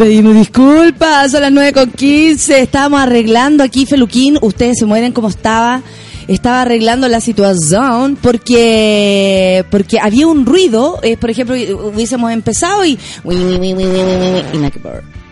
Pedimos 0.00 0.34
disculpas, 0.34 1.30
son 1.30 1.42
las 1.42 1.52
9 1.52 1.74
con 1.74 1.90
15. 1.90 2.62
Estábamos 2.62 3.02
arreglando 3.02 3.62
aquí, 3.62 3.84
Feluquín. 3.84 4.38
Ustedes 4.40 4.78
se 4.78 4.86
mueren 4.86 5.12
como 5.12 5.28
estaba. 5.28 5.82
Estaba 6.26 6.62
arreglando 6.62 7.06
la 7.06 7.20
situación 7.20 8.16
porque 8.16 9.62
porque 9.70 10.00
había 10.00 10.26
un 10.26 10.46
ruido. 10.46 11.00
eh, 11.02 11.18
por 11.18 11.28
ejemplo, 11.28 11.54
hubiésemos 11.54 12.32
empezado 12.32 12.82
y. 12.86 12.98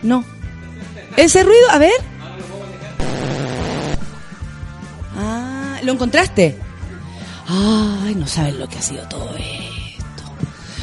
No. 0.03 0.23
Ese 1.17 1.41
ruido, 1.41 1.67
a 1.71 1.79
ver. 1.79 1.99
Ah, 5.17 5.79
¿lo 5.81 5.93
encontraste? 5.93 6.55
Ay, 7.47 8.13
no 8.13 8.27
sabes 8.27 8.53
lo 8.53 8.69
que 8.69 8.77
ha 8.77 8.83
sido 8.83 9.01
todo 9.09 9.35
esto. 9.35 9.68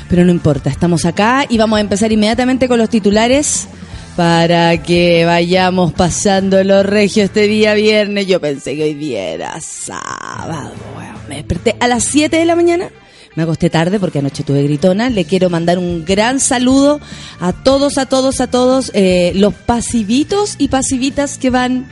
Pero 0.08 0.24
no 0.24 0.30
importa, 0.30 0.70
estamos 0.70 1.04
acá 1.04 1.46
y 1.48 1.58
vamos 1.58 1.78
a 1.78 1.80
empezar 1.80 2.12
inmediatamente 2.12 2.68
con 2.68 2.78
los 2.78 2.88
titulares 2.88 3.66
para 4.16 4.82
que 4.82 5.24
vayamos 5.24 5.92
pasando 5.92 6.62
los 6.64 6.86
regios 6.86 7.26
este 7.26 7.48
día 7.48 7.74
viernes. 7.74 8.26
Yo 8.26 8.40
pensé 8.40 8.76
que 8.76 8.84
hoy 8.84 8.94
día 8.94 9.30
era 9.30 9.60
sábado. 9.60 10.72
Bueno, 10.94 11.18
me 11.28 11.36
desperté 11.36 11.76
a 11.80 11.88
las 11.88 12.04
7 12.04 12.36
de 12.36 12.44
la 12.44 12.56
mañana. 12.56 12.88
Me 13.34 13.42
acosté 13.42 13.68
tarde 13.68 14.00
porque 14.00 14.20
anoche 14.20 14.42
tuve 14.42 14.62
gritona. 14.62 15.10
Le 15.10 15.26
quiero 15.26 15.50
mandar 15.50 15.78
un 15.78 16.04
gran 16.06 16.40
saludo 16.40 17.00
a 17.38 17.52
todos, 17.52 17.98
a 17.98 18.06
todos, 18.06 18.40
a 18.40 18.46
todos 18.46 18.90
eh, 18.94 19.32
los 19.34 19.52
pasivitos 19.52 20.54
y 20.56 20.68
pasivitas 20.68 21.36
que 21.36 21.50
van 21.50 21.86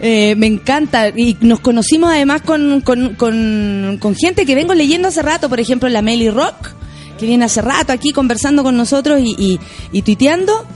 eh, 0.00 0.34
me 0.36 0.46
encanta. 0.46 1.08
Y 1.08 1.36
nos 1.40 1.60
conocimos 1.60 2.10
además 2.10 2.42
con, 2.42 2.80
con, 2.80 3.14
con, 3.16 3.98
con 4.00 4.14
gente 4.14 4.46
que 4.46 4.54
vengo 4.54 4.74
leyendo 4.74 5.08
hace 5.08 5.22
rato, 5.22 5.48
por 5.48 5.60
ejemplo, 5.60 5.88
la 5.88 6.02
Meli 6.02 6.30
Rock, 6.30 6.74
que 7.20 7.26
viene 7.26 7.44
hace 7.44 7.60
rato 7.62 7.92
aquí 7.92 8.12
conversando 8.12 8.62
con 8.62 8.76
nosotros 8.76 9.20
y, 9.22 9.60
tuiteando. 10.02 10.66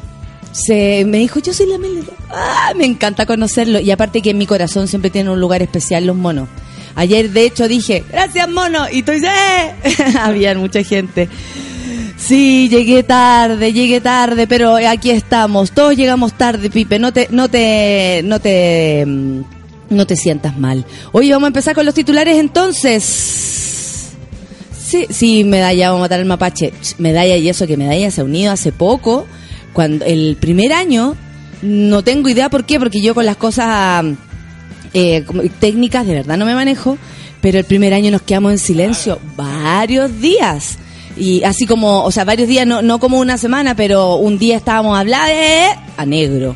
Se, 0.52 1.04
me 1.04 1.18
dijo, 1.18 1.40
yo 1.40 1.52
soy 1.52 1.66
la 1.66 1.78
Meli. 1.78 2.04
Ah, 2.30 2.72
me 2.76 2.84
encanta 2.84 3.26
conocerlo. 3.26 3.80
Y 3.80 3.90
aparte 3.90 4.22
que 4.22 4.30
en 4.30 4.38
mi 4.38 4.46
corazón 4.46 4.86
siempre 4.86 5.10
tiene 5.10 5.30
un 5.30 5.40
lugar 5.40 5.62
especial 5.62 6.06
los 6.06 6.14
monos. 6.14 6.48
Ayer, 6.94 7.30
de 7.30 7.46
hecho, 7.46 7.66
dije, 7.66 8.04
gracias, 8.08 8.48
mono. 8.48 8.86
Y 8.92 9.02
tú 9.02 9.10
dices, 9.10 9.30
¡eh! 9.32 9.94
Había 10.20 10.56
mucha 10.56 10.84
gente. 10.84 11.28
Sí, 12.16 12.68
llegué 12.68 13.02
tarde, 13.02 13.72
llegué 13.72 14.00
tarde, 14.00 14.46
pero 14.46 14.76
aquí 14.76 15.10
estamos. 15.10 15.72
Todos 15.72 15.96
llegamos 15.96 16.34
tarde, 16.34 16.70
Pipe. 16.70 17.00
No 17.00 17.12
te, 17.12 17.26
no 17.30 17.48
te, 17.48 18.22
no 18.24 18.38
te, 18.38 19.04
mm, 19.04 19.40
no 19.90 20.06
te 20.06 20.14
sientas 20.14 20.56
mal. 20.56 20.86
Hoy 21.10 21.30
vamos 21.30 21.44
a 21.44 21.48
empezar 21.48 21.74
con 21.74 21.84
los 21.84 21.94
titulares, 21.94 22.38
entonces. 22.38 23.73
Sí, 24.94 25.08
sí, 25.10 25.42
medalla, 25.42 25.88
vamos 25.88 26.02
a 26.02 26.04
matar 26.04 26.20
al 26.20 26.26
mapache. 26.26 26.72
Medalla 26.98 27.36
y 27.36 27.48
eso 27.48 27.66
que 27.66 27.76
medalla 27.76 28.12
se 28.12 28.20
ha 28.20 28.24
unido 28.24 28.52
hace 28.52 28.70
poco. 28.70 29.26
Cuando 29.72 30.04
el 30.04 30.36
primer 30.38 30.72
año, 30.72 31.16
no 31.62 32.04
tengo 32.04 32.28
idea 32.28 32.48
por 32.48 32.64
qué, 32.64 32.78
porque 32.78 33.00
yo 33.00 33.12
con 33.12 33.26
las 33.26 33.36
cosas 33.36 34.04
eh, 34.92 35.24
técnicas 35.58 36.06
de 36.06 36.14
verdad 36.14 36.36
no 36.36 36.46
me 36.46 36.54
manejo, 36.54 36.96
pero 37.40 37.58
el 37.58 37.64
primer 37.64 37.92
año 37.92 38.12
nos 38.12 38.22
quedamos 38.22 38.52
en 38.52 38.58
silencio 38.60 39.18
varios 39.34 40.20
días. 40.20 40.78
Y 41.16 41.42
así 41.42 41.66
como, 41.66 42.04
o 42.04 42.12
sea, 42.12 42.22
varios 42.24 42.46
días, 42.46 42.64
no, 42.64 42.80
no 42.80 43.00
como 43.00 43.18
una 43.18 43.36
semana, 43.36 43.74
pero 43.74 44.14
un 44.14 44.38
día 44.38 44.56
estábamos 44.56 44.96
hablando 44.96 45.34
a 45.96 46.06
negro. 46.06 46.54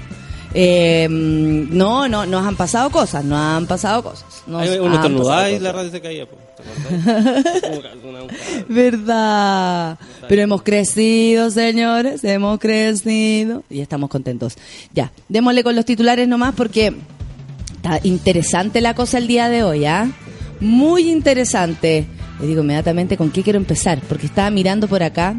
Eh, 0.55 1.09
no, 1.11 2.07
no, 2.07 2.25
nos 2.25 2.47
han 2.47 2.55
pasado 2.55 2.89
cosas, 2.91 3.25
nos 3.25 3.37
han 3.37 3.67
pasado 3.67 4.05
cosas. 4.05 4.45
Nos 4.47 4.63
Hay 4.63 4.79
uno 4.79 4.95
estornudaba 4.95 5.51
y 5.51 5.59
la 5.59 5.73
radio 5.73 5.91
se 5.91 6.01
caía. 6.01 6.25
Verdad. 8.69 9.99
Pero 10.29 10.43
hemos 10.43 10.63
crecido, 10.63 11.51
señores, 11.51 12.25
hemos 12.25 12.59
crecido 12.59 13.63
y 13.71 13.81
estamos 13.81 14.11
contentos. 14.11 14.57
Ya, 14.93 15.13
démosle 15.29 15.63
con 15.63 15.77
los 15.77 15.85
titulares 15.85 16.29
nomás 16.29 16.55
porque 16.55 16.95
está 17.77 18.01
interesante 18.03 18.81
la 18.81 18.95
cosa 18.95 19.19
el 19.19 19.27
día 19.27 19.49
de 19.49 19.63
hoy, 19.63 19.85
¿ah? 19.85 20.11
Muy 20.61 21.11
interesante. 21.11 22.07
Le 22.41 22.47
digo 22.47 22.63
inmediatamente 22.63 23.17
con 23.17 23.31
qué 23.31 23.43
quiero 23.43 23.59
empezar, 23.59 24.01
porque 24.09 24.27
estaba 24.27 24.51
mirando 24.51 24.89
por 24.89 25.03
acá. 25.03 25.37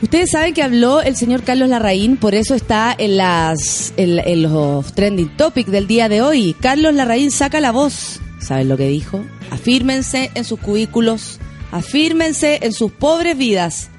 Ustedes 0.00 0.30
saben 0.30 0.54
que 0.54 0.62
habló 0.62 1.02
el 1.02 1.16
señor 1.16 1.42
Carlos 1.42 1.68
Larraín, 1.68 2.16
por 2.16 2.34
eso 2.34 2.54
está 2.54 2.94
en 2.96 3.16
las 3.16 3.92
en, 3.96 4.20
en 4.20 4.42
los 4.42 4.92
trending 4.94 5.36
topics 5.36 5.72
del 5.72 5.88
día 5.88 6.08
de 6.08 6.22
hoy. 6.22 6.54
Carlos 6.60 6.94
Larraín 6.94 7.32
saca 7.32 7.60
la 7.60 7.72
voz. 7.72 8.20
¿Saben 8.38 8.68
lo 8.68 8.76
que 8.76 8.88
dijo? 8.88 9.24
Afírmense 9.50 10.30
en 10.34 10.44
sus 10.44 10.60
cubículos, 10.60 11.38
afírmense 11.72 12.60
en 12.62 12.72
sus 12.72 12.92
pobres 12.92 13.36
vidas. 13.36 13.90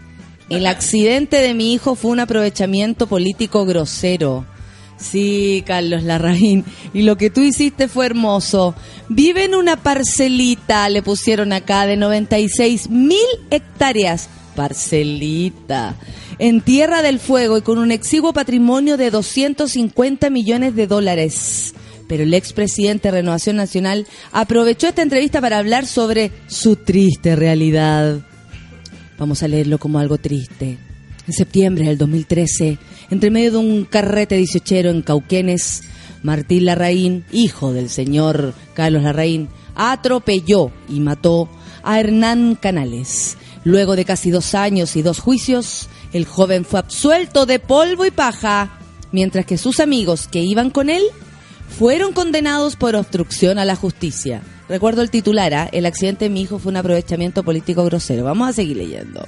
El 0.49 0.65
accidente 0.65 1.37
de 1.37 1.53
mi 1.53 1.73
hijo 1.73 1.95
fue 1.95 2.11
un 2.11 2.19
aprovechamiento 2.19 3.07
político 3.07 3.65
grosero. 3.65 4.45
Sí, 4.97 5.63
Carlos 5.65 6.03
Larraín. 6.03 6.65
Y 6.93 7.03
lo 7.03 7.17
que 7.17 7.29
tú 7.29 7.41
hiciste 7.41 7.87
fue 7.87 8.07
hermoso. 8.07 8.75
Vive 9.07 9.45
en 9.45 9.55
una 9.55 9.77
parcelita, 9.77 10.89
le 10.89 11.01
pusieron 11.01 11.53
acá, 11.53 11.85
de 11.85 11.97
96 11.97 12.89
mil 12.89 13.17
hectáreas. 13.49 14.27
Parcelita. 14.55 15.95
En 16.37 16.61
Tierra 16.61 17.01
del 17.01 17.19
Fuego 17.19 17.57
y 17.57 17.61
con 17.61 17.77
un 17.77 17.91
exiguo 17.91 18.33
patrimonio 18.33 18.97
de 18.97 19.11
250 19.11 20.29
millones 20.29 20.75
de 20.75 20.87
dólares. 20.87 21.73
Pero 22.09 22.23
el 22.23 22.33
expresidente 22.33 23.07
de 23.07 23.19
Renovación 23.19 23.55
Nacional 23.55 24.07
aprovechó 24.31 24.87
esta 24.87 25.03
entrevista 25.03 25.41
para 25.41 25.59
hablar 25.59 25.85
sobre 25.85 26.31
su 26.47 26.75
triste 26.75 27.35
realidad. 27.35 28.19
Vamos 29.19 29.43
a 29.43 29.47
leerlo 29.47 29.77
como 29.77 29.99
algo 29.99 30.17
triste. 30.17 30.79
En 31.27 31.33
septiembre 31.33 31.85
del 31.85 31.99
2013, 31.99 32.79
entre 33.11 33.29
medio 33.29 33.51
de 33.51 33.57
un 33.59 33.85
carrete 33.85 34.37
dieciochero 34.37 34.89
en 34.89 35.03
Cauquenes, 35.03 35.83
Martín 36.23 36.65
Larraín, 36.65 37.25
hijo 37.31 37.73
del 37.73 37.91
señor 37.91 38.55
Carlos 38.73 39.03
Larraín, 39.03 39.47
atropelló 39.75 40.71
y 40.89 41.01
mató 41.01 41.47
a 41.83 41.99
Hernán 41.99 42.55
Canales. 42.55 43.37
Luego 43.63 43.95
de 43.95 44.05
casi 44.05 44.31
dos 44.31 44.55
años 44.55 44.95
y 44.95 45.03
dos 45.03 45.19
juicios, 45.19 45.89
el 46.11 46.25
joven 46.25 46.65
fue 46.65 46.79
absuelto 46.79 47.45
de 47.45 47.59
polvo 47.59 48.03
y 48.03 48.09
paja, 48.09 48.79
mientras 49.11 49.45
que 49.45 49.59
sus 49.59 49.79
amigos 49.79 50.27
que 50.27 50.41
iban 50.41 50.71
con 50.71 50.89
él 50.89 51.03
fueron 51.77 52.13
condenados 52.13 52.75
por 52.75 52.95
obstrucción 52.95 53.59
a 53.59 53.65
la 53.65 53.75
justicia. 53.75 54.41
Recuerdo 54.67 55.01
el 55.01 55.09
titular, 55.09 55.53
¿ah? 55.53 55.69
el 55.71 55.85
accidente 55.85 56.25
de 56.25 56.29
mi 56.29 56.41
hijo 56.41 56.59
fue 56.59 56.71
un 56.71 56.77
aprovechamiento 56.77 57.43
político 57.43 57.83
grosero. 57.85 58.23
Vamos 58.23 58.49
a 58.49 58.53
seguir 58.53 58.77
leyendo. 58.77 59.25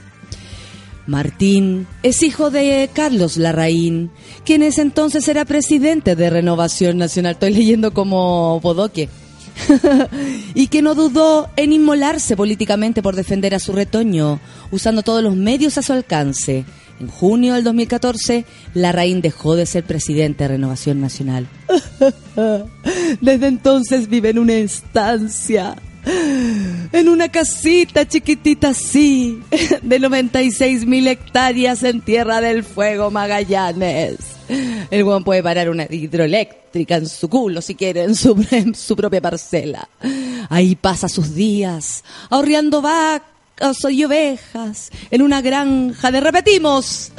Martín 1.08 1.88
es 2.04 2.22
hijo 2.22 2.52
de 2.52 2.90
Carlos 2.94 3.38
Larraín, 3.38 4.12
quien 4.46 4.62
ese 4.62 4.82
entonces 4.82 5.28
era 5.28 5.46
presidente 5.46 6.16
de 6.16 6.30
Renovación 6.30 6.98
Nacional. 6.98 7.34
Estoy 7.34 7.54
leyendo 7.54 7.94
como 7.94 8.60
bodoque. 8.60 9.10
y 10.54 10.68
que 10.68 10.82
no 10.82 10.96
dudó 10.96 11.50
en 11.56 11.74
inmolarse 11.74 12.36
políticamente 12.36 13.02
por 13.02 13.16
defender 13.16 13.54
a 13.54 13.60
su 13.60 13.74
retoño, 13.74 14.40
usando 14.72 15.02
todos 15.04 15.24
los 15.24 15.36
medios 15.36 15.78
a 15.78 15.82
su 15.82 15.94
alcance. 15.94 16.66
En 17.02 17.08
junio 17.08 17.56
del 17.56 17.64
2014, 17.64 18.46
Larraín 18.76 19.22
dejó 19.22 19.56
de 19.56 19.66
ser 19.66 19.84
presidente 19.84 20.44
de 20.44 20.50
Renovación 20.50 21.02
Nacional. 21.02 21.48
Desde 23.22 23.48
entonces 23.48 24.08
vive 24.08 24.30
en 24.30 24.38
una 24.38 24.54
estancia, 24.54 25.78
en 26.06 27.10
una 27.10 27.30
casita 27.30 28.08
chiquitita 28.08 28.70
así, 28.70 29.42
de 29.82 29.98
96 29.98 30.86
mil 30.86 31.08
hectáreas 31.08 31.82
en 31.82 32.02
Tierra 32.02 32.40
del 32.40 32.64
Fuego, 32.64 33.10
Magallanes. 33.10 34.18
El 34.92 35.04
buen 35.04 35.24
puede 35.24 35.42
parar 35.42 35.72
una 35.72 35.88
hidroeléctrica 35.90 36.98
en 36.98 37.08
su 37.08 37.30
culo 37.30 37.64
si 37.64 37.74
quiere, 37.74 38.04
en 38.04 38.14
su, 38.14 38.46
en 38.52 38.76
su 38.76 38.96
propia 38.96 39.22
parcela. 39.22 39.90
Ahí 40.50 40.76
pasa 40.76 41.10
sus 41.10 41.34
días, 41.34 42.04
ahorreando 42.30 42.80
vacas 42.80 43.31
y 43.90 44.04
ovejas, 44.04 44.90
en 45.12 45.22
una 45.22 45.42
granja 45.42 46.12
de, 46.12 46.20
repetimos, 46.20 47.12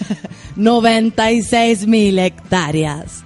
96 0.56 1.86
mil 1.86 2.18
hectáreas. 2.18 3.22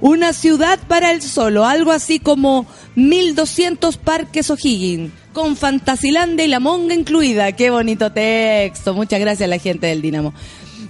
Una 0.00 0.32
ciudad 0.32 0.78
para 0.88 1.10
él 1.10 1.22
solo, 1.22 1.64
algo 1.64 1.90
así 1.90 2.18
como 2.18 2.66
1200 2.96 3.96
parques 3.96 4.50
O'Higgins, 4.50 5.12
con 5.32 5.56
Fantasilandia 5.56 6.44
y 6.44 6.48
la 6.48 6.60
monga 6.60 6.94
incluida. 6.94 7.52
Qué 7.52 7.70
bonito 7.70 8.12
texto. 8.12 8.94
Muchas 8.94 9.20
gracias 9.20 9.46
a 9.46 9.50
la 9.50 9.58
gente 9.58 9.86
del 9.86 10.02
Dinamo. 10.02 10.34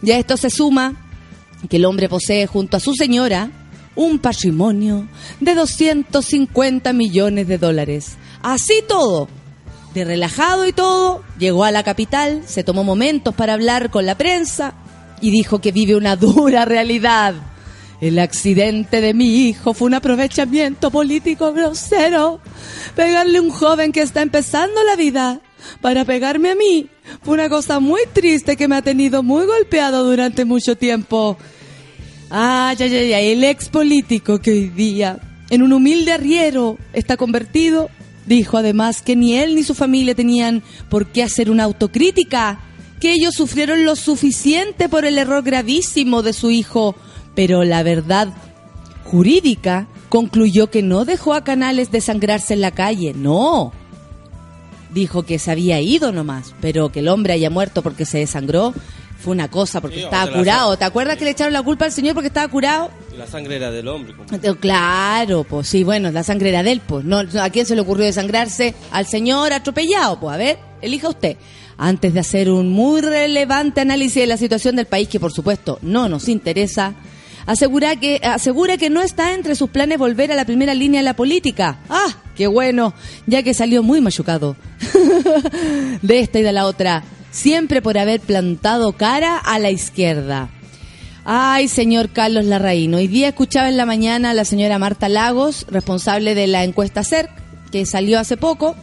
Y 0.03 0.11
a 0.11 0.19
esto 0.19 0.37
se 0.37 0.51
suma 0.51 0.97
que 1.69 1.77
el 1.77 1.85
hombre 1.85 2.09
posee 2.09 2.47
junto 2.47 2.77
a 2.77 2.81
su 2.81 2.95
señora 2.95 3.51
un 3.95 4.19
patrimonio 4.19 5.07
de 5.41 5.55
250 5.55 6.93
millones 6.93 7.47
de 7.47 7.59
dólares. 7.59 8.17
Así 8.43 8.83
todo, 8.89 9.29
de 9.95 10.05
relajado 10.05 10.67
y 10.67 10.73
todo, 10.73 11.23
llegó 11.39 11.65
a 11.65 11.71
la 11.71 11.83
capital, 11.83 12.43
se 12.47 12.65
tomó 12.65 12.85
momentos 12.85 13.35
para 13.35 13.55
hablar 13.55 13.91
con 13.91 14.07
la 14.07 14.17
prensa 14.17 14.75
y 15.21 15.31
dijo 15.31 15.61
que 15.61 15.73
vive 15.73 15.97
una 15.97 16.17
dura 16.17 16.65
realidad. 16.65 17.35
El 18.01 18.19
accidente 18.19 19.01
de 19.01 19.15
mi 19.15 19.47
hijo 19.47 19.75
fue 19.75 19.87
un 19.87 19.95
aprovechamiento 19.95 20.91
político 20.91 21.53
grosero. 21.53 22.41
Pegarle 22.97 23.39
a 23.39 23.43
un 23.43 23.51
joven 23.51 23.93
que 23.93 24.03
está 24.03 24.23
empezando 24.23 24.83
la 24.83 24.97
vida 24.97 25.41
para 25.81 26.05
pegarme 26.05 26.51
a 26.51 26.55
mí 26.57 26.89
Fue 27.23 27.35
una 27.35 27.49
cosa 27.49 27.79
muy 27.79 28.01
triste 28.13 28.57
que 28.57 28.67
me 28.67 28.75
ha 28.75 28.83
tenido 28.83 29.23
muy 29.23 29.47
golpeado 29.47 30.05
durante 30.05 30.45
mucho 30.45 30.77
tiempo. 30.77 31.37
Ay, 32.29 32.77
ay, 32.81 32.97
ay, 32.97 33.13
ay, 33.13 33.33
el 33.33 33.45
ex 33.45 33.69
político 33.69 34.41
que 34.41 34.51
hoy 34.51 34.69
día, 34.69 35.21
en 35.51 35.63
un 35.63 35.73
humilde 35.73 36.13
arriero, 36.13 36.79
está 36.93 37.17
convertido, 37.17 37.89
dijo 38.27 38.59
además 38.59 39.03
que 39.03 39.17
ni 39.17 39.37
él 39.37 39.55
ni 39.55 39.63
su 39.63 39.75
familia 39.75 40.15
tenían 40.15 40.63
por 40.89 41.07
qué 41.07 41.23
hacer 41.23 41.51
una 41.51 41.65
autocrítica, 41.65 42.61
que 43.01 43.13
ellos 43.13 43.35
sufrieron 43.35 43.85
lo 43.85 43.97
suficiente 43.97 44.89
por 44.89 45.05
el 45.05 45.19
error 45.19 45.43
gravísimo 45.43 46.23
de 46.23 46.33
su 46.33 46.51
hijo, 46.51 46.95
pero 47.35 47.65
la 47.65 47.83
verdad 47.83 48.29
jurídica 49.05 49.89
concluyó 50.09 50.71
que 50.71 50.83
no 50.83 51.05
dejó 51.05 51.35
a 51.35 51.43
Canales 51.43 51.91
desangrarse 51.91 52.55
en 52.55 52.61
la 52.61 52.71
calle, 52.71 53.13
no. 53.15 53.73
Dijo 54.91 55.23
que 55.23 55.39
se 55.39 55.51
había 55.51 55.81
ido 55.81 56.13
nomás, 56.13 56.55
pero 56.61 56.93
que 56.93 57.01
el 57.01 57.09
hombre 57.09 57.33
haya 57.33 57.51
muerto 57.51 57.83
porque 57.83 58.05
se 58.05 58.19
desangró 58.19 58.75
fue 59.23 59.33
una 59.33 59.49
cosa, 59.49 59.81
porque 59.81 59.97
Sí, 59.99 60.03
estaba 60.03 60.31
curado. 60.31 60.77
¿Te 60.77 60.85
acuerdas 60.85 61.17
que 61.17 61.25
le 61.25 61.31
echaron 61.31 61.53
la 61.53 61.63
culpa 61.63 61.85
al 61.87 61.93
señor 61.93 62.15
porque 62.15 62.27
estaba 62.29 62.49
curado? 62.49 62.91
La 63.17 63.27
sangre 63.27 63.57
era 63.57 63.71
del 63.71 63.89
hombre. 63.89 64.15
como- 64.15 64.29
Eh, 64.31 64.55
Claro, 64.61 65.45
pues 65.45 65.69
sí, 65.69 65.85
bueno, 65.85 66.11
la 66.11 66.23
sangre 66.23 66.49
era 66.51 66.63
de 66.63 66.73
él, 66.73 66.83
pues. 66.87 67.05
No, 67.05 67.19
¿A 67.41 67.51
quién 67.51 67.65
se 67.67 67.75
le 67.75 67.81
ocurrió 67.83 68.05
desangrarse? 68.05 68.75
Al 68.91 69.07
señor 69.07 69.53
atropellado, 69.53 70.19
pues. 70.21 70.35
A 70.35 70.37
ver, 70.39 70.59
elija 70.83 71.09
usted. 71.09 71.37
Antes 71.79 72.13
de 72.15 72.21
hacer 72.21 72.51
un 72.51 72.71
muy 72.71 73.01
relevante 73.01 73.81
análisis 73.81 74.17
de 74.23 74.27
la 74.27 74.37
situación 74.37 74.77
del 74.77 74.87
país, 74.87 75.09
que 75.09 75.19
por 75.19 75.33
supuesto 75.33 75.79
no 75.83 76.09
nos 76.09 76.29
interesa, 76.29 76.95
asegura 77.47 77.97
que, 77.97 78.21
asegura 78.23 78.77
que 78.77 78.89
no 78.91 79.01
está 79.03 79.35
entre 79.35 79.55
sus 79.57 79.71
planes 79.71 79.99
volver 79.99 80.31
a 80.31 80.37
la 80.37 80.45
primera 80.45 80.75
línea 80.75 81.01
de 81.01 81.05
la 81.05 81.15
política. 81.17 81.79
¡Ah! 81.89 82.09
¡Qué 82.37 82.47
bueno! 82.47 82.95
Ya 83.27 83.43
que 83.43 83.53
salió 83.55 83.83
muy 83.83 84.01
machucado 84.01 84.57
de 86.03 86.21
esta 86.21 86.39
y 86.39 86.43
de 86.43 86.53
la 86.53 86.67
otra. 86.67 87.03
Siempre 87.33 87.81
por 87.81 87.97
haber 87.97 88.21
plantado 88.21 88.93
cara 88.93 89.39
a 89.39 89.59
la 89.59 89.71
izquierda. 89.71 90.51
Ay, 91.25 91.67
señor 91.67 92.11
Carlos 92.11 92.45
Larraín. 92.45 92.95
Hoy 92.95 93.09
día 93.09 93.29
escuchaba 93.29 93.71
en 93.71 93.79
la 93.79 93.87
mañana 93.87 94.31
a 94.31 94.35
la 94.35 94.45
señora 94.45 94.79
Marta 94.79 95.09
Lagos, 95.09 95.65
responsable 95.71 96.35
de 96.35 96.47
la 96.47 96.63
encuesta 96.63 97.05
CERC, 97.05 97.31
que 97.71 97.87
salió 97.87 98.21
hace 98.21 98.37
poco, 98.37 98.77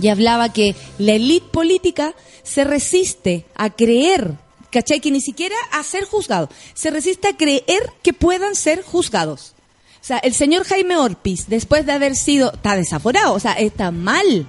y 0.00 0.08
hablaba 0.08 0.52
que 0.52 0.76
la 0.98 1.12
élite 1.12 1.46
política 1.50 2.14
se 2.42 2.64
resiste 2.64 3.46
a 3.54 3.70
creer, 3.70 4.32
¿cachai? 4.70 5.00
Que 5.00 5.10
ni 5.10 5.22
siquiera 5.22 5.56
a 5.72 5.82
ser 5.82 6.04
juzgado, 6.04 6.50
se 6.74 6.90
resiste 6.90 7.28
a 7.28 7.36
creer 7.36 7.90
que 8.02 8.12
puedan 8.12 8.56
ser 8.56 8.82
juzgados. 8.82 9.54
O 10.02 10.04
sea, 10.04 10.18
el 10.18 10.34
señor 10.34 10.64
Jaime 10.64 10.98
Orpiz, 10.98 11.46
después 11.48 11.86
de 11.86 11.92
haber 11.92 12.14
sido, 12.14 12.52
está 12.52 12.76
desaforado, 12.76 13.32
o 13.32 13.40
sea, 13.40 13.52
está 13.52 13.90
mal. 13.90 14.46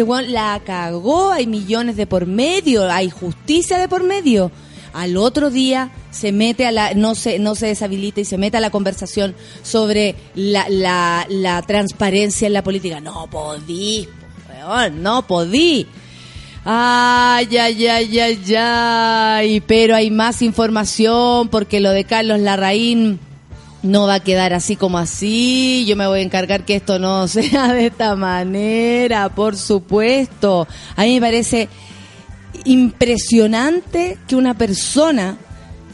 Este 0.00 0.32
la 0.32 0.60
cagó, 0.64 1.30
hay 1.30 1.46
millones 1.46 1.96
de 1.96 2.06
por 2.06 2.26
medio, 2.26 2.90
hay 2.90 3.10
justicia 3.10 3.78
de 3.78 3.86
por 3.86 4.02
medio. 4.02 4.50
Al 4.94 5.18
otro 5.18 5.50
día 5.50 5.90
se 6.10 6.32
mete 6.32 6.66
a 6.66 6.72
la, 6.72 6.94
no 6.94 7.14
se, 7.14 7.38
no 7.38 7.54
se 7.54 7.66
deshabilita 7.66 8.20
y 8.20 8.24
se 8.24 8.38
mete 8.38 8.56
a 8.56 8.60
la 8.60 8.70
conversación 8.70 9.34
sobre 9.62 10.16
la, 10.34 10.68
la, 10.70 11.26
la 11.28 11.62
transparencia 11.62 12.46
en 12.46 12.54
la 12.54 12.64
política. 12.64 13.00
No 13.00 13.28
podí, 13.30 14.08
no 14.94 15.26
podí. 15.26 15.86
Ay, 16.64 17.56
ay, 17.56 17.86
ay, 17.86 18.18
ay, 18.18 18.54
ay. 18.56 19.60
Pero 19.60 19.94
hay 19.94 20.10
más 20.10 20.40
información 20.40 21.48
porque 21.48 21.80
lo 21.80 21.90
de 21.90 22.04
Carlos 22.04 22.40
Larraín 22.40 23.20
no 23.82 24.06
va 24.06 24.14
a 24.14 24.20
quedar 24.20 24.52
así 24.52 24.76
como 24.76 24.98
así. 24.98 25.84
Yo 25.86 25.96
me 25.96 26.06
voy 26.06 26.20
a 26.20 26.22
encargar 26.22 26.64
que 26.64 26.76
esto 26.76 26.98
no 26.98 27.26
sea 27.28 27.72
de 27.72 27.86
esta 27.86 28.14
manera, 28.16 29.28
por 29.28 29.56
supuesto. 29.56 30.66
A 30.96 31.02
mí 31.04 31.14
me 31.14 31.20
parece 31.26 31.68
impresionante 32.64 34.18
que 34.28 34.36
una 34.36 34.54
persona 34.54 35.36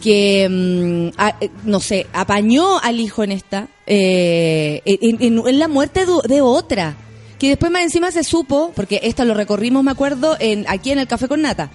que, 0.03 0.49
mm, 0.49 1.19
a- 1.21 1.37
eh, 1.41 1.51
no 1.65 1.81
sé, 1.81 2.07
apañó 2.13 2.79
al 2.81 3.01
hijo 3.01 3.23
en 3.25 3.33
esta, 3.33 3.69
eh, 3.87 4.83
en, 4.85 5.59
la 5.59 5.69
muerte 5.69 6.05
de, 6.07 6.13
de 6.29 6.41
otra, 6.41 6.95
que 7.39 7.49
después 7.49 7.71
más 7.73 7.83
encima 7.83 8.11
se 8.11 8.25
supo, 8.25 8.73
porque 8.75 9.01
esto 9.05 9.25
lo 9.25 9.35
recorrimos, 9.35 9.83
me 9.85 9.91
acuerdo, 9.91 10.37
en, 10.39 10.65
aquí 10.69 10.91
en 10.91 10.99
el 10.99 11.07
Café 11.07 11.29
con 11.29 11.43
Nata, 11.43 11.71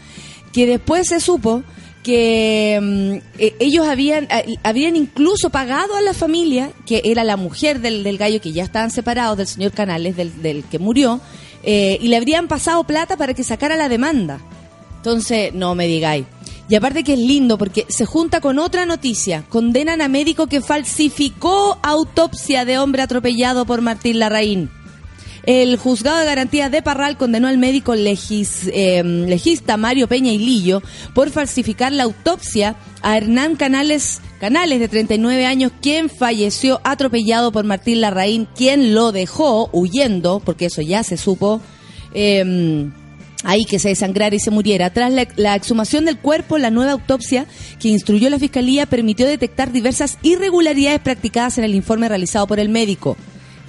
que 0.54 0.66
después 0.66 1.08
se 1.08 1.20
supo 1.20 1.64
que 2.04 2.80
mm, 2.82 3.40
eh, 3.40 3.56
ellos 3.60 3.88
habían, 3.88 4.28
habían 4.64 4.96
incluso 4.96 5.50
pagado 5.50 5.96
a 5.96 6.02
la 6.02 6.14
familia, 6.14 6.72
que 6.86 7.02
era 7.06 7.24
la 7.24 7.38
mujer 7.38 7.80
del, 7.80 8.04
del 8.04 8.18
gallo, 8.18 8.42
que 8.42 8.52
ya 8.52 8.64
estaban 8.64 8.92
separados 8.92 9.38
del 9.38 9.48
señor 9.48 9.72
Canales, 9.72 10.16
del, 10.16 10.42
del 10.42 10.64
que 10.64 10.80
murió, 10.80 11.22
eh, 11.64 11.98
y 12.02 12.08
le 12.08 12.18
habrían 12.18 12.48
pasado 12.48 12.84
plata 12.84 13.18
para 13.18 13.34
que 13.34 13.44
sacara 13.44 13.76
la 13.76 13.90
demanda. 13.90 14.40
Entonces, 14.98 15.54
no 15.54 15.76
me 15.76 15.88
digáis. 15.88 16.26
Y 16.70 16.76
aparte 16.76 17.04
que 17.04 17.14
es 17.14 17.20
lindo 17.20 17.58
porque 17.58 17.86
se 17.90 18.06
junta 18.06 18.40
con 18.40 18.58
otra 18.58 18.86
noticia. 18.86 19.44
Condenan 19.50 20.02
a 20.02 20.08
médico 20.08 20.48
que 20.48 20.62
falsificó 20.62 21.78
autopsia 21.82 22.66
de 22.66 22.80
hombre 22.80 23.02
atropellado 23.02 23.66
por 23.66 23.82
Martín 23.82 24.20
Larraín. 24.20 24.70
El 25.44 25.76
juzgado 25.78 26.20
de 26.20 26.26
garantías 26.26 26.72
de 26.72 26.82
Parral 26.82 27.18
condenó 27.18 27.48
al 27.48 27.58
médico 27.58 27.94
eh, 27.96 29.04
legista 29.04 29.78
Mario 29.78 30.08
Peña 30.08 30.32
y 30.32 30.38
Lillo 30.38 30.84
por 31.16 31.32
falsificar 31.32 31.92
la 31.92 32.04
autopsia 32.04 32.76
a 33.02 33.18
Hernán 33.18 33.56
Canales, 33.56 34.22
Canales 34.40 34.80
de 34.80 34.88
39 34.88 35.46
años, 35.46 35.72
quien 35.82 36.10
falleció 36.10 36.80
atropellado 36.84 37.52
por 37.52 37.66
Martín 37.66 38.02
Larraín, 38.02 38.48
quien 38.56 38.94
lo 38.94 39.12
dejó 39.12 39.70
huyendo, 39.72 40.40
porque 40.40 40.66
eso 40.66 40.82
ya 40.82 41.04
se 41.04 41.18
supo. 41.18 41.62
eh, 42.14 42.92
ahí 43.44 43.66
que 43.66 43.80
se 43.80 43.90
desangrara 43.90 44.36
y 44.36 44.40
se 44.40 44.52
muriera. 44.52 44.92
Tras 44.92 45.12
la 45.36 45.56
exhumación 45.56 46.06
del 46.06 46.20
cuerpo, 46.20 46.58
la 46.58 46.70
nueva 46.70 46.92
autopsia 46.92 47.46
que 47.80 47.88
instruyó 47.88 48.30
la 48.30 48.38
Fiscalía 48.40 48.86
permitió 48.86 49.26
detectar 49.26 49.72
diversas 49.72 50.18
irregularidades 50.22 51.00
practicadas 51.00 51.58
en 51.58 51.64
el 51.64 51.76
informe 51.76 52.08
realizado 52.08 52.48
por 52.48 52.60
el 52.60 52.70
médico. 52.70 53.18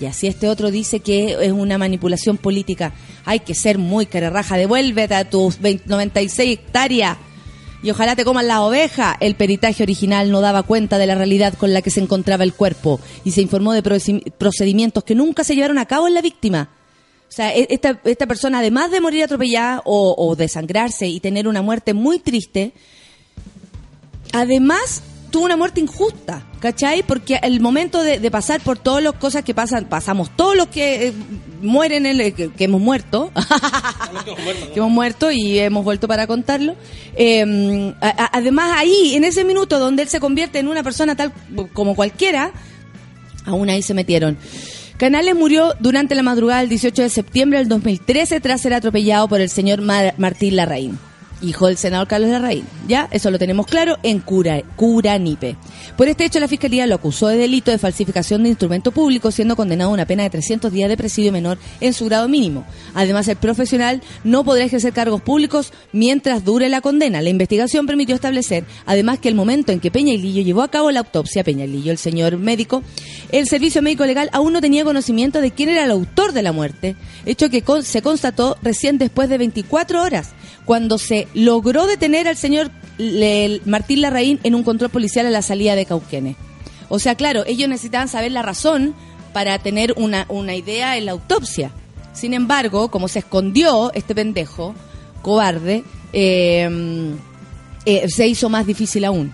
Así 0.06 0.26
este 0.26 0.48
otro 0.48 0.70
dice 0.70 1.00
que 1.00 1.36
es 1.40 1.52
una 1.52 1.78
manipulación 1.78 2.36
política. 2.38 2.92
Hay 3.24 3.40
que 3.40 3.54
ser 3.54 3.78
muy 3.78 4.06
carerraja. 4.06 4.56
Devuélvete 4.56 5.14
a 5.14 5.28
tus 5.28 5.60
20 5.60 5.84
96 5.88 6.50
hectáreas. 6.58 7.16
Y 7.82 7.90
ojalá 7.90 8.14
te 8.14 8.24
coman 8.24 8.46
las 8.46 8.58
ovejas. 8.58 9.16
El 9.20 9.34
peritaje 9.34 9.82
original 9.82 10.30
no 10.30 10.40
daba 10.40 10.62
cuenta 10.62 10.98
de 10.98 11.06
la 11.06 11.14
realidad 11.16 11.54
con 11.54 11.72
la 11.72 11.82
que 11.82 11.90
se 11.90 12.00
encontraba 12.00 12.44
el 12.44 12.54
cuerpo 12.54 13.00
y 13.24 13.32
se 13.32 13.42
informó 13.42 13.72
de 13.72 13.82
procedi- 13.82 14.30
procedimientos 14.32 15.02
que 15.04 15.14
nunca 15.16 15.42
se 15.44 15.54
llevaron 15.56 15.78
a 15.78 15.86
cabo 15.86 16.06
en 16.06 16.14
la 16.14 16.20
víctima. 16.22 16.68
O 17.28 17.32
sea, 17.34 17.52
e- 17.56 17.66
esta, 17.70 18.00
esta 18.04 18.26
persona, 18.26 18.60
además 18.60 18.90
de 18.92 19.00
morir 19.00 19.24
atropellada 19.24 19.82
o, 19.84 20.14
o 20.16 20.36
desangrarse 20.36 21.08
y 21.08 21.18
tener 21.18 21.48
una 21.48 21.62
muerte 21.62 21.92
muy 21.92 22.18
triste, 22.20 22.72
además 24.32 25.02
tuvo 25.32 25.46
una 25.46 25.56
muerte 25.56 25.80
injusta, 25.80 26.44
¿cachai? 26.60 27.02
Porque 27.02 27.40
el 27.42 27.60
momento 27.60 28.00
de, 28.04 28.30
pasar 28.30 28.60
por 28.60 28.78
todas 28.78 29.02
las 29.02 29.14
cosas 29.14 29.42
que 29.42 29.52
pasan, 29.54 29.86
pasamos 29.86 30.30
todos 30.36 30.54
los 30.56 30.68
que 30.68 31.08
eh, 31.08 31.12
mueren, 31.60 32.06
en 32.06 32.20
el- 32.20 32.32
que, 32.34 32.52
hemos 32.64 32.80
muerto, 32.80 33.32
que 34.72 34.78
hemos 34.78 34.90
muerto 34.92 35.32
y 35.32 35.58
hemos 35.58 35.82
vuelto 35.84 36.06
para 36.06 36.28
contarlo. 36.28 36.76
A- 38.00 38.30
además, 38.32 38.72
ahí, 38.76 39.14
en 39.16 39.24
ese 39.24 39.44
minuto 39.44 39.78
donde 39.80 40.02
él 40.02 40.08
se 40.08 40.20
convierte 40.20 40.60
en 40.60 40.68
una 40.68 40.82
persona 40.84 41.16
tal 41.16 41.32
como 41.72 41.96
cualquiera, 41.96 42.52
aún 43.44 43.68
ahí 43.70 43.82
se 43.82 43.94
metieron. 43.94 44.36
Canales 44.98 45.34
murió 45.34 45.74
durante 45.80 46.14
la 46.14 46.22
madrugada 46.22 46.60
del 46.60 46.68
18 46.68 47.02
de 47.02 47.08
septiembre 47.08 47.58
del 47.58 47.68
2013 47.68 48.40
tras 48.40 48.60
ser 48.60 48.74
atropellado 48.74 49.26
por 49.26 49.40
el 49.40 49.48
señor 49.50 49.80
Mar- 49.80 50.14
Martín 50.16 50.54
Larraín, 50.54 50.96
hijo 51.42 51.66
del 51.66 51.76
senador 51.76 52.08
Carlos 52.08 52.30
Larraín. 52.30 52.64
Ya, 52.88 53.08
eso 53.10 53.30
lo 53.30 53.38
tenemos 53.38 53.66
claro 53.66 53.98
en 54.02 54.20
Cura, 54.20 54.62
Curanipe. 54.76 55.56
Por 55.96 56.08
este 56.08 56.24
hecho, 56.24 56.40
la 56.40 56.48
Fiscalía 56.48 56.86
lo 56.86 56.94
acusó 56.94 57.28
de 57.28 57.36
delito 57.36 57.70
de 57.70 57.78
falsificación 57.78 58.42
de 58.42 58.50
instrumento 58.50 58.92
público, 58.92 59.30
siendo 59.30 59.56
condenado 59.56 59.90
a 59.90 59.94
una 59.94 60.06
pena 60.06 60.22
de 60.22 60.30
300 60.30 60.72
días 60.72 60.88
de 60.88 60.96
presidio 60.96 61.32
menor 61.32 61.58
en 61.80 61.92
su 61.92 62.06
grado 62.06 62.28
mínimo. 62.28 62.64
Además, 62.94 63.28
el 63.28 63.36
profesional 63.36 64.02
no 64.24 64.44
podrá 64.44 64.64
ejercer 64.64 64.92
cargos 64.92 65.20
públicos 65.20 65.72
mientras 65.92 66.44
dure 66.44 66.68
la 66.68 66.80
condena. 66.80 67.22
La 67.22 67.30
investigación 67.30 67.86
permitió 67.86 68.14
establecer, 68.14 68.64
además, 68.86 69.18
que 69.18 69.28
el 69.28 69.34
momento 69.34 69.72
en 69.72 69.80
que 69.80 69.90
Peña 69.90 70.14
Lillo 70.14 70.42
llevó 70.42 70.62
a 70.62 70.70
cabo 70.70 70.90
la 70.90 71.00
autopsia, 71.00 71.44
Peña 71.44 71.66
Lillo, 71.66 71.92
el 71.92 71.98
señor 71.98 72.38
médico, 72.38 72.82
el 73.30 73.46
servicio 73.46 73.82
médico 73.82 74.06
legal 74.06 74.30
aún 74.32 74.52
no 74.52 74.60
tenía 74.60 74.84
conocimiento 74.84 75.40
de 75.40 75.50
quién 75.50 75.68
era 75.68 75.84
el 75.84 75.90
autor 75.90 76.32
de 76.32 76.42
la 76.42 76.52
muerte, 76.52 76.96
hecho 77.26 77.50
que 77.50 77.62
se 77.82 78.02
constató 78.02 78.56
recién 78.62 78.98
después 78.98 79.28
de 79.28 79.38
24 79.38 80.02
horas, 80.02 80.30
cuando 80.64 80.98
se 80.98 81.28
logró 81.34 81.86
detener 81.86 82.28
al 82.28 82.36
señor 82.36 82.70
Martín 83.64 84.00
Larraín 84.00 84.40
en 84.42 84.54
un 84.54 84.62
control 84.62 84.90
policial 84.90 85.26
a 85.26 85.30
la 85.30 85.42
salida 85.42 85.74
de 85.74 85.86
Cauquenes. 85.86 86.36
O 86.88 86.98
sea, 86.98 87.14
claro, 87.14 87.44
ellos 87.46 87.68
necesitaban 87.68 88.08
saber 88.08 88.32
la 88.32 88.42
razón 88.42 88.94
para 89.32 89.58
tener 89.58 89.94
una, 89.96 90.26
una 90.28 90.54
idea 90.54 90.96
en 90.96 91.06
la 91.06 91.12
autopsia. 91.12 91.72
Sin 92.12 92.34
embargo, 92.34 92.90
como 92.90 93.08
se 93.08 93.20
escondió 93.20 93.92
este 93.94 94.14
pendejo, 94.14 94.74
cobarde, 95.22 95.84
eh, 96.12 96.68
eh, 97.86 98.08
se 98.08 98.26
hizo 98.26 98.48
más 98.48 98.66
difícil 98.66 99.04
aún. 99.04 99.32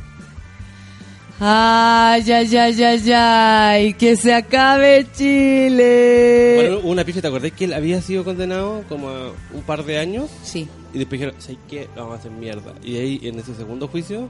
Ay, 1.41 2.33
ay, 2.33 2.57
ay, 2.57 2.83
ay, 2.83 3.13
ay, 3.13 3.95
que 3.95 4.17
se 4.17 4.35
acabe 4.35 5.07
Chile. 5.17 6.55
Bueno, 6.57 6.81
una 6.83 7.05
pista, 7.05 7.21
¿te 7.21 7.29
acordás 7.29 7.53
que 7.53 7.67
él 7.67 7.75
había 7.75 8.03
sido 8.03 8.25
condenado 8.25 8.83
como 8.89 9.09
a 9.09 9.33
un 9.53 9.63
par 9.63 9.85
de 9.85 9.99
años? 9.99 10.29
Sí. 10.43 10.69
Y 10.95 10.99
después 10.99 11.21
dijeron, 11.21 11.41
¿sabes 11.41 11.59
qué? 11.69 11.89
Lo 11.95 12.03
vamos 12.03 12.17
a 12.17 12.21
hacer 12.21 12.31
mierda. 12.31 12.73
Y 12.85 12.97
ahí, 12.97 13.21
en 13.23 13.39
ese 13.39 13.55
segundo 13.55 13.89
juicio, 13.89 14.29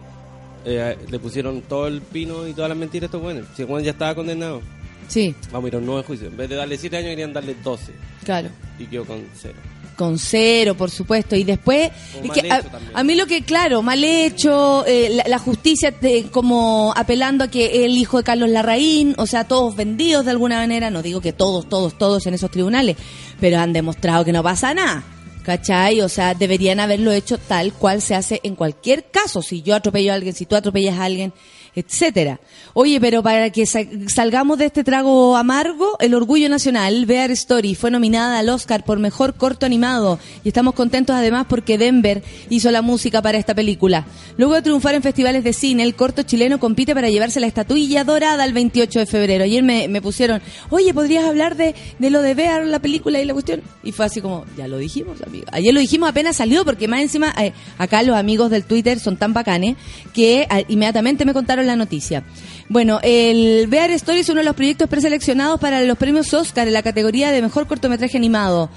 eh, 0.65 0.97
le 1.11 1.19
pusieron 1.19 1.63
todo 1.63 1.87
el 1.87 2.01
pino 2.03 2.47
y 2.49 2.53
todas 2.53 2.69
las 2.69 2.79
mentiras 2.79 3.05
a 3.05 3.07
estos 3.07 3.23
buenos. 3.23 3.47
Si 3.57 3.63
el 3.63 3.83
ya 3.85 3.91
estaba 3.93 4.15
condenado, 4.15 4.61
Sí, 5.09 5.35
vamos 5.51 5.65
a 5.65 5.69
ir 5.69 5.75
a 5.77 5.79
un 5.79 5.87
nuevo 5.87 6.03
juicio. 6.03 6.29
En 6.29 6.37
vez 6.37 6.51
de 6.51 6.57
darle 6.57 6.77
7 6.77 6.97
años, 6.99 7.09
querían 7.11 7.33
darle 7.33 7.55
12. 7.65 7.93
claro. 8.25 8.49
Y 8.79 8.85
quedó 8.87 9.05
con 9.07 9.25
cero. 9.35 9.55
Con 9.97 10.19
cero, 10.19 10.77
por 10.77 10.91
supuesto. 10.91 11.35
Y 11.35 11.43
después, 11.45 11.91
es 12.23 12.31
que 12.31 12.49
a, 12.53 12.63
a 12.95 13.03
mí 13.03 13.17
lo 13.17 13.27
que, 13.27 13.43
claro, 13.43 13.83
mal 13.83 14.05
hecho, 14.05 14.85
eh, 14.87 15.09
la, 15.11 15.25
la 15.27 15.39
justicia 15.41 15.91
te- 15.93 16.25
como 16.25 16.93
apelando 16.95 17.43
a 17.45 17.49
que 17.49 17.85
el 17.85 17.97
hijo 17.97 18.19
de 18.19 18.23
Carlos 18.25 18.51
Larraín, 18.51 19.15
o 19.19 19.27
sea, 19.27 19.45
todos 19.45 19.75
vendidos 19.75 20.27
de 20.27 20.31
alguna 20.33 20.59
manera, 20.59 20.91
no 20.91 21.03
digo 21.03 21.21
que 21.21 21.33
todos, 21.33 21.69
todos, 21.69 21.97
todos 21.99 22.27
en 22.27 22.35
esos 22.35 22.51
tribunales, 22.51 22.97
pero 23.41 23.59
han 23.59 23.73
demostrado 23.73 24.25
que 24.25 24.33
no 24.33 24.43
pasa 24.43 24.73
nada. 24.75 25.03
¿Cachai? 25.49 26.03
O 26.03 26.11
sea, 26.11 26.35
deberían 26.35 26.79
haberlo 26.79 27.11
hecho 27.11 27.39
tal 27.39 27.73
cual 27.73 28.03
se 28.03 28.15
hace 28.15 28.39
en 28.43 28.55
cualquier 28.55 29.11
caso. 29.11 29.41
Si 29.41 29.63
yo 29.63 29.75
atropello 29.75 30.13
a 30.13 30.15
alguien, 30.15 30.35
si 30.35 30.45
tú 30.45 30.57
atropellas 30.57 30.99
a 30.99 31.07
alguien, 31.07 31.33
etcétera. 31.75 32.41
Oye, 32.75 33.01
pero 33.01 33.23
para 33.23 33.51
que 33.51 33.67
sa- 33.67 33.81
salgamos 34.07 34.59
de 34.59 34.67
este 34.67 34.85
trago 34.85 35.37
amargo, 35.37 35.97
el 36.01 36.15
Orgullo 36.15 36.49
Nacional, 36.49 37.07
Bear 37.07 37.31
Story, 37.33 37.75
fue 37.75 37.91
nominada 37.91 38.39
al 38.39 38.49
Oscar 38.49 38.85
por 38.85 38.99
Mejor 38.99 39.35
Corto 39.35 39.67
Animado 39.67 40.19
y 40.45 40.49
estamos 40.49 40.75
contentos 40.75 41.15
además 41.17 41.47
porque 41.49 41.79
Denver 41.79 42.23
hizo 42.51 42.71
la 42.71 42.83
música 42.83 43.23
para 43.23 43.39
esta 43.39 43.55
película. 43.55 44.07
Luego 44.37 44.55
de 44.55 44.63
triunfar 44.63 44.95
en 44.95 45.03
festivales 45.03 45.45
de 45.45 45.53
cine, 45.53 45.83
el 45.83 45.95
corto 45.95 46.23
chileno 46.23 46.59
compite 46.61 46.95
para 46.95 47.09
llevarse 47.11 47.41
la 47.41 47.47
estatuilla 47.47 48.05
dorada 48.05 48.45
el 48.45 48.53
28 48.53 48.99
de 49.01 49.07
febrero. 49.07 49.45
Ayer 49.45 49.63
me, 49.63 49.89
me 49.89 50.03
pusieron, 50.03 50.41
oye, 50.71 50.93
¿podrías 50.95 51.25
hablar 51.25 51.57
de, 51.57 51.75
de 51.99 52.11
lo 52.11 52.23
de 52.23 52.35
Bear, 52.35 52.67
la 52.67 52.79
película 52.81 53.21
y 53.21 53.25
la 53.25 53.33
cuestión? 53.33 53.63
Y 53.83 53.93
fue 53.93 54.07
así 54.07 54.21
como, 54.21 54.45
ya 54.57 54.69
lo 54.69 54.79
dijimos, 54.79 55.23
amigo. 55.23 55.47
Ayer 55.53 55.73
lo 55.75 55.81
dijimos 55.81 56.09
apenas 56.09 56.37
salió 56.37 56.65
porque 56.65 56.89
más 56.89 57.01
encima, 57.01 57.33
eh, 57.41 57.53
acá 57.79 58.03
los 58.03 58.17
amigos 58.17 58.51
del 58.51 58.65
Twitter 58.65 58.99
son 59.01 59.17
tan 59.17 59.33
bacanes 59.33 59.77
que 60.13 60.43
eh, 60.43 60.65
inmediatamente 60.69 61.25
me 61.25 61.33
contaron 61.35 61.67
la 61.69 61.77
noticia. 61.77 62.25
Bueno, 62.69 62.99
el 63.03 63.69
Bear 63.69 63.91
Story 63.93 64.21
es 64.21 64.29
uno 64.29 64.41
de 64.41 64.45
los 64.45 64.57
proyectos 64.57 64.89
preseleccionados 64.89 65.61
para 65.61 65.81
los 65.83 65.97
premios 65.97 66.35
Oscar 66.35 66.67
en 66.67 66.75
la 66.75 66.83
categoría 66.83 67.31
de 67.31 67.41
mejor 67.41 67.67
cortometraje 67.67 68.19
animado. 68.19 68.69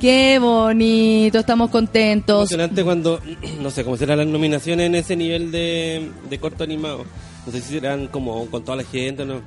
Qué 0.00 0.38
bonito, 0.38 1.38
estamos 1.38 1.70
contentos. 1.70 2.50
Emocionante 2.50 2.84
cuando, 2.84 3.20
no 3.60 3.70
sé 3.70 3.82
cómo 3.82 3.96
serán 3.96 4.18
las 4.18 4.26
nominaciones 4.26 4.86
en 4.86 4.94
ese 4.94 5.16
nivel 5.16 5.50
de, 5.50 6.10
de 6.28 6.38
corto 6.38 6.64
animado. 6.64 7.04
No 7.46 7.52
sé 7.52 7.60
si 7.60 7.74
serán 7.74 8.08
como 8.08 8.46
con 8.46 8.64
toda 8.64 8.76
la 8.76 8.84
gente 8.84 9.24
no. 9.24 9.40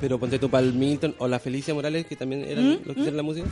Pero 0.00 0.18
ponte 0.18 0.38
tú 0.38 0.50
para 0.50 0.66
el 0.66 0.74
Milton 0.74 1.14
o 1.18 1.28
la 1.28 1.38
Felicia 1.38 1.74
Morales, 1.74 2.06
que 2.06 2.16
también 2.16 2.44
eran 2.44 2.64
¿Mm? 2.64 2.78
los 2.84 2.94
que 2.94 3.00
hicieron 3.00 3.16
la 3.16 3.22
música. 3.22 3.46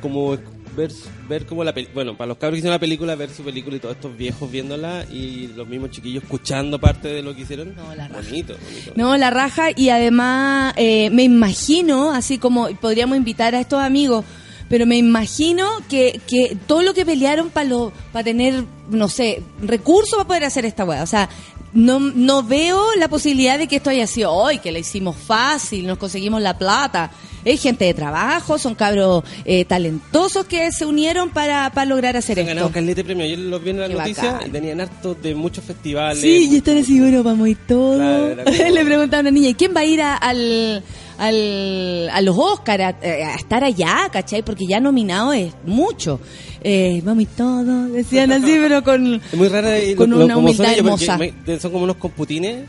Como 0.00 0.36
ver, 0.76 0.90
ver 1.28 1.46
como 1.46 1.64
la 1.64 1.74
bueno, 1.92 2.16
para 2.16 2.28
los 2.28 2.38
cabros 2.38 2.56
que 2.56 2.58
hicieron 2.58 2.74
la 2.74 2.80
película, 2.80 3.14
ver 3.14 3.30
su 3.30 3.42
película 3.42 3.76
y 3.76 3.80
todos 3.80 3.96
estos 3.96 4.16
viejos 4.16 4.50
viéndola 4.50 5.04
y 5.10 5.48
los 5.48 5.66
mismos 5.66 5.90
chiquillos 5.90 6.22
escuchando 6.22 6.78
parte 6.78 7.08
de 7.08 7.22
lo 7.22 7.34
que 7.34 7.42
hicieron. 7.42 7.74
No, 7.74 7.94
la 7.94 8.08
raja. 8.08 8.22
bonito, 8.22 8.54
bonito. 8.62 8.92
No, 8.96 9.16
la 9.16 9.30
raja 9.30 9.68
y 9.74 9.88
además 9.88 10.74
eh, 10.76 11.10
me 11.10 11.22
imagino, 11.22 12.12
así 12.12 12.38
como 12.38 12.68
podríamos 12.76 13.16
invitar 13.16 13.54
a 13.54 13.60
estos 13.60 13.80
amigos, 13.80 14.24
pero 14.68 14.86
me 14.86 14.96
imagino 14.96 15.68
que, 15.88 16.20
que 16.26 16.56
todo 16.66 16.82
lo 16.82 16.94
que 16.94 17.04
pelearon 17.04 17.50
para 17.50 17.70
para 18.12 18.24
tener, 18.24 18.64
no 18.90 19.08
sé, 19.08 19.42
recursos 19.60 20.16
para 20.16 20.26
poder 20.26 20.44
hacer 20.44 20.64
esta 20.64 20.84
weá. 20.84 21.02
O 21.02 21.06
sea, 21.06 21.28
no, 21.74 21.98
no 21.98 22.42
veo 22.42 22.94
la 22.96 23.08
posibilidad 23.08 23.58
de 23.58 23.66
que 23.66 23.76
esto 23.76 23.90
haya 23.90 24.06
sido 24.06 24.32
hoy, 24.32 24.58
que 24.58 24.72
la 24.72 24.78
hicimos 24.78 25.16
fácil, 25.16 25.86
nos 25.86 25.98
conseguimos 25.98 26.40
la 26.40 26.56
plata. 26.56 27.10
Es 27.44 27.60
gente 27.62 27.84
de 27.84 27.94
trabajo, 27.94 28.58
son 28.58 28.74
cabros 28.74 29.22
eh, 29.44 29.64
talentosos 29.64 30.46
que 30.46 30.72
se 30.72 30.86
unieron 30.86 31.30
para, 31.30 31.70
para 31.70 31.84
lograr 31.86 32.16
hacer 32.16 32.40
Han 32.40 32.46
ganado 32.46 32.66
esto. 32.68 32.74
calete 32.74 32.94
de 32.96 33.04
premio. 33.04 33.24
Ayer 33.24 33.38
los 33.38 33.62
vi 33.62 33.70
en 33.70 33.80
la 33.80 33.88
Qué 33.88 33.94
noticia 33.94 34.32
bacán. 34.32 34.48
y 34.48 34.50
tenían 34.50 34.80
hartos 34.80 35.22
de 35.22 35.34
muchos 35.34 35.64
festivales. 35.64 36.20
Sí, 36.20 36.48
y 36.50 36.56
están 36.56 36.78
así, 36.78 36.98
bueno, 37.00 37.22
vamos 37.22 37.48
y 37.48 37.54
todo. 37.54 37.96
Claro, 37.96 38.28
era 38.30 38.44
como- 38.44 38.56
Le 38.74 38.84
preguntaba 38.84 39.18
a 39.18 39.20
una 39.22 39.30
niña, 39.30 39.48
¿y 39.50 39.54
quién 39.54 39.74
va 39.76 39.80
a 39.80 39.84
ir 39.84 40.00
a, 40.00 40.14
al, 40.16 40.82
al, 41.18 42.08
a 42.10 42.20
los 42.22 42.36
Oscars 42.38 42.82
a, 42.82 42.88
a 43.04 43.34
estar 43.34 43.62
allá, 43.64 44.08
cachai? 44.10 44.42
Porque 44.42 44.66
ya 44.66 44.80
nominado 44.80 45.32
es 45.32 45.52
mucho. 45.66 46.20
Eh, 46.62 47.02
vamos 47.04 47.24
y 47.24 47.26
todo, 47.26 47.88
decían 47.88 48.32
así, 48.32 48.56
pero 48.60 48.82
con, 48.82 49.14
Es 49.16 49.34
muy 49.34 49.48
rara 49.48 49.70
con 49.96 50.08
lo- 50.10 50.24
una 50.24 50.34
son 50.34 50.44
humildad 50.44 50.72
ellos, 50.72 50.90
porque 50.90 51.04
hermosa. 51.04 51.60
son 51.60 51.70
como 51.72 51.84
unos 51.84 51.96
computines, 51.96 52.64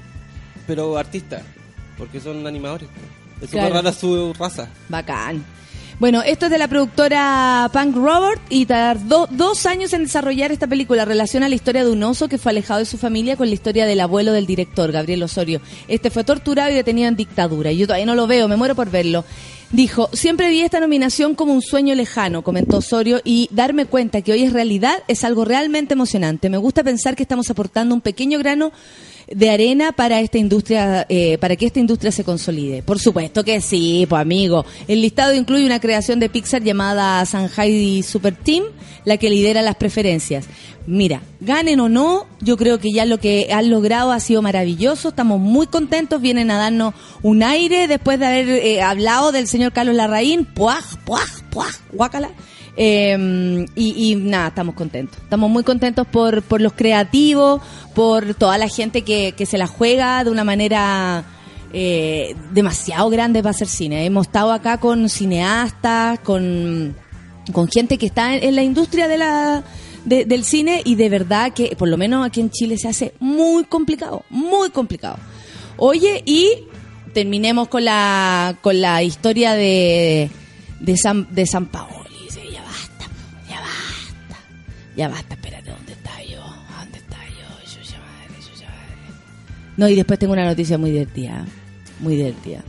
pero 0.67 0.98
artistas, 0.98 1.44
porque 1.98 2.20
son 2.20 2.46
animadores. 2.46 2.89
Es 3.42 3.50
Claro. 3.50 3.68
súper 3.68 3.84
rara 3.84 3.92
su 3.94 4.34
raza. 4.34 4.70
Bacán. 4.89 5.44
Bueno, 5.98 6.22
esto 6.24 6.48
es 6.48 6.51
de 6.51 6.58
la 6.58 6.68
productora 6.68 7.70
Punk 7.72 7.96
Robert 7.96 8.42
y 8.50 8.65
tardó 8.65 9.27
dos 9.32 9.65
años 9.65 9.94
en 9.94 10.04
desarrollar 10.04 10.51
esta 10.51 10.68
película. 10.68 11.06
Relaciona 11.06 11.48
la 11.48 11.56
historia 11.56 11.86
de 11.86 11.92
un 11.92 12.04
oso 12.04 12.27
que 12.27 12.38
fue 12.38 12.51
alejado 12.51 12.80
de 12.80 12.86
su 12.86 12.98
familia 12.98 13.38
con 13.38 13.48
la 13.48 13.54
historia 13.54 13.86
del 13.86 14.01
abuelo 14.01 14.34
del 14.34 14.46
director, 14.46 14.92
Gabriel 14.92 15.24
Osorio. 15.24 15.62
Este 15.88 16.10
fue 16.10 16.25
torturado 16.25 16.70
y 16.70 16.74
detenido 16.75 17.08
en 17.08 17.15
dictadura. 17.15 17.72
Yo 17.72 17.88
todavía 17.88 18.06
no 18.08 18.15
lo 18.15 18.27
veo, 18.27 18.50
me 18.50 18.58
muero 18.58 18.75
por 18.75 18.92
verlo. 18.92 19.24
Dijo, 19.72 20.10
siempre 20.12 20.50
vi 20.50 20.62
esta 20.62 20.82
nominación 20.82 21.34
como 21.34 21.54
un 21.54 21.62
sueño 21.62 21.96
lejano, 21.96 22.44
comentó 22.44 22.77
Osorio, 22.77 23.22
y 23.24 23.48
darme 23.51 23.86
cuenta 23.86 24.22
que 24.22 24.34
hoy 24.34 24.44
es 24.44 24.51
realidad 24.54 24.98
es 25.08 25.24
algo 25.24 25.46
realmente 25.46 25.94
emocionante. 25.94 26.50
Me 26.50 26.58
gusta 26.58 26.84
pensar 26.84 27.15
que 27.15 27.24
estamos 27.24 27.50
aportando 27.50 27.96
un 27.96 28.01
pequeño 28.01 28.38
grano 28.38 28.74
de 29.27 29.50
arena 29.50 29.91
para 29.91 30.20
esta 30.20 30.38
industria, 30.38 31.05
eh, 31.10 31.38
para 31.39 31.55
que 31.55 31.65
esta 31.65 31.79
industria 31.79 32.12
se 32.12 32.24
consolide. 32.24 32.84
Por 32.84 33.00
supuesto 33.00 33.44
que 33.44 33.62
sí, 33.62 34.05
pues 34.10 34.22
amigo. 34.22 34.65
El 34.88 35.01
listado 35.01 35.34
incluye 35.34 35.65
una 35.65 35.79
creación 35.79 36.20
de 36.20 36.29
Pixar 36.29 36.63
llamada 36.63 37.24
Shanghai 37.24 38.03
Super 38.03 38.36
Team, 38.36 38.63
la 39.03 39.17
que 39.17 39.29
lidera 39.29 39.62
las 39.62 39.75
preferencias. 39.75 40.46
Mira, 40.88 41.24
ganen 41.39 41.79
o 41.79 41.89
no, 41.89 42.27
yo 42.41 42.58
creo 42.58 42.79
que 42.79 42.91
ya 42.91 43.05
lo 43.05 43.20
que 43.20 43.50
han 43.51 43.72
logrado 43.72 44.12
ha 44.12 44.20
sido 44.20 44.44
maravilloso. 44.44 45.10
Estamos 45.10 45.39
muy 45.39 45.65
contentos. 45.65 46.22
Vienen 46.22 46.51
a 46.51 46.58
darnos 46.58 46.94
un 47.24 47.41
aire 47.41 47.88
después 47.88 48.20
de 48.20 48.25
haber 48.27 48.50
eh, 48.50 48.82
hablado 48.84 49.32
del 49.32 49.48
señor 49.48 49.74
Carlos 49.74 49.96
Larraín. 49.96 50.46
Puaj, 50.46 51.03
puaj, 51.05 51.41
puaj, 51.50 51.75
guácala. 51.91 52.29
Eh, 52.77 53.65
y, 53.75 54.15
nada, 54.15 54.50
estamos 54.50 54.75
contentos. 54.75 55.17
Estamos 55.22 55.50
muy 55.50 55.63
contentos 55.63 56.05
por, 56.08 56.41
por 56.44 56.62
los 56.62 56.74
creativos, 56.74 57.62
por 57.94 58.34
toda 58.36 58.58
la 58.58 58.67
gente 58.67 59.03
que, 59.03 59.34
que 59.38 59.46
se 59.46 59.58
la 59.58 59.67
juega 59.67 60.24
de 60.24 60.29
una 60.32 60.44
manera 60.44 61.24
eh, 61.74 62.36
demasiado 62.51 63.10
grande 63.10 63.41
para 63.41 63.51
hacer 63.51 63.67
cine. 63.67 64.05
Hemos 64.05 64.27
estado 64.27 64.51
acá 64.51 64.77
con 64.77 65.08
cineastas, 65.10 66.20
con, 66.20 66.96
con 67.53 67.67
gente 67.70 67.98
que 67.98 68.05
está 68.08 68.36
en, 68.36 68.55
la 68.55 68.63
industria 68.63 69.08
de 69.08 69.17
la, 69.17 69.63
de- 70.03 70.25
del 70.25 70.44
cine 70.44 70.82
y 70.84 70.96
de 70.96 71.10
verdad 71.10 71.53
que 71.53 71.75
por 71.77 71.88
lo 71.88 71.96
menos 71.98 72.25
aquí 72.25 72.41
en 72.41 72.50
Chile 72.50 72.77
se 72.77 72.89
hace 72.89 73.13
muy 73.20 73.63
complicado, 73.63 74.24
muy 74.29 74.70
complicado. 74.70 75.17
Oye, 75.77 76.22
y 76.25 76.50
terminemos 77.13 77.70
con 77.70 77.86
la, 77.86 78.58
con 78.62 78.82
la 78.82 79.01
historia 79.03 79.53
de, 79.53 80.29
de 80.82 80.98
San, 80.98 81.34
de 81.34 81.46
San 81.46 81.67
Paoli. 81.67 82.04
Ya 84.95 85.09
basta, 85.09 85.33
espérate, 85.33 85.71
¿dónde 85.71 85.91
está 85.91 86.23
yo? 86.23 86.41
¿Dónde 86.79 86.97
está 86.99 87.17
yo? 87.27 87.69
Chucha 87.69 87.97
madre, 87.99 88.39
chucha 88.39 88.65
madre. 88.65 89.19
No, 89.77 89.89
y 89.89 89.95
después 89.95 90.17
tengo 90.19 90.33
una 90.33 90.45
noticia 90.45 90.77
muy 90.77 90.91
divertida, 90.91 91.45
muy 91.99 92.15
divertida. 92.15 92.63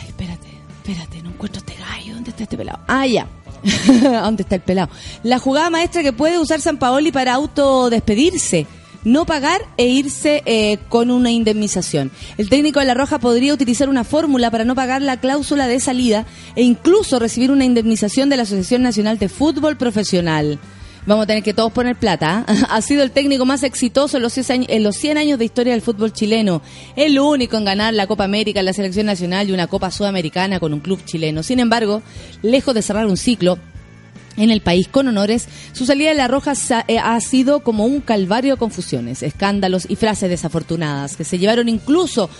Ay, 0.00 0.08
espérate, 0.08 0.48
espérate, 0.78 1.22
no 1.22 1.30
encuentro 1.30 1.60
este 1.60 1.74
gallo. 1.74 2.14
¿Dónde 2.14 2.30
está 2.30 2.42
este 2.42 2.56
pelado? 2.56 2.80
Ah, 2.88 3.06
ya. 3.06 3.28
¿Dónde 4.02 4.42
está 4.42 4.56
el 4.56 4.60
pelado? 4.60 4.90
La 5.22 5.38
jugada 5.38 5.70
maestra 5.70 6.02
que 6.02 6.12
puede 6.12 6.38
usar 6.38 6.60
San 6.60 6.78
Paoli 6.78 7.12
para 7.12 7.34
autodespedirse. 7.34 8.66
No 9.04 9.24
pagar 9.24 9.60
e 9.76 9.86
irse 9.86 10.42
eh, 10.44 10.78
con 10.88 11.12
una 11.12 11.30
indemnización. 11.30 12.10
El 12.36 12.48
técnico 12.48 12.80
de 12.80 12.86
La 12.86 12.94
Roja 12.94 13.20
podría 13.20 13.54
utilizar 13.54 13.88
una 13.88 14.02
fórmula 14.02 14.50
para 14.50 14.64
no 14.64 14.74
pagar 14.74 15.02
la 15.02 15.18
cláusula 15.18 15.68
de 15.68 15.78
salida 15.78 16.26
e 16.56 16.62
incluso 16.62 17.20
recibir 17.20 17.52
una 17.52 17.64
indemnización 17.64 18.28
de 18.28 18.36
la 18.36 18.42
Asociación 18.42 18.82
Nacional 18.82 19.18
de 19.18 19.28
Fútbol 19.28 19.76
Profesional. 19.76 20.58
Vamos 21.06 21.24
a 21.24 21.26
tener 21.26 21.42
que 21.42 21.54
todos 21.54 21.72
poner 21.72 21.96
plata. 21.96 22.44
¿ah? 22.46 22.54
Ha 22.70 22.82
sido 22.82 23.02
el 23.02 23.10
técnico 23.10 23.44
más 23.44 23.62
exitoso 23.62 24.16
en 24.16 24.22
los, 24.22 24.32
100 24.32 24.50
años, 24.50 24.66
en 24.70 24.82
los 24.82 24.96
100 24.96 25.18
años 25.18 25.38
de 25.38 25.44
historia 25.44 25.72
del 25.72 25.82
fútbol 25.82 26.12
chileno. 26.12 26.62
El 26.96 27.18
único 27.18 27.56
en 27.56 27.64
ganar 27.64 27.94
la 27.94 28.06
Copa 28.06 28.24
América, 28.24 28.62
la 28.62 28.72
selección 28.72 29.06
nacional 29.06 29.48
y 29.48 29.52
una 29.52 29.66
Copa 29.66 29.90
Sudamericana 29.90 30.60
con 30.60 30.74
un 30.74 30.80
club 30.80 31.04
chileno. 31.04 31.42
Sin 31.42 31.60
embargo, 31.60 32.02
lejos 32.42 32.74
de 32.74 32.82
cerrar 32.82 33.06
un 33.06 33.16
ciclo, 33.16 33.58
en 34.38 34.50
el 34.50 34.60
país 34.60 34.88
con 34.88 35.08
honores, 35.08 35.48
su 35.72 35.84
salida 35.84 36.10
de 36.10 36.14
la 36.14 36.28
Roja 36.28 36.52
eh, 36.86 36.98
ha 36.98 37.20
sido 37.20 37.60
como 37.60 37.84
un 37.84 38.00
calvario 38.00 38.54
de 38.54 38.58
confusiones, 38.58 39.22
escándalos 39.22 39.86
y 39.88 39.96
frases 39.96 40.30
desafortunadas 40.30 41.16
que 41.16 41.24
se 41.24 41.38
llevaron 41.38 41.68
incluso 41.68 42.30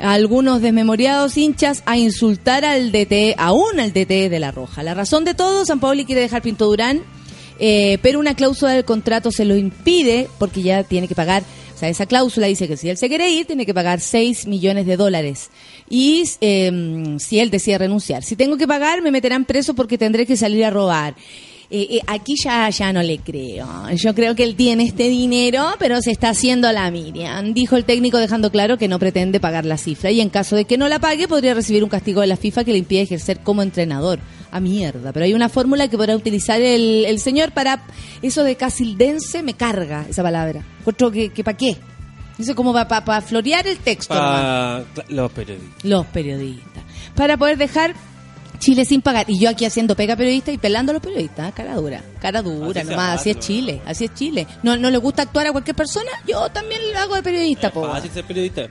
a 0.00 0.12
algunos 0.12 0.62
desmemoriados 0.62 1.36
hinchas 1.36 1.82
a 1.84 1.96
insultar 1.96 2.64
al 2.64 2.92
DT, 2.92 3.34
aún 3.36 3.80
al 3.80 3.92
DT 3.92 4.30
de 4.30 4.38
la 4.38 4.52
Roja. 4.52 4.82
La 4.82 4.94
razón 4.94 5.24
de 5.24 5.34
todo, 5.34 5.64
San 5.64 5.80
Paoli 5.80 6.04
quiere 6.04 6.20
dejar 6.20 6.42
Pinto 6.42 6.66
Durán, 6.66 7.02
eh, 7.58 7.98
pero 8.02 8.18
una 8.18 8.34
cláusula 8.34 8.72
del 8.72 8.84
contrato 8.84 9.30
se 9.30 9.44
lo 9.44 9.56
impide 9.56 10.28
porque 10.38 10.62
ya 10.62 10.84
tiene 10.84 11.08
que 11.08 11.14
pagar, 11.14 11.42
o 11.74 11.78
sea, 11.78 11.88
esa 11.88 12.06
cláusula 12.06 12.48
dice 12.48 12.66
que 12.66 12.76
si 12.76 12.88
él 12.88 12.96
se 12.96 13.08
quiere 13.08 13.30
ir, 13.30 13.46
tiene 13.46 13.64
que 13.64 13.72
pagar 13.72 14.00
6 14.00 14.46
millones 14.48 14.84
de 14.84 14.96
dólares. 14.96 15.50
Y 15.88 16.24
eh, 16.40 17.16
si 17.20 17.38
él 17.38 17.50
decide 17.50 17.78
renunciar, 17.78 18.24
si 18.24 18.34
tengo 18.34 18.56
que 18.56 18.66
pagar, 18.66 19.00
me 19.00 19.12
meterán 19.12 19.44
preso 19.44 19.74
porque 19.74 19.96
tendré 19.96 20.26
que 20.26 20.36
salir 20.36 20.64
a 20.64 20.70
robar. 20.70 21.14
eh, 21.70 21.86
eh, 21.90 22.00
aquí 22.06 22.34
ya, 22.42 22.68
ya 22.70 22.92
no 22.92 23.02
le 23.02 23.18
creo. 23.18 23.68
Yo 23.94 24.14
creo 24.14 24.34
que 24.34 24.42
él 24.42 24.56
tiene 24.56 24.84
este 24.84 25.08
dinero, 25.08 25.64
pero 25.78 26.00
se 26.02 26.10
está 26.10 26.30
haciendo 26.30 26.72
la 26.72 26.90
Miriam. 26.90 27.52
Dijo 27.54 27.76
el 27.76 27.84
técnico 27.84 28.18
dejando 28.18 28.50
claro 28.50 28.76
que 28.76 28.88
no 28.88 28.98
pretende 28.98 29.38
pagar 29.38 29.64
la 29.64 29.76
cifra 29.76 30.10
y 30.10 30.20
en 30.20 30.30
caso 30.30 30.56
de 30.56 30.64
que 30.64 30.78
no 30.78 30.88
la 30.88 30.98
pague 30.98 31.28
podría 31.28 31.54
recibir 31.54 31.84
un 31.84 31.90
castigo 31.90 32.22
de 32.22 32.26
la 32.26 32.36
FIFA 32.36 32.64
que 32.64 32.72
le 32.72 32.78
impide 32.78 33.02
ejercer 33.02 33.40
como 33.40 33.62
entrenador. 33.62 34.18
A 34.50 34.60
mierda, 34.60 35.12
pero 35.12 35.24
hay 35.24 35.34
una 35.34 35.48
fórmula 35.48 35.88
que 35.88 35.96
podrá 35.96 36.16
utilizar 36.16 36.60
el, 36.60 37.04
el 37.06 37.20
señor 37.20 37.52
para 37.52 37.82
eso 38.22 38.44
de 38.44 38.56
casildense 38.56 39.42
me 39.42 39.54
carga 39.54 40.06
esa 40.08 40.22
palabra. 40.22 40.64
Encuentro 40.80 41.10
que, 41.10 41.30
que 41.30 41.44
para 41.44 41.56
qué. 41.56 41.76
Eso 42.38 42.54
como 42.54 42.72
para 42.72 43.20
florear 43.20 43.66
el 43.66 43.78
texto. 43.78 44.14
Para 44.14 44.84
los 45.08 45.30
periodistas. 45.32 45.84
Los 45.84 46.06
periodistas. 46.06 46.84
Para 47.14 47.36
poder 47.36 47.58
dejar 47.58 47.94
Chile 48.58 48.84
sin 48.84 49.02
pagar. 49.02 49.28
Y 49.28 49.38
yo 49.38 49.48
aquí 49.48 49.64
haciendo 49.64 49.94
pega 49.94 50.16
periodista 50.16 50.50
y 50.50 50.58
pelando 50.58 50.90
a 50.90 50.94
los 50.94 51.02
periodistas. 51.02 51.48
¿eh? 51.48 51.52
Cara 51.54 51.74
dura. 51.76 52.02
Cara 52.20 52.42
dura, 52.42 52.80
Así 52.80 52.90
nomás. 52.90 53.20
Así 53.20 53.30
es. 53.30 53.38
Chile. 53.38 53.80
Así 53.86 54.04
es 54.04 54.14
Chile. 54.14 54.46
¿No, 54.62 54.76
¿No 54.76 54.90
le 54.90 54.98
gusta 54.98 55.22
actuar 55.22 55.46
a 55.46 55.52
cualquier 55.52 55.76
persona? 55.76 56.10
Yo 56.26 56.48
también 56.50 56.80
lo 56.92 56.98
hago 56.98 57.14
de 57.14 57.22
periodista, 57.22 57.70
po. 57.70 57.86
Fácil 57.86 58.10
ser 58.10 58.24
periodista. 58.24 58.68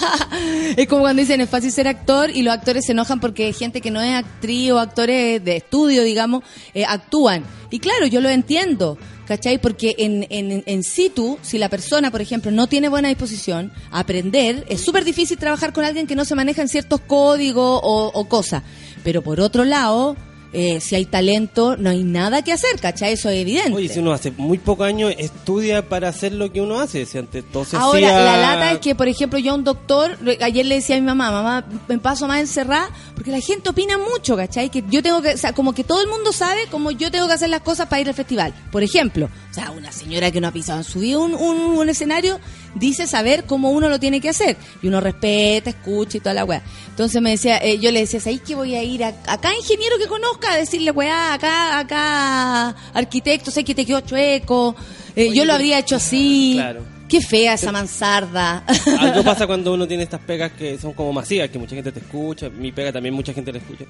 es 0.76 0.86
como 0.86 1.02
cuando 1.02 1.20
dicen 1.20 1.40
es 1.40 1.48
fácil 1.48 1.72
ser 1.72 1.88
actor 1.88 2.30
y 2.30 2.42
los 2.42 2.54
actores 2.54 2.86
se 2.86 2.92
enojan 2.92 3.20
porque 3.20 3.52
gente 3.52 3.80
que 3.80 3.90
no 3.90 4.00
es 4.00 4.14
actriz 4.14 4.70
o 4.72 4.78
actores 4.78 5.44
de 5.44 5.56
estudio, 5.56 6.02
digamos, 6.02 6.44
eh, 6.74 6.84
actúan. 6.86 7.44
Y 7.70 7.80
claro, 7.80 8.06
yo 8.06 8.20
lo 8.20 8.28
entiendo, 8.28 8.96
¿cachai? 9.26 9.58
Porque 9.58 9.96
en, 9.98 10.26
en, 10.30 10.62
en 10.66 10.82
situ, 10.84 11.38
si 11.42 11.58
la 11.58 11.68
persona, 11.68 12.10
por 12.10 12.20
ejemplo, 12.20 12.50
no 12.50 12.68
tiene 12.68 12.88
buena 12.88 13.08
disposición, 13.08 13.72
aprender, 13.90 14.64
es 14.68 14.80
súper 14.80 15.04
difícil 15.04 15.36
trabajar 15.36 15.72
con 15.72 15.84
alguien 15.84 16.06
que 16.06 16.14
no 16.14 16.24
se 16.24 16.34
maneja 16.34 16.62
en 16.62 16.68
ciertos 16.68 17.00
códigos 17.00 17.80
o, 17.82 18.10
o 18.14 18.28
cosas. 18.28 18.62
Pero 19.06 19.22
por 19.22 19.38
otro 19.38 19.64
lado, 19.64 20.16
eh, 20.52 20.80
si 20.80 20.96
hay 20.96 21.04
talento, 21.04 21.76
no 21.76 21.90
hay 21.90 22.02
nada 22.02 22.42
que 22.42 22.52
hacer, 22.52 22.80
¿cachai? 22.80 23.12
Eso 23.12 23.30
es 23.30 23.40
evidente. 23.42 23.72
Oye, 23.72 23.88
si 23.88 24.00
uno 24.00 24.12
hace 24.12 24.32
muy 24.32 24.58
pocos 24.58 24.84
años 24.84 25.14
estudia 25.16 25.88
para 25.88 26.08
hacer 26.08 26.32
lo 26.32 26.52
que 26.52 26.60
uno 26.60 26.80
hace, 26.80 27.06
si 27.06 27.16
antes 27.16 27.44
se 27.70 27.76
Ahora, 27.76 28.00
la 28.20 28.36
lata 28.36 28.72
es 28.72 28.78
que, 28.80 28.96
por 28.96 29.06
ejemplo, 29.06 29.38
yo 29.38 29.52
a 29.52 29.54
un 29.54 29.62
doctor, 29.62 30.18
ayer 30.40 30.66
le 30.66 30.74
decía 30.74 30.96
a 30.96 31.00
mi 31.00 31.06
mamá, 31.06 31.30
mamá, 31.30 31.64
me 31.86 31.98
paso 31.98 32.26
más 32.26 32.40
encerrada, 32.40 32.90
porque 33.14 33.30
la 33.30 33.38
gente 33.38 33.70
opina 33.70 33.96
mucho, 33.96 34.36
¿cachai? 34.36 34.70
Que 34.70 34.82
yo 34.90 35.04
tengo 35.04 35.22
que, 35.22 35.34
o 35.34 35.36
sea, 35.36 35.52
como 35.52 35.72
que 35.72 35.84
todo 35.84 36.00
el 36.00 36.08
mundo 36.08 36.32
sabe 36.32 36.62
cómo 36.68 36.90
yo 36.90 37.12
tengo 37.12 37.28
que 37.28 37.34
hacer 37.34 37.48
las 37.48 37.60
cosas 37.60 37.86
para 37.86 38.00
ir 38.00 38.08
al 38.08 38.14
festival. 38.14 38.52
Por 38.72 38.82
ejemplo, 38.82 39.30
o 39.52 39.54
sea, 39.54 39.70
una 39.70 39.92
señora 39.92 40.32
que 40.32 40.40
no 40.40 40.48
ha 40.48 40.52
pisado 40.52 40.80
en 40.80 40.84
su 40.84 40.98
vida 40.98 41.18
un, 41.18 41.32
un, 41.36 41.78
un 41.78 41.88
escenario, 41.88 42.40
dice 42.78 43.06
saber 43.06 43.44
cómo 43.44 43.70
uno 43.70 43.88
lo 43.88 43.98
tiene 43.98 44.20
que 44.20 44.28
hacer. 44.28 44.56
Y 44.82 44.88
uno 44.88 45.00
respeta, 45.00 45.70
escucha 45.70 46.18
y 46.18 46.20
toda 46.20 46.34
la 46.34 46.44
weá. 46.44 46.62
Entonces 46.88 47.20
me 47.20 47.30
decía, 47.30 47.58
eh, 47.58 47.78
yo 47.78 47.90
le 47.90 48.00
decía, 48.00 48.20
¿sabes 48.20 48.40
que 48.40 48.54
voy 48.54 48.74
a 48.74 48.82
ir 48.82 49.04
a, 49.04 49.14
acá 49.26 49.54
ingeniero 49.54 49.98
que 49.98 50.06
conozca 50.06 50.52
a 50.52 50.56
decirle, 50.56 50.90
weá, 50.90 51.34
acá, 51.34 51.78
acá 51.78 52.74
arquitecto, 52.94 53.50
sé 53.50 53.64
que 53.64 53.74
te 53.74 53.84
quedó 53.84 54.00
chueco, 54.00 54.76
eh, 55.14 55.28
Oye, 55.28 55.36
yo 55.36 55.44
lo 55.44 55.54
habría 55.54 55.78
hecho 55.78 55.96
así. 55.96 56.52
Claro. 56.54 56.96
Qué 57.08 57.20
fea 57.20 57.54
esa 57.54 57.70
mansarda. 57.70 58.64
Algo 58.98 59.22
pasa 59.22 59.46
cuando 59.46 59.72
uno 59.72 59.86
tiene 59.86 60.02
estas 60.02 60.20
pegas 60.20 60.52
que 60.52 60.76
son 60.76 60.92
como 60.92 61.12
masivas, 61.12 61.48
que 61.50 61.58
mucha 61.58 61.76
gente 61.76 61.92
te 61.92 62.00
escucha, 62.00 62.50
mi 62.50 62.72
pega 62.72 62.92
también 62.92 63.14
mucha 63.14 63.32
gente 63.32 63.52
la 63.52 63.58
escucha. 63.58 63.84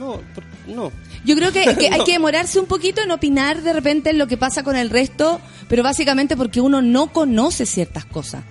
No, 0.00 0.20
por- 0.34 0.44
no. 0.66 0.90
Yo 1.26 1.36
creo 1.36 1.52
que, 1.52 1.62
que 1.76 1.88
hay 1.90 2.02
que 2.04 2.12
demorarse 2.18 2.58
un 2.58 2.64
poquito 2.66 3.02
en 3.02 3.10
opinar 3.10 3.62
de 3.62 3.72
repente 3.74 4.10
en 4.10 4.18
lo 4.18 4.26
que 4.26 4.36
pasa 4.38 4.62
con 4.62 4.74
el 4.76 4.88
resto, 4.90 5.40
pero 5.68 5.82
básicamente 5.82 6.36
porque 6.38 6.60
uno 6.62 6.80
no 6.80 7.12
conoce 7.12 7.66
ciertas 7.66 8.06
cosas. 8.06 8.42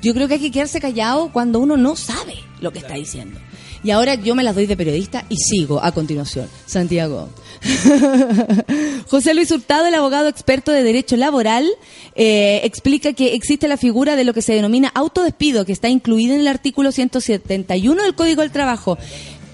Yo 0.00 0.14
creo 0.14 0.26
que 0.28 0.34
hay 0.34 0.40
que 0.40 0.50
quedarse 0.50 0.80
callado 0.80 1.30
cuando 1.32 1.60
uno 1.60 1.76
no 1.76 1.94
sabe 1.94 2.34
lo 2.60 2.72
que 2.72 2.78
está 2.78 2.94
diciendo. 2.94 3.38
Y 3.82 3.90
ahora 3.90 4.14
yo 4.14 4.34
me 4.34 4.42
las 4.42 4.54
doy 4.54 4.64
de 4.64 4.78
periodista 4.78 5.26
y 5.28 5.36
sigo 5.36 5.78
a 5.84 5.92
continuación. 5.92 6.48
Santiago. 6.64 7.28
José 9.08 9.34
Luis 9.34 9.50
Hurtado, 9.50 9.86
el 9.86 9.94
abogado 9.94 10.28
experto 10.28 10.72
de 10.72 10.82
derecho 10.82 11.16
laboral, 11.16 11.68
eh, 12.14 12.62
explica 12.64 13.12
que 13.12 13.34
existe 13.34 13.68
la 13.68 13.76
figura 13.76 14.16
de 14.16 14.24
lo 14.24 14.32
que 14.32 14.40
se 14.42 14.54
denomina 14.54 14.90
autodespido, 14.94 15.66
que 15.66 15.72
está 15.72 15.88
incluida 15.90 16.34
en 16.34 16.40
el 16.40 16.48
artículo 16.48 16.92
171 16.92 18.02
del 18.02 18.14
Código 18.14 18.40
del 18.40 18.50
Trabajo. 18.50 18.96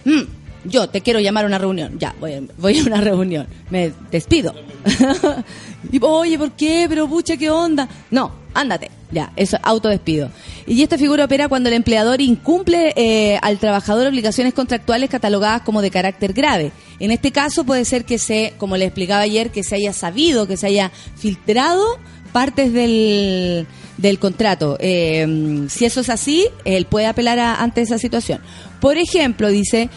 Mm, 0.04 0.22
yo 0.64 0.88
te 0.88 1.00
quiero 1.00 1.20
llamar 1.20 1.44
a 1.44 1.46
una 1.48 1.58
reunión. 1.58 1.98
Ya, 1.98 2.14
voy, 2.20 2.34
a- 2.34 2.82
una 2.86 3.00
reunión. 3.00 3.46
Me 3.70 3.92
despido. 4.10 4.54
y, 5.92 5.98
oye, 6.02 6.38
¿por 6.38 6.52
qué? 6.52 6.86
Pero 6.88 7.08
pucha, 7.08 7.36
¿qué 7.36 7.50
onda? 7.50 7.88
No, 8.10 8.32
ándate. 8.54 8.90
Ya, 9.12 9.32
eso 9.34 9.56
es 9.56 9.62
autodespido. 9.64 10.30
Y 10.66 10.82
esta 10.82 10.96
figura 10.96 11.24
opera 11.24 11.48
cuando 11.48 11.68
el 11.68 11.74
empleador 11.74 12.20
incumple 12.20 12.92
eh, 12.94 13.38
al 13.42 13.58
trabajador 13.58 14.06
obligaciones 14.06 14.54
contractuales 14.54 15.10
catalogadas 15.10 15.62
como 15.62 15.82
de 15.82 15.90
carácter 15.90 16.32
grave. 16.32 16.70
En 17.00 17.10
este 17.10 17.32
caso 17.32 17.64
puede 17.64 17.84
ser 17.84 18.04
que 18.04 18.18
se, 18.18 18.54
como 18.56 18.76
le 18.76 18.84
explicaba 18.84 19.22
ayer, 19.22 19.50
que 19.50 19.64
se 19.64 19.74
haya 19.74 19.92
sabido, 19.92 20.46
que 20.46 20.56
se 20.56 20.68
haya 20.68 20.92
filtrado 21.16 21.84
partes 22.32 22.72
del, 22.72 23.66
del 23.96 24.20
contrato. 24.20 24.76
Eh, 24.78 25.66
si 25.68 25.86
eso 25.86 26.02
es 26.02 26.08
así, 26.08 26.46
él 26.64 26.84
puede 26.86 27.06
apelar 27.06 27.40
a- 27.40 27.56
ante 27.60 27.80
esa 27.80 27.98
situación. 27.98 28.40
Por 28.80 28.96
ejemplo, 28.96 29.48
dice, 29.48 29.90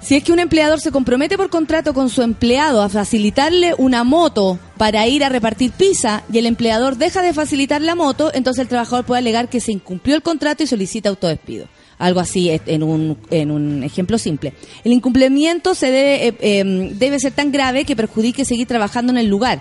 si 0.00 0.16
es 0.16 0.24
que 0.24 0.32
un 0.32 0.38
empleador 0.38 0.80
se 0.80 0.92
compromete 0.92 1.36
por 1.36 1.50
contrato 1.50 1.92
con 1.92 2.08
su 2.08 2.22
empleado 2.22 2.82
a 2.82 2.88
facilitarle 2.88 3.74
una 3.78 4.04
moto 4.04 4.58
para 4.76 5.06
ir 5.08 5.24
a 5.24 5.28
repartir 5.28 5.72
pizza 5.72 6.22
y 6.32 6.38
el 6.38 6.46
empleador 6.46 6.96
deja 6.96 7.20
de 7.22 7.34
facilitar 7.34 7.82
la 7.82 7.94
moto, 7.94 8.30
entonces 8.32 8.62
el 8.62 8.68
trabajador 8.68 9.04
puede 9.04 9.18
alegar 9.18 9.48
que 9.48 9.60
se 9.60 9.72
incumplió 9.72 10.14
el 10.14 10.22
contrato 10.22 10.62
y 10.62 10.66
solicita 10.66 11.08
autodespido. 11.08 11.66
Algo 11.98 12.20
así 12.20 12.48
en 12.48 12.84
un, 12.84 13.18
en 13.30 13.50
un 13.50 13.82
ejemplo 13.82 14.18
simple. 14.18 14.52
El 14.84 14.92
incumplimiento 14.92 15.74
se 15.74 15.90
debe, 15.90 16.28
eh, 16.28 16.34
eh, 16.40 16.90
debe 16.94 17.18
ser 17.18 17.32
tan 17.32 17.50
grave 17.50 17.84
que 17.84 17.96
perjudique 17.96 18.44
seguir 18.44 18.68
trabajando 18.68 19.10
en 19.10 19.18
el 19.18 19.26
lugar. 19.26 19.60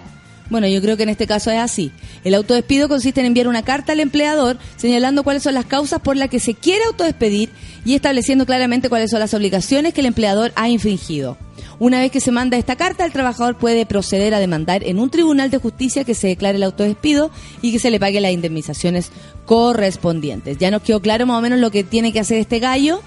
Bueno, 0.49 0.67
yo 0.67 0.81
creo 0.81 0.95
que 0.97 1.03
en 1.03 1.09
este 1.09 1.27
caso 1.27 1.51
es 1.51 1.59
así. 1.59 1.91
El 2.23 2.33
autodespido 2.33 2.87
consiste 2.87 3.19
en 3.19 3.27
enviar 3.27 3.47
una 3.47 3.63
carta 3.63 3.91
al 3.91 3.99
empleador 3.99 4.57
señalando 4.77 5.23
cuáles 5.23 5.43
son 5.43 5.53
las 5.53 5.65
causas 5.65 5.99
por 6.01 6.15
las 6.15 6.29
que 6.29 6.39
se 6.39 6.53
quiere 6.53 6.83
autodespedir 6.85 7.49
y 7.85 7.95
estableciendo 7.95 8.45
claramente 8.45 8.89
cuáles 8.89 9.11
son 9.11 9.19
las 9.19 9.33
obligaciones 9.33 9.93
que 9.93 10.01
el 10.01 10.07
empleador 10.07 10.53
ha 10.55 10.69
infringido. 10.69 11.37
Una 11.79 11.99
vez 11.99 12.11
que 12.11 12.21
se 12.21 12.31
manda 12.31 12.57
esta 12.57 12.75
carta, 12.75 13.05
el 13.05 13.11
trabajador 13.11 13.57
puede 13.57 13.85
proceder 13.85 14.33
a 14.33 14.39
demandar 14.39 14.83
en 14.83 14.99
un 14.99 15.11
tribunal 15.11 15.51
de 15.51 15.59
justicia 15.59 16.03
que 16.03 16.15
se 16.15 16.27
declare 16.27 16.57
el 16.57 16.63
autodespido 16.63 17.29
y 17.61 17.71
que 17.71 17.79
se 17.79 17.91
le 17.91 17.99
pague 17.99 18.19
las 18.19 18.31
indemnizaciones 18.31 19.11
correspondientes. 19.45 20.57
Ya 20.57 20.71
nos 20.71 20.81
quedó 20.81 21.01
claro 21.01 21.27
más 21.27 21.37
o 21.37 21.41
menos 21.41 21.59
lo 21.59 21.69
que 21.69 21.83
tiene 21.83 22.11
que 22.11 22.19
hacer 22.19 22.39
este 22.39 22.59
gallo 22.59 23.01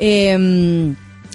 eh, 0.00 0.94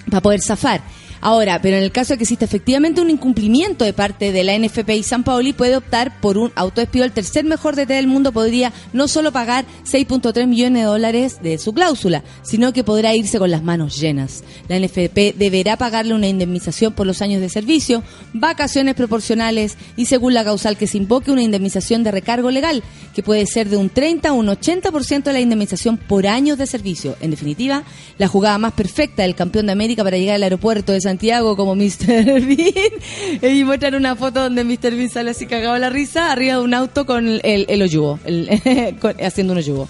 para 0.09 0.21
poder 0.21 0.41
zafar. 0.41 0.81
Ahora, 1.21 1.61
pero 1.61 1.77
en 1.77 1.83
el 1.83 1.91
caso 1.91 2.13
de 2.13 2.17
que 2.17 2.23
exista 2.23 2.45
efectivamente 2.45 2.99
un 2.99 3.11
incumplimiento 3.11 3.85
de 3.85 3.93
parte 3.93 4.31
de 4.31 4.43
la 4.43 4.57
NFP 4.57 4.89
y 4.89 5.03
San 5.03 5.23
Paoli, 5.23 5.53
puede 5.53 5.77
optar 5.77 6.19
por 6.19 6.39
un 6.39 6.51
autodespido. 6.55 7.05
El 7.05 7.11
tercer 7.11 7.45
mejor 7.45 7.75
DT 7.75 7.89
del 7.89 8.07
mundo 8.07 8.31
podría 8.31 8.73
no 8.91 9.07
solo 9.07 9.31
pagar 9.31 9.65
6.3 9.85 10.47
millones 10.47 10.81
de 10.81 10.87
dólares 10.87 11.37
de 11.43 11.59
su 11.59 11.73
cláusula, 11.73 12.23
sino 12.41 12.73
que 12.73 12.83
podrá 12.83 13.15
irse 13.15 13.37
con 13.37 13.51
las 13.51 13.61
manos 13.61 13.99
llenas. 13.99 14.43
La 14.67 14.79
NFP 14.79 15.35
deberá 15.37 15.77
pagarle 15.77 16.15
una 16.15 16.27
indemnización 16.27 16.93
por 16.93 17.05
los 17.05 17.21
años 17.21 17.39
de 17.39 17.49
servicio, 17.49 18.03
vacaciones 18.33 18.95
proporcionales 18.95 19.77
y, 19.95 20.05
según 20.05 20.33
la 20.33 20.43
causal 20.43 20.75
que 20.75 20.87
se 20.87 20.97
invoque, 20.97 21.31
una 21.31 21.43
indemnización 21.43 22.03
de 22.03 22.11
recargo 22.11 22.49
legal, 22.49 22.81
que 23.13 23.21
puede 23.21 23.45
ser 23.45 23.69
de 23.69 23.77
un 23.77 23.89
30 23.89 24.29
a 24.29 24.33
un 24.33 24.47
80% 24.47 25.23
de 25.23 25.33
la 25.33 25.39
indemnización 25.39 25.97
por 25.97 26.25
años 26.25 26.57
de 26.57 26.65
servicio. 26.65 27.15
En 27.21 27.29
definitiva, 27.29 27.83
la 28.17 28.27
jugada 28.27 28.57
más 28.57 28.73
perfecta 28.73 29.21
del 29.21 29.35
campeón 29.35 29.67
de 29.67 29.73
América 29.73 30.03
para 30.03 30.17
llegar 30.17 30.35
al 30.35 30.43
aeropuerto 30.43 30.91
de 30.91 31.01
Santiago 31.11 31.57
como 31.57 31.75
Mr. 31.75 32.07
Bean. 33.41 33.55
Y 33.55 33.63
muestran 33.65 33.95
una 33.95 34.15
foto 34.15 34.43
donde 34.43 34.63
Mr. 34.63 34.95
Bean 34.95 35.09
sale 35.09 35.31
así 35.31 35.45
cagado 35.45 35.77
la 35.77 35.89
risa 35.89 36.31
arriba 36.31 36.55
de 36.55 36.61
un 36.61 36.73
auto 36.73 37.05
con 37.05 37.27
el, 37.27 37.65
el 37.67 37.81
hoyugo, 37.81 38.19
el- 38.25 38.49
haciendo 39.23 39.53
un 39.53 39.59
hoyugo. 39.59 39.87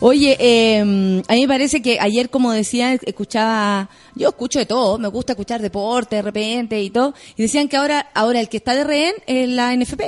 Oye, 0.00 0.36
eh, 0.40 0.80
a 0.80 1.32
mí 1.34 1.40
me 1.42 1.48
parece 1.48 1.80
que 1.80 1.98
ayer, 2.00 2.28
como 2.28 2.50
decía, 2.52 2.92
escuchaba, 2.92 3.88
yo 4.16 4.28
escucho 4.28 4.58
de 4.58 4.66
todo, 4.66 4.98
me 4.98 5.08
gusta 5.08 5.32
escuchar 5.32 5.62
deporte 5.62 6.16
de 6.16 6.22
repente 6.22 6.82
y 6.82 6.90
todo, 6.90 7.14
y 7.36 7.42
decían 7.42 7.68
que 7.68 7.76
ahora, 7.76 8.10
ahora 8.12 8.40
el 8.40 8.48
que 8.48 8.56
está 8.58 8.74
de 8.74 8.84
rehén 8.84 9.14
es 9.26 9.48
la 9.48 9.74
NFP, 9.74 10.02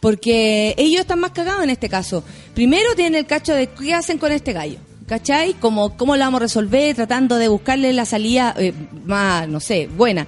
porque 0.00 0.74
ellos 0.78 1.00
están 1.02 1.18
más 1.20 1.32
cagados 1.32 1.64
en 1.64 1.70
este 1.70 1.88
caso. 1.88 2.22
Primero 2.54 2.94
tienen 2.94 3.16
el 3.16 3.26
cacho 3.26 3.52
de 3.52 3.66
qué 3.66 3.92
hacen 3.92 4.16
con 4.18 4.30
este 4.32 4.52
gallo. 4.52 4.78
¿Cachai? 5.06 5.54
Como, 5.54 5.96
¿Cómo 5.96 6.16
lo 6.16 6.24
vamos 6.24 6.38
a 6.40 6.44
resolver? 6.44 6.94
Tratando 6.94 7.36
de 7.36 7.48
buscarle 7.48 7.92
la 7.92 8.06
salida 8.06 8.54
eh, 8.58 8.72
más, 9.04 9.46
no 9.48 9.60
sé, 9.60 9.86
buena. 9.86 10.26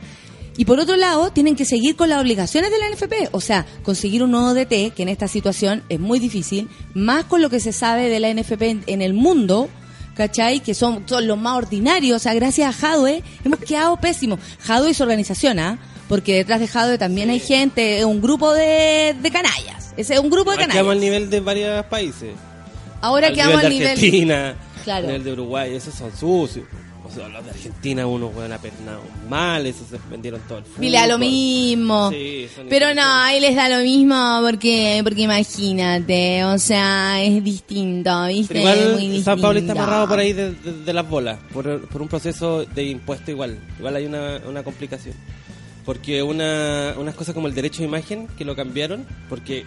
Y 0.58 0.64
por 0.64 0.80
otro 0.80 0.96
lado, 0.96 1.30
tienen 1.32 1.54
que 1.56 1.64
seguir 1.64 1.96
con 1.96 2.08
las 2.08 2.20
obligaciones 2.20 2.70
de 2.70 2.78
la 2.78 2.88
NFP, 2.88 3.28
o 3.32 3.40
sea, 3.40 3.66
conseguir 3.82 4.22
un 4.22 4.30
nuevo 4.30 4.54
DT, 4.54 4.94
que 4.94 5.02
en 5.02 5.08
esta 5.10 5.28
situación 5.28 5.82
es 5.90 6.00
muy 6.00 6.18
difícil, 6.18 6.68
más 6.94 7.24
con 7.24 7.42
lo 7.42 7.50
que 7.50 7.60
se 7.60 7.72
sabe 7.72 8.08
de 8.08 8.20
la 8.20 8.32
NFP 8.32 8.62
en, 8.62 8.84
en 8.86 9.02
el 9.02 9.12
mundo, 9.12 9.68
¿cachai? 10.14 10.60
Que 10.60 10.72
son, 10.72 11.06
son 11.06 11.26
los 11.26 11.36
más 11.36 11.56
ordinarios, 11.58 12.16
o 12.16 12.18
sea, 12.18 12.32
gracias 12.32 12.70
a 12.70 12.72
Jadwe 12.72 13.22
hemos 13.44 13.60
quedado 13.60 13.98
pésimos. 13.98 14.40
Jadwe 14.60 14.90
y 14.90 14.94
su 14.94 15.02
organización, 15.02 15.58
¿ah? 15.58 15.78
Porque 16.08 16.36
detrás 16.36 16.60
de 16.60 16.68
Jadwe 16.68 16.96
también 16.96 17.28
hay 17.28 17.40
gente, 17.40 17.98
es 17.98 18.04
un 18.06 18.22
grupo 18.22 18.54
de, 18.54 19.14
de 19.20 19.30
canallas, 19.30 19.92
ese 19.98 20.14
es 20.14 20.20
un 20.20 20.30
grupo 20.30 20.52
de 20.52 20.62
Aquí 20.62 20.72
quedamos 20.72 20.92
al 20.92 20.98
canallas. 20.98 21.00
nivel 21.00 21.30
de 21.30 21.40
varios 21.40 21.84
países. 21.86 22.30
Ahora 23.02 23.26
al 23.26 23.34
quedamos 23.34 23.62
nivel 23.62 23.66
al 23.66 23.72
nivel... 23.72 23.88
Argentina, 23.88 24.56
Claro. 24.86 25.00
al 25.00 25.06
nivel 25.08 25.24
de 25.24 25.32
Uruguay, 25.32 25.74
esos 25.74 25.92
son 25.94 26.10
sucios. 26.16 26.64
o 27.04 27.10
sea, 27.10 27.28
los 27.28 27.44
de 27.44 27.50
Argentina, 27.50 28.04
unos 28.06 28.34
weón 28.34 28.52
apernados 28.52 29.02
mal, 29.28 29.64
esos 29.66 29.86
se 29.88 29.96
vendieron 30.10 30.40
todo 30.48 30.58
el 30.58 30.64
fútbol. 30.64 30.84
Y 30.84 30.90
le 30.90 30.96
da 30.98 31.06
lo 31.06 31.18
mismo. 31.18 32.10
Sí, 32.10 32.48
Pero 32.68 32.94
no, 32.94 33.02
ahí 33.04 33.38
les 33.40 33.54
da 33.54 33.68
lo 33.68 33.82
mismo 33.84 34.40
porque, 34.42 35.00
porque 35.04 35.22
imagínate, 35.22 36.44
o 36.44 36.58
sea, 36.58 37.22
es 37.22 37.44
distinto, 37.44 38.26
¿viste? 38.26 38.54
Pero 38.54 38.60
igual 38.60 38.92
muy 38.94 39.22
Sao 39.22 39.36
Paulo 39.36 39.58
está 39.58 39.72
distinto. 39.72 39.82
amarrado 39.82 40.08
por 40.08 40.18
ahí 40.18 40.32
de, 40.32 40.52
de- 40.52 40.84
de 40.84 40.92
las 40.92 41.08
bolas, 41.08 41.38
por, 41.52 41.86
por 41.88 42.02
un 42.02 42.08
proceso 42.08 42.64
de 42.64 42.84
impuesto 42.84 43.30
igual. 43.30 43.56
Igual 43.78 43.96
hay 43.96 44.06
una, 44.06 44.40
una 44.48 44.62
complicación. 44.64 45.14
Porque 45.84 46.20
una, 46.22 46.94
unas 46.98 47.14
cosas 47.14 47.34
como 47.34 47.46
el 47.46 47.54
derecho 47.54 47.78
de 47.78 47.84
imagen, 47.88 48.26
que 48.36 48.44
lo 48.44 48.56
cambiaron, 48.56 49.06
porque 49.28 49.64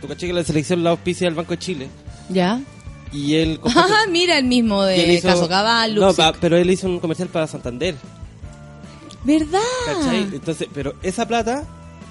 tú 0.00 0.06
caché 0.06 0.28
que 0.28 0.32
la 0.32 0.44
selección 0.44 0.84
la 0.84 0.90
auspicia 0.90 1.26
el 1.26 1.34
Banco 1.34 1.50
de 1.52 1.58
Chile. 1.58 1.88
¿Ya? 2.28 2.60
Y 3.16 3.34
él... 3.36 3.60
Ah, 3.74 4.04
mira 4.10 4.36
el 4.38 4.44
mismo 4.44 4.82
de 4.82 5.14
hizo- 5.14 5.28
Caso 5.28 5.48
Cabal, 5.48 5.94
No, 5.94 6.12
pa- 6.12 6.34
pero 6.40 6.56
él 6.56 6.70
hizo 6.70 6.86
un 6.86 7.00
comercial 7.00 7.28
para 7.28 7.46
Santander. 7.46 7.94
¿Verdad? 9.24 9.60
¿Cachai? 9.86 10.18
Entonces, 10.34 10.68
pero 10.72 10.94
esa 11.02 11.26
plata 11.26 11.64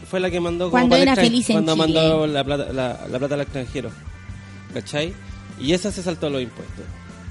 fue 0.10 0.20
la 0.20 0.30
que 0.30 0.40
mandó 0.40 0.66
como 0.66 0.72
Cuando 0.72 0.96
era 0.98 1.16
feliz 1.16 1.50
en 1.50 1.56
cuando 1.64 1.74
Chile. 1.76 1.86
mandó 1.94 2.28
la 2.28 2.44
plata, 2.44 2.74
la, 2.74 3.08
la 3.10 3.20
plata 3.20 3.36
al 3.36 3.42
extranjero. 3.42 3.90
¿Cachai? 4.74 5.14
Y 5.62 5.72
esa 5.74 5.92
se 5.92 6.04
saltó 6.04 6.30
los 6.30 6.42
impuestos. 6.42 6.84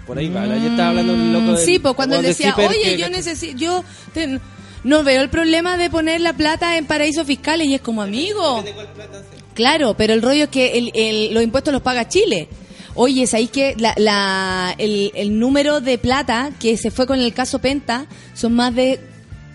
Por 0.07 0.19
ahí 0.19 0.29
va. 0.29 0.47
Yo 0.47 0.55
estaba 0.71 0.91
hablando 0.91 1.13
un 1.15 1.33
loco 1.33 1.53
del- 1.53 1.59
Sí, 1.67 1.79
pues 1.79 1.95
cuando 1.95 2.17
él 2.17 2.23
decía, 2.23 2.55
oye, 2.57 2.83
que- 2.83 2.97
yo 2.99 3.11
necesito, 3.11 3.57
yo 3.59 3.85
no 4.85 5.03
veo 5.03 5.21
el 5.23 5.29
problema 5.31 5.77
de 5.77 5.91
poner 5.91 6.21
la 6.23 6.33
plata 6.35 6.79
en 6.79 6.87
paraísos 6.87 7.27
fiscales 7.27 7.67
y 7.69 7.75
es 7.75 7.81
como 7.83 8.01
amigo. 8.03 8.65
Claro, 9.55 9.95
pero 9.97 10.15
el 10.15 10.23
rollo 10.23 10.45
es 10.45 10.49
que 10.51 10.79
el, 10.79 10.91
el- 10.95 11.35
los 11.35 11.43
impuestos 11.43 11.73
los 11.73 11.83
paga 11.83 12.09
Chile. 12.09 12.49
Oye, 12.97 13.27
¿sabéis 13.27 13.51
que 13.51 13.75
la, 13.79 13.93
la- 13.97 14.75
el, 14.79 15.11
el 15.15 15.39
número 15.39 15.81
de 15.81 15.99
plata 15.99 16.51
que 16.61 16.77
se 16.77 16.91
fue 16.91 17.07
con 17.07 17.19
el 17.19 17.33
caso 17.35 17.59
Penta 17.59 18.07
son 18.35 18.55
más 18.55 18.75
de, 18.75 19.01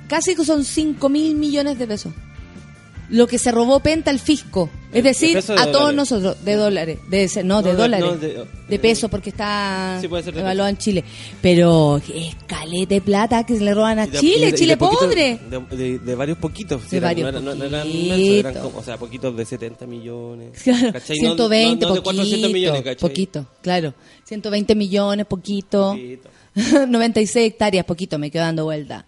casi 0.07 0.35
que 0.35 0.43
son 0.43 0.65
5 0.65 1.07
mil 1.09 1.35
millones 1.35 1.79
de 1.79 1.87
pesos? 1.87 2.13
Lo 3.09 3.27
que 3.27 3.37
se 3.39 3.51
robó 3.51 3.79
Penta 3.79 4.11
al 4.11 4.19
fisco. 4.19 4.69
Es 4.89 5.03
¿De 5.03 5.09
decir, 5.09 5.39
de 5.39 5.53
a 5.53 5.71
todos 5.71 5.93
nosotros, 5.93 6.43
de 6.43 6.55
dólares, 6.55 6.97
de 7.09 7.23
ese- 7.25 7.43
no, 7.43 7.61
de 7.61 7.69
No, 7.73 7.75
de- 7.75 7.81
dólares, 7.83 8.05
no, 8.09 8.17
de, 8.17 8.45
de- 8.67 8.79
pesos 8.79 9.07
porque 9.09 9.29
está 9.29 9.99
Sí, 10.01 10.07
evaluado 10.07 10.67
en 10.67 10.77
Chile. 10.77 11.03
Pero 11.41 11.97
es 12.11 12.35
caleta 12.47 12.95
de 12.95 13.01
plata 13.01 13.45
que 13.45 13.55
se 13.55 13.63
le 13.63 13.73
roban 13.75 13.99
a 13.99 14.09
Chile, 14.11 14.51
Chile 14.53 14.77
poquito- 14.77 15.05
pobre. 15.05 15.39
De, 16.03 16.15
varios 16.15 16.39
poquitos. 16.39 16.89
De 16.89 16.97
eran- 16.97 17.09
varios 17.09 17.31
no 17.33 17.39
eran- 17.39 17.59
no 17.59 17.65
eran 17.65 17.81
poquitos. 17.87 18.19
eran 18.19 18.57
o 18.75 18.83
sea, 18.83 18.97
poquitos 18.97 19.37
de 19.37 19.45
70 19.45 19.85
millones. 19.85 20.59
Claro, 20.63 20.93
¿cachai? 20.93 21.17
No- 21.19 21.35
120, 21.35 21.85
no, 21.85 21.89
no 21.89 21.95
de 21.95 22.01
400 22.01 22.39
poquito, 22.39 22.53
millones, 22.53 22.81
¿cachai? 22.83 22.95
poquito, 23.09 23.45
claro. 23.61 23.93
120 24.25 24.73
millones, 24.75 25.25
poquito. 25.27 25.91
Poquito. 25.91 26.29
96 26.87 27.47
hectáreas, 27.51 27.85
poquito, 27.85 28.17
me 28.17 28.31
quedo 28.31 28.41
dando 28.43 28.63
vuelta. 28.65 29.05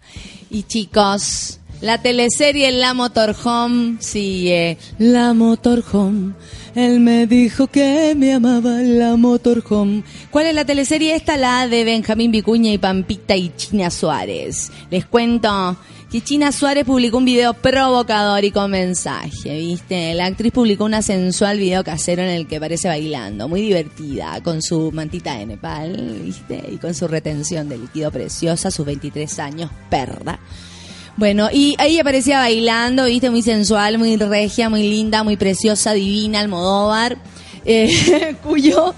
Y 0.48 0.62
chicos, 0.62 1.58
la 1.82 2.00
teleserie 2.00 2.70
La 2.70 2.94
Motorhome 2.94 3.96
sigue. 4.00 4.78
La 4.98 5.34
Motorhome. 5.34 6.32
Él 6.76 7.00
me 7.00 7.26
dijo 7.26 7.66
que 7.66 8.14
me 8.16 8.32
amaba 8.32 8.80
la 8.80 9.16
Motorhome. 9.16 10.04
¿Cuál 10.30 10.46
es 10.46 10.54
la 10.54 10.64
teleserie 10.64 11.16
esta? 11.16 11.36
La 11.36 11.66
de 11.66 11.84
Benjamín 11.84 12.30
Vicuña 12.30 12.72
y 12.72 12.78
Pampita 12.78 13.36
y 13.36 13.52
China 13.56 13.90
Suárez. 13.90 14.70
Les 14.90 15.04
cuento 15.04 15.76
que 16.10 16.22
China 16.22 16.52
Suárez 16.52 16.84
publicó 16.84 17.18
un 17.18 17.24
video 17.24 17.52
provocador 17.52 18.44
y 18.44 18.52
con 18.52 18.70
mensaje, 18.70 19.58
¿viste? 19.58 20.14
La 20.14 20.26
actriz 20.26 20.52
publicó 20.52 20.84
una 20.84 21.02
sensual 21.02 21.58
video 21.58 21.82
casero 21.82 22.22
en 22.22 22.28
el 22.28 22.46
que 22.46 22.60
parece 22.60 22.86
bailando, 22.86 23.48
muy 23.48 23.60
divertida, 23.60 24.40
con 24.42 24.62
su 24.62 24.92
mantita 24.92 25.36
de 25.36 25.46
Nepal, 25.46 26.20
¿viste? 26.22 26.62
Y 26.70 26.76
con 26.76 26.94
su 26.94 27.08
retención 27.08 27.68
de 27.68 27.78
líquido 27.78 28.12
preciosa, 28.12 28.70
sus 28.70 28.86
23 28.86 29.38
años, 29.40 29.70
perra. 29.90 30.38
Bueno, 31.16 31.48
y 31.52 31.74
ahí 31.78 31.98
aparecía 31.98 32.38
bailando, 32.38 33.04
viste, 33.04 33.30
muy 33.30 33.42
sensual, 33.42 33.98
muy 33.98 34.16
regia, 34.16 34.70
muy 34.70 34.82
linda, 34.82 35.22
muy 35.22 35.36
preciosa, 35.36 35.92
divina, 35.92 36.40
Almodóvar, 36.40 37.18
eh, 37.64 38.34
cuyo, 38.42 38.94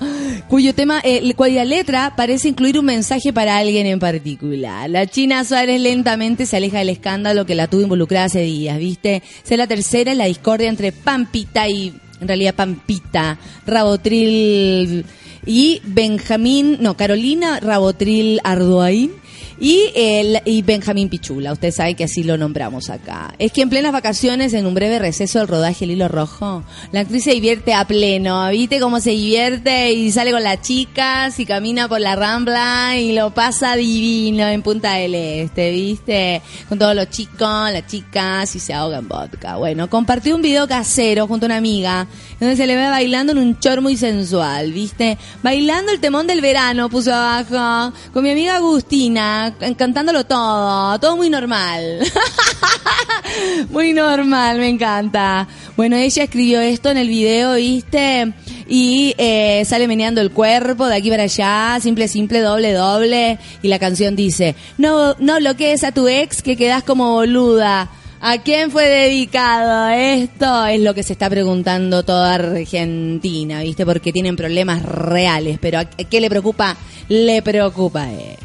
cuyo 0.49 0.75
tema, 0.75 1.01
eh, 1.03 1.35
cuya 1.35 1.65
letra 1.65 2.15
parece 2.17 2.49
incluir 2.49 2.79
un 2.79 2.87
mensaje 2.87 3.33
para 3.33 3.57
alguien 3.57 3.87
en 3.87 3.99
particular. 3.99 4.89
La 4.89 5.07
China 5.07 5.45
Suárez 5.45 5.81
lentamente 5.81 6.47
se 6.47 6.57
aleja 6.57 6.79
del 6.79 6.91
escándalo 6.91 7.47
que 7.47 7.57
la 7.57 7.67
tuvo 7.67 7.83
involucrada 7.83 8.27
hace 8.27 8.43
días, 8.43 8.79
viste. 8.79 9.23
Ser 9.43 9.59
la 9.59 9.67
tercera 9.67 10.13
en 10.13 10.19
la 10.19 10.27
discordia 10.27 10.69
entre 10.69 10.93
Pampita 10.93 11.69
y, 11.69 11.93
en 12.21 12.29
realidad 12.29 12.55
Pampita, 12.55 13.39
Rabotril 13.67 15.05
y 15.47 15.81
Benjamín, 15.85 16.79
no, 16.81 16.97
Carolina 16.97 17.61
Rabotril 17.61 18.41
Arduaín 18.45 19.24
y, 19.59 19.91
el, 19.95 20.41
y 20.45 20.63
Benjamín 20.63 21.09
Pichula. 21.09 21.53
Usted 21.53 21.73
sabe 21.73 21.95
que 21.95 22.05
así 22.05 22.23
lo 22.23 22.37
nombramos 22.37 22.91
acá. 22.91 23.35
Es 23.39 23.53
que 23.53 23.63
en 23.63 23.71
plenas 23.71 23.93
vacaciones, 23.93 24.53
en 24.55 24.67
un 24.67 24.75
breve 24.75 24.99
receso 24.99 25.39
del 25.39 25.49
rodaje 25.49 25.85
El 25.85 25.93
Hilo 25.93 26.09
Rojo, 26.09 26.65
la 26.93 27.01
actriz 27.01 27.25
se 27.25 27.33
divierte 27.33 27.75
a 27.75 27.87
pleno. 27.87 28.49
¿Viste 28.51 28.81
cómo 28.81 29.01
se 29.01 29.11
divierte? 29.11 29.93
Y 29.93 30.11
sale 30.13 30.33
con 30.33 30.43
las 30.43 30.63
chicas 30.63 31.39
y 31.39 31.47
camina 31.47 31.89
por 31.89 32.01
la 32.01 32.17
rambla 32.17 32.99
y 32.99 33.13
lo 33.15 33.33
pasa 33.33 33.77
divino 33.77 34.47
en 34.49 34.63
Punta 34.63 34.95
del 34.95 35.15
Este, 35.15 35.71
¿viste? 35.71 36.43
Con 36.69 36.79
todos 36.79 36.95
los 36.95 37.11
chicos, 37.11 37.71
las 37.73 37.87
chicas 37.87 38.55
y 38.57 38.61
se 38.61 38.75
ahoga 38.75 38.99
en 38.99 39.09
vodka. 39.09 39.57
Bueno, 39.57 39.89
compartió 39.89 40.35
un 40.35 40.43
video 40.43 40.67
casero 40.67 41.27
junto 41.27 41.47
a 41.47 41.49
una 41.49 41.57
amiga 41.57 42.07
donde 42.41 42.57
se 42.57 42.67
le 42.67 42.77
ve 42.77 42.89
bailando 42.89 43.33
en 43.33 43.39
un 43.39 43.59
chor 43.59 43.81
muy 43.81 43.97
sensual, 43.97 44.73
¿viste? 44.73 45.19
Bailando 45.43 45.93
el 45.93 46.01
temón 46.01 46.27
del 46.27 46.41
verano, 46.41 46.89
puso 46.89 47.15
abajo, 47.15 47.95
con 48.13 48.23
mi 48.23 48.31
amiga 48.31 48.57
Agustina, 48.57 49.44
can- 49.53 49.75
cantándolo 49.75 50.25
todo, 50.25 50.99
todo 50.99 51.17
muy 51.17 51.29
normal. 51.31 52.01
muy 53.71 53.93
normal, 53.93 54.59
me 54.59 54.69
encanta. 54.69 55.47
Bueno, 55.77 55.97
ella 55.97 56.25
escribió 56.25 56.61
esto 56.61 56.91
en 56.91 56.99
el 56.99 57.09
video, 57.09 57.55
¿viste? 57.55 58.33
Y 58.69 59.15
eh, 59.19 59.65
sale 59.67 59.87
meneando 59.89 60.21
el 60.21 60.31
cuerpo 60.31 60.87
de 60.87 60.97
aquí 60.97 61.11
para 61.11 61.25
allá, 61.25 61.79
simple, 61.81 62.09
simple, 62.09 62.41
doble, 62.41 62.73
doble. 62.73 63.39
Y 63.63 63.69
la 63.69 63.79
canción 63.79 64.17
dice, 64.17 64.55
no, 64.79 65.15
no 65.19 65.37
bloquees 65.39 65.85
a 65.85 65.93
tu 65.93 66.09
ex 66.09 66.43
que 66.43 66.57
quedas 66.57 66.83
como 66.83 67.13
boluda. 67.13 67.89
¿A 68.27 68.39
quién 68.39 68.71
fue 68.71 68.89
dedicado 68.89 69.89
esto? 69.89 70.65
Es 70.65 70.81
lo 70.81 70.95
que 70.95 71.03
se 71.03 71.13
está 71.13 71.29
preguntando 71.29 72.05
toda 72.05 72.35
Argentina, 72.35 73.61
¿viste? 73.61 73.85
Porque 73.85 74.13
tienen 74.15 74.35
problemas 74.35 74.83
reales. 74.83 75.59
Pero 75.61 75.81
¿a 75.81 75.85
qué 75.85 76.21
le 76.23 76.31
preocupa? 76.31 76.75
Le 77.11 77.43
preocupa 77.43 78.11
esto. 78.11 78.44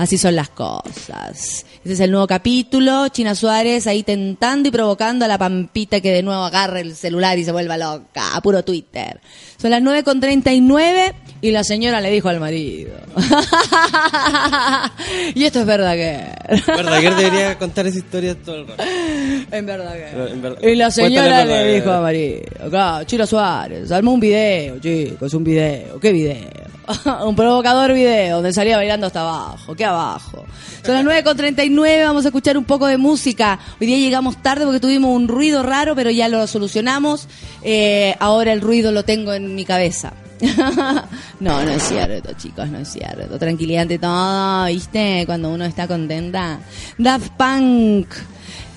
Así 0.00 0.16
son 0.16 0.34
las 0.34 0.48
cosas. 0.48 1.66
Este 1.76 1.92
es 1.92 2.00
el 2.00 2.10
nuevo 2.10 2.26
capítulo. 2.26 3.08
China 3.08 3.34
Suárez 3.34 3.86
ahí 3.86 4.02
tentando 4.02 4.70
y 4.70 4.72
provocando 4.72 5.26
a 5.26 5.28
la 5.28 5.36
pampita 5.36 6.00
que 6.00 6.10
de 6.10 6.22
nuevo 6.22 6.42
agarre 6.42 6.80
el 6.80 6.96
celular 6.96 7.38
y 7.38 7.44
se 7.44 7.52
vuelva 7.52 7.76
loca. 7.76 8.34
A 8.34 8.40
puro 8.40 8.64
Twitter. 8.64 9.20
Son 9.58 9.70
las 9.70 9.82
9.39 9.82 11.12
y 11.42 11.50
la 11.50 11.64
señora 11.64 12.00
le 12.00 12.10
dijo 12.10 12.30
al 12.30 12.40
marido. 12.40 12.94
y 15.34 15.44
esto 15.44 15.60
es 15.60 15.66
verdad 15.66 15.92
que... 15.92 16.62
Verdaguer 16.66 17.16
debería 17.16 17.58
contar 17.58 17.86
esa 17.86 17.98
historia 17.98 18.34
todo 18.42 18.56
el 18.56 18.68
rato. 18.68 18.82
En. 18.82 19.66
Pero 19.66 20.28
en 20.28 20.70
y 20.70 20.76
la 20.76 20.90
señora 20.90 21.44
le 21.44 21.52
Verdaguer. 21.52 21.74
dijo 21.74 21.90
a 21.90 22.00
María, 22.00 22.38
acá, 22.58 23.02
Chino 23.04 23.26
Suárez, 23.26 23.92
armó 23.92 24.14
un 24.14 24.20
video, 24.20 24.78
chicos, 24.78 25.34
un 25.34 25.44
video. 25.44 26.00
¿Qué 26.00 26.10
video? 26.10 26.59
un 27.24 27.36
provocador 27.36 27.92
video 27.92 28.36
donde 28.36 28.52
salía 28.52 28.76
bailando 28.76 29.06
hasta 29.06 29.20
abajo. 29.20 29.74
¿Qué 29.74 29.84
abajo? 29.84 30.44
Son 30.84 30.94
las 30.94 31.04
9.39, 31.24 32.04
vamos 32.04 32.24
a 32.24 32.28
escuchar 32.28 32.56
un 32.56 32.64
poco 32.64 32.86
de 32.86 32.96
música. 32.96 33.58
Hoy 33.80 33.86
día 33.86 33.98
llegamos 33.98 34.42
tarde 34.42 34.64
porque 34.64 34.80
tuvimos 34.80 35.14
un 35.14 35.28
ruido 35.28 35.62
raro, 35.62 35.94
pero 35.94 36.10
ya 36.10 36.28
lo 36.28 36.46
solucionamos. 36.46 37.28
Eh, 37.62 38.14
ahora 38.18 38.52
el 38.52 38.60
ruido 38.60 38.92
lo 38.92 39.04
tengo 39.04 39.32
en 39.32 39.54
mi 39.54 39.64
cabeza. 39.64 40.12
no, 41.40 41.62
no 41.62 41.70
es 41.70 41.82
cierto, 41.82 42.32
chicos, 42.34 42.68
no 42.70 42.78
es 42.78 42.88
cierto. 42.88 43.38
Tranquilidad 43.38 43.82
ante 43.82 43.98
todo, 43.98 44.64
¿viste? 44.66 45.24
Cuando 45.26 45.50
uno 45.50 45.64
está 45.64 45.86
contenta. 45.86 46.60
Daft 46.96 47.30
Punk, 47.36 48.08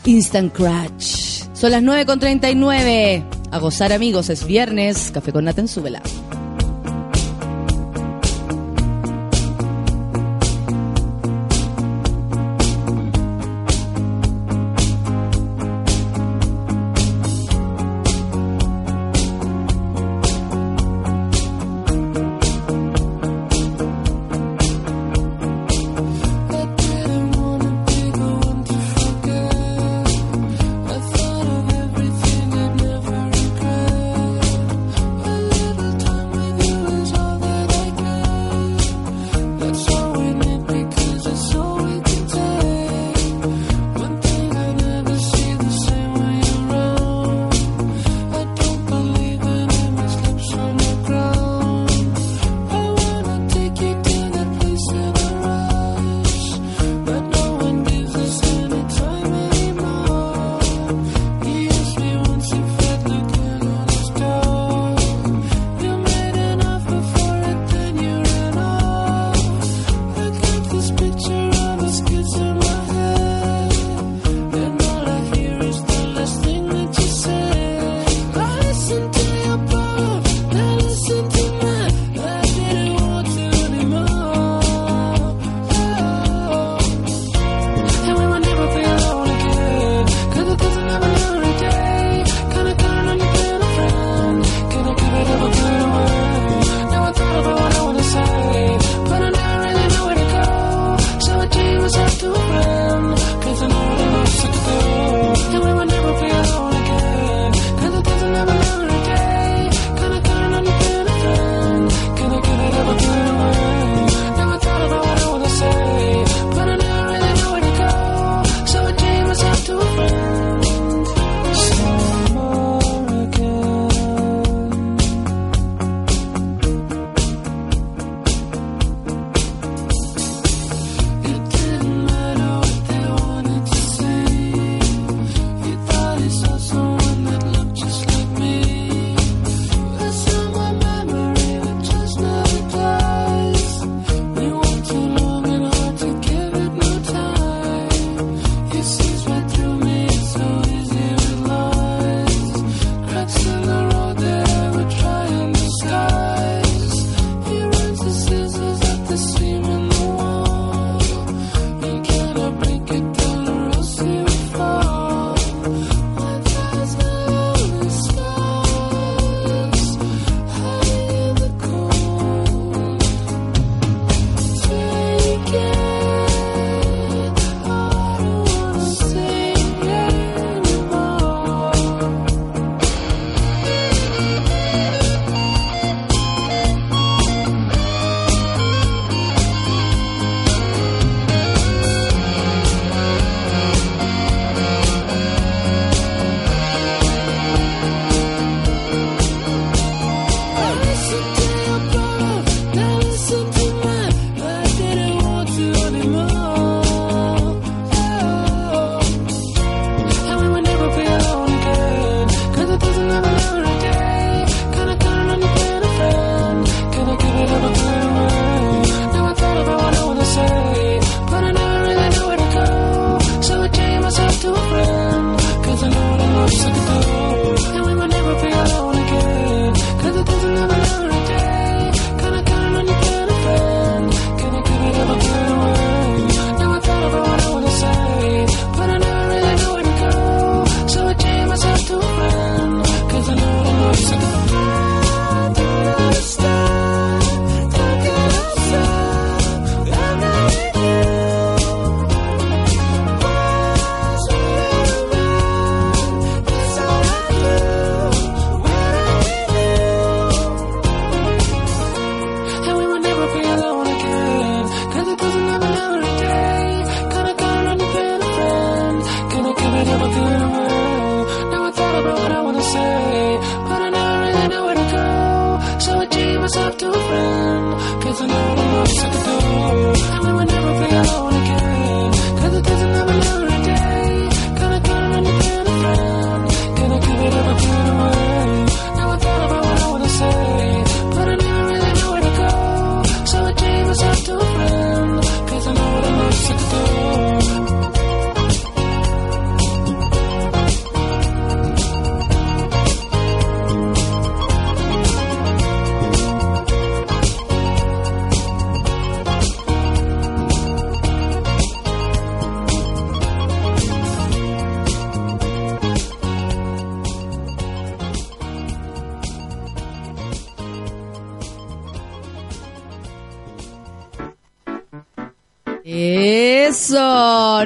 Instant 0.06 0.54
Crush. 0.54 1.44
Son 1.54 1.72
las 1.72 1.82
9.39. 1.82 3.24
A 3.52 3.60
gozar, 3.60 3.94
amigos, 3.94 4.30
es 4.30 4.46
viernes. 4.46 5.12
Café 5.14 5.32
con 5.32 5.46
Nata 5.46 5.62
en 5.62 5.68
súbela. 5.68 6.02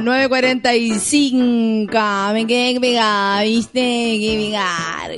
9.45. 0.07 2.33
Me 2.33 2.47
quedé 2.47 2.79
pegada, 2.79 3.43
viste, 3.43 3.79
que 3.79 4.37
pegar. 4.47 5.11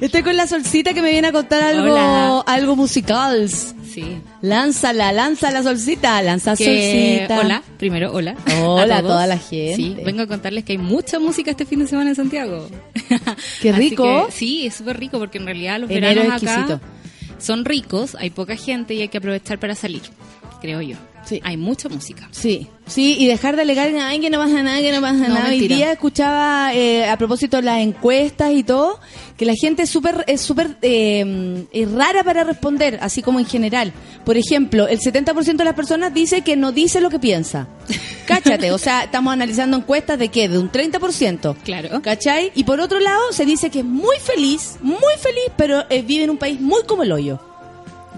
Estoy 0.00 0.22
con 0.22 0.36
la 0.36 0.46
solcita 0.46 0.94
que 0.94 1.02
me 1.02 1.10
viene 1.10 1.28
a 1.28 1.32
contar 1.32 1.62
algo, 1.62 1.92
Hola. 1.92 2.40
algo 2.46 2.76
musical. 2.76 3.48
Sí. 3.48 4.16
Lánzala, 4.40 5.12
lanza 5.12 5.50
la 5.50 5.62
solcita, 5.62 6.20
lanza 6.22 6.56
Que- 6.56 7.18
solcita. 7.26 7.40
hola, 7.40 7.62
primero, 7.78 8.10
hola. 8.12 8.34
Hola 8.64 8.96
a 8.96 9.02
toda 9.02 9.26
la 9.26 9.36
gente. 9.36 9.76
Sí, 9.76 9.94
vengo 10.02 10.22
a 10.22 10.26
contarles 10.26 10.64
que 10.64 10.72
hay 10.72 10.78
mucha 10.78 11.18
música 11.18 11.50
este 11.50 11.66
fin 11.66 11.80
de 11.80 11.86
semana 11.88 12.08
en 12.10 12.16
Santiago. 12.16 12.66
Qué 13.60 13.72
rico. 13.72 14.26
que, 14.26 14.32
sí, 14.32 14.66
es 14.66 14.74
súper 14.74 14.98
rico 14.98 15.18
porque 15.18 15.36
en 15.36 15.44
realidad 15.44 15.78
los 15.78 15.90
Enero 15.90 16.22
veranos 16.22 16.42
acá 16.42 16.80
son 17.38 17.64
ricos, 17.64 18.16
hay 18.18 18.30
poca 18.30 18.56
gente 18.56 18.94
y 18.94 19.02
hay 19.02 19.08
que 19.08 19.18
aprovechar 19.18 19.58
para 19.58 19.74
salir, 19.74 20.02
creo 20.62 20.80
yo. 20.80 20.96
Sí. 21.24 21.40
Hay 21.44 21.56
mucha 21.56 21.88
música. 21.88 22.28
Sí, 22.32 22.66
sí, 22.84 23.16
y 23.16 23.26
dejar 23.28 23.54
de 23.54 23.62
alegar, 23.62 23.88
ay, 23.94 24.18
que 24.18 24.28
no 24.28 24.38
pasa 24.38 24.60
nada, 24.60 24.80
que 24.80 24.90
no 24.90 25.00
pasa 25.00 25.28
No, 25.28 25.34
nada. 25.34 25.44
Hoy 25.44 25.50
mentira. 25.50 25.76
día 25.76 25.92
escuchaba, 25.92 26.74
eh, 26.74 27.08
a 27.08 27.16
propósito 27.16 27.58
de 27.58 27.62
las 27.62 27.78
encuestas 27.80 28.52
y 28.52 28.64
todo, 28.64 28.98
que 29.36 29.44
la 29.44 29.54
gente 29.54 29.84
es 29.84 29.90
súper 29.90 30.24
es 30.26 30.40
súper 30.40 30.76
eh, 30.82 31.64
es 31.72 31.92
rara 31.92 32.24
para 32.24 32.42
responder, 32.42 32.98
así 33.02 33.22
como 33.22 33.38
en 33.38 33.46
general. 33.46 33.92
Por 34.24 34.36
ejemplo, 34.36 34.88
el 34.88 34.98
70% 34.98 35.56
de 35.56 35.64
las 35.64 35.74
personas 35.74 36.12
dice 36.12 36.40
que 36.42 36.56
no 36.56 36.72
dice 36.72 37.00
lo 37.00 37.08
que 37.08 37.20
piensa. 37.20 37.68
Cáchate, 38.26 38.72
o 38.72 38.78
sea, 38.78 39.04
estamos 39.04 39.32
analizando 39.32 39.76
encuestas 39.76 40.18
de 40.18 40.28
qué, 40.28 40.48
de 40.48 40.58
un 40.58 40.72
30%. 40.72 41.56
Claro. 41.62 42.02
¿Cachai? 42.02 42.50
Y 42.56 42.64
por 42.64 42.80
otro 42.80 42.98
lado, 42.98 43.20
se 43.30 43.44
dice 43.44 43.70
que 43.70 43.78
es 43.80 43.84
muy 43.84 44.16
feliz, 44.18 44.76
muy 44.80 45.14
feliz, 45.20 45.52
pero 45.56 45.84
eh, 45.88 46.02
vive 46.02 46.24
en 46.24 46.30
un 46.30 46.38
país 46.38 46.60
muy 46.60 46.82
como 46.82 47.04
el 47.04 47.12
hoyo. 47.12 47.38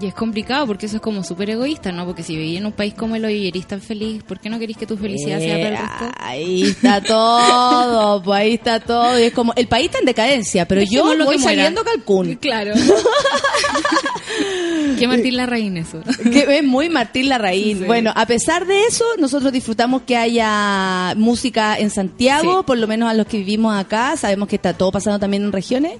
Y 0.01 0.07
es 0.07 0.13
complicado 0.13 0.67
porque 0.67 0.87
eso 0.87 0.97
es 0.97 1.01
como 1.01 1.23
súper 1.23 1.51
egoísta, 1.51 1.91
¿no? 1.93 2.05
Porque 2.05 2.21
si 2.21 2.35
vivís 2.35 2.57
en 2.57 2.65
un 2.65 2.73
país 2.73 2.93
como 2.93 3.15
el 3.15 3.23
hoy 3.23 3.35
y 3.35 3.47
eres 3.47 3.65
tan 3.65 3.79
feliz, 3.81 4.23
¿por 4.23 4.39
qué 4.41 4.49
no 4.49 4.59
querés 4.59 4.75
que 4.75 4.85
tu 4.85 4.97
felicidad 4.97 5.39
sea 5.39 5.55
para 5.55 5.69
el 5.69 5.73
Eh, 5.75 5.77
resto? 5.77 6.11
Ahí 6.19 6.63
está 6.63 7.01
todo, 7.01 8.21
pues 8.23 8.37
ahí 8.39 8.53
está 8.55 8.79
todo. 8.81 9.17
Y 9.17 9.23
es 9.23 9.33
como, 9.33 9.53
el 9.55 9.67
país 9.69 9.85
está 9.85 9.99
en 9.99 10.05
decadencia, 10.05 10.67
pero 10.67 10.81
yo 10.81 10.87
Dejémoslo 11.03 11.25
voy 11.25 11.37
que 11.37 11.43
saliendo 11.43 11.79
a 11.81 11.85
Calcún. 11.85 12.35
Claro. 12.35 12.73
que 14.99 15.07
Martín 15.07 15.35
Larraín 15.37 15.77
eso. 15.77 16.01
Que 16.31 16.57
es 16.57 16.63
muy 16.63 16.89
Martín 16.89 17.29
Larraín. 17.29 17.79
Sí. 17.79 17.83
Bueno, 17.85 18.11
a 18.15 18.25
pesar 18.25 18.65
de 18.65 18.85
eso, 18.85 19.03
nosotros 19.19 19.51
disfrutamos 19.51 20.03
que 20.03 20.15
haya 20.17 21.13
música 21.17 21.77
en 21.77 21.89
Santiago, 21.89 22.59
Sí. 22.59 22.63
por 22.65 22.77
lo 22.77 22.87
menos 22.87 23.09
a 23.09 23.13
los 23.13 23.27
que 23.27 23.37
vivimos 23.37 23.75
acá. 23.75 24.15
Sabemos 24.17 24.47
que 24.47 24.55
está 24.55 24.73
todo 24.73 24.91
pasando 24.91 25.19
también 25.19 25.43
en 25.43 25.51
regiones, 25.51 25.93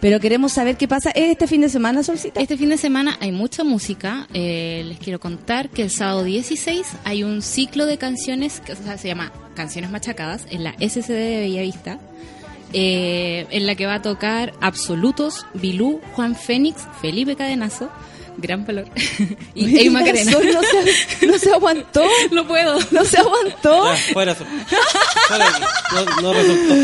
pero 0.00 0.20
queremos 0.20 0.52
saber 0.52 0.76
qué 0.76 0.88
pasa 0.88 1.10
este 1.10 1.46
fin 1.46 1.60
de 1.60 1.68
semana, 1.68 2.02
Solcita. 2.02 2.40
Este 2.40 2.56
fin 2.56 2.68
de 2.70 2.76
semana 2.76 3.16
hay 3.20 3.32
mucha 3.32 3.64
música. 3.64 4.26
Eh, 4.34 4.84
les 4.86 4.98
quiero 4.98 5.20
contar 5.20 5.68
que 5.70 5.82
el 5.82 5.90
sábado 5.90 6.24
16 6.24 6.86
hay 7.04 7.22
un 7.24 7.42
ciclo 7.42 7.86
de 7.86 7.98
canciones 7.98 8.60
que 8.60 8.72
o 8.72 8.76
sea, 8.76 8.98
se 8.98 9.08
llama 9.08 9.32
Canciones 9.54 9.90
Machacadas 9.90 10.46
en 10.50 10.64
la 10.64 10.74
SCD 10.80 11.08
de 11.12 11.40
Bellavista. 11.40 11.98
Eh, 12.72 13.46
en 13.50 13.66
la 13.66 13.74
que 13.74 13.86
va 13.86 13.94
a 13.96 14.02
tocar 14.02 14.52
Absolutos, 14.60 15.46
Bilú, 15.54 16.00
Juan 16.14 16.36
Fénix, 16.36 16.76
Felipe 17.00 17.36
Cadenazo, 17.36 17.90
Gran 18.36 18.64
Valor 18.64 18.86
y 19.54 19.76
Ey 19.76 19.90
Macarena. 19.90 20.32
Sol 20.32 20.46
no 20.52 20.60
se, 20.62 21.26
no 21.26 21.38
se 21.38 21.52
aguantó. 21.52 22.04
No 22.32 22.46
puedo. 22.46 22.78
No 22.90 23.04
se 23.04 23.18
aguantó. 23.18 23.84
Ya, 23.92 23.96
fuera. 24.12 24.34
Sol. 24.34 24.46
Fuera 25.28 25.44
de 25.50 25.56
aquí. 25.56 25.62
No, 25.94 26.22
no 26.22 26.32
resultó. 26.32 26.74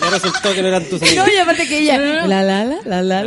No 0.00 0.10
resultó 0.10 0.54
que 0.54 0.62
no 0.62 0.68
eran 0.68 0.84
tus 0.84 1.00
No, 1.02 1.06
amigos. 1.06 1.28
y 1.34 1.38
aparte 1.38 1.68
que 1.68 1.78
ella. 1.80 1.98
La 2.26 2.42
la 2.42 2.64
la 2.64 2.78
la 2.84 3.02
la. 3.02 3.22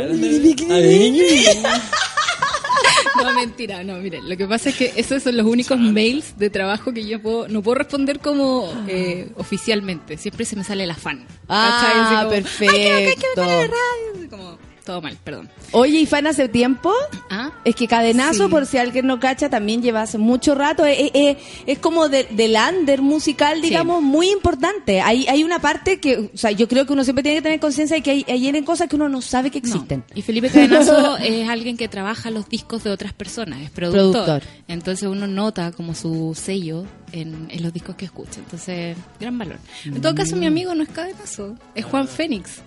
No, 3.22 3.34
mentira, 3.34 3.82
no, 3.84 3.96
miren, 3.96 4.28
lo 4.28 4.36
que 4.36 4.46
pasa 4.46 4.68
es 4.70 4.76
que 4.76 4.92
esos 4.96 5.22
son 5.22 5.36
los 5.36 5.46
únicos 5.46 5.78
mails 5.78 6.38
de 6.38 6.50
trabajo 6.50 6.92
que 6.92 7.06
yo 7.06 7.20
puedo, 7.20 7.48
no 7.48 7.62
puedo 7.62 7.76
responder 7.76 8.20
como 8.20 8.72
eh, 8.86 9.30
oficialmente, 9.36 10.16
siempre 10.16 10.44
se 10.44 10.56
me 10.56 10.64
sale 10.64 10.84
el 10.84 10.90
afán. 10.90 11.26
Ah, 11.48 12.18
como, 12.22 12.30
perfecto. 12.30 12.74
"Ay, 12.74 12.82
que- 13.06 13.14
que- 13.14 13.20
que 13.34 13.40
me 13.40 13.46
la 13.46 13.56
radio", 13.62 13.72
así 14.16 14.28
como, 14.28 14.58
todo 14.88 15.02
mal, 15.02 15.16
perdón. 15.22 15.48
Oye, 15.72 16.00
y 16.00 16.06
fan 16.06 16.26
hace 16.26 16.48
tiempo. 16.48 16.92
Ah, 17.30 17.52
Es 17.64 17.74
que 17.76 17.86
Cadenazo, 17.86 18.44
Sí. 18.46 18.50
por 18.50 18.64
si 18.66 18.78
alguien 18.78 19.06
no 19.06 19.20
cacha, 19.20 19.50
también 19.50 19.82
lleva 19.82 20.00
hace 20.02 20.16
mucho 20.18 20.54
rato. 20.54 20.84
Es, 20.86 21.10
es- 21.12 21.36
es 21.66 21.78
como 21.78 22.08
de- 22.08 22.24
del 22.30 22.56
under 22.56 23.02
musical, 23.02 23.60
digamos, 23.60 24.02
muy 24.02 24.30
importante. 24.30 25.00
Hay, 25.02 25.26
hay 25.28 25.44
una 25.44 25.58
parte 25.58 26.00
que, 26.00 26.30
o 26.34 26.36
sea, 26.36 26.50
yo 26.52 26.66
creo 26.68 26.86
que 26.86 26.94
uno 26.94 27.04
siempre 27.04 27.22
tiene 27.22 27.36
que 27.38 27.42
tener 27.42 27.60
conciencia 27.60 27.96
de 27.96 28.02
que 28.02 28.10
hay, 28.10 28.24
hay 28.28 28.62
cosas 28.64 28.88
que 28.88 28.96
uno 28.96 29.08
no 29.10 29.20
sabe 29.20 29.50
que 29.50 29.60
no. 29.60 29.66
existen. 29.68 30.04
Y 30.14 30.22
Felipe 30.22 30.48
Cadenazo 30.48 31.16
es 31.18 31.48
alguien 31.48 31.76
que 31.76 31.86
trabaja 31.88 32.30
los 32.30 32.48
discos 32.48 32.82
de 32.84 32.90
otras 32.90 33.12
personas, 33.12 33.60
es 33.60 33.70
productor. 33.70 34.12
Productor. 34.24 34.42
Entonces 34.68 35.06
uno 35.08 35.26
nota 35.26 35.70
como 35.72 35.94
su 35.94 36.34
sello 36.34 36.86
en, 37.12 37.48
en 37.50 37.62
los 37.62 37.72
discos 37.74 37.94
que 37.96 38.06
escucha. 38.06 38.40
Entonces, 38.40 38.96
gran 39.20 39.36
valor. 39.36 39.58
En 39.84 40.00
todo 40.00 40.14
caso, 40.14 40.34
mi 40.36 40.46
Mm. 40.46 40.48
amigo 40.48 40.74
no 40.74 40.82
es 40.82 40.88
Cadenazo, 40.88 41.56
es 41.74 41.84
Juan 41.84 42.08
Fénix, 42.08 42.62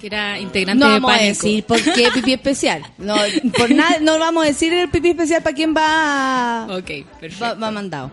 que 0.00 0.06
era 0.06 0.38
integrante 0.40 0.80
No 0.82 0.86
de 0.88 0.94
vamos 0.94 1.10
a 1.12 1.14
Pánico. 1.16 1.28
decir 1.44 1.64
por 1.64 1.80
qué 1.82 2.08
pipí 2.14 2.32
especial. 2.32 2.82
No, 2.98 3.16
por 3.56 3.70
nada, 3.74 3.98
no 4.00 4.18
vamos 4.18 4.44
a 4.44 4.46
decir 4.48 4.72
el 4.72 4.88
pipí 4.88 5.10
especial 5.10 5.42
para 5.42 5.54
quién 5.54 5.74
va, 5.76 6.66
Ok, 6.70 7.06
perfecto. 7.20 7.44
va, 7.44 7.54
va 7.54 7.70
mandado. 7.70 8.10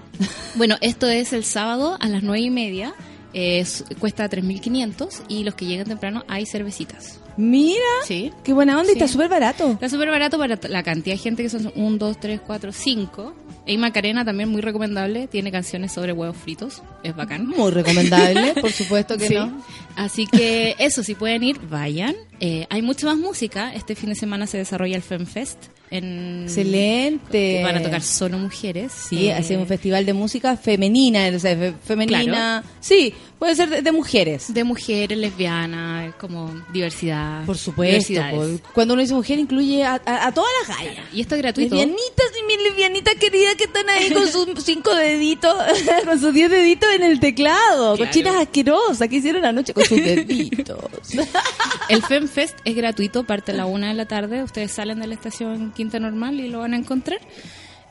Bueno, 0.56 0.76
esto 0.82 1.08
es 1.10 1.34
el 1.34 1.44
sábado 1.44 1.98
a 2.00 2.08
las 2.08 2.22
nueve 2.24 2.42
y 2.42 2.50
media. 2.50 2.94
eh, 3.34 3.60
s- 3.60 3.84
cuesta 4.00 4.28
3.500 4.30 5.22
y 5.28 5.44
los 5.44 5.54
que 5.56 5.66
llegan 5.66 5.86
temprano 5.88 6.24
hay 6.28 6.46
cervecitas. 6.46 7.20
Mira, 7.38 7.80
Sí. 8.06 8.32
qué 8.44 8.52
buena 8.54 8.78
onda 8.80 8.90
y 8.92 8.94
está 8.94 9.08
súper 9.08 9.30
barato. 9.30 9.70
Está 9.72 9.90
súper 9.90 10.10
barato 10.10 10.38
para 10.38 10.60
la 10.70 10.84
cantidad 10.84 11.16
de 11.16 11.22
gente 11.22 11.44
que 11.44 11.50
son 11.50 11.72
1, 11.76 11.98
2, 11.98 12.20
3, 12.20 12.42
4, 12.46 12.72
5. 12.72 13.36
Ey 13.68 13.78
Macarena 13.78 14.24
también 14.26 14.50
muy 14.50 14.62
recomendable. 14.62 15.28
Tiene 15.28 15.52
canciones 15.52 15.92
sobre 15.92 16.14
huevos 16.14 16.38
fritos. 16.38 16.82
Es 17.04 17.16
bacán. 17.16 17.48
Muy 17.48 17.70
recomendable, 17.72 18.54
por 18.62 18.72
supuesto 18.72 19.18
que 19.18 19.28
Sí. 19.28 19.36
no. 19.36 19.62
Así 19.96 20.26
que 20.26 20.76
eso, 20.80 21.04
si 21.04 21.16
pueden 21.16 21.44
ir, 21.44 21.60
vayan. 21.70 22.16
Eh, 22.40 22.66
hay 22.70 22.82
mucha 22.82 23.06
más 23.08 23.18
música. 23.18 23.74
Este 23.74 23.94
fin 23.96 24.10
de 24.10 24.16
semana 24.16 24.48
se 24.48 24.58
desarrolla 24.58 24.96
el 24.96 25.02
FemFest. 25.02 25.66
En... 25.90 26.44
Excelente. 26.44 27.62
Van 27.64 27.76
a 27.78 27.82
tocar 27.84 28.02
solo 28.02 28.38
mujeres. 28.38 28.92
Sí, 28.92 29.28
Eh, 29.28 29.34
hace 29.34 29.58
un 29.58 29.68
festival 29.68 30.06
de 30.06 30.14
música 30.14 30.56
femenina, 30.58 31.30
o 31.36 31.40
sea, 31.40 31.74
femenina. 31.84 32.64
Sí, 32.80 33.14
puede 33.40 33.56
ser 33.56 33.70
de, 33.70 33.82
de 33.82 33.92
mujeres. 33.92 34.54
De 34.54 34.64
mujeres, 34.64 35.18
lesbianas, 35.18 36.16
como 36.16 36.52
diversidad. 36.74 37.46
Por 37.46 37.58
supuesto. 37.58 38.14
po. 38.32 38.46
Cuando 38.74 38.94
uno 38.94 39.02
dice 39.02 39.14
mujer 39.14 39.40
incluye 39.40 39.84
a, 39.84 40.02
a- 40.06 40.28
a 40.28 40.32
todas 40.34 40.50
las 40.68 40.78
gallas. 40.78 41.06
Y 41.14 41.22
esto 41.22 41.36
es 41.36 41.42
gratuito. 41.42 41.76
Lesbianitas 41.76 42.32
y 42.42 42.46
mis 42.48 42.64
lesbianitas 42.64 43.16
queridas 43.16 43.56
que 43.56 43.66
están 43.66 43.90
ahí 43.90 44.12
con 44.12 44.28
sus 44.28 44.48
cinco 44.64 44.94
deditos, 44.96 45.56
con 46.06 46.20
sus 46.20 46.34
diez 46.34 46.50
deditos 46.50 46.90
en 46.94 47.04
el 47.04 47.20
teclado. 47.20 47.96
Claro. 47.96 47.98
Cochinas 48.12 48.36
asquerosas 48.36 49.08
que 49.08 49.16
hicieron 49.18 49.46
anoche 49.46 49.74
con 49.74 49.84
sus 49.86 49.98
deditos. 49.98 50.78
El 51.90 52.02
FemFest 52.04 52.58
es 52.66 52.76
gratuito, 52.76 53.24
parte 53.24 53.52
a 53.52 53.56
la 53.56 53.66
una 53.66 53.88
de 53.88 53.94
la 53.94 54.06
tarde. 54.06 54.44
Ustedes 54.44 54.72
salen 54.72 55.00
de 55.00 55.08
la 55.08 55.14
estación 55.14 55.72
Quinta 55.76 56.00
Normal 56.00 56.40
y 56.40 56.50
lo 56.50 56.60
van 56.60 56.74
a 56.74 56.78
encontrar. 56.78 57.20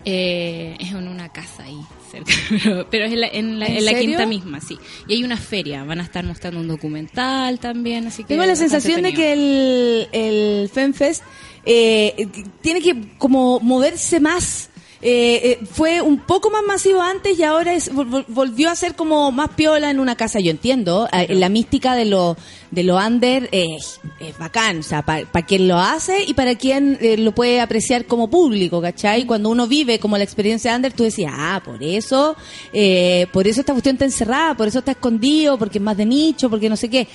Eh, 0.08 0.76
es 0.78 0.90
en 0.92 1.08
una 1.08 1.30
casa 1.30 1.64
ahí 1.64 1.80
cerca, 2.12 2.32
pero, 2.62 2.86
pero 2.88 3.04
es 3.06 3.12
en 3.12 3.20
la, 3.20 3.26
en 3.26 3.58
la, 3.58 3.66
¿En 3.66 3.76
en 3.78 3.84
la 3.84 3.90
serio? 3.90 4.08
quinta 4.10 4.24
misma, 4.26 4.60
sí. 4.60 4.78
Y 5.08 5.14
hay 5.14 5.24
una 5.24 5.36
feria, 5.36 5.82
van 5.82 5.98
a 5.98 6.04
estar 6.04 6.24
mostrando 6.24 6.60
un 6.60 6.68
documental 6.68 7.58
también, 7.58 8.06
así 8.06 8.22
que 8.22 8.28
Tengo 8.28 8.44
la 8.44 8.54
sensación 8.54 9.02
de 9.02 9.12
que 9.12 9.32
el, 9.32 10.08
el 10.12 10.68
FemFest 10.72 11.24
eh, 11.64 12.28
tiene 12.60 12.80
que 12.80 13.16
como 13.18 13.58
moverse 13.58 14.20
más. 14.20 14.70
Eh, 15.08 15.40
eh, 15.62 15.66
fue 15.70 16.00
un 16.00 16.18
poco 16.18 16.50
más 16.50 16.64
masivo 16.64 17.00
antes 17.00 17.38
y 17.38 17.44
ahora 17.44 17.74
es, 17.74 17.92
vol- 17.94 18.08
vol- 18.10 18.24
volvió 18.26 18.70
a 18.70 18.74
ser 18.74 18.96
como 18.96 19.30
más 19.30 19.50
piola 19.50 19.88
en 19.88 20.00
una 20.00 20.16
casa. 20.16 20.40
Yo 20.40 20.50
entiendo, 20.50 21.08
eh, 21.12 21.32
la 21.36 21.48
mística 21.48 21.94
de 21.94 22.06
lo 22.06 22.36
de 22.72 22.82
lo 22.82 22.96
under 22.96 23.48
es, 23.52 24.00
es 24.18 24.36
bacán, 24.36 24.80
o 24.80 24.82
sea, 24.82 25.02
para 25.02 25.46
quien 25.46 25.68
lo 25.68 25.78
hace 25.78 26.24
y 26.24 26.34
para 26.34 26.56
quien 26.56 26.98
eh, 27.00 27.16
lo 27.16 27.32
puede 27.32 27.60
apreciar 27.60 28.06
como 28.06 28.28
público, 28.28 28.82
¿cachai? 28.82 29.24
Cuando 29.26 29.48
uno 29.48 29.68
vive 29.68 30.00
como 30.00 30.18
la 30.18 30.24
experiencia 30.24 30.74
under, 30.74 30.92
tú 30.92 31.04
decías, 31.04 31.32
ah, 31.34 31.62
por 31.64 31.80
eso, 31.84 32.34
eh, 32.72 33.28
por 33.32 33.46
eso 33.46 33.60
esta 33.60 33.72
cuestión 33.74 33.94
está 33.94 34.06
encerrada, 34.06 34.56
por 34.56 34.66
eso 34.66 34.80
está 34.80 34.90
escondido, 34.90 35.56
porque 35.56 35.78
es 35.78 35.84
más 35.84 35.96
de 35.96 36.04
nicho, 36.06 36.50
porque 36.50 36.68
no 36.68 36.76
sé 36.76 36.90
qué. 36.90 37.06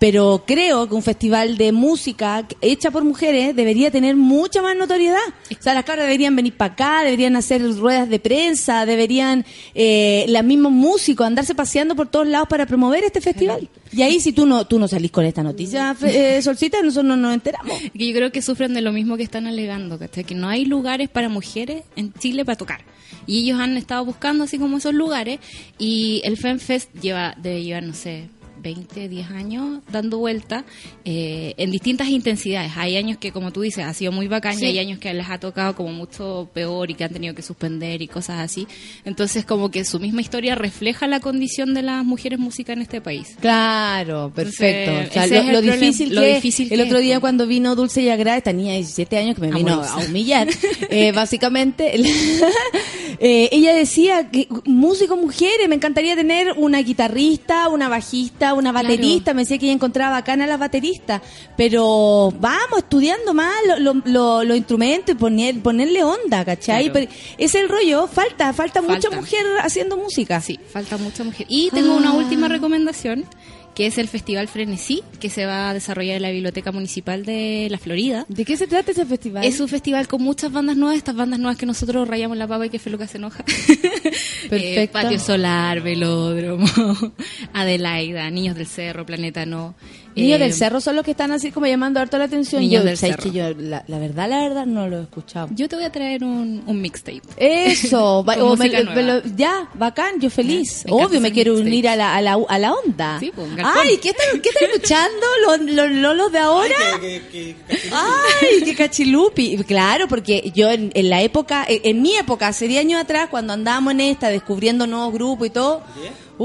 Pero 0.00 0.44
creo 0.46 0.88
que 0.88 0.94
un 0.94 1.02
festival 1.02 1.56
de 1.58 1.72
música 1.72 2.48
hecha 2.62 2.90
por 2.90 3.04
mujeres 3.04 3.54
debería 3.54 3.90
tener 3.90 4.16
mucha 4.16 4.62
más 4.62 4.74
notoriedad. 4.74 5.18
O 5.50 5.62
sea, 5.62 5.74
las 5.74 5.84
cabras 5.84 6.06
deberían 6.06 6.34
venir 6.34 6.54
para 6.56 6.72
acá, 6.72 7.02
deberían 7.04 7.36
hacer 7.36 7.60
ruedas 7.76 8.08
de 8.08 8.18
prensa, 8.18 8.86
deberían 8.86 9.44
eh, 9.74 10.24
los 10.28 10.42
mismos 10.42 10.72
músicos 10.72 11.26
andarse 11.26 11.54
paseando 11.54 11.94
por 11.94 12.08
todos 12.08 12.26
lados 12.26 12.48
para 12.48 12.64
promover 12.64 13.04
este 13.04 13.20
festival. 13.20 13.68
Y 13.92 14.00
ahí 14.02 14.20
si 14.20 14.32
tú 14.32 14.46
no 14.46 14.66
tú 14.66 14.78
no 14.78 14.88
salís 14.88 15.10
con 15.10 15.24
esta 15.26 15.42
noticia, 15.42 15.94
Fe- 15.94 16.38
eh, 16.38 16.42
Solcita, 16.42 16.78
nosotros 16.82 17.04
no 17.04 17.16
nos 17.18 17.34
enteramos. 17.34 17.78
Que 17.92 18.06
yo 18.08 18.14
creo 18.14 18.32
que 18.32 18.40
sufren 18.40 18.72
de 18.72 18.80
lo 18.80 18.92
mismo 18.92 19.18
que 19.18 19.22
están 19.22 19.46
alegando, 19.46 19.98
¿cachai? 19.98 20.24
Que 20.24 20.34
no 20.34 20.48
hay 20.48 20.64
lugares 20.64 21.10
para 21.10 21.28
mujeres 21.28 21.82
en 21.96 22.14
Chile 22.14 22.46
para 22.46 22.56
tocar. 22.56 22.80
Y 23.26 23.40
ellos 23.44 23.60
han 23.60 23.76
estado 23.76 24.02
buscando 24.06 24.44
así 24.44 24.58
como 24.58 24.78
esos 24.78 24.94
lugares 24.94 25.40
y 25.78 26.22
el 26.24 26.38
FemFest 26.38 26.90
lleva, 27.02 27.34
debe 27.36 27.62
llevar, 27.62 27.82
no 27.82 27.92
sé, 27.92 28.30
20, 28.62 29.08
10 29.08 29.30
años 29.30 29.80
dando 29.90 30.18
vuelta 30.18 30.64
eh, 31.04 31.54
en 31.56 31.70
distintas 31.70 32.08
intensidades. 32.08 32.72
Hay 32.76 32.96
años 32.96 33.18
que, 33.18 33.32
como 33.32 33.52
tú 33.52 33.62
dices, 33.62 33.84
ha 33.84 33.94
sido 33.94 34.12
muy 34.12 34.28
bacán 34.28 34.56
Sí. 34.56 34.64
y 34.64 34.68
hay 34.68 34.78
años 34.80 34.98
que 34.98 35.12
les 35.14 35.28
ha 35.28 35.38
tocado 35.38 35.74
como 35.74 35.92
mucho 35.92 36.48
peor 36.52 36.90
y 36.90 36.94
que 36.94 37.04
han 37.04 37.12
tenido 37.12 37.34
que 37.34 37.42
suspender 37.42 38.02
y 38.02 38.08
cosas 38.08 38.40
así. 38.40 38.66
Entonces, 39.04 39.44
como 39.44 39.70
que 39.70 39.84
su 39.84 39.98
misma 40.00 40.20
historia 40.20 40.54
refleja 40.54 41.06
la 41.06 41.20
condición 41.20 41.74
de 41.74 41.82
las 41.82 42.04
mujeres 42.04 42.38
músicas 42.38 42.76
en 42.76 42.82
este 42.82 43.00
país. 43.00 43.36
Claro, 43.40 44.32
perfecto. 44.34 44.90
Entonces, 44.90 45.10
o 45.10 45.12
sea, 45.12 45.24
ese 45.24 45.34
lo, 45.34 45.40
es 45.40 45.48
el 45.48 45.52
lo 45.66 45.72
difícil 45.72 46.14
lo 46.14 46.20
que 46.20 46.34
difícil 46.34 46.72
el 46.72 46.78
que 46.80 46.84
otro 46.86 46.98
día 47.00 47.20
cuando 47.20 47.46
vino 47.46 47.74
Dulce 47.74 48.02
y 48.02 48.08
Agrada, 48.08 48.40
tenía 48.40 48.74
17 48.74 49.16
años 49.16 49.34
que 49.34 49.40
me 49.42 49.48
A 49.48 49.56
vino 49.56 49.82
a 49.82 49.96
humillar. 49.98 50.48
Eh, 50.90 51.12
básicamente, 51.12 51.92
eh, 53.22 53.50
ella 53.52 53.74
decía 53.74 54.30
que 54.30 54.48
músicos 54.64 55.18
mujeres, 55.18 55.68
me 55.68 55.74
encantaría 55.74 56.16
tener 56.16 56.54
una 56.56 56.78
guitarrista, 56.80 57.68
una 57.68 57.88
bajista, 57.88 58.54
una 58.54 58.70
Claro. 58.72 58.88
baterista. 58.88 59.34
Me 59.34 59.42
decía 59.42 59.58
que 59.58 59.66
ella 59.66 59.74
encontraba 59.74 60.12
bacana 60.12 60.44
a 60.44 60.46
las 60.46 60.58
bateristas. 60.58 61.20
Pero 61.56 62.32
vamos 62.40 62.78
estudiando 62.78 63.34
más 63.34 63.52
lo- 63.66 63.78
lo- 63.78 64.02
lo- 64.06 64.44
los 64.44 64.56
instrumentos 64.56 65.14
y 65.14 65.18
poner, 65.18 65.60
ponerle 65.60 66.02
onda, 66.02 66.44
¿cachai? 66.44 66.90
Claro. 66.90 66.94
Pero 66.94 67.12
ese 67.36 67.58
es 67.58 67.62
el 67.64 67.68
rollo, 67.68 68.06
falta, 68.06 68.52
falta, 68.54 68.80
mucha 68.80 69.02
Falta. 69.10 69.16
mujer 69.16 69.44
haciendo 69.62 69.96
música. 69.98 70.40
Sí, 70.40 70.58
falta 70.72 70.96
mucha 70.96 71.22
mujer. 71.22 71.46
Y 71.50 71.70
tengo 71.70 71.94
una 71.96 72.10
Ah. 72.10 72.14
última 72.14 72.48
recomendación, 72.48 73.26
que 73.74 73.86
es 73.86 73.98
el 73.98 74.08
Festival 74.08 74.48
Frenesí, 74.48 75.02
que 75.20 75.30
se 75.30 75.46
va 75.46 75.70
a 75.70 75.74
desarrollar 75.74 76.16
en 76.16 76.22
la 76.22 76.30
Biblioteca 76.30 76.72
Municipal 76.72 77.24
de 77.24 77.68
La 77.70 77.78
Florida. 77.78 78.26
¿De 78.28 78.44
qué 78.44 78.56
se 78.56 78.66
trata 78.66 78.90
ese 78.92 79.06
festival? 79.06 79.44
Es 79.44 79.60
un 79.60 79.68
festival 79.68 80.08
con 80.08 80.22
muchas 80.22 80.52
bandas 80.52 80.76
nuevas, 80.76 80.98
estas 80.98 81.16
bandas 81.16 81.38
nuevas 81.38 81.56
que 81.56 81.66
nosotros 81.66 82.08
rayamos 82.08 82.36
la 82.36 82.46
papa 82.46 82.66
y 82.66 82.70
que 82.70 82.78
Feluca 82.78 83.06
se 83.06 83.18
enoja. 83.18 83.44
Perfecto. 84.50 84.54
Eh, 84.54 84.88
Patio 84.92 85.18
Solar, 85.18 85.80
Velódromo, 85.80 86.66
Adelaida, 87.52 88.28
Niños 88.30 88.56
del 88.56 88.66
Cerro, 88.66 89.06
Planeta 89.06 89.46
No. 89.46 89.74
Niños 90.16 90.40
Eh, 90.40 90.42
del 90.44 90.52
Cerro 90.54 90.80
son 90.80 90.96
los 90.96 91.04
que 91.04 91.12
están 91.12 91.30
así 91.32 91.50
como 91.52 91.66
llamando 91.66 92.00
harto 92.00 92.18
la 92.18 92.24
atención. 92.24 92.60
Niños 92.62 92.82
yo, 92.82 92.88
del 92.88 92.96
¿sabes 92.96 93.16
Cerro. 93.16 93.30
que 93.30 93.38
yo, 93.38 93.50
la, 93.58 93.84
la 93.86 93.98
verdad, 93.98 94.28
la 94.28 94.40
verdad, 94.42 94.66
no 94.66 94.88
lo 94.88 94.98
he 94.98 95.02
escuchado. 95.02 95.48
Yo 95.54 95.68
te 95.68 95.76
voy 95.76 95.84
a 95.84 95.92
traer 95.92 96.24
un, 96.24 96.62
un 96.66 96.80
mixtape. 96.80 97.22
Eso, 97.36 98.24
va- 98.28 98.34
Con 98.34 98.42
o 98.52 98.56
me- 98.56 98.68
lo- 98.68 99.22
ya, 99.36 99.68
bacán, 99.74 100.20
yo 100.20 100.30
feliz. 100.30 100.84
Me 100.86 100.92
Obvio, 100.92 101.20
me 101.20 101.32
quiero 101.32 101.52
mixtape. 101.52 101.70
unir 101.70 101.88
a 101.88 101.96
la, 101.96 102.16
a 102.16 102.20
la, 102.22 102.38
a 102.48 102.58
la 102.58 102.72
onda. 102.72 103.18
Sí, 103.20 103.30
pues. 103.34 103.48
Ay, 103.62 103.98
¿qué 103.98 104.10
están, 104.10 104.40
qué 104.40 104.48
están 104.48 104.68
escuchando 104.70 105.26
los, 105.46 105.60
los 105.74 105.90
lolos 105.90 106.32
de 106.32 106.38
ahora? 106.38 106.74
Que- 107.00 107.22
que- 107.30 107.56
Ay, 107.92 108.62
qué 108.64 108.74
cachilupi. 108.74 109.56
Claro, 109.64 110.08
porque 110.08 110.50
yo 110.54 110.70
en, 110.70 110.90
en 110.94 111.08
la 111.10 111.22
época, 111.22 111.64
en, 111.68 111.80
en 111.84 112.02
mi 112.02 112.16
época, 112.16 112.48
hace 112.48 112.66
10 112.68 112.80
años 112.80 113.00
atrás, 113.00 113.28
cuando 113.30 113.52
andábamos 113.52 113.92
en 113.92 114.00
esta, 114.00 114.28
descubriendo 114.28 114.86
nuevos 114.86 115.12
grupos 115.12 115.46
y 115.46 115.50
todo, 115.50 115.82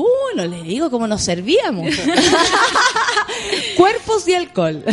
uh, 0.01 0.35
no 0.35 0.45
les 0.45 0.63
digo 0.63 0.89
cómo 0.89 1.07
nos 1.07 1.21
servíamos. 1.21 1.95
Cuerpos 3.77 4.27
y 4.27 4.33
alcohol. 4.33 4.83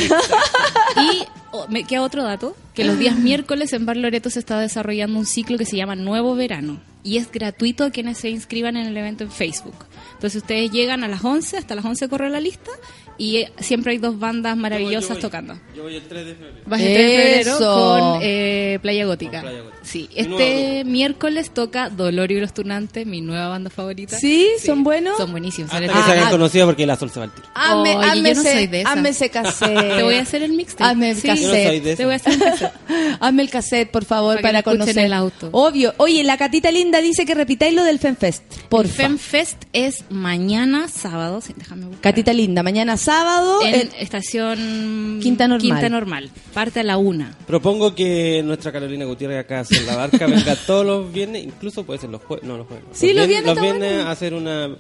Y 0.97 1.25
oh, 1.53 1.67
me 1.69 1.85
queda 1.85 2.03
otro 2.03 2.25
dato, 2.25 2.57
que 2.75 2.85
los 2.85 2.99
días 2.99 3.17
miércoles 3.17 3.73
en 3.73 3.87
Bar 3.87 3.97
Loreto 3.97 4.31
se 4.31 4.39
está 4.39 4.59
desarrollando 4.59 5.19
un 5.19 5.27
ciclo 5.27 5.59
que 5.59 5.67
se 5.67 5.77
llama 5.77 5.95
Nuevo 5.95 6.35
Verano 6.35 6.81
y 7.05 7.17
es 7.17 7.31
gratuito 7.31 7.85
a 7.85 7.91
quienes 7.91 8.19
se 8.19 8.31
inscriban 8.31 8.77
en 8.77 8.87
el 8.87 8.97
evento 8.97 9.25
en 9.25 9.31
Facebook. 9.31 9.75
Entonces 10.15 10.43
ustedes 10.43 10.71
llegan 10.71 11.03
a 11.05 11.09
las 11.09 11.25
11, 11.25 11.59
hasta 11.59 11.75
las 11.75 11.85
11 11.85 12.09
corre 12.09 12.31
la 12.31 12.41
lista 12.41 12.71
y 13.19 13.45
siempre 13.61 13.93
hay 13.93 13.99
dos 13.99 14.19
bandas 14.19 14.57
maravillosas 14.57 15.09
Yo 15.09 15.15
voy- 15.15 15.23
tocando. 15.23 15.59
Yo 15.77 15.83
voy 15.85 15.97
el 15.97 16.03
3 16.03 16.27
de 16.27 16.35
febrero. 16.35 16.57
Vas 16.67 16.81
el 16.81 16.93
3 16.95 17.07
de 17.11 17.17
febrero 17.23 17.57
Eso. 17.57 17.75
con 18.15 18.21
eh, 18.23 18.79
Playa 18.83 19.05
Gótica. 19.07 19.41
Con 19.41 19.51
Playa 19.51 19.63
Gótica. 19.63 19.79
Sí, 19.85 20.09
este 20.15 20.85
miércoles 20.85 21.51
toca 21.53 21.89
Dolorio 21.91 22.39
y 22.39 22.41
los 22.41 22.55
Turnantes, 22.55 23.07
mi 23.07 23.21
nueva 23.21 23.49
banda 23.49 23.69
favorita. 23.71 24.17
¿Sí? 24.19 24.49
¿Son 24.65 24.85
buenos? 24.85 25.17
Son 25.17 25.31
buenísimos. 25.31 25.73
Hasta 25.73 25.87
que 25.87 25.93
se 25.93 25.99
Ah, 25.99 26.05
hagan 26.13 26.25
ah. 26.29 26.31
conocidos 26.31 26.67
porque 26.67 26.87
la 26.87 26.97
sol 26.97 27.11
se 27.11 27.19
va 27.21 27.25
al 27.25 27.33
tiro. 27.33 27.47
Hazme, 27.55 27.97
Oye, 27.97 28.07
hazme 28.09 28.29
yo 28.31 28.35
no 28.35 28.41
ese- 28.43 28.53
soy 28.53 28.67
de 28.69 28.81
esa. 28.81 28.93
hazme 28.93 29.09
ese 29.09 29.31
cassette. 29.31 29.97
Te 29.97 30.03
voy 30.03 30.15
a 30.15 30.23
hacer 30.23 30.43
el 30.43 30.53
mixtape. 30.53 30.85
Hazme 30.91 31.11
el 31.11 31.17
Sí. 31.17 31.27
cassette. 31.29 31.43
Yo 31.43 31.49
no 31.63 31.69
soy 31.69 31.81
de 31.81 31.97
Te 31.97 32.05
voy 32.05 32.13
a 32.13 32.17
hacer 32.17 32.33
un 32.35 32.39
cassette. 32.41 32.73
Hazme 33.21 33.43
el 33.43 33.51
cassette, 33.51 33.91
por 33.91 34.05
favor, 34.05 34.41
Para 34.41 34.63
conocer. 34.63 34.99
el 34.99 35.13
auto. 35.13 35.49
Obvio. 35.53 35.95
Oye, 35.99 36.23
la 36.25 36.37
Catita 36.37 36.71
Linda 36.71 37.01
dice 37.01 37.25
que 37.27 37.35
repitáis 37.35 37.75
lo 37.75 37.85
del 37.85 37.99
FemFest. 37.99 38.43
Por 38.69 38.87
El 38.87 38.91
FemFest 38.91 39.63
es 39.73 40.05
mañana 40.11 40.89
sábado, 40.89 41.41
sí, 41.41 41.53
déjame 41.57 41.87
buscar. 41.87 42.01
Catita 42.03 42.33
Linda, 42.33 42.63
mañana 42.63 42.97
sábado. 43.03 43.61
en 43.65 43.91
estación 43.99 45.19
Quinta 45.23 45.49
Normal. 45.49 45.61
Quinta 45.61 45.89
Normal. 45.89 46.31
Parte 46.55 46.81
a 46.81 46.83
la 46.83 46.97
una. 46.99 47.37
Propongo 47.47 47.95
que 47.95 48.43
nuestra 48.45 48.73
Carolina 48.73 49.05
Gutiérrez 49.05 49.41
acá 49.41 49.65
en 49.71 49.87
la 49.87 49.97
barca 49.97 50.27
venga 50.27 50.57
todos 50.67 50.87
los 50.87 51.13
viernes, 51.13 51.45
incluso 51.45 51.85
puede 51.85 51.99
ser 52.01 52.11
los 52.11 52.23
jueves, 52.23 52.45
no 52.47 52.57
los 52.57 52.67
jueves. 52.67 52.85
Sí, 52.93 53.13
los 53.13 53.27
viernes 53.27 53.55
Los 53.55 53.61
viernes 53.63 53.93
bueno. 53.93 54.09
a 54.09 54.13
hacer 54.13 54.35
una 54.35 54.71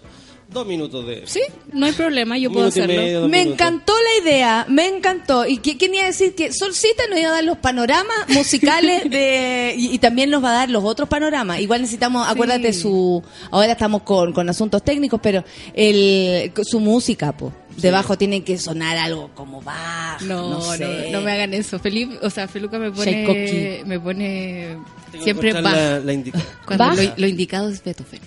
dos 0.52 0.66
minutos 0.66 1.06
de 1.06 1.22
Sí, 1.26 1.40
no 1.72 1.86
hay 1.86 1.92
problema, 1.92 2.36
yo 2.36 2.52
puedo 2.52 2.66
hacerlo. 2.66 2.94
medio, 2.94 3.20
me 3.22 3.38
minutos. 3.38 3.52
encantó 3.54 3.94
la 3.94 4.22
idea, 4.22 4.66
me 4.68 4.86
encantó. 4.86 5.46
¿Y 5.46 5.58
qué, 5.58 5.76
quién 5.78 5.94
iba 5.94 6.04
a 6.04 6.06
decir? 6.08 6.34
Que 6.34 6.52
Solcita 6.52 7.04
nos 7.08 7.18
iba 7.18 7.30
a 7.30 7.32
dar 7.32 7.44
los 7.44 7.56
panoramas 7.58 8.28
musicales 8.28 9.02
de 9.10 9.74
y, 9.76 9.94
y 9.94 9.98
también 9.98 10.28
nos 10.30 10.44
va 10.44 10.50
a 10.50 10.54
dar 10.54 10.70
los 10.70 10.84
otros 10.84 11.08
panoramas. 11.08 11.60
Igual 11.60 11.80
necesitamos, 11.80 12.28
acuérdate 12.28 12.72
su... 12.74 13.22
Ahora 13.50 13.72
estamos 13.72 14.02
con, 14.02 14.32
con 14.32 14.48
asuntos 14.50 14.82
técnicos, 14.84 15.20
pero 15.22 15.42
el 15.74 16.52
su 16.64 16.80
música, 16.80 17.32
pues. 17.32 17.52
Debajo 17.76 18.16
tiene 18.18 18.44
que 18.44 18.58
sonar 18.58 18.96
algo 18.98 19.30
como 19.34 19.60
bajo, 19.62 20.24
No, 20.24 20.50
no, 20.50 20.58
no, 20.58 20.60
sé. 20.76 21.08
no, 21.10 21.20
me 21.22 21.32
hagan 21.32 21.54
eso. 21.54 21.78
Felipe, 21.78 22.18
o 22.22 22.30
sea, 22.30 22.46
Feluca 22.48 22.78
me 22.78 22.90
pone, 22.90 23.82
me 23.86 23.98
pone 23.98 24.76
Tengo 25.10 25.24
siempre 25.24 25.52
bajo. 25.54 25.74
la, 25.76 25.98
la 26.00 26.12
indicada. 26.12 26.44
Cuando 26.66 26.84
Bach. 26.86 26.96
lo, 26.96 27.12
lo 27.16 27.26
indicado 27.26 27.68
es 27.70 27.82
Beethoven. 27.82 28.20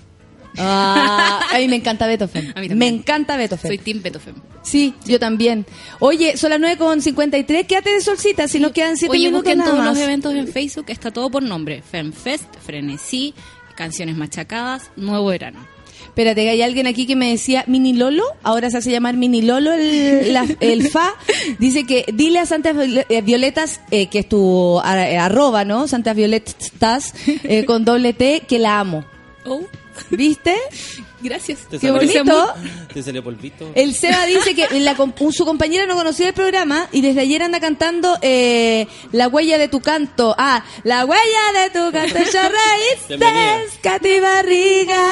Ah, 0.58 1.42
a 1.54 1.58
mí 1.58 1.68
me 1.68 1.76
encanta 1.76 2.08
Beethoven. 2.08 2.46
A 2.56 2.62
mí 2.62 2.70
también. 2.70 2.78
me 2.78 2.88
encanta 2.88 3.36
Beethoven. 3.38 3.68
Soy 3.68 3.78
Team 3.78 4.02
Beethoven. 4.02 4.36
Sí, 4.64 4.94
yo 5.06 5.20
también. 5.20 5.66
Oye, 6.00 6.38
son 6.38 6.50
las 6.50 6.60
9 6.60 6.78
con 6.78 7.02
53. 7.02 7.68
Quédate 7.68 7.90
de 7.92 8.02
solcita 8.02 8.48
si 8.48 8.60
nos 8.60 8.72
quedan 8.72 8.96
7 8.98 9.12
Oye, 9.12 9.26
minutos 9.28 9.44
busquen 9.44 9.58
nada 9.60 9.72
todos 9.72 9.84
más. 9.84 9.94
los 9.94 10.04
eventos 10.04 10.34
en 10.34 10.48
Facebook, 10.48 10.86
está 10.88 11.12
todo 11.12 11.30
por 11.30 11.44
nombre. 11.44 11.82
FemFest, 11.82 12.46
Frenesí, 12.66 13.34
Canciones 13.76 14.16
Machacadas, 14.16 14.92
Nuevo 14.96 15.26
Verano. 15.28 15.60
Espérate, 16.06 16.44
que 16.44 16.50
hay 16.50 16.62
alguien 16.62 16.88
aquí 16.88 17.06
que 17.06 17.16
me 17.16 17.30
decía 17.30 17.64
Mini 17.68 17.94
Lolo, 17.94 18.24
ahora 18.44 18.70
se 18.70 18.78
hace 18.78 18.92
llamar 18.92 19.16
Mini 19.18 19.42
Lolo 19.42 19.74
el, 19.74 20.34
la- 20.34 20.48
el 20.60 20.88
fa. 20.90 21.14
Dice 21.60 21.86
que 21.86 22.06
dile 22.14 22.40
a 22.40 22.46
Santas 22.46 22.76
eh, 23.10 23.22
Violetas, 23.22 23.82
eh, 23.92 24.08
que 24.08 24.20
es 24.20 24.30
tu 24.30 24.80
eh, 24.80 25.18
arroba, 25.18 25.66
¿no? 25.66 25.88
Santas 25.88 26.16
Violetas, 26.16 27.14
eh, 27.44 27.66
con 27.66 27.84
doble 27.86 28.14
T, 28.14 28.44
que 28.48 28.60
la 28.60 28.80
amo. 28.80 29.06
Oh, 29.46 29.62
¿Viste? 30.10 30.56
Gracias. 31.26 31.60
Te 31.70 31.78
Qué 31.80 31.88
salió- 31.88 32.24
bonito. 32.24 32.54
Te 32.94 33.04
salió 33.04 33.24
polvito. 33.24 33.70
El 33.76 33.94
Seba 33.94 34.26
dice 34.26 34.56
que 34.56 34.80
la 34.80 34.96
su 35.34 35.46
compañera 35.46 35.86
no 35.86 35.96
conocía 35.96 36.28
el 36.30 36.34
programa 36.34 36.88
y 36.92 37.02
desde 37.02 37.22
ayer 37.22 37.44
anda 37.44 37.60
cantando 37.60 38.18
eh, 38.22 38.88
La 39.12 39.28
huella 39.28 39.58
de 39.58 39.68
tu 39.68 39.82
canto. 39.82 40.34
Ah, 40.38 40.64
La 40.84 41.06
huella 41.06 41.62
de 41.64 41.70
tu 41.72 41.92
canto 41.92 42.18
raíces, 42.52 43.80
Katy 43.82 44.20
Barriga. 44.20 45.04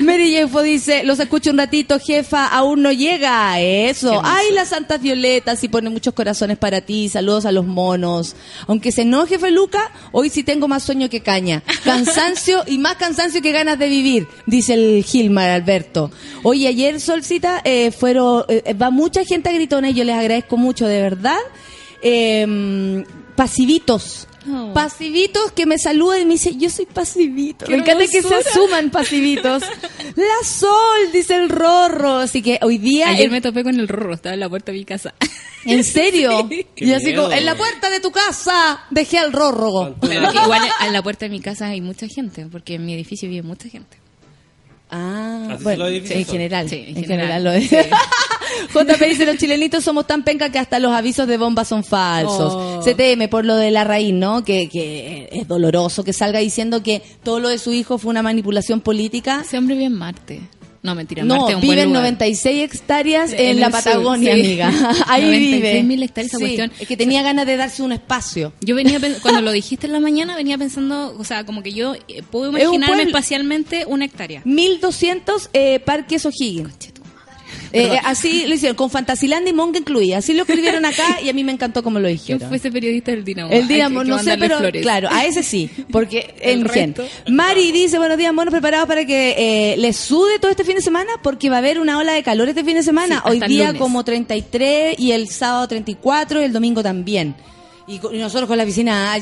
Mary 0.00 0.30
Jeffo 0.30 0.62
dice, 0.62 1.02
los 1.04 1.18
escucho 1.18 1.50
un 1.50 1.58
ratito, 1.58 1.98
jefa, 1.98 2.46
aún 2.46 2.82
no 2.82 2.92
llega. 2.92 3.60
Eso. 3.60 4.20
Ay, 4.24 4.46
las 4.52 4.68
santas 4.68 5.00
violetas 5.00 5.62
y 5.64 5.68
pone 5.68 5.90
muchos 5.90 6.14
corazones 6.14 6.58
para 6.58 6.80
ti. 6.80 7.08
Saludos 7.08 7.46
a 7.46 7.52
los 7.52 7.66
monos. 7.66 8.36
Aunque 8.66 8.92
se 8.92 9.02
enoje 9.02 9.38
Feluca, 9.38 9.90
hoy 10.12 10.30
sí 10.30 10.44
tengo 10.44 10.68
más 10.68 10.84
sueño 10.84 11.08
que 11.08 11.20
caña. 11.20 11.62
Cansancio 11.84 12.62
y 12.66 12.78
más 12.78 12.96
cansancio 12.96 13.42
que 13.42 13.52
ganas 13.52 13.78
de 13.78 13.88
vivir, 13.88 14.28
dice 14.46 14.74
el 14.74 15.04
Gilmar 15.04 15.50
Alberto. 15.50 16.10
Oye, 16.42 16.68
ayer, 16.68 17.00
Solcita, 17.00 17.60
eh, 17.64 17.90
fueron, 17.90 18.44
eh, 18.48 18.74
va 18.74 18.90
mucha 18.90 19.24
gente 19.24 19.50
a 19.50 19.52
gritona 19.52 19.90
y 19.90 19.94
yo 19.94 20.04
les 20.04 20.16
agradezco 20.16 20.56
mucho, 20.56 20.86
de 20.86 21.02
verdad. 21.02 21.38
Eh, 22.02 23.04
pasivitos 23.34 24.27
Oh. 24.50 24.72
Pasivitos 24.72 25.52
que 25.52 25.66
me 25.66 25.78
saludan 25.78 26.22
y 26.22 26.24
me 26.24 26.32
dice, 26.34 26.56
yo 26.56 26.70
soy 26.70 26.86
pasivito. 26.86 27.66
¡Qué 27.66 27.72
me 27.72 27.78
encanta 27.78 28.06
que 28.06 28.22
se 28.22 28.34
asuman 28.34 28.90
pasivitos. 28.90 29.62
La 30.16 30.46
sol, 30.46 31.12
dice 31.12 31.34
el 31.34 31.48
rorro. 31.48 32.18
Así 32.18 32.42
que 32.42 32.58
hoy 32.62 32.78
día... 32.78 33.08
Ayer 33.08 33.30
me 33.30 33.40
topé 33.40 33.62
con 33.64 33.78
el 33.78 33.88
rorro, 33.88 34.14
estaba 34.14 34.34
en 34.34 34.40
la 34.40 34.48
puerta 34.48 34.72
de 34.72 34.78
mi 34.78 34.84
casa. 34.84 35.14
¿En 35.64 35.84
serio? 35.84 36.48
Y 36.76 36.92
así 36.92 37.06
miedo. 37.06 37.24
como, 37.24 37.34
en 37.34 37.44
la 37.44 37.56
puerta 37.56 37.90
de 37.90 38.00
tu 38.00 38.12
casa 38.12 38.84
dejé 38.90 39.18
al 39.18 39.32
rorro. 39.32 39.96
Igual 40.02 40.62
en 40.86 40.92
la 40.92 41.02
puerta 41.02 41.26
de 41.26 41.30
mi 41.30 41.40
casa 41.40 41.66
hay 41.66 41.80
mucha 41.80 42.06
gente, 42.06 42.46
porque 42.46 42.74
en 42.74 42.86
mi 42.86 42.94
edificio 42.94 43.28
vive 43.28 43.42
mucha 43.42 43.68
gente. 43.68 43.98
Ah, 44.90 45.48
Así 45.50 45.62
bueno, 45.64 45.86
en 45.86 46.24
general. 46.24 46.68
Sí, 46.68 46.84
en, 46.88 46.96
en 46.98 47.04
general. 47.04 47.42
general. 47.42 47.44
lo 47.44 47.52
es. 47.52 47.70
JP 48.72 49.02
dice, 49.08 49.26
los 49.26 49.36
chilenitos 49.36 49.84
somos 49.84 50.06
tan 50.06 50.22
penca 50.24 50.50
que 50.50 50.58
hasta 50.58 50.78
los 50.78 50.92
avisos 50.92 51.28
de 51.28 51.36
bomba 51.36 51.64
son 51.64 51.84
falsos. 51.84 52.54
Oh. 52.54 52.80
CTM, 52.82 53.28
por 53.28 53.44
lo 53.44 53.56
de 53.56 53.70
la 53.70 53.84
raíz, 53.84 54.14
¿no? 54.14 54.44
Que, 54.44 54.68
que 54.68 55.28
es 55.32 55.46
doloroso 55.46 56.04
que 56.04 56.12
salga 56.12 56.38
diciendo 56.40 56.82
que 56.82 57.02
todo 57.22 57.40
lo 57.40 57.48
de 57.48 57.58
su 57.58 57.72
hijo 57.72 57.98
fue 57.98 58.10
una 58.10 58.22
manipulación 58.22 58.80
política. 58.80 59.42
Ese 59.44 59.58
hombre 59.58 59.74
vive 59.74 59.86
en 59.86 59.94
Marte. 59.94 60.40
No, 60.88 60.94
mentira, 60.94 61.22
No, 61.24 61.36
Marte 61.36 61.50
es 61.50 61.54
un 61.56 61.60
vive 61.60 61.74
buen 61.74 61.78
en 61.80 61.88
lugar. 61.88 62.02
96 62.02 62.62
hectáreas 62.64 63.32
en, 63.32 63.38
En 63.40 63.60
la 63.60 63.66
sur, 63.66 63.72
Patagonia, 63.84 64.34
sí. 64.34 64.40
amiga. 64.40 64.72
Ahí 65.06 65.30
vive. 65.30 65.82
96.000 65.82 66.02
hectáreas 66.04 66.28
esa 66.28 66.38
Sí, 66.38 66.42
cuestión. 66.44 66.72
Es 66.80 66.88
que 66.88 66.96
tenía 66.96 67.22
ganas 67.22 67.46
de 67.46 67.56
darse 67.56 67.82
un 67.82 67.92
espacio. 67.92 68.52
Yo 68.60 68.74
venía, 68.74 68.98
cuando 69.20 69.40
lo 69.42 69.52
dijiste 69.52 69.86
en 69.86 69.92
la 69.92 70.00
mañana, 70.00 70.34
venía 70.36 70.56
pensando, 70.56 71.14
o 71.18 71.24
sea, 71.24 71.44
como 71.44 71.62
que 71.62 71.72
yo 71.72 71.94
eh, 72.08 72.22
puedo 72.30 72.56
Es 72.56 72.66
un 72.66 72.74
imaginarme 72.74 73.02
espacialmente 73.04 73.84
una 73.86 74.04
hectárea. 74.06 74.40
1200 74.44 75.50
eh, 75.52 75.80
parques 75.80 76.24
O'Higgins. 76.26 76.92
Eh, 77.72 77.90
eh, 77.94 78.00
así 78.04 78.46
lo 78.46 78.54
hicieron, 78.54 78.76
con 78.76 78.90
Fantasyland 78.90 79.46
y 79.48 79.52
Monga 79.52 79.78
incluida. 79.78 80.18
Así 80.18 80.32
lo 80.34 80.42
escribieron 80.42 80.84
acá 80.84 81.20
y 81.22 81.28
a 81.28 81.32
mí 81.32 81.44
me 81.44 81.52
encantó 81.52 81.82
como 81.82 81.98
lo 81.98 82.06
¿Quién 82.06 82.16
dijeron. 82.18 82.48
fue 82.48 82.56
ese 82.56 82.70
periodista 82.70 83.10
del 83.10 83.24
Dinamo? 83.24 83.52
El 83.52 83.68
Dinamo, 83.68 84.04
no 84.04 84.18
sé, 84.18 84.36
pero 84.38 84.58
flores. 84.58 84.82
claro, 84.82 85.08
a 85.10 85.24
ese 85.24 85.42
sí, 85.42 85.70
porque 85.90 86.34
El 86.40 86.64
resto. 86.64 87.06
Mari 87.28 87.72
dice, 87.72 87.98
buenos 87.98 88.16
días, 88.18 88.32
monos, 88.32 88.52
preparados 88.52 88.88
para 88.88 89.04
que 89.04 89.34
eh, 89.72 89.76
les 89.78 89.96
sude 89.96 90.38
todo 90.38 90.50
este 90.50 90.64
fin 90.64 90.76
de 90.76 90.82
semana, 90.82 91.10
porque 91.22 91.50
va 91.50 91.56
a 91.56 91.58
haber 91.58 91.78
una 91.80 91.98
ola 91.98 92.12
de 92.12 92.22
calor 92.22 92.48
este 92.48 92.64
fin 92.64 92.74
de 92.74 92.82
semana. 92.82 93.22
Sí, 93.24 93.30
Hoy 93.30 93.40
día 93.48 93.66
lunes. 93.66 93.80
como 93.80 94.04
33 94.04 94.98
y 94.98 95.12
el 95.12 95.28
sábado 95.28 95.68
34 95.68 96.40
y 96.40 96.44
el 96.44 96.52
domingo 96.52 96.82
también. 96.82 97.34
Y, 97.86 97.98
nosotros 98.18 98.46
con 98.48 98.58
la 98.58 98.64
piscina 98.66 99.16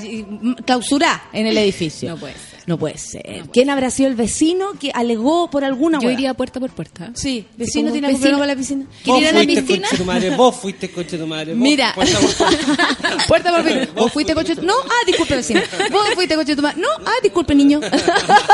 clausurá 0.65 1.29
en 1.33 1.47
el 1.47 1.57
edificio. 1.59 2.11
No 2.11 2.17
puede 2.17 2.35
ser. 2.35 2.56
No 2.67 2.77
puede 2.79 2.99
ser. 2.99 3.45
¿Quién 3.53 3.71
habrá 3.71 3.91
sido 3.91 4.09
el 4.09 4.17
vecino 4.17 4.73
que 4.81 4.91
alegó 4.93 5.49
por 5.49 5.63
alguna 5.65 6.01
Yo 6.01 6.07
hueá? 6.09 6.15
iría 6.19 6.35
puerta 6.35 6.59
por 6.59 6.71
puerta. 6.71 7.13
Sí, 7.15 7.47
vecino 7.57 7.93
tiene 7.93 8.09
algún 8.09 8.21
problema 8.21 8.39
con 8.41 8.49
la 8.49 8.57
piscina. 8.57 8.85
Vos 8.87 8.97
¿Quiere 9.05 9.21
ir 9.21 9.27
a 9.29 9.33
la 9.33 9.45
fuiste 9.45 9.63
piscina? 9.63 9.89
tu 9.97 10.05
madre, 10.05 10.31
vos 10.37 10.57
fuiste 10.57 10.91
coche 10.91 11.17
tu 11.17 11.27
madre. 11.29 11.53
vos, 11.53 11.61
Mira. 11.63 11.93
puerta 11.95 12.19
por 12.19 12.35
puerta. 12.35 12.77
Puerta 13.29 13.53
por 13.53 13.63
puerta. 13.63 13.93
¿Vos 13.95 14.13
fuiste 14.13 14.35
coche? 14.35 14.55
No, 14.63 14.75
ah, 14.85 15.05
disculpe 15.07 15.37
vecino. 15.37 15.61
¿Vos 15.93 16.09
fuiste 16.15 16.35
coche 16.35 16.57
tu 16.57 16.63
madre? 16.63 16.81
No, 16.81 16.89
ah, 17.07 17.13
disculpe 17.23 17.55
niño. 17.55 17.79
Disculpa, 17.81 18.45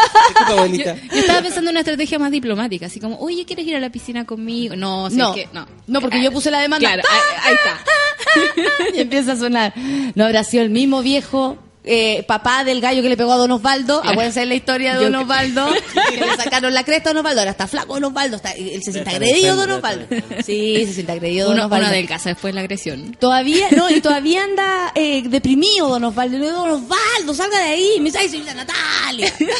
Yo, 0.48 0.54
abuelita. 0.58 0.94
yo 0.96 1.18
estaba 1.18 1.40
pensando 1.42 1.70
en 1.70 1.74
una 1.74 1.80
estrategia 1.80 2.18
más 2.18 2.30
diplomática, 2.30 2.86
así 2.86 3.00
como, 3.00 3.18
oye, 3.18 3.44
¿quieres 3.46 3.66
ir 3.66 3.76
a 3.76 3.80
la 3.80 3.90
piscina 3.90 4.26
conmigo? 4.26 4.76
No, 4.76 5.08
sé 5.10 5.16
No, 5.16 5.34
que 5.34 5.48
no. 5.52 5.66
no, 5.86 6.00
porque 6.02 6.22
yo 6.22 6.30
puse 6.32 6.50
la 6.50 6.60
demanda. 6.60 6.86
Claro, 6.86 7.02
ahí, 7.10 7.50
ahí 7.50 7.54
está. 7.54 8.94
y 8.96 9.00
empieza 9.00 9.32
a 9.32 9.36
sonar. 9.36 9.72
No 10.14 10.24
habrá 10.26 10.44
sido 10.44 10.62
el 10.64 10.70
mismo 10.70 11.00
viejo 11.02 11.56
eh, 11.84 12.24
papá 12.28 12.62
del 12.64 12.80
gallo 12.80 13.02
que 13.02 13.08
le 13.08 13.16
pegó 13.16 13.32
a 13.32 13.36
Don 13.36 13.50
Osvaldo. 13.50 14.00
Acuérdense 14.04 14.40
de 14.40 14.46
la 14.46 14.54
historia 14.54 14.94
de 14.94 15.04
Yo 15.04 15.10
Don 15.10 15.22
Osvaldo. 15.22 15.66
Que 16.12 16.16
le 16.16 16.36
sacaron 16.36 16.72
la 16.74 16.84
cresta 16.84 17.10
a 17.10 17.12
Don 17.12 17.18
Osvaldo. 17.18 17.40
Ahora 17.40 17.50
está 17.50 17.66
flaco 17.66 17.94
Don 17.94 18.04
Osvaldo. 18.04 18.36
Está, 18.36 18.52
él 18.52 18.82
se 18.82 18.92
siente 18.92 19.10
agredido 19.10 19.56
Don 19.56 19.70
Osvaldo. 19.70 20.06
Sí, 20.44 20.84
se 20.86 20.94
siente 20.94 21.12
agredido 21.12 21.48
Don 21.48 21.56
Uno, 21.56 21.66
Osvaldo. 21.66 21.86
uno 21.86 21.94
del 21.94 22.08
casa 22.08 22.30
después 22.30 22.52
de 22.52 22.54
la 22.54 22.60
agresión. 22.60 23.16
Todavía, 23.18 23.66
no, 23.76 23.90
y 23.90 24.00
todavía 24.00 24.44
anda 24.44 24.92
eh, 24.94 25.22
deprimido 25.26 25.88
Don 25.88 26.04
Osvaldo. 26.04 26.36
Y 26.36 26.40
le 26.40 26.46
digo, 26.46 26.58
Don 26.58 26.70
Osvaldo, 26.70 27.34
salga 27.34 27.58
de 27.58 27.64
ahí. 27.64 27.94
Me 27.98 28.04
dice, 28.06 28.18
ay, 28.18 28.28
señorita 28.28 28.54
Natalia. 28.54 29.32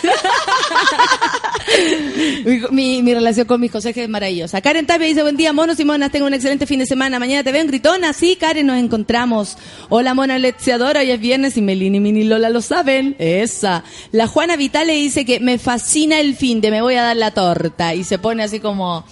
mi, 2.44 2.60
mi, 2.70 3.02
mi 3.02 3.14
relación 3.14 3.46
con 3.46 3.60
mis 3.60 3.70
consejes 3.70 4.04
es 4.04 4.08
maravillosa. 4.08 4.60
Karen 4.60 4.86
Tapia 4.86 5.06
dice, 5.06 5.22
buen 5.22 5.36
día, 5.36 5.52
monos 5.52 5.78
y 5.80 5.84
monas, 5.84 6.10
tengo 6.10 6.26
un 6.26 6.34
excelente 6.34 6.66
fin 6.66 6.78
de 6.78 6.86
semana. 6.86 7.18
Mañana 7.18 7.42
te 7.42 7.52
veo 7.52 7.62
en 7.62 7.68
Gritona. 7.68 8.12
Sí, 8.12 8.36
Karen, 8.36 8.66
nos 8.66 8.78
encontramos. 8.78 9.56
Hola, 9.88 10.14
mona 10.14 10.38
lecheadora, 10.38 11.00
hoy 11.00 11.10
es 11.10 11.20
viernes 11.20 11.56
y 11.56 11.62
Melini 11.62 12.00
y 12.12 12.14
Mini 12.14 12.26
Lola 12.28 12.50
lo 12.50 12.60
saben. 12.60 13.16
Esa. 13.18 13.84
La 14.12 14.26
Juana 14.26 14.56
Vitale 14.56 14.92
dice 14.94 15.24
que 15.24 15.40
me 15.40 15.58
fascina 15.58 16.20
el 16.20 16.36
fin 16.36 16.60
de 16.60 16.70
me 16.70 16.82
voy 16.82 16.94
a 16.96 17.02
dar 17.02 17.16
la 17.16 17.30
torta. 17.32 17.94
Y 17.94 18.04
se 18.04 18.18
pone 18.18 18.42
así 18.42 18.60
como 18.60 19.04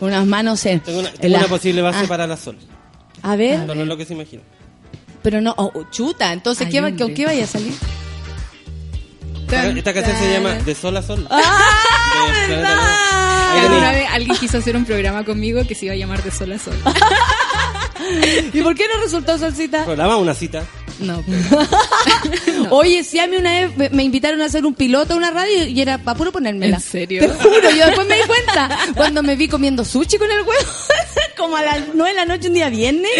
unas 0.00 0.26
manos 0.26 0.64
en... 0.66 0.80
Tengo 0.80 1.00
una, 1.00 1.08
en 1.10 1.14
tengo 1.16 1.32
la- 1.32 1.38
una 1.40 1.48
posible 1.48 1.82
base 1.82 2.00
Ah, 2.04 2.08
para 2.08 2.26
la 2.26 2.36
sol. 2.36 2.56
A 3.22 3.36
ver. 3.36 3.60
Pero 3.60 3.74
no 3.74 3.82
es 3.82 3.88
lo 3.88 3.96
que 3.96 4.04
se 4.04 4.14
imagina. 4.14 4.42
Pero 5.22 5.40
no, 5.40 5.54
oh, 5.58 5.72
chuta, 5.90 6.32
entonces, 6.32 6.68
¿qué. 6.68 6.80
¿con 6.96 7.12
qué 7.14 7.24
vaya 7.26 7.44
a 7.44 7.46
salir? 7.48 7.72
Esta, 9.46 9.66
esta 9.68 9.94
canción 9.94 10.16
se 10.18 10.32
llama 10.32 10.54
De 10.54 10.74
Sol 10.74 10.96
a 10.96 11.02
Sol. 11.02 11.26
¡Ah, 11.30 12.26
De 12.48 12.56
verdad! 12.56 13.64
Alguna 13.64 13.92
vez 13.92 14.06
alguien 14.12 14.36
quiso 14.38 14.58
hacer 14.58 14.76
un 14.76 14.84
programa 14.84 15.24
conmigo 15.24 15.66
que 15.66 15.74
se 15.74 15.86
iba 15.86 15.94
a 15.94 15.96
llamar 15.96 16.22
De 16.22 16.30
Sol 16.30 16.52
a 16.52 16.58
Sol. 16.58 16.74
¿Y 18.52 18.60
por 18.62 18.74
qué 18.74 18.84
no 18.92 19.00
resultó 19.02 19.38
Solcita? 19.38 19.84
Programa 19.84 20.16
una 20.16 20.34
cita. 20.34 20.64
No, 20.98 21.22
pero- 21.26 22.70
Oye, 22.70 23.04
si 23.04 23.18
a 23.18 23.26
mí 23.26 23.36
una 23.36 23.52
vez 23.52 23.76
me- 23.76 23.90
me 23.90 24.02
invitaron 24.02 24.40
a 24.42 24.46
hacer 24.46 24.64
un 24.64 24.74
piloto 24.74 25.14
a 25.14 25.16
una 25.16 25.30
radio 25.30 25.66
y 25.66 25.80
era 25.80 25.98
para 25.98 26.16
puro 26.16 26.32
ponérmela. 26.32 26.76
¿En 26.76 26.82
serio? 26.82 27.20
Te 27.20 27.28
juro, 27.44 27.70
yo 27.70 27.86
después 27.86 28.06
me 28.06 28.16
di 28.16 28.22
cuenta 28.22 28.78
cuando 28.94 29.22
me 29.22 29.36
vi 29.36 29.46
comiendo 29.48 29.84
sushi 29.84 30.16
con 30.18 30.30
el 30.30 30.38
huevo, 30.42 30.70
como 31.36 31.56
a 31.56 31.62
las 31.62 31.80
nueve 31.94 32.10
de 32.10 32.16
la 32.16 32.24
noche 32.24 32.48
un 32.48 32.54
día 32.54 32.68
viernes, 32.70 33.10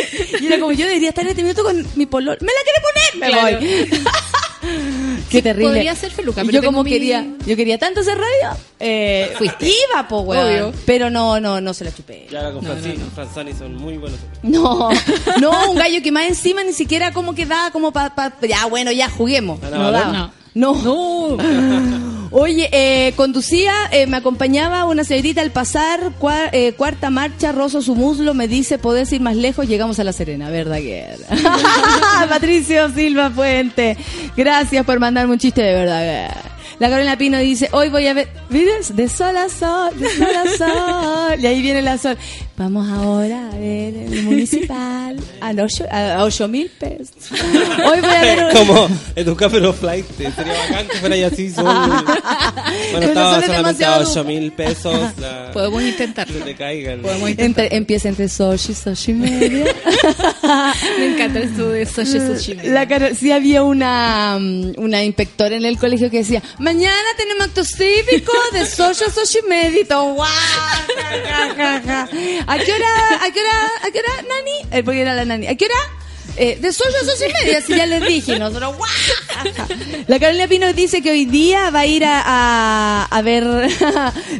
y 0.41 0.47
era 0.47 0.59
como 0.59 0.73
yo 0.73 0.87
debería 0.87 1.11
estar 1.11 1.25
en 1.25 1.31
este 1.31 1.43
minuto 1.43 1.63
con 1.63 1.87
mi 1.97 2.07
polor. 2.07 2.39
¿Me 2.41 2.49
la 2.53 2.61
quiere 2.65 2.81
poner? 2.83 3.17
Me 3.21 3.29
Claro. 3.31 3.59
voy. 3.59 4.03
Qué 5.31 5.43
terrible. 5.43 5.69
podría 5.73 5.95
ser 5.95 6.11
feluca, 6.13 6.43
pero 6.45 6.53
yo 6.61 6.63
como 6.63 6.85
mi- 6.85 6.91
quería, 6.91 7.27
yo 7.47 7.57
quería 7.57 7.79
tanto 7.79 8.01
hacer 8.01 8.17
radio, 8.17 8.57
eh, 8.81 9.33
Fuiste. 9.37 9.67
Iba, 9.91 10.07
po, 10.09 10.21
weón. 10.21 10.47
Obvio. 10.47 10.73
Pero 10.87 11.11
no, 11.11 11.41
no, 11.41 11.61
no 11.61 11.75
se 11.75 11.85
la 11.85 11.95
chupé. 11.95 12.27
Ahora 12.37 12.53
con 12.53 12.65
No, 12.65 12.75
no, 12.75 12.81
Francis, 12.81 13.01
no. 13.01 13.11
Franzani 13.11 13.53
son 13.53 13.75
muy 13.77 13.97
buenos. 13.99 14.19
No, 14.43 14.89
no, 15.41 15.71
un 15.71 15.77
gallo 15.79 16.03
que 16.03 16.13
más 16.13 16.27
encima 16.27 16.63
ni 16.65 16.73
siquiera 16.73 17.13
como 17.13 17.35
que 17.35 17.47
daba 17.47 17.71
como 17.71 17.93
para... 17.93 18.15
ya, 18.49 18.67
bueno, 18.67 18.93
ya, 18.93 19.09
juguemos. 19.11 19.63
¿A 19.63 19.71
No, 19.71 19.91
daba. 19.91 20.33
No. 20.55 20.73
Oye, 22.39 22.69
eh, 22.71 23.15
conducía, 23.17 23.73
eh, 23.91 24.07
me 24.07 24.19
acompañaba 24.19 24.85
una 24.85 25.05
señorita 25.05 25.41
al 25.41 25.53
pasar, 25.53 26.13
eh, 26.53 26.75
cuarta 26.75 27.09
marcha, 27.09 27.51
rozo 27.51 27.81
su 27.81 27.95
muslo, 27.95 28.35
me 28.35 28.47
dice, 28.47 28.77
podés 28.77 29.11
ir 29.15 29.23
más 29.23 29.37
lejos, 29.37 29.67
llegamos 29.67 29.99
a 30.01 30.05
La 30.05 30.13
Serena, 30.13 30.51
¿verdad 30.51 30.77
que? 30.77 31.17
Patricio 32.29 32.91
Silva 32.91 33.31
Fuente, 33.31 33.97
gracias 34.37 34.85
por 34.85 35.01
mandarme 35.01 35.33
un 35.33 35.39
chiste 35.39 35.63
de 35.63 35.73
verdad. 35.73 36.31
La 36.79 36.91
Carolina 36.91 37.17
Pino 37.17 37.39
dice, 37.39 37.71
hoy 37.73 37.89
voy 37.89 38.07
a 38.07 38.13
ver, 38.13 38.29
¿miras? 38.51 38.95
De 38.95 39.09
sol 39.09 39.35
a 39.35 39.49
sol, 39.49 39.99
de 39.99 40.07
sol 40.11 40.37
a 40.37 40.57
sol. 40.59 41.41
Y 41.41 41.47
ahí 41.47 41.63
viene 41.63 41.81
la 41.81 41.97
sol. 41.97 42.19
Vamos 42.59 42.89
ahora 42.89 43.51
a 43.53 43.59
ver 43.59 43.95
el 43.95 44.23
municipal 44.25 45.17
a 45.43 45.51
ocho, 45.63 45.85
a 45.91 46.25
ocho 46.25 46.49
mil 46.49 46.71
pesos. 46.71 47.11
Hoy 47.31 48.01
voy 48.01 48.11
a 48.11 48.23
ver... 48.23 48.45
un- 48.47 48.53
Como 48.67 48.89
educar 49.15 49.51
pero 49.51 49.75
flight. 49.75 50.07
Sería 50.17 50.55
bacán 50.69 50.89
que 50.89 50.97
fuera 50.99 51.27
así. 51.27 51.51
Son, 51.53 51.65
bueno, 52.93 53.07
estaba 53.07 53.43
solamente 53.43 53.53
a 53.53 53.57
demasiado 53.59 54.11
8 54.11 54.25
mil 54.25 54.53
pesos. 54.53 54.95
La, 55.19 55.51
Podemos 55.53 55.83
intentarlo. 55.83 56.39
que 56.39 56.45
te 56.45 56.55
caigan. 56.55 57.03
Podemos 57.03 57.29
intentar. 57.31 57.65
Entre- 57.67 57.77
empieza 57.77 58.09
entre 58.09 58.29
Sochi, 58.29 58.73
Sochi 58.73 59.11
y 59.11 59.15
media. 59.15 59.65
Me 60.99 61.13
encanta 61.15 61.41
esto 61.41 61.69
de 61.69 61.85
Sochi 61.85 62.19
Sochi. 62.21 62.55
La 62.55 62.89
Caro- 62.89 63.15
sí 63.15 63.33
había 63.33 63.63
una, 63.65 64.39
mm, 64.41 64.73
una 64.79 65.05
inspectora 65.05 65.57
en 65.57 65.67
el 65.67 65.77
colegio 65.79 66.11
que 66.11 66.19
decía, 66.19 66.43
mañana 66.59 66.97
tenemos 67.19 67.49
acto 67.49 67.65
cívico 67.65 68.33
de 68.53 68.65
Sochi 68.65 69.05
a 69.05 69.11
Sochi 69.11 69.39
y 69.45 69.49
media. 69.49 69.81
Y 69.83 69.85
todo, 69.85 70.15
guau, 70.15 70.27
ja, 70.27 71.55
ja, 71.55 71.55
ja, 71.57 72.09
ja. 72.09 72.09
¿A 72.47 72.59
qué 72.59 72.73
hora, 72.73 73.25
a 73.25 73.31
qué 73.33 73.41
hora, 73.41 73.71
a 73.83 73.91
qué 73.91 73.99
hora, 73.99 74.23
Nani? 74.29 74.79
Eh, 74.79 74.83
porque 74.85 75.01
era 75.01 75.15
la 75.15 75.25
Nani. 75.25 75.49
¿A 75.49 75.57
qué 75.57 75.65
hora? 75.65 75.75
Eh, 76.39 76.59
de 76.61 76.73
Sochi 76.73 76.91
a 76.95 77.05
Sochi 77.05 77.25
y 77.31 77.45
media, 77.45 77.59
así 77.59 77.75
ya 77.75 77.87
les 77.87 78.05
dije. 78.07 78.39
Nosotros. 78.39 78.75
La 80.07 80.19
Carolina 80.19 80.47
Pino 80.47 80.73
dice 80.73 81.01
que 81.03 81.11
hoy 81.11 81.25
día 81.25 81.71
va 81.71 81.81
a 81.81 81.87
ir 81.87 82.05
a, 82.05 82.23
a, 82.25 83.05
a 83.05 83.23
ver, 83.23 83.45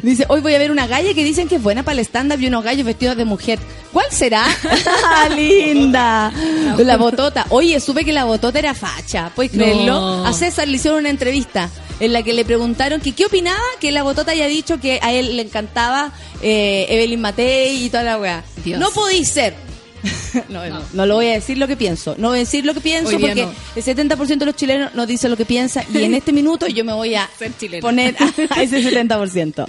dice, 0.03 0.25
hoy 0.29 0.41
voy 0.41 0.53
a 0.55 0.59
ver 0.59 0.71
una 0.71 0.85
galla 0.87 1.13
que 1.13 1.23
dicen 1.23 1.47
que 1.47 1.55
es 1.55 1.61
buena 1.63 1.83
para 1.83 1.93
el 1.99 2.05
stand-up 2.05 2.39
y 2.39 2.47
unos 2.47 2.63
gallos 2.63 2.85
vestidos 2.85 3.17
de 3.17 3.25
mujer. 3.25 3.59
¿Cuál 3.91 4.05
será? 4.11 4.45
Linda. 5.35 6.31
La 6.77 6.97
botota. 6.97 7.45
Oye, 7.49 7.79
supe 7.79 8.05
que 8.05 8.13
la 8.13 8.25
botota 8.25 8.59
era 8.59 8.73
facha. 8.73 9.31
¿Puedes 9.35 9.53
No. 9.53 9.63
creerlo? 9.63 10.25
A 10.25 10.33
César 10.33 10.67
le 10.67 10.75
hicieron 10.77 10.99
una 10.99 11.09
entrevista 11.09 11.69
en 11.99 12.13
la 12.13 12.21
que 12.21 12.33
le 12.33 12.45
preguntaron 12.45 13.01
que 13.01 13.13
qué 13.13 13.25
opinaba 13.25 13.57
que 13.79 13.91
la 13.91 14.03
botota 14.03 14.31
haya 14.31 14.47
dicho 14.47 14.79
que 14.79 14.99
a 15.01 15.13
él 15.13 15.35
le 15.35 15.41
encantaba 15.43 16.11
eh, 16.43 16.85
Evelyn 16.89 17.19
Matei 17.21 17.83
y 17.85 17.89
toda 17.89 18.03
la 18.03 18.17
weá. 18.19 18.43
No 18.65 18.91
podéis 18.91 19.29
ser. 19.29 19.55
no, 20.49 20.65
no, 20.67 20.81
no 20.93 21.05
lo 21.05 21.15
voy 21.15 21.27
a 21.27 21.33
decir 21.33 21.57
lo 21.57 21.67
que 21.67 21.75
pienso. 21.75 22.15
No 22.17 22.29
voy 22.29 22.37
a 22.37 22.39
decir 22.41 22.65
lo 22.65 22.73
que 22.73 22.81
pienso 22.81 23.15
Hoy 23.15 23.21
porque 23.21 23.45
no. 23.45 23.53
el 23.75 23.83
70% 23.83 24.37
de 24.37 24.45
los 24.45 24.55
chilenos 24.55 24.93
no 24.93 25.05
dice 25.05 25.29
lo 25.29 25.37
que 25.37 25.45
piensa 25.45 25.83
y 25.93 26.03
en 26.03 26.13
este 26.15 26.31
minuto 26.31 26.67
yo 26.67 26.83
me 26.85 26.93
voy 26.93 27.15
a 27.15 27.29
poner 27.81 28.15
a 28.49 28.61
ese 28.61 28.81
70%. 28.83 29.67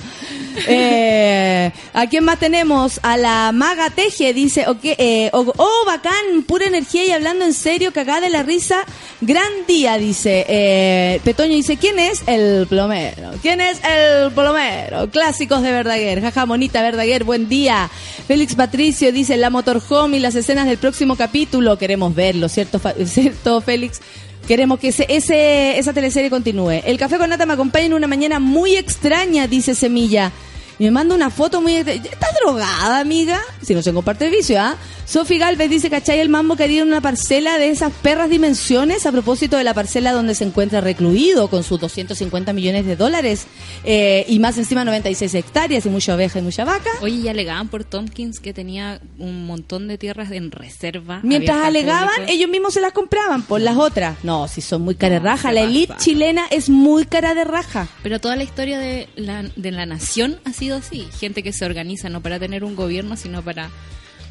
Eh, 0.66 1.70
¿A 1.92 2.06
quién 2.08 2.24
más 2.24 2.38
tenemos? 2.38 3.00
A 3.02 3.16
la 3.16 3.52
Maga 3.52 3.90
Teje, 3.90 4.32
dice, 4.34 4.66
ok, 4.66 4.80
eh, 4.82 5.30
oh, 5.32 5.52
oh, 5.56 5.84
bacán, 5.86 6.42
pura 6.46 6.66
energía 6.66 7.04
y 7.04 7.10
hablando 7.12 7.44
en 7.44 7.54
serio, 7.54 7.92
cagada 7.92 8.22
de 8.22 8.30
la 8.30 8.42
risa, 8.42 8.84
gran 9.20 9.48
día, 9.66 9.98
dice. 9.98 10.44
Eh, 10.48 11.20
Petoño 11.24 11.54
dice, 11.54 11.76
¿quién 11.76 11.98
es 11.98 12.22
el 12.26 12.66
plomero? 12.66 13.30
¿Quién 13.40 13.60
es 13.60 13.80
el 13.84 14.32
plomero? 14.32 15.10
Clásicos 15.10 15.62
de 15.62 15.70
Verdaguer, 15.70 16.20
jaja, 16.20 16.46
monita 16.46 16.82
Verdaguer, 16.82 17.24
buen 17.24 17.48
día. 17.48 17.88
Félix 18.26 18.54
Patricio 18.54 19.12
dice, 19.12 19.36
la 19.36 19.50
motorhome 19.50 20.17
y 20.18 20.20
las 20.20 20.34
escenas 20.34 20.66
del 20.66 20.78
próximo 20.78 21.16
capítulo, 21.16 21.78
queremos 21.78 22.14
verlo, 22.14 22.48
¿cierto, 22.48 22.80
¿cierto 23.06 23.60
Félix? 23.60 24.00
Queremos 24.46 24.78
que 24.80 24.88
ese, 24.88 25.06
ese, 25.08 25.78
esa 25.78 25.92
teleserie 25.92 26.28
continúe. 26.28 26.82
El 26.84 26.98
café 26.98 27.18
con 27.18 27.30
nata 27.30 27.46
me 27.46 27.52
acompaña 27.52 27.86
en 27.86 27.94
una 27.94 28.06
mañana 28.06 28.40
muy 28.40 28.76
extraña, 28.76 29.46
dice 29.46 29.74
Semilla. 29.74 30.32
Y 30.78 30.84
me 30.84 30.90
manda 30.90 31.14
una 31.14 31.30
foto 31.30 31.60
muy... 31.60 31.74
¿Estás 31.74 32.30
drogada, 32.40 33.00
amiga? 33.00 33.40
Si 33.62 33.74
no 33.74 33.82
se 33.82 33.92
comparte 33.92 34.26
el 34.26 34.30
vicio, 34.30 34.60
¿ah? 34.60 34.76
Sofi 35.08 35.38
Galvez 35.38 35.70
dice, 35.70 35.88
¿cachai? 35.88 36.20
El 36.20 36.28
mambo 36.28 36.54
quería 36.54 36.82
una 36.82 37.00
parcela 37.00 37.56
de 37.56 37.70
esas 37.70 37.90
perras 37.94 38.28
dimensiones 38.28 39.06
a 39.06 39.10
propósito 39.10 39.56
de 39.56 39.64
la 39.64 39.72
parcela 39.72 40.12
donde 40.12 40.34
se 40.34 40.44
encuentra 40.44 40.82
recluido 40.82 41.48
con 41.48 41.64
sus 41.64 41.80
250 41.80 42.52
millones 42.52 42.84
de 42.84 42.94
dólares 42.94 43.46
eh, 43.84 44.26
y 44.28 44.38
más 44.38 44.58
encima 44.58 44.84
96 44.84 45.34
hectáreas 45.34 45.86
y 45.86 45.88
mucha 45.88 46.14
oveja 46.14 46.40
y 46.40 46.42
mucha 46.42 46.66
vaca. 46.66 46.90
Oye, 47.00 47.16
y 47.16 47.28
alegaban 47.28 47.68
por 47.68 47.84
Tompkins 47.84 48.38
que 48.38 48.52
tenía 48.52 49.00
un 49.18 49.46
montón 49.46 49.88
de 49.88 49.96
tierras 49.96 50.30
en 50.30 50.50
reserva. 50.50 51.20
Mientras 51.22 51.64
alegaban, 51.64 52.28
ellos 52.28 52.50
mismos 52.50 52.74
se 52.74 52.82
las 52.82 52.92
compraban 52.92 53.42
por 53.42 53.62
las 53.62 53.78
otras. 53.78 54.22
No, 54.24 54.46
si 54.46 54.60
son 54.60 54.82
muy 54.82 54.94
cara 54.94 55.14
de 55.14 55.20
raja. 55.20 55.52
La 55.52 55.62
elite 55.62 55.94
chilena 55.96 56.44
es 56.50 56.68
muy 56.68 57.06
cara 57.06 57.34
de 57.34 57.44
raja. 57.44 57.88
Pero 58.02 58.20
toda 58.20 58.36
la 58.36 58.44
historia 58.44 58.78
de 58.78 59.08
la, 59.16 59.42
de 59.56 59.70
la 59.70 59.86
nación 59.86 60.38
ha 60.44 60.52
sido 60.52 60.67
así. 60.76 61.06
Gente 61.18 61.42
que 61.42 61.52
se 61.52 61.64
organiza 61.64 62.08
no 62.08 62.20
para 62.22 62.38
tener 62.38 62.64
un 62.64 62.74
gobierno, 62.76 63.16
sino 63.16 63.42
para 63.42 63.70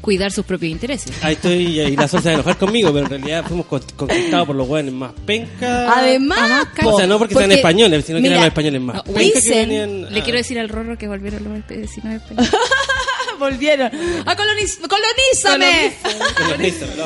cuidar 0.00 0.30
sus 0.30 0.44
propios 0.46 0.70
intereses. 0.70 1.12
Ahí 1.24 1.34
estoy, 1.34 1.80
y 1.80 1.96
la 1.96 2.06
Sol 2.06 2.20
se 2.22 2.28
va 2.28 2.30
a 2.30 2.34
enojar 2.34 2.56
conmigo, 2.56 2.92
pero 2.92 3.04
en 3.06 3.10
realidad 3.10 3.44
fuimos 3.46 3.66
con- 3.66 3.82
conquistados 3.96 4.46
por 4.46 4.54
los 4.54 4.68
hueones 4.68 4.92
más 4.94 5.12
pencas. 5.26 5.92
Además, 5.96 6.68
o 6.84 6.96
sea, 6.96 7.06
no 7.08 7.18
porque, 7.18 7.34
sean 7.34 7.50
españoles, 7.50 8.04
sino 8.04 8.18
que 8.18 8.22
mira, 8.22 8.34
eran 8.34 8.44
los 8.44 8.48
españoles 8.52 8.80
más 8.80 8.96
no, 8.96 9.02
que 9.14 9.40
venían 9.50 10.12
Le 10.12 10.20
a- 10.20 10.22
quiero 10.22 10.38
decir 10.38 10.58
al 10.60 10.68
Rorro 10.68 10.96
que 10.96 11.08
volvieron 11.08 11.42
los 11.42 11.66
vecinos 11.66 12.10
de 12.10 12.16
España. 12.16 12.48
Volvieron. 13.38 13.90
¡A 14.26 14.36
coloniz 14.36 14.78
¡Colonízame! 14.78 15.92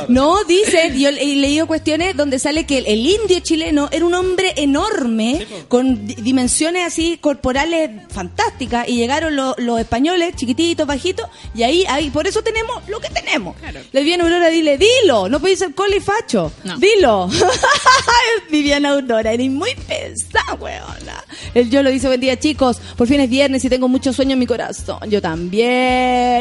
No. 0.09 0.43
Dicen, 0.45 0.99
yo 0.99 1.09
he 1.09 1.13
leído 1.37 1.67
cuestiones 1.67 2.17
donde 2.17 2.39
sale 2.39 2.67
que 2.67 2.79
el, 2.79 2.87
el 2.87 3.07
indio 3.07 3.41
chileno 3.41 3.89
era 3.93 4.05
un 4.05 4.15
hombre 4.15 4.53
enorme, 4.57 5.47
con 5.69 6.07
di- 6.07 6.15
dimensiones 6.17 6.85
así 6.87 7.19
corporales 7.21 7.91
fantásticas, 8.13 8.89
y 8.89 8.97
llegaron 8.97 9.37
lo- 9.37 9.55
los 9.59 9.79
españoles, 9.81 10.35
chiquititos, 10.37 10.87
bajitos, 10.87 11.27
y 11.55 11.63
ahí, 11.63 11.85
ahí, 11.89 12.11
por 12.11 12.27
eso 12.27 12.43
tenemos 12.43 12.87
lo 12.89 13.01
que 13.01 13.09
tenemos. 13.11 13.57
Claro. 13.57 13.81
Le 13.93 14.03
viene 14.03 14.23
Aurora, 14.25 14.49
dile, 14.49 14.79
dilo, 14.79 15.29
no 15.29 15.39
podéis 15.41 15.61
ser 15.61 15.75
cola 15.75 15.97
y 15.97 16.01
facho, 16.01 16.53
No. 16.65 16.77
dilo. 16.79 17.29
Viviana 18.51 18.91
Aurora, 18.91 19.33
eres 19.33 19.51
muy 19.51 19.75
pesada, 19.75 20.55
weona. 20.59 21.25
El 21.55 21.71
yo 21.71 21.83
lo 21.83 21.91
dice, 21.91 22.07
buen 22.09 22.21
día 22.21 22.39
chicos, 22.39 22.79
por 22.97 23.07
fin 23.09 23.21
es 23.21 23.31
viernes 23.31 23.65
y 23.65 23.69
tengo 23.69 23.89
mucho 23.89 24.13
sueño 24.13 24.33
en 24.35 24.39
mi 24.39 24.47
corazón. 24.47 24.99
Yo 25.09 25.21
también, 25.23 25.63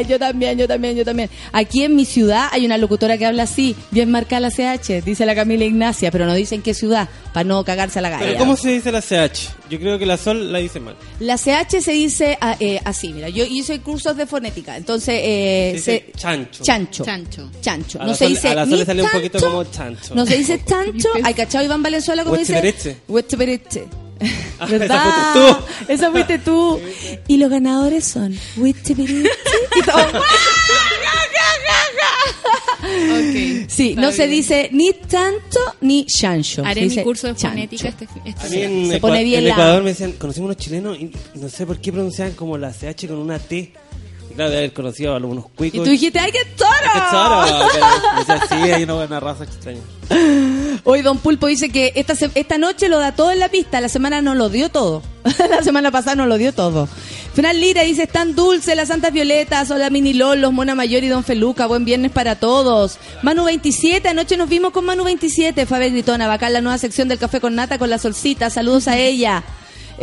yo 0.08 0.20
también, 0.20 0.58
yo 0.58 0.68
también, 0.68 0.96
yo 0.96 1.06
también. 1.06 1.30
Aquí 1.52 1.84
en 1.84 1.96
mi 1.96 2.06
ciudad 2.06 2.48
hay 2.52 2.66
una 2.66 2.78
locutora 2.78 3.18
que 3.18 3.26
habla 3.26 3.44
así, 3.44 3.76
bien 3.92 4.12
marcada 4.12 4.40
la 4.42 4.50
CH, 4.52 5.04
dice 5.04 5.26
la 5.26 5.36
Camila 5.36 5.66
Ignacia, 5.66 6.12
pero 6.12 6.26
no 6.26 6.34
dicen 6.34 6.62
qué 6.62 6.74
ciudad, 6.74 7.10
para 7.34 7.44
no 7.44 7.64
cagarse 7.64 8.00
a 8.00 8.02
la 8.02 8.10
galla. 8.10 8.26
Pero 8.26 8.40
¿cómo 8.40 8.56
se 8.56 8.70
dice 8.70 8.92
la 8.92 9.02
CH? 9.02 9.50
Yo 9.70 9.80
creo 9.80 9.98
que 10.00 10.06
la 10.06 10.18
Sol 10.18 10.52
la 10.52 10.60
dice 10.60 10.80
mal. 10.80 10.96
La 11.20 11.38
CH 11.38 11.82
se 11.82 11.92
dice 11.92 12.38
ah, 12.42 12.56
eh, 12.60 12.80
así, 12.84 13.14
mira, 13.14 13.30
yo 13.30 13.44
hice 13.46 13.80
cursos 13.82 14.16
de 14.18 14.26
fonética, 14.26 14.76
entonces... 14.78 15.20
Eh, 15.24 15.70
Se 15.72 15.78
dice 15.92 16.06
se- 16.08 16.18
chancho. 16.18 16.64
Chancho. 16.64 17.06
Chancho. 17.62 18.00
No 18.00 18.14
se 18.14 18.26
Sol- 18.26 18.28
dice 18.30 18.48
a 18.50 18.56
la 18.56 18.66
Sol 18.66 18.80
le 18.80 18.86
sale 18.86 19.04
un 19.04 19.10
poquito 19.10 19.40
chancho, 19.40 19.52
como 19.52 19.64
chancho. 19.72 20.16
No 20.16 20.26
se 20.26 20.38
dice 20.38 20.62
chancho. 20.66 21.10
Hay 21.24 21.34
cachado 21.34 21.64
Iván 21.64 21.82
Valenzuela 21.84 22.24
como 22.24 22.38
dice. 22.38 22.54
Huechepereche. 23.08 23.86
Ah, 24.59 24.65
¿Verdad? 24.69 24.86
esa 24.88 25.01
fuiste 25.03 25.39
tú. 25.88 25.91
Esa 25.93 26.11
fuiste 26.11 26.39
tú. 26.39 26.80
Y 27.28 27.38
los 27.38 27.49
ganadores 27.49 28.05
son 28.05 28.34
y 28.34 28.74
todo. 29.84 29.97
Ok. 32.84 33.67
Sí, 33.69 33.95
no 33.95 34.11
se 34.11 34.28
dice 34.28 34.69
ni 34.72 34.91
tanto 34.93 35.59
ni 35.82 36.05
chancho. 36.05 36.63
Haré 36.65 36.89
Se 36.89 36.97
mi 36.97 37.03
curso 37.03 37.28
de 37.28 37.36
fonética 37.36 37.88
este, 37.89 38.07
fin- 38.07 38.22
este 38.26 38.45
A 38.45 38.49
mí 38.49 38.61
en, 38.61 38.89
Se 38.89 38.97
Ecua- 38.97 39.01
pone 39.01 39.24
bien 39.24 39.39
en 39.41 39.45
la- 39.49 39.51
Ecuador 39.53 39.84
me 39.84 39.89
decían, 39.91 40.13
conocimos 40.13 40.45
unos 40.47 40.57
chilenos 40.57 40.97
y 40.99 41.11
no 41.36 41.47
sé 41.49 41.65
por 41.65 41.80
qué 41.80 41.91
pronunciaban 41.91 42.34
como 42.34 42.57
la 42.57 42.72
CH 42.74 43.07
con 43.07 43.17
una 43.17 43.38
T. 43.39 43.74
Y 44.32 44.34
claro, 44.34 44.49
de 44.49 44.57
haber 44.57 44.74
conocido 44.74 45.13
a 45.13 45.17
algunos 45.17 45.45
Y 45.45 45.49
cuicos. 45.57 45.84
tú 45.84 45.89
dijiste, 45.91 46.19
¡ay, 46.19 46.32
qué 46.32 46.39
¡Qué 46.39 46.55
toro! 46.57 47.53
decía, 48.17 48.41
sí, 48.49 48.55
hay 48.72 48.84
una 48.84 48.93
buena 48.93 49.19
raza 49.19 49.43
extraña. 49.43 49.80
Hoy 50.84 51.01
Don 51.01 51.17
Pulpo 51.17 51.47
dice 51.47 51.69
que 51.69 51.93
esta, 51.95 52.13
esta 52.36 52.57
noche 52.57 52.89
lo 52.89 52.99
da 52.99 53.13
todo 53.13 53.32
en 53.32 53.39
la 53.39 53.49
pista, 53.49 53.82
la 53.82 53.89
semana 53.89 54.22
no 54.22 54.36
lo 54.36 54.49
dio 54.49 54.69
todo. 54.69 55.01
la 55.49 55.63
semana 55.63 55.91
pasada 55.91 56.15
no 56.15 56.26
lo 56.26 56.38
dio 56.38 56.53
todo. 56.53 56.88
Fran 57.34 57.59
Lira 57.59 57.84
dice, 57.84 58.03
están 58.03 58.36
dulces 58.36 58.76
las 58.76 58.89
Santas 58.89 59.13
Violetas, 59.13 59.72
hola 59.72 59.89
Mini 59.89 60.13
Lolos, 60.13 60.51
Mona 60.51 60.76
Mayor 60.76 61.03
y 61.03 61.07
Don 61.07 61.24
Feluca, 61.24 61.65
buen 61.65 61.86
viernes 61.86 62.11
para 62.11 62.36
todos. 62.36 62.97
Manu 63.22 63.45
27, 63.45 64.09
anoche 64.09 64.36
nos 64.36 64.49
vimos 64.49 64.72
con 64.72 64.84
Manu 64.84 65.05
27, 65.05 65.65
Faber 65.65 65.91
Gritona, 65.91 66.28
bacán 66.28 66.53
la 66.53 66.61
nueva 66.61 66.78
sección 66.78 67.07
del 67.07 67.19
Café 67.19 67.39
con 67.39 67.55
Nata 67.55 67.78
con 67.78 67.89
la 67.89 67.99
solcita, 67.99 68.49
saludos 68.49 68.88
a 68.88 68.97
ella. 68.97 69.43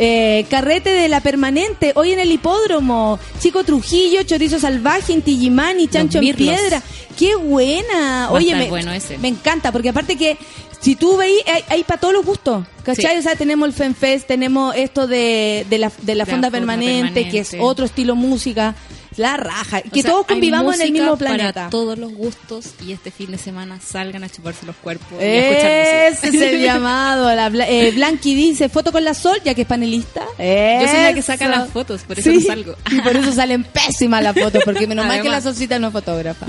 Eh, 0.01 0.45
carrete 0.49 0.91
de 0.91 1.09
la 1.09 1.19
permanente, 1.19 1.91
hoy 1.95 2.13
en 2.13 2.19
el 2.21 2.31
hipódromo. 2.31 3.19
Chico 3.41 3.65
Trujillo, 3.65 4.23
Chorizo 4.23 4.57
Salvaje, 4.57 5.11
Inti 5.11 5.37
Gimani, 5.37 5.89
Chancho 5.89 6.19
en. 6.21 6.55
Piedra. 6.57 6.81
¡Qué 7.17 7.35
buena! 7.35 8.27
Va 8.27 8.31
Oye, 8.31 8.55
me, 8.55 8.69
bueno 8.69 8.93
ese. 8.93 9.17
me 9.17 9.27
encanta, 9.27 9.73
porque 9.73 9.89
aparte 9.89 10.15
que 10.15 10.37
si 10.79 10.95
tú 10.95 11.17
veis, 11.17 11.41
hay, 11.45 11.63
hay 11.67 11.83
para 11.83 11.99
todos 11.99 12.13
los 12.13 12.25
gustos. 12.25 12.65
¿Cachai? 12.83 13.11
Sí. 13.15 13.19
O 13.19 13.21
sea, 13.21 13.35
tenemos 13.35 13.67
el 13.67 13.73
FenFest, 13.73 14.25
tenemos 14.25 14.73
esto 14.75 15.05
de, 15.05 15.65
de 15.69 15.77
la, 15.77 15.91
de 16.01 16.15
la 16.15 16.19
La 16.19 16.25
fonda 16.25 16.47
fonda 16.47 16.51
permanente, 16.51 17.27
que 17.29 17.39
es 17.39 17.49
permanente. 17.49 17.69
otro 17.69 17.85
estilo 17.85 18.15
música. 18.15 18.75
La 19.19 19.35
raja. 19.37 19.81
O 19.85 19.91
Que 19.91 20.01
sea, 20.01 20.11
todos 20.11 20.25
convivamos 20.25 20.75
en 20.75 20.81
el 20.81 20.91
mismo 20.93 21.17
Para 21.17 21.35
planeta. 21.35 21.67
todos 21.69 21.97
los 21.97 22.13
gustos 22.13 22.67
y 22.85 22.93
este 22.93 23.11
fin 23.11 23.31
de 23.31 23.37
semana 23.37 23.79
salgan 23.79 24.23
a 24.23 24.29
chuparse 24.29 24.65
los 24.65 24.75
cuerpos 24.77 25.07
y 25.19 25.23
a 25.23 26.07
Ese 26.07 26.27
es 26.29 26.33
el 26.41 26.61
llamado. 26.63 27.33
La, 27.35 27.47
eh, 27.67 27.91
Blanqui 27.91 28.33
dice, 28.33 28.69
foto 28.69 28.91
con 28.91 29.03
la 29.03 29.13
sol, 29.13 29.37
ya 29.43 29.53
que 29.53 29.63
es 29.63 29.67
panelista. 29.67 30.21
Yo 30.21 30.87
soy 30.87 31.01
la 31.03 31.13
que 31.13 31.19
Eso. 31.19 31.27
saca 31.27 31.47
las 31.49 31.69
fotos, 31.69 32.01
por 32.03 32.17
eso 32.17 32.29
Sí, 32.31 32.37
no 32.37 32.41
salgo. 32.45 32.75
Y 32.91 33.01
por 33.01 33.15
eso 33.17 33.31
salen 33.33 33.63
pésimas 33.73 34.23
las 34.23 34.35
fotos, 34.39 34.61
porque 34.63 34.87
menos 34.87 35.05
mal 35.05 35.17
que 35.21 35.27
la 35.29 35.35
Además. 35.37 35.43
solcita 35.43 35.79
no 35.79 35.87
es 35.87 35.93
fotógrafa. 35.93 36.45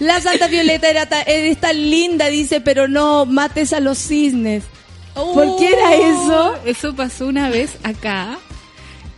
La 0.00 0.20
Santa 0.20 0.48
Violeta 0.48 0.90
era 0.90 1.06
ta- 1.06 1.22
eres 1.22 1.58
tan 1.60 1.76
linda, 1.90 2.26
dice, 2.26 2.60
pero 2.60 2.88
no 2.88 3.24
mates 3.24 3.72
a 3.72 3.80
los 3.80 3.96
cisnes. 3.98 4.64
¿Por 5.14 5.58
qué 5.58 5.68
era 5.68 5.94
eso? 5.94 6.54
Eso 6.66 6.94
pasó 6.94 7.26
una 7.26 7.48
vez 7.48 7.70
acá. 7.82 8.38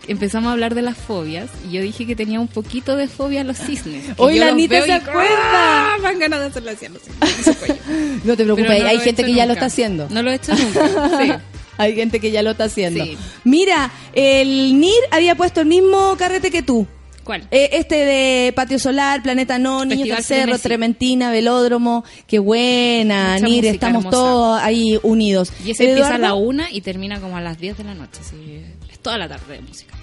Empezamos 0.08 0.48
a 0.50 0.52
hablar 0.52 0.74
de 0.74 0.82
las 0.82 0.96
fobias 0.96 1.48
y 1.68 1.72
yo 1.74 1.82
dije 1.82 2.06
que 2.06 2.14
tenía 2.16 2.40
un 2.40 2.48
poquito 2.48 2.96
de 2.96 3.08
fobia 3.08 3.40
a 3.40 3.44
los 3.44 3.58
cisnes. 3.58 4.04
Hoy 4.18 4.38
la 4.38 4.48
Anita 4.48 4.80
se 4.82 4.88
y- 4.88 4.92
acuerda. 4.92 5.96
Dan 6.02 6.18
ganas 6.18 6.40
de 6.40 6.46
hacerle 6.46 6.70
así 6.72 6.86
a 6.86 6.88
los 6.90 7.02
cisnes. 7.02 7.78
No 8.24 8.36
te 8.36 8.44
preocupes, 8.44 8.82
no 8.82 8.88
hay 8.88 8.96
he 8.96 9.00
gente 9.00 9.24
que 9.24 9.34
ya 9.34 9.46
lo 9.46 9.52
está 9.54 9.66
haciendo. 9.66 10.08
No 10.10 10.22
lo 10.22 10.30
he 10.30 10.34
hecho 10.36 10.52
nunca. 10.54 11.10
Sí. 11.22 11.32
Hay 11.76 11.96
gente 11.96 12.20
que 12.20 12.30
ya 12.30 12.40
lo 12.44 12.52
está 12.52 12.64
haciendo. 12.64 13.02
Sí. 13.04 13.18
Mira, 13.42 13.90
el 14.12 14.78
NIR 14.78 14.92
había 15.10 15.34
puesto 15.34 15.60
el 15.60 15.66
mismo 15.66 16.14
carrete 16.16 16.52
que 16.52 16.62
tú. 16.62 16.86
¿Cuál? 17.24 17.48
Eh, 17.50 17.70
este 17.72 17.96
de 17.96 18.52
Patio 18.54 18.78
Solar, 18.78 19.24
Planeta 19.24 19.58
No, 19.58 19.84
Niños 19.84 20.06
del 20.08 20.22
Cerro. 20.24 20.56
Trementina, 20.60 21.32
Velódromo. 21.32 22.04
Qué 22.28 22.38
buena, 22.38 23.32
Mucha 23.40 23.46
NIR, 23.46 23.64
estamos 23.66 24.04
hermosa. 24.04 24.16
todos 24.16 24.62
ahí 24.62 25.00
unidos. 25.02 25.50
Y 25.64 25.72
ese 25.72 25.88
empieza 25.88 26.10
a 26.12 26.16
Eduardo- 26.18 26.22
la 26.22 26.34
una 26.34 26.70
y 26.70 26.80
termina 26.80 27.18
como 27.20 27.36
a 27.36 27.40
las 27.40 27.58
10 27.58 27.76
de 27.78 27.82
la 27.84 27.94
noche. 27.94 28.20
es 28.20 28.32
toda 29.04 29.16
la 29.18 29.28
tarde 29.28 29.54
de 29.54 29.62
música. 29.62 29.94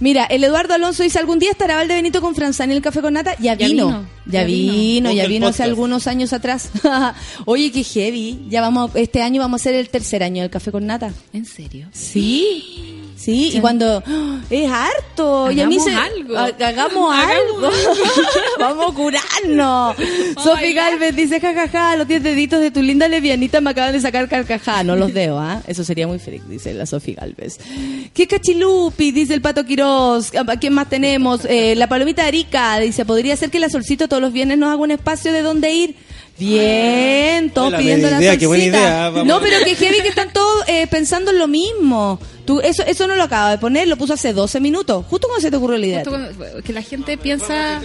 Mira, 0.00 0.24
el 0.24 0.42
Eduardo 0.42 0.74
Alonso 0.74 1.02
dice, 1.04 1.18
¿algún 1.20 1.38
día 1.38 1.50
estará 1.52 1.76
Valde 1.76 1.94
Benito 1.94 2.20
con 2.20 2.34
Franzani 2.34 2.72
en 2.72 2.76
el 2.78 2.82
Café 2.82 3.00
con 3.00 3.12
Nata? 3.14 3.34
Ya, 3.38 3.54
Ya 3.54 3.66
vino. 3.68 3.86
vino, 3.86 4.06
Ya, 4.26 4.40
ya 4.40 4.44
vino, 4.44 4.72
vino. 4.72 5.10
ya 5.10 5.12
Busca 5.12 5.22
el 5.24 5.28
vino 5.32 5.46
hace 5.46 5.62
algunos 5.62 6.06
años 6.08 6.32
atrás. 6.32 6.70
Oye, 7.44 7.70
qué 7.70 7.84
heavy. 7.84 8.40
Ya 8.48 8.60
vamos, 8.60 8.90
este 8.94 9.22
año 9.22 9.40
vamos 9.40 9.60
a 9.60 9.64
ser 9.64 9.74
el 9.74 9.88
tercer 9.90 10.22
año 10.24 10.42
del 10.42 10.50
Café 10.50 10.72
con 10.72 10.84
Nata. 10.86 11.12
¿En 11.32 11.44
serio? 11.46 11.88
Sí. 11.92 13.02
Sí, 13.16 13.52
y 13.54 13.60
cuando 13.60 14.02
¡ah! 14.06 14.40
es 14.50 14.70
harto, 14.70 15.50
y 15.50 15.60
a 15.60 15.66
mí 15.66 15.76
Hagamos 15.78 15.84
se 15.84 15.94
algo. 15.94 16.36
ha- 16.36 16.66
hagamos 16.68 17.14
algo. 17.16 17.70
Vamos 18.58 18.90
a 18.92 18.94
curarnos. 18.94 19.96
Sofi 20.44 20.72
Galvez 20.74 21.14
dice 21.16 21.40
jajaja, 21.40 21.96
los 21.96 22.06
10 22.08 22.22
deditos 22.22 22.60
de 22.60 22.70
tu 22.70 22.82
linda 22.82 23.08
levianita 23.08 23.60
me 23.60 23.70
acaban 23.70 23.92
de 23.92 24.00
sacar 24.00 24.28
carcajá, 24.28 24.82
no 24.84 24.96
los 24.96 25.12
veo, 25.12 25.38
¿ah? 25.38 25.62
Eso 25.66 25.84
sería 25.84 26.06
muy 26.06 26.18
freak, 26.18 26.42
dice 26.44 26.74
la 26.74 26.86
Sofi 26.86 27.14
Galvez. 27.14 27.58
¿Qué 28.12 28.26
cachilupi? 28.26 29.12
dice 29.12 29.34
el 29.34 29.40
Pato 29.40 29.64
Quiroz. 29.64 30.32
¿A 30.36 30.56
quién 30.58 30.72
más 30.74 30.88
tenemos? 30.88 31.44
Eh, 31.44 31.74
la 31.76 31.88
Palomita 31.88 32.26
Arica 32.26 32.78
dice, 32.78 33.04
¿podría 33.04 33.36
ser 33.36 33.50
que 33.50 33.58
la 33.60 33.68
Solcito 33.68 34.08
todos 34.08 34.20
los 34.22 34.32
viernes 34.32 34.58
nos 34.58 34.68
haga 34.70 34.82
un 34.82 34.90
espacio 34.90 35.32
de 35.32 35.42
dónde 35.42 35.72
ir? 35.72 35.94
Bien, 36.38 37.50
todos 37.50 37.68
Hola, 37.68 37.78
pidiendo 37.78 38.10
la 38.10 38.18
idea, 38.20 38.36
qué 38.36 38.46
buena 38.46 38.64
idea. 38.64 39.10
No, 39.24 39.40
pero 39.40 39.64
que 39.64 39.76
heavy 39.76 40.00
que 40.02 40.08
están 40.08 40.32
todos 40.32 40.64
eh, 40.68 40.86
pensando 40.88 41.30
en 41.30 41.38
lo 41.38 41.46
mismo. 41.46 42.18
Tú, 42.44 42.60
eso, 42.60 42.82
eso 42.84 43.06
no 43.06 43.14
lo 43.14 43.22
acaba 43.22 43.52
de 43.52 43.58
poner, 43.58 43.86
lo 43.88 43.96
puso 43.96 44.14
hace 44.14 44.32
12 44.32 44.60
minutos. 44.60 45.04
Justo 45.08 45.28
cuando 45.28 45.42
se 45.42 45.50
te 45.50 45.56
ocurrió 45.56 45.78
la 45.78 45.86
idea. 45.86 45.98
Justo 46.04 46.10
cuando- 46.10 46.62
que 46.62 46.72
la 46.72 46.82
gente 46.82 47.16
piensa... 47.16 47.80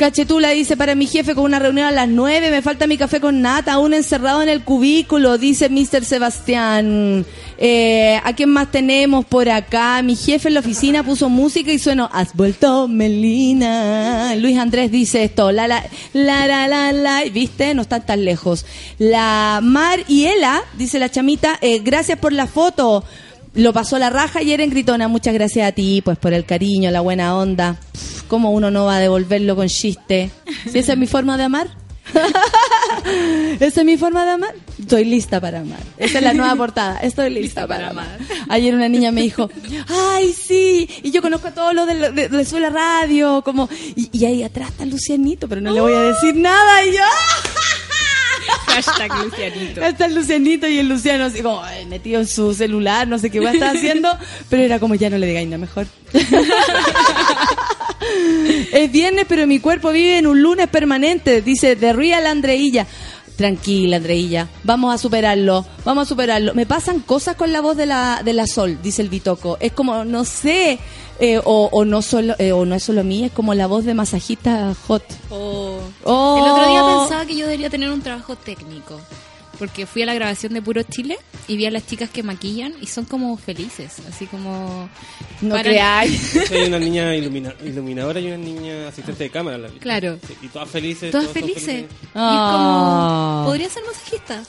Cachetula 0.00 0.48
dice 0.48 0.78
para 0.78 0.94
mi 0.94 1.06
jefe 1.06 1.34
con 1.34 1.44
una 1.44 1.58
reunión 1.58 1.86
a 1.86 1.90
las 1.90 2.08
9, 2.08 2.50
me 2.50 2.62
falta 2.62 2.86
mi 2.86 2.96
café 2.96 3.20
con 3.20 3.42
nata, 3.42 3.74
aún 3.74 3.92
encerrado 3.92 4.42
en 4.42 4.48
el 4.48 4.64
cubículo, 4.64 5.36
dice 5.36 5.68
Mr. 5.68 6.06
Sebastián. 6.06 7.26
Eh, 7.58 8.18
¿A 8.24 8.32
quién 8.32 8.48
más 8.48 8.70
tenemos 8.70 9.26
por 9.26 9.50
acá? 9.50 10.00
Mi 10.00 10.16
jefe 10.16 10.48
en 10.48 10.54
la 10.54 10.60
oficina 10.60 11.02
puso 11.02 11.28
música 11.28 11.70
y 11.70 11.78
sueno, 11.78 12.08
has 12.14 12.34
vuelto 12.34 12.88
Melina. 12.88 14.34
Luis 14.36 14.56
Andrés 14.56 14.90
dice 14.90 15.24
esto, 15.24 15.52
la 15.52 15.68
la 15.68 15.84
la 16.14 16.46
la 16.46 16.66
la, 16.66 16.92
la. 16.92 17.24
¿viste? 17.30 17.74
No 17.74 17.82
están 17.82 18.06
tan 18.06 18.24
lejos. 18.24 18.64
La 18.96 19.60
Mar 19.62 20.00
y 20.08 20.24
Ela, 20.24 20.62
dice 20.78 20.98
la 20.98 21.10
chamita, 21.10 21.58
eh, 21.60 21.80
gracias 21.80 22.18
por 22.18 22.32
la 22.32 22.46
foto. 22.46 23.04
Lo 23.54 23.72
pasó 23.72 23.98
la 23.98 24.10
raja 24.10 24.40
ayer 24.40 24.60
en 24.60 24.70
Gritona. 24.70 25.08
Muchas 25.08 25.34
gracias 25.34 25.68
a 25.68 25.72
ti, 25.72 26.02
pues, 26.04 26.18
por 26.18 26.32
el 26.32 26.44
cariño, 26.44 26.90
la 26.90 27.00
buena 27.00 27.36
onda. 27.36 27.78
Pff, 27.92 28.22
¿Cómo 28.28 28.52
uno 28.52 28.70
no 28.70 28.86
va 28.86 28.96
a 28.96 29.00
devolverlo 29.00 29.56
con 29.56 29.66
chiste? 29.66 30.30
Si 30.70 30.78
esa 30.78 30.92
es 30.92 30.98
mi 30.98 31.06
forma 31.08 31.36
de 31.36 31.44
amar. 31.44 31.68
Esa 33.60 33.80
es 33.80 33.86
mi 33.86 33.96
forma 33.96 34.24
de 34.24 34.32
amar. 34.32 34.54
Estoy 34.78 35.04
lista 35.04 35.40
para 35.40 35.60
amar. 35.60 35.80
Esa 35.96 36.18
es 36.18 36.24
la 36.24 36.34
nueva 36.34 36.54
portada. 36.56 36.98
Estoy 36.98 37.30
lista, 37.30 37.66
para, 37.66 37.90
amar. 37.90 38.18
Ayer 38.48 38.74
una 38.74 38.88
niña 38.88 39.12
me 39.12 39.22
dijo, 39.22 39.50
ay, 39.88 40.32
sí. 40.32 40.88
Y 41.02 41.10
yo 41.10 41.22
conozco 41.22 41.48
a 41.48 41.50
todos 41.52 41.74
los 41.74 41.86
de, 41.86 42.10
de, 42.10 42.28
de, 42.28 42.44
Suela 42.44 42.70
Radio. 42.70 43.42
Como, 43.42 43.68
y, 43.96 44.08
y 44.12 44.24
ahí 44.24 44.42
atrás 44.42 44.70
está 44.70 44.84
Lucianito, 44.86 45.48
pero 45.48 45.60
no 45.60 45.72
le 45.72 45.80
voy 45.80 45.92
a 45.92 46.00
decir 46.00 46.34
nada. 46.36 46.84
Y 46.84 46.92
yo, 46.92 47.02
Hashtag 48.66 49.24
Lucianito. 49.24 49.82
Está 49.82 50.06
el 50.06 50.14
Lucianito 50.14 50.68
y 50.68 50.78
el 50.78 50.88
Luciano 50.88 51.24
así 51.24 51.42
como 51.42 51.62
ay, 51.62 51.84
metido 51.86 52.20
en 52.20 52.26
su 52.26 52.54
celular, 52.54 53.08
no 53.08 53.18
sé 53.18 53.30
qué 53.30 53.40
va 53.40 53.50
a 53.50 53.52
estar 53.52 53.76
haciendo, 53.76 54.16
pero 54.48 54.62
era 54.62 54.78
como 54.78 54.94
ya 54.94 55.10
no 55.10 55.18
le 55.18 55.26
digáis 55.26 55.48
nada 55.48 55.58
mejor. 55.58 55.86
es 58.72 58.92
viernes, 58.92 59.26
pero 59.28 59.46
mi 59.46 59.60
cuerpo 59.60 59.92
vive 59.92 60.18
en 60.18 60.26
un 60.26 60.42
lunes 60.42 60.68
permanente, 60.68 61.42
dice 61.42 61.76
The 61.76 61.92
Real 61.92 62.26
Andreilla. 62.26 62.86
Tranquila, 63.40 63.96
Andreilla, 63.96 64.48
vamos 64.64 64.94
a 64.94 64.98
superarlo, 64.98 65.64
vamos 65.82 66.02
a 66.02 66.08
superarlo. 66.10 66.52
Me 66.52 66.66
pasan 66.66 67.00
cosas 67.00 67.36
con 67.36 67.54
la 67.54 67.62
voz 67.62 67.74
de 67.74 67.86
la, 67.86 68.20
de 68.22 68.34
la 68.34 68.46
Sol, 68.46 68.78
dice 68.82 69.00
el 69.00 69.08
Bitoco. 69.08 69.56
Es 69.60 69.72
como, 69.72 70.04
no 70.04 70.26
sé, 70.26 70.78
eh, 71.18 71.40
o, 71.42 71.70
o 71.72 71.86
no 71.86 72.02
solo, 72.02 72.34
eh, 72.38 72.52
o 72.52 72.66
no 72.66 72.74
es 72.74 72.82
solo 72.82 73.02
mí, 73.02 73.24
es 73.24 73.32
como 73.32 73.54
la 73.54 73.66
voz 73.66 73.86
de 73.86 73.94
masajista 73.94 74.74
hot. 74.86 75.02
Oh. 75.30 75.78
Oh. 76.04 76.36
El 76.36 76.52
otro 76.52 76.70
día 76.70 76.98
pensaba 76.98 77.24
que 77.24 77.34
yo 77.34 77.46
debería 77.46 77.70
tener 77.70 77.90
un 77.90 78.02
trabajo 78.02 78.36
técnico. 78.36 79.00
Porque 79.60 79.86
fui 79.86 80.02
a 80.02 80.06
la 80.06 80.14
grabación 80.14 80.54
de 80.54 80.62
Puro 80.62 80.82
Chile 80.82 81.18
y 81.46 81.56
vi 81.56 81.66
a 81.66 81.70
las 81.70 81.86
chicas 81.86 82.10
que 82.10 82.22
maquillan 82.24 82.72
y 82.80 82.86
son 82.86 83.04
como 83.04 83.36
felices. 83.36 83.98
Así 84.08 84.26
como. 84.26 84.88
No 85.42 85.54
paran- 85.54 85.62
creáis. 85.72 86.50
Hay 86.50 86.62
una 86.66 86.78
niña 86.80 87.14
ilumina- 87.14 87.54
iluminadora 87.64 88.18
y 88.20 88.26
una 88.26 88.38
niña 88.38 88.88
asistente 88.88 89.24
de 89.24 89.30
cámara. 89.30 89.58
la. 89.58 89.68
Claro. 89.68 90.18
Sí, 90.26 90.34
y 90.42 90.48
todas 90.48 90.68
felices. 90.70 91.10
Todas 91.12 91.28
felices. 91.30 91.68
Y 91.68 91.84
es 91.84 91.86
Ah. 92.16 93.42
como. 93.42 93.50
Podría 93.50 93.68
ser 93.68 93.82
masajista. 93.86 94.42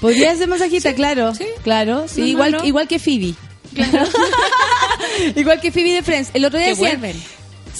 Podría 0.00 0.36
ser 0.36 0.48
masajista, 0.48 0.94
claro. 0.94 1.34
sí. 1.34 1.46
Claro, 1.62 2.08
sí, 2.08 2.20
No 2.20 2.26
es 2.26 2.30
igual, 2.32 2.60
igual 2.64 2.88
que 2.88 2.98
Phoebe. 2.98 3.34
igual 5.36 5.60
que 5.60 5.70
Phoebe 5.72 5.92
de 5.94 6.02
Friends. 6.02 6.30
El 6.34 6.44
otro 6.44 6.58
día 6.58 6.68
decían- 6.68 7.00
vuelven. 7.00 7.22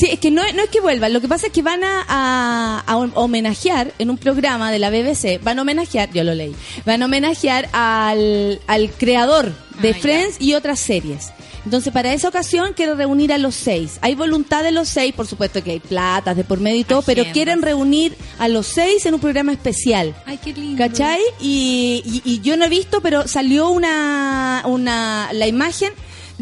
Sí, 0.00 0.08
es 0.10 0.18
que 0.18 0.30
no, 0.30 0.42
no 0.54 0.62
es 0.62 0.70
que 0.70 0.80
vuelvan, 0.80 1.12
lo 1.12 1.20
que 1.20 1.28
pasa 1.28 1.48
es 1.48 1.52
que 1.52 1.60
van 1.62 1.84
a, 1.84 2.04
a- 2.08 2.82
a 2.86 2.96
homenajear 2.96 3.92
en 3.98 4.08
un 4.10 4.16
programa 4.16 4.72
de 4.72 4.78
la 4.78 4.88
BBC, 4.90 5.38
van 5.42 5.58
a 5.58 5.62
homenajear, 5.62 6.10
yo 6.12 6.24
lo 6.24 6.34
leí, 6.34 6.54
van 6.86 7.02
a 7.02 7.04
homenajear 7.04 7.68
al, 7.72 8.60
al 8.66 8.90
creador 8.92 9.52
de 9.82 9.90
Ah, 9.90 9.92
ya. 9.92 10.00
Friends 10.00 10.36
y 10.40 10.54
otras 10.54 10.80
series. 10.80 11.30
Entonces, 11.66 11.92
para 11.92 12.14
esa 12.14 12.28
ocasión 12.28 12.72
quiero 12.74 12.94
reunir 12.94 13.30
a 13.34 13.38
los 13.38 13.54
seis. 13.54 13.98
Hay 14.00 14.14
voluntad 14.14 14.62
de 14.62 14.72
los 14.72 14.88
seis, 14.88 15.12
por 15.12 15.26
supuesto 15.26 15.62
que 15.62 15.72
hay 15.72 15.80
platas 15.80 16.34
de 16.34 16.42
por 16.44 16.58
medio 16.60 16.80
y 16.80 16.84
todo, 16.84 17.02
pero 17.02 17.22
quieren 17.32 17.60
reunir 17.60 18.16
a 18.38 18.48
los 18.48 18.66
seis 18.66 19.04
en 19.04 19.12
un 19.12 19.20
programa 19.20 19.52
especial. 19.52 20.14
Ay, 20.24 20.38
qué 20.42 20.54
lindo. 20.54 20.78
¿Cachai? 20.82 21.20
Y, 21.38 22.02
y- 22.06 22.22
y 22.24 22.40
yo 22.40 22.56
no 22.56 22.64
he 22.64 22.70
visto, 22.70 23.02
pero 23.02 23.28
salió 23.28 23.68
una, 23.68 24.62
una 24.64 25.28
la 25.34 25.46
imagen 25.46 25.92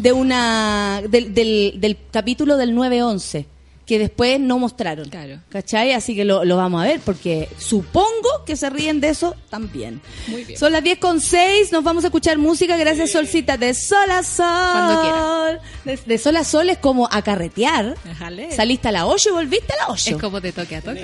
de 0.01 0.13
una 0.13 1.01
del, 1.09 1.33
del, 1.33 1.73
del 1.77 1.97
capítulo 2.11 2.57
del 2.57 2.75
9-11 2.75 3.45
que 3.89 3.97
después 3.97 4.39
no 4.39 4.59
mostraron. 4.59 5.09
Claro. 5.09 5.39
¿Cachai? 5.49 5.93
Así 5.93 6.15
que 6.15 6.23
lo, 6.23 6.45
lo 6.45 6.57
vamos 6.57 6.83
a 6.83 6.85
ver 6.85 6.99
porque 7.03 7.49
supongo 7.57 8.45
que 8.45 8.55
se 8.55 8.69
ríen 8.69 9.01
de 9.01 9.09
eso 9.09 9.35
también. 9.49 9.99
Muy 10.27 10.43
bien. 10.43 10.59
Son 10.59 10.71
las 10.71 10.83
10 10.83 10.99
con 10.99 11.19
6, 11.19 11.71
nos 11.71 11.83
vamos 11.83 12.03
a 12.03 12.07
escuchar 12.09 12.37
música 12.37 12.77
gracias 12.77 13.09
Solcita 13.09 13.57
de 13.57 13.73
Sol 13.73 14.11
a 14.11 14.21
Sol. 14.21 14.45
Cuando 14.45 15.01
quieran. 15.01 15.59
De, 15.85 15.99
de 16.05 16.17
Sol 16.19 16.37
a 16.37 16.43
Sol 16.43 16.69
es 16.69 16.77
como 16.77 17.09
a 17.11 17.23
carretear. 17.23 17.95
Saliste 18.51 18.89
a 18.89 18.91
la 18.91 19.07
8 19.07 19.29
y 19.29 19.31
volviste 19.31 19.73
a 19.73 19.77
la 19.77 19.87
8. 19.87 20.11
Es 20.11 20.21
como 20.21 20.39
te 20.39 20.51
toque 20.51 20.75
a 20.75 20.81
toque. 20.81 21.01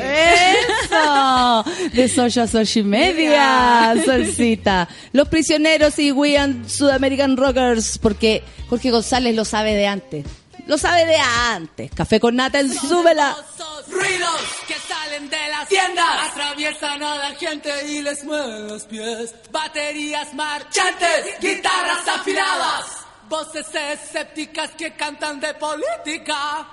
Eso, 0.84 1.66
de 1.92 2.08
Soya 2.08 2.44
a 2.44 2.48
Soya 2.48 2.82
y 2.82 2.84
media, 2.84 3.96
Solcita. 4.06 4.88
Los 5.12 5.28
prisioneros 5.28 5.98
y 5.98 6.12
We 6.12 6.38
and 6.38 6.68
Sudamerican 6.68 7.36
Rockers, 7.36 7.98
porque 7.98 8.44
Jorge 8.70 8.92
González 8.92 9.36
lo 9.36 9.44
sabe 9.44 9.74
de 9.74 9.88
antes. 9.88 10.26
Lo 10.68 10.78
sabe 10.78 11.05
de 11.05 11.18
antes. 11.18 11.91
Café 11.91 12.20
con 12.20 12.36
nata 12.36 12.59
en 12.59 12.74
súbela. 12.74 13.36
Ruidos 13.88 14.41
que 14.68 14.74
salen 14.74 15.30
de 15.30 15.47
las 15.49 15.68
tiendas 15.68 16.32
atraviesan 16.32 17.03
a 17.03 17.16
la 17.18 17.36
gente 17.36 17.70
y 17.88 18.01
les 18.01 18.24
mueven 18.24 18.68
los 18.68 18.86
pies. 18.86 19.36
Baterías 19.51 20.34
marchantes, 20.34 21.39
guitarras 21.39 22.07
afiladas, 22.07 22.86
voces 23.30 23.68
escépticas 23.76 24.72
que 24.72 24.95
cantan 24.95 25.39
de 25.39 25.53
política. 25.53 26.68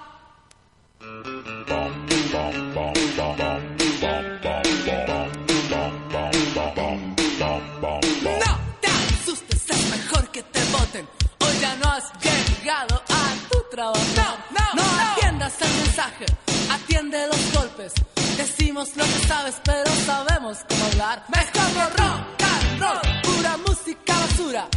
No 8.22 8.58
te 8.80 8.88
asustes, 8.88 9.70
es 9.70 9.90
mejor 9.90 10.30
que 10.30 10.42
te 10.42 10.64
voten. 10.64 11.08
Hoy 11.40 11.58
ya 11.60 11.76
no 11.76 11.90
has 11.90 12.04
llegado 12.22 13.02
trabajo. 13.72 13.98
No, 14.16 14.60
no, 14.60 14.82
no 14.82 15.12
atiendas 15.12 15.54
el 15.62 15.74
mensaje, 15.82 16.26
atiende 16.70 17.26
los 17.26 17.52
golpes. 17.52 17.92
Decimos 18.36 18.96
lo 18.96 19.04
que 19.04 19.26
sabes, 19.26 19.54
pero 19.64 19.90
sabemos 20.06 20.58
cómo 20.68 20.84
hablar. 20.84 21.24
No 21.28 21.84
rock 21.98 22.42
and 22.52 22.80
roll, 22.80 23.22
pura 23.22 23.56
música 23.66 24.14
basura. 24.14 24.68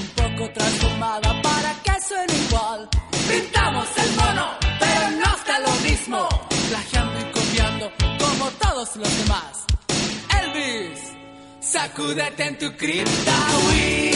Un 0.00 0.08
poco 0.20 0.52
transformada 0.52 1.42
para 1.42 1.72
que 1.82 2.00
suene 2.00 2.34
igual. 2.48 2.88
Pintamos 3.28 3.88
el 3.96 4.16
mono, 4.16 4.46
pero 4.78 5.10
no 5.10 5.36
está 5.36 5.58
lo 5.58 5.72
mismo. 5.88 6.28
Plagiando 6.68 7.20
y 7.20 7.32
copiando 7.32 7.92
como 8.18 8.50
todos 8.50 8.96
los 8.96 9.18
demás. 9.18 9.64
Elvis. 10.40 11.00
Sacúdete 11.60 12.46
en 12.46 12.58
tu 12.58 12.76
cripta, 12.76 13.32
we 13.68 14.13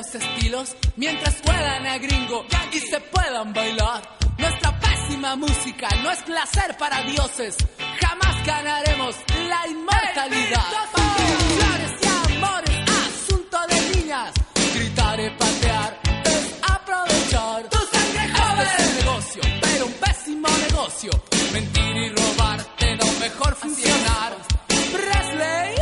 los 0.00 0.14
estilos 0.14 0.76
mientras 0.96 1.42
juegan 1.44 1.86
a 1.86 1.98
gringo 1.98 2.46
y 2.72 2.78
se 2.78 3.00
puedan 3.00 3.52
bailar. 3.52 4.00
Nuestra 4.38 4.80
pésima 4.80 5.36
música 5.36 5.88
no 6.02 6.10
es 6.10 6.18
placer 6.22 6.74
para 6.78 7.02
dioses. 7.02 7.54
Jamás 8.00 8.46
ganaremos 8.46 9.14
la 9.48 9.68
inmortalidad. 9.68 10.64
Flores 10.94 11.92
y 12.00 12.34
amores, 12.34 12.76
asunto 13.08 13.58
de 13.68 13.96
niñas. 13.96 14.32
Gritar 14.74 15.20
y 15.20 15.30
patear 15.30 16.00
es 16.24 16.46
aprovechar. 16.62 17.68
Tu 17.68 17.78
sangre 17.92 18.28
joven 18.38 18.68
es 18.78 18.86
un 18.86 18.96
negocio, 19.04 19.42
pero 19.60 19.86
un 19.86 19.92
pésimo 19.92 20.48
negocio. 20.68 21.10
Mentir 21.52 21.96
y 21.96 22.08
robarte 22.08 22.96
no 22.96 23.12
mejor 23.20 23.54
funcionar. 23.54 24.36
Presley, 24.66 25.74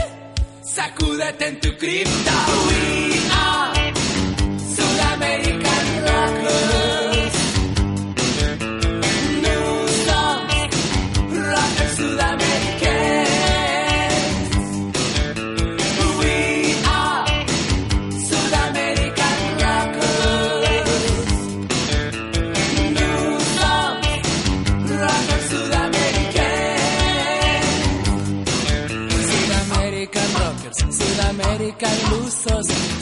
sacúdete 0.74 1.46
en 1.46 1.60
tu 1.60 1.76
cripta. 1.76 2.46
We 2.66 3.30
are 3.30 3.77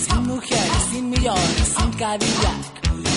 sin 0.06 0.22
mujeres, 0.26 0.82
sin 0.90 1.10
millones, 1.10 1.74
sin 1.76 1.90
Cadillac. 1.92 2.62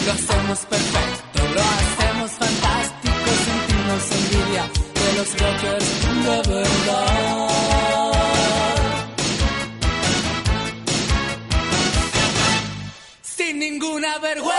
Lo 0.06 0.12
hacemos 0.12 0.60
perfecto, 0.74 1.40
lo 1.56 1.62
hacemos 1.62 2.32
fantástico, 2.32 3.30
sentimos 3.48 4.04
envidia 4.20 4.64
de 4.94 5.10
los 5.18 5.30
rockers 5.40 5.88
de 6.26 6.38
verdad. 6.54 7.50
Sin 13.22 13.60
ninguna 13.60 14.18
vergüenza. 14.20 14.59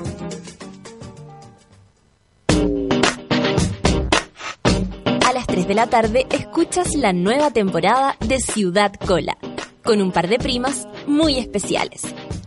3 5.51 5.67
de 5.67 5.73
la 5.73 5.87
tarde 5.87 6.25
escuchas 6.29 6.95
la 6.95 7.11
nueva 7.11 7.51
temporada 7.51 8.15
de 8.21 8.39
Ciudad 8.39 8.93
Cola, 8.93 9.37
con 9.83 10.01
un 10.01 10.13
par 10.13 10.29
de 10.29 10.39
primas 10.39 10.87
muy 11.07 11.37
especiales. 11.37 12.03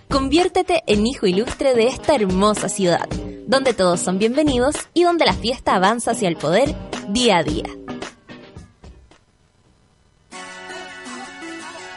Conviértete 0.09 0.83
en 0.87 1.07
hijo 1.07 1.27
ilustre 1.27 1.75
de 1.75 1.89
esta 1.89 2.15
hermosa 2.15 2.71
ciudad, 2.71 3.07
donde 3.47 3.75
todos 3.75 4.01
son 4.01 4.19
bienvenidos 4.19 4.77
y 4.95 5.03
donde 5.03 5.27
la 5.27 5.35
fiesta 5.35 5.75
avanza 5.75 6.13
hacia 6.13 6.29
el 6.29 6.37
poder 6.37 6.75
día 7.09 7.37
a 7.37 7.43
día. 7.43 7.67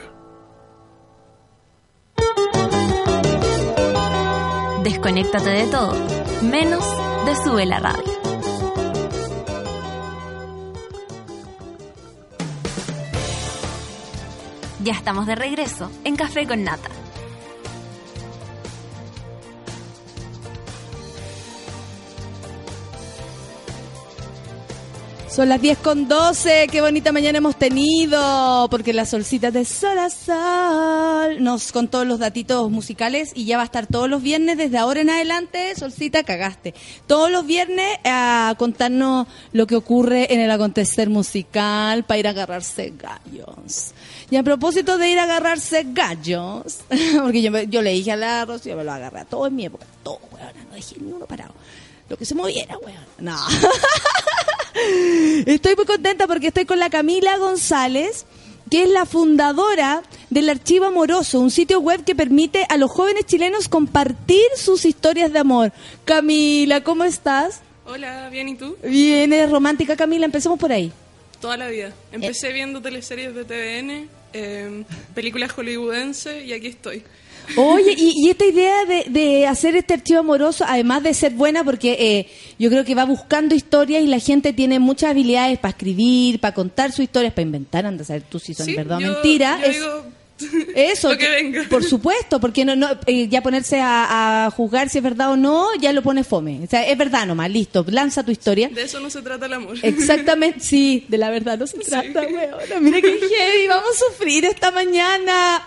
Desconéctate 4.83 5.51
de 5.51 5.67
todo, 5.67 5.95
menos 6.43 6.83
de 7.27 7.37
Sube 7.37 7.67
la 7.67 7.81
Radio. 7.81 8.14
Ya 14.85 14.93
estamos 14.93 15.27
de 15.27 15.35
regreso 15.35 15.91
en 16.05 16.15
Café 16.15 16.47
con 16.47 16.63
Nata. 16.63 16.91
Son 25.35 25.49
las 25.49 25.61
10 25.61 25.79
con 25.79 26.07
12, 26.07 26.69
qué 26.71 26.81
bonita 26.81 27.11
mañana 27.11 27.39
hemos 27.39 27.57
tenido, 27.57 28.69
porque 28.71 28.93
la 28.93 29.05
solcita 29.05 29.51
de 29.51 29.65
Sol 29.65 29.99
a 29.99 30.09
Sol 30.09 31.43
nos 31.43 31.73
contó 31.73 32.05
los 32.05 32.21
datitos 32.21 32.71
musicales 32.71 33.33
y 33.35 33.45
ya 33.45 33.57
va 33.57 33.65
a 33.65 33.67
estar 33.67 33.89
todos 33.89 34.09
los 34.09 34.23
viernes 34.23 34.57
desde 34.59 34.79
ahora 34.79 35.01
en 35.01 35.11
adelante, 35.11 35.75
Solcita, 35.75 36.23
cagaste. 36.23 36.73
Todos 37.09 37.33
los 37.33 37.45
viernes 37.47 37.99
a 38.05 38.55
contarnos 38.59 39.27
lo 39.51 39.67
que 39.67 39.75
ocurre 39.75 40.33
en 40.33 40.39
el 40.39 40.53
acontecer 40.53 41.11
musical 41.11 42.05
para 42.05 42.19
ir 42.19 42.29
a 42.29 42.31
agarrarse 42.31 42.93
gallos. 42.97 43.93
Y 44.31 44.37
a 44.37 44.45
propósito 44.45 44.99
de 44.99 45.09
ir 45.09 45.19
a 45.19 45.25
agarrarse 45.25 45.85
gallos, 45.89 46.79
porque 47.23 47.43
yo, 47.43 47.51
yo 47.63 47.83
le 47.83 47.91
dije 47.91 48.13
a 48.13 48.17
la 48.17 48.45
Rosy, 48.45 48.71
yo 48.71 48.77
me 48.77 48.85
lo 48.85 48.93
agarré 48.93 49.19
a 49.19 49.25
todo 49.25 49.49
en 49.49 49.57
mi 49.57 49.65
época, 49.65 49.85
todo, 50.05 50.21
weón, 50.31 50.53
no 50.71 50.77
dejé 50.77 50.95
ni 51.01 51.11
uno 51.11 51.27
parado. 51.27 51.55
Lo 52.09 52.17
que 52.17 52.25
se 52.25 52.35
moviera, 52.35 52.77
weón. 52.79 53.05
No. 53.19 53.37
Estoy 55.47 55.77
muy 55.77 55.87
contenta 55.87 56.27
porque 56.27 56.49
estoy 56.49 56.65
con 56.65 56.79
la 56.79 56.91
Camila 56.91 57.39
González, 57.39 58.27
que 58.71 58.83
es 58.83 58.89
la 58.91 59.07
fundadora 59.07 60.03
del 60.31 60.49
Archivo 60.51 60.87
Amoroso, 60.87 61.41
un 61.41 61.51
sitio 61.51 61.81
web 61.81 62.05
que 62.05 62.15
permite 62.15 62.67
a 62.69 62.77
los 62.77 62.91
jóvenes 62.91 63.25
chilenos 63.27 63.69
compartir 63.69 64.45
sus 64.57 64.85
historias 64.85 65.33
de 65.33 65.39
amor. 65.39 65.73
Camila, 66.05 66.83
¿cómo 66.83 67.05
estás? 67.05 67.61
Hola, 67.87 68.29
bien, 68.31 68.49
¿y 68.49 68.57
tú? 68.57 68.77
Bien, 68.83 69.33
eres 69.33 69.51
romántica, 69.51 69.97
Camila. 69.97 70.25
Empecemos 70.25 70.59
por 70.59 70.73
ahí. 70.73 70.93
Toda 71.41 71.57
la 71.57 71.69
vida. 71.69 71.93
Empecé 72.11 72.53
viendo 72.53 72.81
teleseries 72.81 73.35
de 73.35 73.45
TVN, 73.45 74.09
eh, 74.33 74.85
películas 75.15 75.53
hollywoodenses 75.53 76.45
y 76.45 76.53
aquí 76.53 76.69
estoy. 76.69 77.05
Oye, 77.57 77.95
y, 77.97 78.13
y 78.27 78.31
esta 78.31 78.45
idea 78.45 78.85
de, 78.85 79.05
de 79.11 79.47
hacer 79.47 79.77
este 79.77 79.95
archivo 79.95 80.21
amoroso, 80.21 80.65
además 80.67 81.03
de 81.03 81.15
ser 81.15 81.33
buena, 81.33 81.63
porque 81.65 81.97
eh, 81.99 82.27
yo 82.59 82.71
creo 82.71 82.85
que 82.85 82.95
va 82.95 83.05
buscando 83.05 83.55
historias 83.55 84.03
y 84.03 84.07
la 84.07 84.19
gente 84.19 84.53
tiene 84.53 84.79
muchas 84.79 85.11
habilidades 85.11 85.59
para 85.59 85.71
escribir, 85.71 86.41
para 86.41 86.55
contar 86.55 86.91
sus 86.93 87.01
historias, 87.05 87.33
para 87.33 87.43
inventar, 87.43 87.87
anda 87.87 88.03
a 88.03 88.07
saber 88.07 88.23
tú 88.23 88.39
si 88.39 88.55
son 88.55 88.67
Sí, 88.67 88.75
verdad 88.75 88.99
o 88.99 89.01
mentira. 89.01 89.59
Yo 89.61 89.67
es- 89.67 89.75
digo 89.77 90.05
Eso, 90.75 91.11
Lo 91.13 91.19
que 91.19 91.29
venga. 91.29 91.65
por 91.71 91.85
supuesto, 91.85 92.41
porque 92.41 92.65
no, 92.65 92.77
no 92.77 92.89
eh, 93.07 93.29
ya 93.29 93.43
ponerse 93.43 93.81
a, 93.81 94.47
a 94.47 94.51
juzgar 94.51 94.89
si 94.89 94.99
es 94.99 95.05
verdad 95.05 95.33
o 95.33 95.37
no, 95.37 95.69
ya 95.81 95.93
lo 95.93 96.03
pone 96.03 96.25
fome. 96.25 96.61
O 96.65 96.67
sea, 96.69 96.87
es 96.89 96.97
verdad 96.99 97.27
nomás, 97.27 97.51
listo, 97.51 97.85
lanza 97.89 98.23
tu 98.25 98.31
historia. 98.31 98.69
De 98.69 98.83
eso 98.83 99.01
no 99.01 99.11
se 99.11 99.23
trata 99.23 99.47
el 99.47 99.53
amor. 99.55 99.77
Exactamente, 99.83 100.61
sí, 100.61 101.05
de 101.09 101.19
la 101.19 101.31
verdad 101.31 101.59
no 101.59 101.67
se 101.67 101.79
trata, 101.79 102.23
weona. 102.23 102.81
Mira 102.81 103.01
qué 103.01 103.13
heavy, 103.21 103.69
vamos 103.69 103.89
a 103.91 104.13
sufrir 104.13 104.45
esta 104.45 104.71
mañana. 104.71 105.67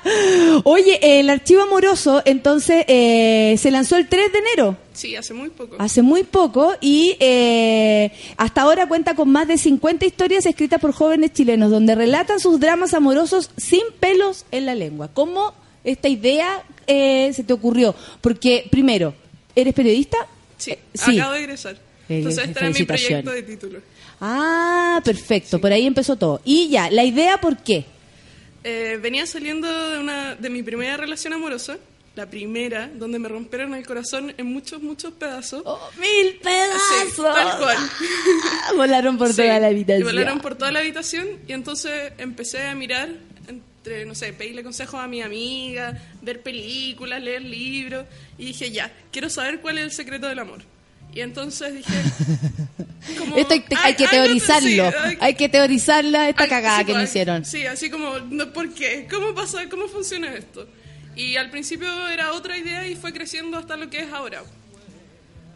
Oye, 0.63 1.19
el 1.19 1.29
archivo 1.29 1.63
amoroso, 1.63 2.21
entonces, 2.25 2.83
eh, 2.87 3.55
se 3.57 3.71
lanzó 3.71 3.97
el 3.97 4.07
3 4.07 4.31
de 4.31 4.39
enero, 4.39 4.77
Sí, 4.97 5.15
hace 5.15 5.33
muy 5.33 5.49
poco. 5.49 5.75
hace 5.77 6.01
muy 6.01 6.23
poco, 6.23 6.73
y 6.81 7.15
eh, 7.19 8.11
hasta 8.35 8.63
ahora 8.63 8.87
cuenta 8.87 9.13
con 9.15 9.29
más 9.29 9.47
de 9.47 9.57
50 9.59 10.05
historias 10.05 10.45
escritas 10.47 10.81
por 10.81 10.91
jóvenes 10.91 11.33
chilenos, 11.33 11.69
donde 11.69 11.93
relatan 11.93 12.39
sus 12.39 12.59
dramas 12.59 12.93
amorosos 12.95 13.51
sin 13.57 13.81
pelos 13.99 14.45
en 14.51 14.65
la 14.65 14.73
lengua. 14.73 15.09
¿Cómo 15.13 15.53
esta 15.83 16.07
idea 16.09 16.63
eh, 16.87 17.31
se 17.33 17.43
te 17.43 17.53
ocurrió? 17.53 17.93
Porque, 18.21 18.67
primero, 18.71 19.13
¿eres 19.55 19.73
periodista? 19.75 20.17
Sí, 20.57 20.71
Eh, 20.71 20.79
sí. 20.95 21.19
acabo 21.19 21.33
de 21.33 21.39
egresar. 21.41 21.75
Eh, 22.09 22.17
Entonces 22.17 22.47
este 22.47 22.59
era 22.59 22.69
mi 22.71 22.83
proyecto 22.83 23.31
de 23.31 23.43
título. 23.43 23.79
Ah, 24.19 24.99
perfecto, 25.05 25.59
por 25.61 25.71
ahí 25.71 25.85
empezó 25.85 26.15
todo. 26.15 26.41
Y 26.43 26.69
ya, 26.69 26.89
¿la 26.89 27.03
idea 27.03 27.39
por 27.39 27.57
qué? 27.57 27.85
Eh, 28.63 28.97
venía 29.01 29.27
saliendo 29.27 29.67
de, 29.91 29.99
una, 29.99 30.33
de 30.35 30.49
mi 30.49 30.63
primera 30.63 30.97
relación 30.97 31.33
amorosa, 31.33 31.77
la 32.17 32.29
primera, 32.29 32.89
donde 32.93 33.19
me 33.19 33.29
rompieron 33.29 33.73
el 33.75 33.85
corazón 33.85 34.33
en 34.37 34.45
muchos, 34.47 34.81
muchos 34.81 35.13
pedazos. 35.13 35.61
Oh, 35.65 35.79
¡Mil 35.99 36.35
pedazos! 36.43 37.15
Sí, 37.15 37.21
tal 37.21 37.57
cual. 37.59 37.77
Volaron 38.75 39.17
por 39.17 39.29
Sí, 39.29 39.37
toda 39.37 39.59
la 39.59 39.67
Y 39.69 39.73
habitación. 39.75 40.03
volaron 40.07 40.39
por 40.39 40.55
toda 40.55 40.71
la 40.71 40.79
habitación 40.79 41.27
y 41.47 41.53
entonces 41.53 42.11
empecé 42.17 42.63
a 42.67 42.75
mirar 42.75 43.09
entre, 43.47 44.05
no 44.05 44.15
sé, 44.15 44.33
pedirle 44.33 44.63
consejos 44.63 44.99
a 44.99 45.07
mi 45.07 45.21
amiga, 45.21 45.97
ver 46.21 46.41
películas, 46.41 47.21
leer 47.21 47.43
libros 47.43 48.05
y 48.37 48.45
dije, 48.47 48.71
ya, 48.71 48.91
quiero 49.11 49.29
saber 49.29 49.61
cuál 49.61 49.77
es 49.77 49.83
el 49.85 49.91
secreto 49.91 50.27
del 50.27 50.39
amor. 50.39 50.59
Y 51.13 51.21
entonces 51.21 51.73
dije... 51.73 51.93
como, 53.17 53.37
Esto 53.37 53.53
hay, 53.53 53.63
hay 53.83 53.95
que 53.95 54.07
teorizarlo. 54.07 54.67
sí, 54.69 54.79
hay- 54.79 55.17
hay 55.21 55.33
que 55.35 55.49
teorizarla 55.49 56.29
esta 56.29 56.47
cagada 56.47 56.83
que 56.83 56.93
me 56.93 56.99
pues, 56.99 57.09
hicieron. 57.09 57.45
Sí, 57.45 57.65
así 57.65 57.89
como, 57.89 58.13
¿por 58.53 58.73
qué? 58.73 59.07
¿Cómo 59.09 59.33
pasa? 59.33 59.67
¿Cómo 59.69 59.87
funciona 59.87 60.33
esto? 60.35 60.67
Y 61.17 61.35
al 61.35 61.49
principio 61.49 62.07
era 62.09 62.33
otra 62.33 62.55
idea 62.59 62.87
y 62.87 62.95
fue 62.95 63.11
creciendo 63.11 63.57
hasta 63.57 63.75
lo 63.75 63.89
que 63.89 64.01
es 64.01 64.13
ahora. 64.13 64.43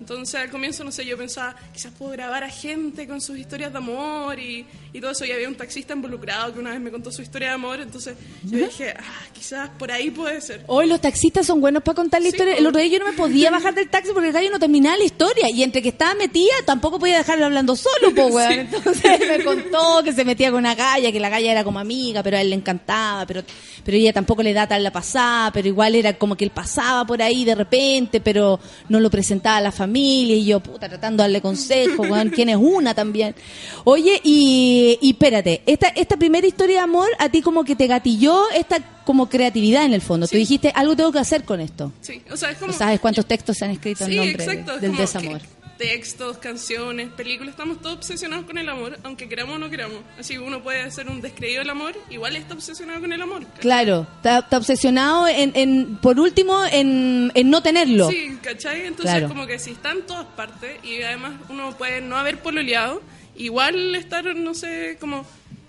Entonces 0.01 0.33
al 0.33 0.49
comienzo, 0.49 0.83
no 0.83 0.91
sé, 0.91 1.05
yo 1.05 1.15
pensaba, 1.15 1.55
quizás 1.71 1.93
puedo 1.95 2.11
grabar 2.13 2.43
a 2.43 2.49
gente 2.49 3.07
con 3.07 3.21
sus 3.21 3.37
historias 3.37 3.71
de 3.71 3.77
amor 3.77 4.39
y, 4.39 4.65
y 4.91 4.99
todo 4.99 5.11
eso. 5.11 5.25
Y 5.25 5.31
había 5.31 5.47
un 5.47 5.53
taxista 5.53 5.93
involucrado 5.93 6.51
que 6.51 6.59
una 6.59 6.71
vez 6.71 6.79
me 6.79 6.89
contó 6.89 7.11
su 7.11 7.21
historia 7.21 7.49
de 7.49 7.53
amor. 7.53 7.79
Entonces 7.79 8.15
yo 8.43 8.57
dije, 8.57 8.95
ah, 8.97 9.25
quizás 9.31 9.69
por 9.77 9.91
ahí 9.91 10.09
puede 10.09 10.41
ser. 10.41 10.63
Hoy 10.65 10.87
los 10.87 10.99
taxistas 10.99 11.45
son 11.45 11.61
buenos 11.61 11.83
para 11.83 11.95
contar 11.97 12.19
la 12.19 12.29
Sí, 12.29 12.35
historia. 12.35 12.55
El 12.55 12.65
otro 12.65 12.81
día 12.81 12.89
yo 12.89 12.97
no 12.97 13.11
me 13.11 13.13
podía 13.13 13.51
bajar 13.51 13.75
del 13.75 13.89
taxi 13.89 14.09
porque 14.11 14.29
el 14.29 14.33
gallo 14.33 14.49
no 14.49 14.57
terminaba 14.57 14.97
la 14.97 15.03
historia. 15.03 15.51
Y 15.51 15.61
entre 15.61 15.83
que 15.83 15.89
estaba 15.89 16.15
metida, 16.15 16.51
tampoco 16.65 16.97
podía 16.97 17.19
dejarlo 17.19 17.45
hablando 17.45 17.75
solo, 17.75 18.15
po, 18.15 18.25
weón. 18.31 18.53
Sí. 18.53 18.59
Entonces 18.59 19.19
me 19.19 19.43
contó 19.43 20.01
que 20.03 20.13
se 20.13 20.25
metía 20.25 20.49
con 20.49 20.61
una 20.61 20.73
galla, 20.73 21.11
que 21.11 21.19
la 21.19 21.29
galla 21.29 21.51
era 21.51 21.63
como 21.63 21.77
amiga, 21.77 22.23
pero 22.23 22.37
a 22.37 22.41
él 22.41 22.49
le 22.49 22.55
encantaba, 22.55 23.27
pero, 23.27 23.43
pero 23.85 23.95
ella 23.97 24.13
tampoco 24.13 24.41
le 24.41 24.51
da 24.51 24.65
tal 24.65 24.81
la 24.83 24.91
pasada, 24.91 25.51
pero 25.51 25.67
igual 25.67 25.93
era 25.93 26.17
como 26.17 26.35
que 26.35 26.43
él 26.43 26.49
pasaba 26.51 27.05
por 27.05 27.21
ahí 27.21 27.45
de 27.45 27.53
repente, 27.53 28.19
pero 28.19 28.59
no 28.89 28.99
lo 28.99 29.11
presentaba 29.11 29.57
a 29.57 29.61
la 29.61 29.71
familia. 29.71 29.90
Y 29.99 30.45
yo, 30.45 30.59
puta, 30.59 30.87
tratando 30.89 31.21
de 31.23 31.29
darle 31.29 31.41
consejo, 31.41 32.03
weón, 32.03 32.29
quién 32.29 32.49
es 32.49 32.57
una 32.57 32.93
también. 32.93 33.35
Oye, 33.83 34.19
y, 34.23 34.97
y 35.01 35.11
espérate, 35.11 35.61
esta, 35.65 35.87
esta 35.89 36.17
primera 36.17 36.45
historia 36.47 36.77
de 36.77 36.81
amor, 36.81 37.07
a 37.19 37.29
ti 37.29 37.41
como 37.41 37.63
que 37.63 37.75
te 37.75 37.87
gatilló 37.87 38.43
esta 38.55 38.77
como 39.05 39.27
creatividad 39.29 39.85
en 39.85 39.93
el 39.93 40.01
fondo. 40.01 40.27
Tú 40.27 40.37
dijiste, 40.37 40.71
algo 40.75 40.95
tengo 40.95 41.11
que 41.11 41.19
hacer 41.19 41.43
con 41.43 41.59
esto. 41.59 41.91
Sí, 42.01 42.21
o 42.31 42.37
sea, 42.37 42.51
es 42.51 42.57
como... 42.57 42.71
Sabes 42.71 42.99
cuántos 42.99 43.25
textos 43.25 43.57
se 43.57 43.65
han 43.65 43.71
escrito 43.71 44.05
en 44.05 44.09
Sí, 44.11 44.15
nombre 44.17 44.43
exacto. 44.43 44.75
es 44.75 44.81
del 44.81 44.95
desamor. 44.95 45.39
que 45.41 45.60
textos, 45.81 46.37
canciones, 46.37 47.09
películas, 47.09 47.53
estamos 47.53 47.81
todos 47.81 47.97
obsesionados 47.97 48.45
con 48.45 48.55
el 48.59 48.69
amor, 48.69 48.99
aunque 49.01 49.27
queramos 49.27 49.55
o 49.55 49.57
no 49.57 49.67
queramos. 49.67 49.97
Así 50.19 50.37
uno 50.37 50.61
puede 50.61 50.91
ser 50.91 51.09
un 51.09 51.21
descreído 51.21 51.61
del 51.61 51.71
amor, 51.71 51.95
igual 52.11 52.35
está 52.35 52.53
obsesionado 52.53 53.01
con 53.01 53.11
el 53.11 53.19
amor. 53.19 53.41
¿cachai? 53.45 53.61
Claro, 53.61 54.05
está, 54.17 54.37
está 54.39 54.57
obsesionado 54.57 55.27
en, 55.27 55.51
en, 55.55 55.97
por 55.97 56.19
último, 56.19 56.63
en, 56.71 57.31
en 57.33 57.49
no 57.49 57.63
tenerlo. 57.63 58.11
Sí, 58.11 58.37
¿cachai? 58.43 58.81
Entonces 58.85 59.11
Claro. 59.11 59.27
como 59.27 59.47
que 59.47 59.57
si 59.57 59.71
está 59.71 59.91
en 59.91 60.03
todas 60.03 60.27
partes 60.27 60.77
y 60.83 61.01
además 61.01 61.33
uno 61.49 61.75
puede 61.75 61.99
no 61.99 62.15
haber 62.15 62.37
pololeado, 62.37 63.01
igual 63.35 63.95
estar, 63.95 64.23
no 64.35 64.53
sé, 64.53 64.97
como 64.99 65.25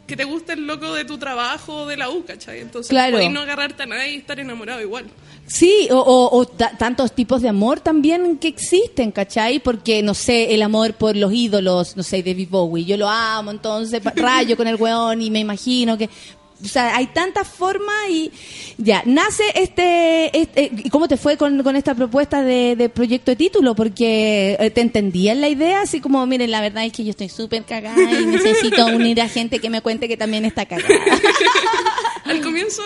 que 0.06 0.16
te 0.16 0.24
guste 0.24 0.54
el 0.54 0.66
loco 0.66 0.92
de 0.94 1.04
tu 1.04 1.16
trabajo 1.18 1.82
o 1.82 1.86
de 1.86 1.96
la 1.96 2.10
U, 2.10 2.24
¿cachai? 2.24 2.60
Entonces 2.60 2.90
Claro. 2.90 3.18
no 3.30 3.40
agarrarte 3.40 3.84
a 3.84 3.86
nadie 3.86 4.12
y 4.12 4.16
estar 4.16 4.38
enamorado 4.40 4.80
igual. 4.80 5.06
Sí, 5.46 5.88
o, 5.90 5.98
o- 5.98 6.36
o 6.38 6.46
ta- 6.46 6.76
tantos 6.78 7.12
tipos 7.12 7.40
de 7.42 7.48
amor 7.48 7.80
también 7.80 8.36
que 8.38 8.48
existen, 8.48 9.10
¿cachai? 9.12 9.58
Porque, 9.60 10.02
no 10.02 10.14
sé, 10.14 10.54
el 10.54 10.62
amor 10.62 10.94
por 10.94 11.16
los 11.16 11.32
ídolos, 11.32 11.96
no 11.96 12.02
sé, 12.02 12.22
David 12.22 12.48
Bowie, 12.50 12.84
yo 12.84 12.96
lo 12.96 13.08
amo, 13.08 13.50
entonces 13.50 14.02
rayo 14.16 14.56
con 14.56 14.66
el 14.68 14.76
weón 14.76 15.22
y 15.22 15.30
me 15.30 15.40
imagino 15.40 15.96
que... 15.98 16.08
O 16.64 16.68
sea, 16.68 16.96
hay 16.96 17.06
tantas 17.08 17.48
formas 17.48 18.08
y 18.08 18.30
ya, 18.78 19.02
nace 19.04 19.44
este... 19.54 20.36
este 20.36 20.70
¿Y 20.84 20.90
cómo 20.90 21.08
te 21.08 21.16
fue 21.16 21.36
con, 21.36 21.62
con 21.62 21.76
esta 21.76 21.94
propuesta 21.94 22.42
de, 22.42 22.76
de 22.76 22.88
proyecto 22.88 23.30
de 23.32 23.36
título? 23.36 23.74
Porque 23.74 24.56
eh, 24.58 24.70
te 24.70 24.80
entendías 24.80 25.36
la 25.36 25.48
idea, 25.48 25.82
así 25.82 26.00
como, 26.00 26.24
miren, 26.26 26.50
la 26.50 26.60
verdad 26.60 26.84
es 26.84 26.92
que 26.92 27.04
yo 27.04 27.10
estoy 27.10 27.28
súper 27.28 27.64
cagada 27.64 28.00
y 28.00 28.26
necesito 28.26 28.86
unir 28.94 29.20
a 29.20 29.28
gente 29.28 29.58
que 29.58 29.70
me 29.70 29.80
cuente 29.80 30.08
que 30.08 30.16
también 30.16 30.44
está 30.44 30.66
cagada. 30.66 30.94
Al 32.24 32.40
comienzo 32.40 32.82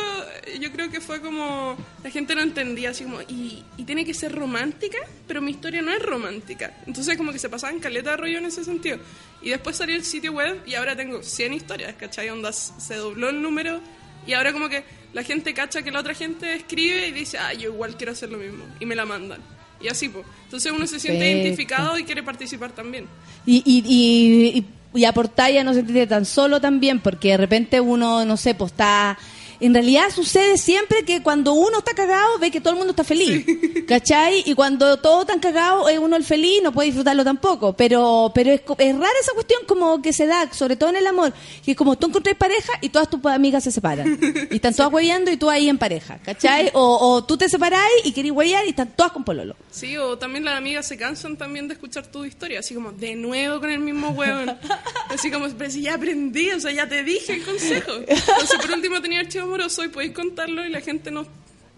yo 0.61 0.73
creo 0.73 0.91
que 0.91 1.01
fue 1.01 1.21
como 1.21 1.77
la 2.03 2.11
gente 2.11 2.35
no 2.35 2.43
entendía 2.43 2.91
así 2.91 3.05
como 3.05 3.21
y, 3.23 3.63
y 3.77 3.85
tiene 3.85 4.05
que 4.05 4.15
ser 4.15 4.33
romántica, 4.33 4.99
pero 5.27 5.43
mi 5.43 5.51
historia 5.51 5.83
no 5.83 5.93
es 5.93 6.03
romántica. 6.03 6.73
Entonces 6.87 7.17
como 7.17 7.33
que 7.33 7.39
se 7.39 7.49
pasaban 7.49 7.79
caleta 7.79 8.13
de 8.13 8.17
rollo 8.17 8.39
en 8.39 8.47
ese 8.47 8.65
sentido. 8.65 8.99
Y 9.47 9.51
después 9.51 9.77
salió 9.77 9.95
el 9.95 10.03
sitio 10.05 10.33
web 10.33 10.61
y 10.67 10.75
ahora 10.75 10.97
tengo 10.97 11.23
100 11.23 11.53
historias, 11.53 11.95
¿cachai? 11.95 12.29
Onda 12.31 12.53
se 12.53 12.97
dobló 12.97 13.29
el 13.29 13.41
número 13.41 13.81
y 14.27 14.33
ahora 14.33 14.53
como 14.53 14.69
que 14.69 14.83
la 15.13 15.23
gente 15.23 15.55
cacha 15.55 15.83
que 15.83 15.93
la 15.93 16.01
otra 16.01 16.15
gente 16.15 16.53
escribe 16.53 17.07
y 17.07 17.13
dice, 17.13 17.39
ah, 17.39 17.53
yo 17.55 17.73
igual 17.73 17.97
quiero 17.97 18.11
hacer 18.11 18.29
lo 18.29 18.39
mismo 18.39 18.65
y 18.81 18.87
me 18.87 18.97
la 18.97 19.07
mandan. 19.07 19.39
Y 19.81 19.87
así, 19.87 20.09
pues. 20.09 20.27
Entonces 20.47 20.73
uno 20.73 20.85
se 20.89 20.99
siente 20.99 21.21
Perfecto. 21.21 21.43
identificado 21.43 21.97
y 21.97 22.03
quiere 22.03 22.25
participar 22.25 22.73
también. 22.73 23.07
Y, 23.47 23.63
y, 23.65 23.85
y, 23.87 24.59
y, 24.59 24.67
y 24.99 25.05
aportar 25.05 25.53
ya 25.53 25.63
no 25.63 25.75
se 25.75 25.85
sentir 25.85 26.09
tan 26.09 26.25
solo 26.25 26.61
también, 26.61 26.99
porque 26.99 27.29
de 27.29 27.37
repente 27.37 27.81
uno, 27.81 28.25
no 28.25 28.37
sé, 28.37 28.57
pues 28.57 28.73
está... 28.73 29.17
En 29.61 29.75
realidad 29.75 30.11
sucede 30.15 30.59
siempre 30.59 31.05
que 31.05 31.23
cuando 31.23 31.55
uno 31.55 31.79
está 31.79 31.95
cagado 31.95 32.39
ve 32.39 32.51
que 32.51 32.61
todo 32.61 32.73
el 32.73 32.79
mundo 32.79 32.93
está 32.93 33.05
feliz, 33.05 33.45
¿cachai? 33.89 34.43
Y 34.47 34.55
cuando 34.55 34.99
todo 34.99 35.23
está 35.23 35.39
cagado 35.41 35.89
es 35.89 35.99
uno 35.99 36.17
el 36.17 36.25
feliz 36.25 36.61
no 36.63 36.73
puede 36.73 36.87
disfrutarlo 36.87 37.25
tampoco, 37.25 37.73
pero 37.75 38.33
pero 38.35 38.51
es, 38.51 38.61
es 38.79 38.95
rara 38.95 39.19
esa 39.21 39.33
cuestión 39.33 39.63
como 39.67 40.03
que 40.03 40.13
se 40.13 40.27
da, 40.27 40.53
sobre 40.53 40.77
todo 40.77 40.91
en 40.91 40.97
el 40.97 41.07
amor, 41.07 41.33
que 41.65 41.73
es 41.73 41.77
como 41.77 41.97
tú 41.97 42.09
encontrás 42.09 42.37
pareja 42.37 42.73
y 42.81 42.89
todas 42.89 43.09
tus 43.09 43.25
amigas 43.27 43.65
se 43.65 43.73
separan 43.73 44.19
y 44.51 44.57
están 44.57 44.75
todas 44.75 44.93
hueveando 44.93 45.31
y 45.31 45.37
tú 45.37 45.51
ahí 45.51 45.69
en 45.69 45.79
pareja, 45.79 46.19
¿cachai? 46.25 46.71
O, 46.75 47.15
o 47.15 47.25
tú 47.25 47.37
te 47.37 47.49
separáis 47.49 48.05
y 48.05 48.13
querés 48.13 48.33
huevear 48.33 48.67
y 48.67 48.71
están 48.71 48.95
todas 48.95 49.13
con 49.13 49.25
pololo. 49.25 49.57
Sí, 49.71 49.97
o 49.97 50.17
también 50.19 50.45
las 50.45 50.57
amigas 50.57 50.87
se 50.87 50.97
cansan 50.97 51.37
también 51.37 51.69
de 51.69 51.75
escuchar 51.75 52.07
tu 52.07 52.25
historia, 52.25 52.61
así 52.61 52.75
como, 52.75 52.93
de 52.93 53.15
nuevo 53.15 53.61
con 53.61 53.71
el 53.71 53.81
mismo 53.81 54.11
hueón. 54.11 54.57
Así 55.09 55.31
como, 55.31 55.49
pero 55.57 55.71
si 55.71 55.83
ya 55.83 55.95
aprendí, 55.95 56.51
o 56.51 56.61
sea, 56.61 56.73
ya 56.73 56.89
te 56.89 57.03
dije 57.03 57.35
el 57.35 57.45
consejo. 57.45 57.93
Entonces, 58.07 58.59
por 58.61 58.71
último, 58.73 59.01
tenía 59.01 59.21
archivo 59.21 59.46
amoroso 59.47 59.85
y 59.85 59.89
podéis 59.89 60.13
contarlo 60.13 60.65
y 60.65 60.71
la 60.71 60.81
gente 60.81 61.11
no... 61.11 61.27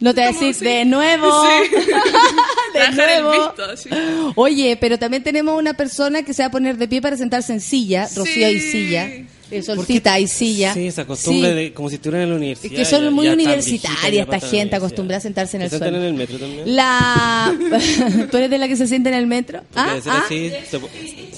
No 0.00 0.14
te 0.14 0.32
sí. 0.32 0.52
de 0.64 0.84
nuevo. 0.84 1.28
Sí. 1.70 1.76
de 2.78 2.90
nuevo. 2.94 3.32
visto. 3.32 4.32
Oye, 4.36 4.76
pero 4.80 4.98
también 4.98 5.22
tenemos 5.22 5.58
una 5.58 5.74
persona 5.74 6.22
que 6.22 6.34
se 6.34 6.42
va 6.42 6.46
a 6.46 6.50
poner 6.50 6.76
de 6.76 6.86
pie 6.86 7.02
para 7.02 7.16
sentarse 7.16 7.52
en 7.52 7.60
silla, 7.60 8.08
Rocío 8.14 8.48
y 8.48 8.60
silla, 8.60 9.10
Solcita 9.64 10.18
y 10.18 10.26
silla. 10.28 10.74
Sí, 10.74 10.86
esa 10.86 11.04
costumbre 11.06 11.50
Sí. 11.50 11.54
de 11.56 11.72
como 11.72 11.88
si 11.88 11.94
estuvieran 11.96 12.22
en 12.24 12.30
la 12.30 12.36
universidad. 12.36 12.72
Es 12.72 12.78
que 12.78 12.84
son 12.84 13.04
ya- 13.04 13.10
muy 13.10 13.24
ya 13.24 13.30
están 13.32 13.44
universitaria 13.44 14.10
viejitas 14.10 14.28
ya 14.30 14.36
esta 14.36 14.56
gente, 14.56 14.76
acostumbrada 14.76 15.18
a 15.18 15.20
sentarse 15.22 15.56
en 15.56 15.62
el 15.62 15.70
¿Se 15.70 15.76
sientan 15.78 15.90
suelo. 16.00 16.04
en 16.04 16.10
el 16.10 16.14
metro 16.18 16.38
también? 16.38 16.76
La... 16.76 17.56
¿Tú 18.30 18.36
eres 18.36 18.50
de 18.50 18.58
la 18.58 18.68
que 18.68 18.76
se 18.76 18.86
siente 18.86 19.08
en 19.08 19.14
el 19.14 19.26
metro? 19.26 19.60
Ah, 19.74 19.96
ah. 20.06 20.22
así, 20.26 20.50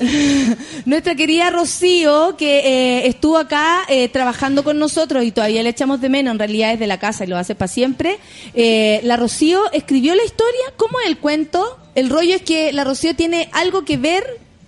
Nuestra 0.87 1.15
querida 1.15 1.51
Rocío, 1.51 2.37
que 2.37 2.59
eh, 2.61 3.07
estuvo 3.07 3.39
acá 3.39 3.83
eh, 3.89 4.09
trabajando 4.09 4.65
con 4.65 4.79
nosotros 4.79 5.25
y 5.25 5.31
todavía 5.31 5.63
le 5.63 5.69
echamos 5.71 6.01
de 6.01 6.09
menos, 6.09 6.33
en 6.33 6.39
realidad 6.39 6.73
es 6.73 6.79
de 6.81 6.87
la 6.87 6.99
casa 6.99 7.25
y 7.25 7.27
lo 7.27 7.37
hace 7.37 7.55
para 7.55 7.69
siempre. 7.69 8.19
Eh, 8.55 9.01
la 9.05 9.17
Rocío 9.17 9.71
escribió 9.73 10.15
la 10.15 10.25
historia, 10.25 10.61
¿cómo 10.77 10.99
es 11.01 11.07
el 11.09 11.19
cuento? 11.19 11.79
El 11.95 12.09
rollo 12.09 12.35
es 12.35 12.43
que 12.43 12.73
la 12.73 12.85
Rocío 12.85 13.15
tiene 13.15 13.49
algo 13.53 13.85
que 13.85 13.97
ver 13.97 14.25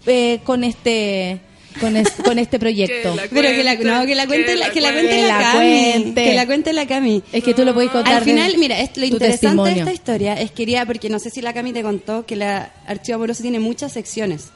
eh, 0.06 0.40
con 0.44 0.64
este 0.64 1.40
con, 1.80 1.96
es- 1.96 2.10
con 2.24 2.38
este 2.38 2.58
proyecto. 2.58 3.10
Que 3.10 3.16
la 3.16 3.22
Pero 3.28 3.48
que 3.48 3.64
la, 3.64 3.76
cuente, 3.76 3.92
no, 3.92 4.06
que 4.06 4.14
la 4.14 4.26
cuente 4.26 4.46
que 4.46 4.56
la, 4.56 4.66
la 4.68 4.72
que 4.72 4.80
la 4.80 4.92
cuente. 4.92 5.10
Que 5.16 5.22
la, 5.22 5.28
la 5.38 5.52
Cami. 5.52 5.58
cuente. 5.92 6.24
Que 6.24 6.34
la 6.34 6.46
cuente 6.46 6.72
la 6.72 6.86
Cami. 6.86 7.22
Es 7.32 7.44
que 7.44 7.54
tú 7.54 7.64
lo 7.64 7.74
puedes 7.74 7.90
contar. 7.90 8.14
Al 8.14 8.24
final, 8.24 8.54
mira, 8.58 8.80
es, 8.80 8.96
lo 8.96 9.04
interesante 9.04 9.40
testimonio. 9.46 9.74
de 9.74 9.80
esta 9.80 9.92
historia 9.92 10.34
es 10.34 10.50
quería, 10.52 10.86
porque 10.86 11.08
no 11.08 11.18
sé 11.18 11.30
si 11.30 11.40
la 11.40 11.52
Cami 11.52 11.72
te 11.72 11.82
contó 11.82 12.24
que 12.26 12.36
la 12.36 12.72
Archivo 12.86 13.16
Amoroso 13.16 13.42
tiene 13.42 13.58
muchas 13.60 13.92
secciones. 13.92 14.50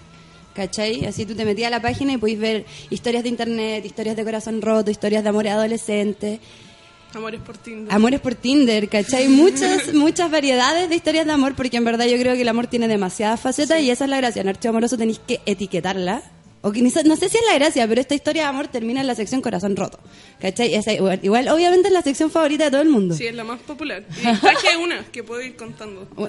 ¿Cachai? 0.54 1.04
Así 1.04 1.26
tú 1.26 1.34
te 1.34 1.44
metías 1.44 1.66
a 1.66 1.70
la 1.70 1.82
página 1.82 2.14
y 2.14 2.16
podéis 2.16 2.38
ver 2.38 2.64
historias 2.88 3.22
de 3.22 3.28
internet, 3.28 3.84
historias 3.84 4.16
de 4.16 4.24
corazón 4.24 4.62
roto, 4.62 4.90
historias 4.90 5.22
de 5.22 5.28
amor 5.28 5.46
adolescente. 5.48 6.40
Amores 7.14 7.40
por 7.42 7.56
Tinder. 7.58 7.94
Amores 7.94 8.20
por 8.20 8.34
Tinder, 8.34 8.88
¿cachai? 8.88 9.28
Muchas, 9.28 9.92
muchas 9.94 10.30
variedades 10.30 10.88
de 10.88 10.96
historias 10.96 11.26
de 11.26 11.32
amor, 11.32 11.54
porque 11.54 11.76
en 11.76 11.84
verdad 11.84 12.06
yo 12.06 12.16
creo 12.18 12.34
que 12.34 12.40
el 12.42 12.48
amor 12.48 12.66
tiene 12.68 12.88
demasiadas 12.88 13.38
facetas 13.40 13.80
y 13.82 13.90
esa 13.90 14.04
es 14.04 14.10
la 14.10 14.16
gracia. 14.16 14.40
En 14.42 14.48
Archivo 14.48 14.70
Amoroso 14.70 14.96
tenéis 14.96 15.20
que 15.26 15.40
etiquetarla. 15.44 16.22
O 16.66 16.72
que 16.72 16.82
no 16.82 16.90
sé 16.90 17.28
si 17.28 17.36
es 17.38 17.44
la 17.48 17.54
gracia, 17.54 17.86
pero 17.86 18.00
esta 18.00 18.16
historia 18.16 18.42
de 18.42 18.48
amor 18.48 18.66
termina 18.66 19.00
en 19.00 19.06
la 19.06 19.14
sección 19.14 19.40
Corazón 19.40 19.76
Roto. 19.76 20.00
¿Cachai? 20.40 20.74
Esa 20.74 20.92
igual, 20.92 21.20
igual, 21.22 21.46
obviamente 21.48 21.86
es 21.86 21.94
la 21.94 22.02
sección 22.02 22.28
favorita 22.28 22.64
de 22.64 22.70
todo 22.72 22.80
el 22.82 22.88
mundo. 22.88 23.14
Sí, 23.14 23.24
es 23.26 23.34
la 23.36 23.44
más 23.44 23.60
popular. 23.60 24.02
Y 24.18 24.22
traje 24.38 24.76
una 24.76 25.04
que 25.12 25.22
puedo 25.22 25.40
ir 25.42 25.54
contando. 25.54 26.08
Son 26.16 26.26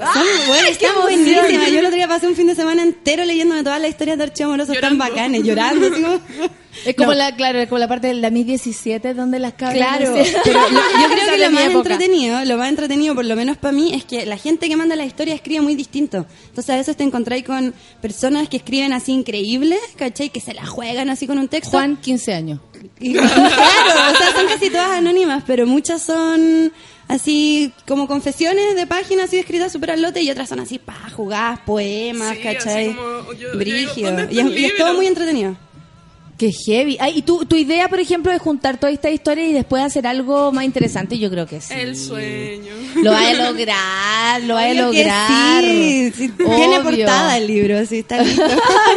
buenas, 0.48 0.70
están 0.70 1.02
buenísimas. 1.02 1.72
Yo 1.72 1.80
el 1.80 1.86
otro 1.86 1.96
día 1.96 2.08
pasé 2.08 2.28
un 2.28 2.36
fin 2.36 2.46
de 2.46 2.54
semana 2.54 2.84
entero 2.84 3.26
leyéndome 3.26 3.64
todas 3.64 3.82
las 3.82 3.90
historias 3.90 4.20
de 4.20 4.26
Archivo 4.26 4.50
Amoroso 4.50 4.74
tan 4.80 5.00
bacanes, 5.00 5.42
llorando. 5.44 5.88
así 5.88 6.02
como- 6.04 6.22
Es 6.86 6.96
como 6.96 7.12
No. 7.12 7.18
la, 7.18 7.36
claro, 7.36 7.60
es 7.60 7.68
como 7.70 7.80
la 7.80 7.88
parte 7.88 8.08
de 8.08 8.14
la 8.16 8.30
Mi 8.30 8.44
17 8.44 9.14
donde 9.14 9.40
las 9.40 9.54
cabras. 9.54 9.78
Claro, 9.78 10.14
decían- 10.14 10.42
pero 10.44 10.60
lo- 10.70 10.70
yo 10.70 11.08
creo 11.10 11.30
que 11.32 11.38
lo 11.38 11.52
más 11.52 11.64
época. 11.64 11.94
entretenido, 11.94 12.46
lo 12.46 12.58
más 12.58 12.70
entretenido 12.70 13.16
por 13.16 13.26
lo 13.26 13.36
menos 13.36 13.58
para 13.58 13.72
mí 13.72 13.94
es 13.94 14.06
que 14.06 14.26
la 14.26 14.38
gente 14.38 14.68
que 14.70 14.76
manda 14.76 14.96
la 14.96 15.06
historia 15.06 15.34
escribe 15.36 15.62
muy 15.62 15.76
distinto. 15.76 16.26
Entonces 16.50 16.70
a 16.70 16.78
veces 16.78 16.96
te 16.98 17.04
encontráis 17.04 17.44
con 17.44 17.74
personas 18.02 18.48
que 18.50 18.58
escriben 18.58 18.94
así 18.94 19.12
increíbles, 19.14 19.80
¿cachai? 19.96 20.30
Que 20.30 20.40
se 20.40 20.54
la 20.54 20.66
juegan 20.66 21.10
así 21.10 21.28
con 21.28 21.38
un 21.40 21.48
texto. 21.48 21.72
Juan, 21.72 21.98
15 21.98 22.34
años. 22.34 22.60
Y- 23.00 23.14
claro, 23.14 23.28
o 24.14 24.18
sea, 24.18 24.32
son 24.36 24.48
casi 24.48 24.70
todas 24.70 24.92
anónimas, 24.92 25.44
pero 25.46 25.66
muchas 25.68 26.02
son 26.02 26.72
así 27.08 27.72
como 27.88 28.08
confesiones 28.08 28.76
de 28.76 28.86
páginas 28.88 29.26
así 29.26 29.38
escritas 29.38 29.72
súper 29.72 29.92
al 29.92 30.02
lote 30.02 30.22
y 30.22 30.30
otras 30.30 30.50
son 30.50 30.60
así, 30.60 30.78
pa, 30.80 30.96
jugadas, 31.16 31.60
poemas, 31.66 32.36
Sí, 32.38 32.44
¿cachai? 32.44 32.88
así 32.90 32.96
como, 32.96 33.34
yo- 33.34 33.52
yo 33.54 33.58
Brígido. 33.58 33.94
digo, 33.96 34.08
¿dónde 34.10 34.22
está 34.24 34.34
y, 34.34 34.40
es, 34.40 34.46
el 34.46 34.58
y 34.60 34.66
es 34.66 34.78
todo 34.78 34.94
muy 34.94 35.08
entretenido. 35.08 35.58
Qué 36.38 36.52
heavy. 36.52 36.98
Ay, 37.00 37.18
y 37.18 37.22
tu, 37.24 37.46
tu 37.46 37.56
idea, 37.56 37.90
por 37.90 38.00
ejemplo, 38.00 38.32
de 38.32 38.38
juntar 38.38 38.80
toda 38.80 38.92
esta 38.92 39.10
historia 39.10 39.48
y 39.48 39.54
después 39.54 39.82
hacer 39.82 40.06
algo 40.06 40.52
más 40.52 40.66
interesante, 40.66 41.18
yo 41.18 41.32
creo 41.32 41.48
que 41.48 41.60
sí. 41.62 41.74
El 41.74 41.98
sueño. 41.98 42.76
Lo 43.02 43.12
va 43.12 43.28
a 43.28 43.34
lograr, 43.34 44.44
lo 44.44 44.54
va 44.54 44.66
a 44.66 44.74
lograr. 44.74 45.64
sí, 45.64 46.12
sí, 46.16 46.30
tiene 46.30 46.80
portada 46.82 47.38
el 47.38 47.48
libro, 47.48 47.84
sí, 47.86 48.00
está 48.00 48.18
listo. 48.24 48.44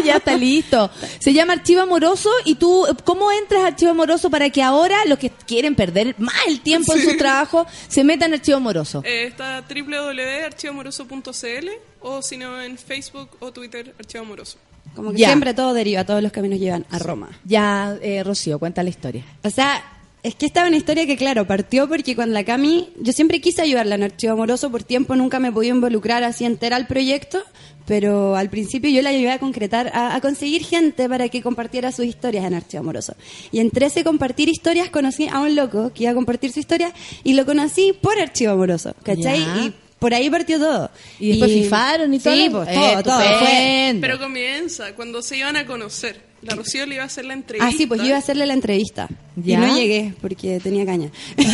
ya 0.05 0.17
está 0.17 0.37
listo. 0.37 0.91
Se 1.19 1.33
llama 1.33 1.55
Archivo 1.55 1.81
Amoroso 1.81 2.29
y 2.45 2.57
tú, 2.57 2.87
¿cómo 3.05 3.33
entras 3.33 3.63
a 3.63 3.69
Archivo 3.69 3.93
Amoroso 3.93 4.29
para 4.29 4.51
que 4.51 4.63
ahora 4.63 4.99
los 5.07 5.19
que 5.19 5.31
quieren 5.31 5.75
perder 5.75 6.17
más 6.19 6.35
el 6.47 6.61
tiempo 6.61 6.95
en 6.95 7.03
su 7.03 7.17
trabajo 7.17 7.67
se 7.89 8.05
metan 8.05 8.33
a 8.33 8.35
Archivo 8.37 8.59
Amoroso? 8.59 9.03
Eh, 9.07 9.29
está 9.29 9.65
www.archivamoroso.cl 9.67 11.69
o 12.03 12.21
si 12.23 12.37
no 12.37 12.61
en 12.61 12.77
Facebook 12.77 13.31
o 13.41 13.51
Twitter 13.53 13.95
Archivo 13.99 14.25
Amoroso. 14.25 14.59
Como 14.95 15.13
que 15.13 15.19
Ya. 15.19 15.29
siempre 15.29 15.55
todo 15.55 15.73
deriva, 15.73 16.05
todos 16.05 16.23
los 16.23 16.33
caminos 16.33 16.59
llevan 16.59 16.85
a 16.91 16.99
Roma. 16.99 17.29
Ya, 17.45 17.97
eh, 18.03 18.23
Rocío, 18.25 18.59
cuenta 18.59 18.83
la 18.83 18.91
historia. 18.91 19.25
O 19.45 19.51
sea, 19.51 19.83
es 20.23 20.35
que 20.35 20.47
esta 20.47 20.63
es 20.63 20.69
una 20.69 20.77
historia 20.77 21.07
que, 21.07 21.17
claro, 21.17 21.47
partió 21.47 21.89
porque 21.89 22.15
cuando 22.15 22.35
la 22.35 22.45
Cami, 22.45 22.91
yo 23.01 23.13
siempre 23.13 23.41
quise 23.41 23.63
ayudarla 23.63 23.95
en 23.95 24.03
Archivo 24.03 24.33
Amoroso, 24.35 24.71
por 24.71 24.83
tiempo 24.83 25.15
nunca 25.17 25.39
me 25.39 25.51
podía 25.53 25.71
involucrar 25.71 26.25
así 26.25 26.45
entera 26.45 26.77
al 26.77 26.87
proyecto, 26.87 27.39
pero 27.87 28.37
al 28.37 28.51
principio 28.51 28.91
yo 28.91 29.01
la 29.01 29.11
ayudé 29.11 29.31
a 29.33 29.39
concretar, 29.39 29.91
a, 29.95 30.15
a 30.15 30.21
conseguir 30.21 30.65
gente 30.65 31.09
para 31.09 31.29
que 31.31 31.41
compartiera 31.41 31.91
sus 31.93 32.05
historias 32.05 32.45
en 32.45 32.55
Archivo 32.55 32.83
Amoroso. 32.83 33.15
Y 33.51 33.61
entre 33.61 33.87
ese 33.87 34.05
compartir 34.05 34.49
historias 34.49 34.91
conocí 34.91 35.29
a 35.29 35.41
un 35.41 35.55
loco 35.57 35.91
que 35.95 36.03
iba 36.03 36.13
a 36.13 36.15
compartir 36.15 36.53
su 36.53 36.61
historia 36.61 36.93
y 37.25 37.33
lo 37.33 37.47
conocí 37.47 37.93
por 38.01 38.19
Archivo 38.19 38.53
Amoroso, 38.53 38.95
¿cachai? 39.03 39.41
Ya. 39.41 39.57
Y 39.65 39.75
por 40.01 40.13
ahí 40.13 40.29
partió 40.29 40.59
todo. 40.59 40.91
Y 41.21 41.29
después 41.29 41.53
fifaron 41.53 42.13
y 42.13 42.19
todo. 42.19 42.35
Sí, 42.35 42.49
pues 42.51 42.69
Eh, 42.69 42.75
todo, 42.75 43.03
todo. 43.05 43.39
Fue. 43.39 43.97
Pero 44.01 44.19
comienza 44.19 44.93
cuando 44.97 45.23
se 45.23 45.37
iban 45.37 45.57
a 45.57 45.65
conocer. 45.67 46.29
La 46.43 46.55
Rocío 46.57 46.87
le 46.87 46.95
iba 46.95 47.05
a 47.05 47.07
hacer 47.07 47.27
la 47.27 47.35
entrevista. 47.35 47.69
Ah, 47.69 47.77
sí, 47.77 47.87
pues 47.87 48.01
yo 48.01 48.07
iba 48.07 48.17
a 48.17 48.21
hacerle 48.21 48.47
la 48.47 48.55
entrevista. 48.55 49.09
¿Ya? 49.37 49.53
Y 49.53 49.57
no 49.59 49.77
llegué 49.77 50.15
porque 50.23 50.59
tenía 50.59 50.87
caña. 50.87 51.11
y 51.37 51.45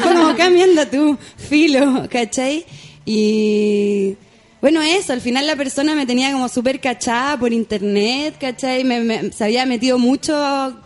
fue 0.00 0.14
como, 0.14 0.34
cambiando 0.34 0.86
tú, 0.88 1.18
filo, 1.36 2.08
¿cachai? 2.10 2.64
Y 3.04 4.16
bueno, 4.62 4.80
eso, 4.80 5.12
al 5.12 5.20
final 5.20 5.46
la 5.46 5.56
persona 5.56 5.94
me 5.94 6.06
tenía 6.06 6.32
como 6.32 6.48
súper 6.48 6.80
cachada 6.80 7.36
por 7.36 7.52
internet, 7.52 8.36
¿cachai? 8.40 8.84
Me, 8.84 9.00
me- 9.00 9.30
se 9.32 9.44
había 9.44 9.66
metido 9.66 9.98
mucho, 9.98 10.32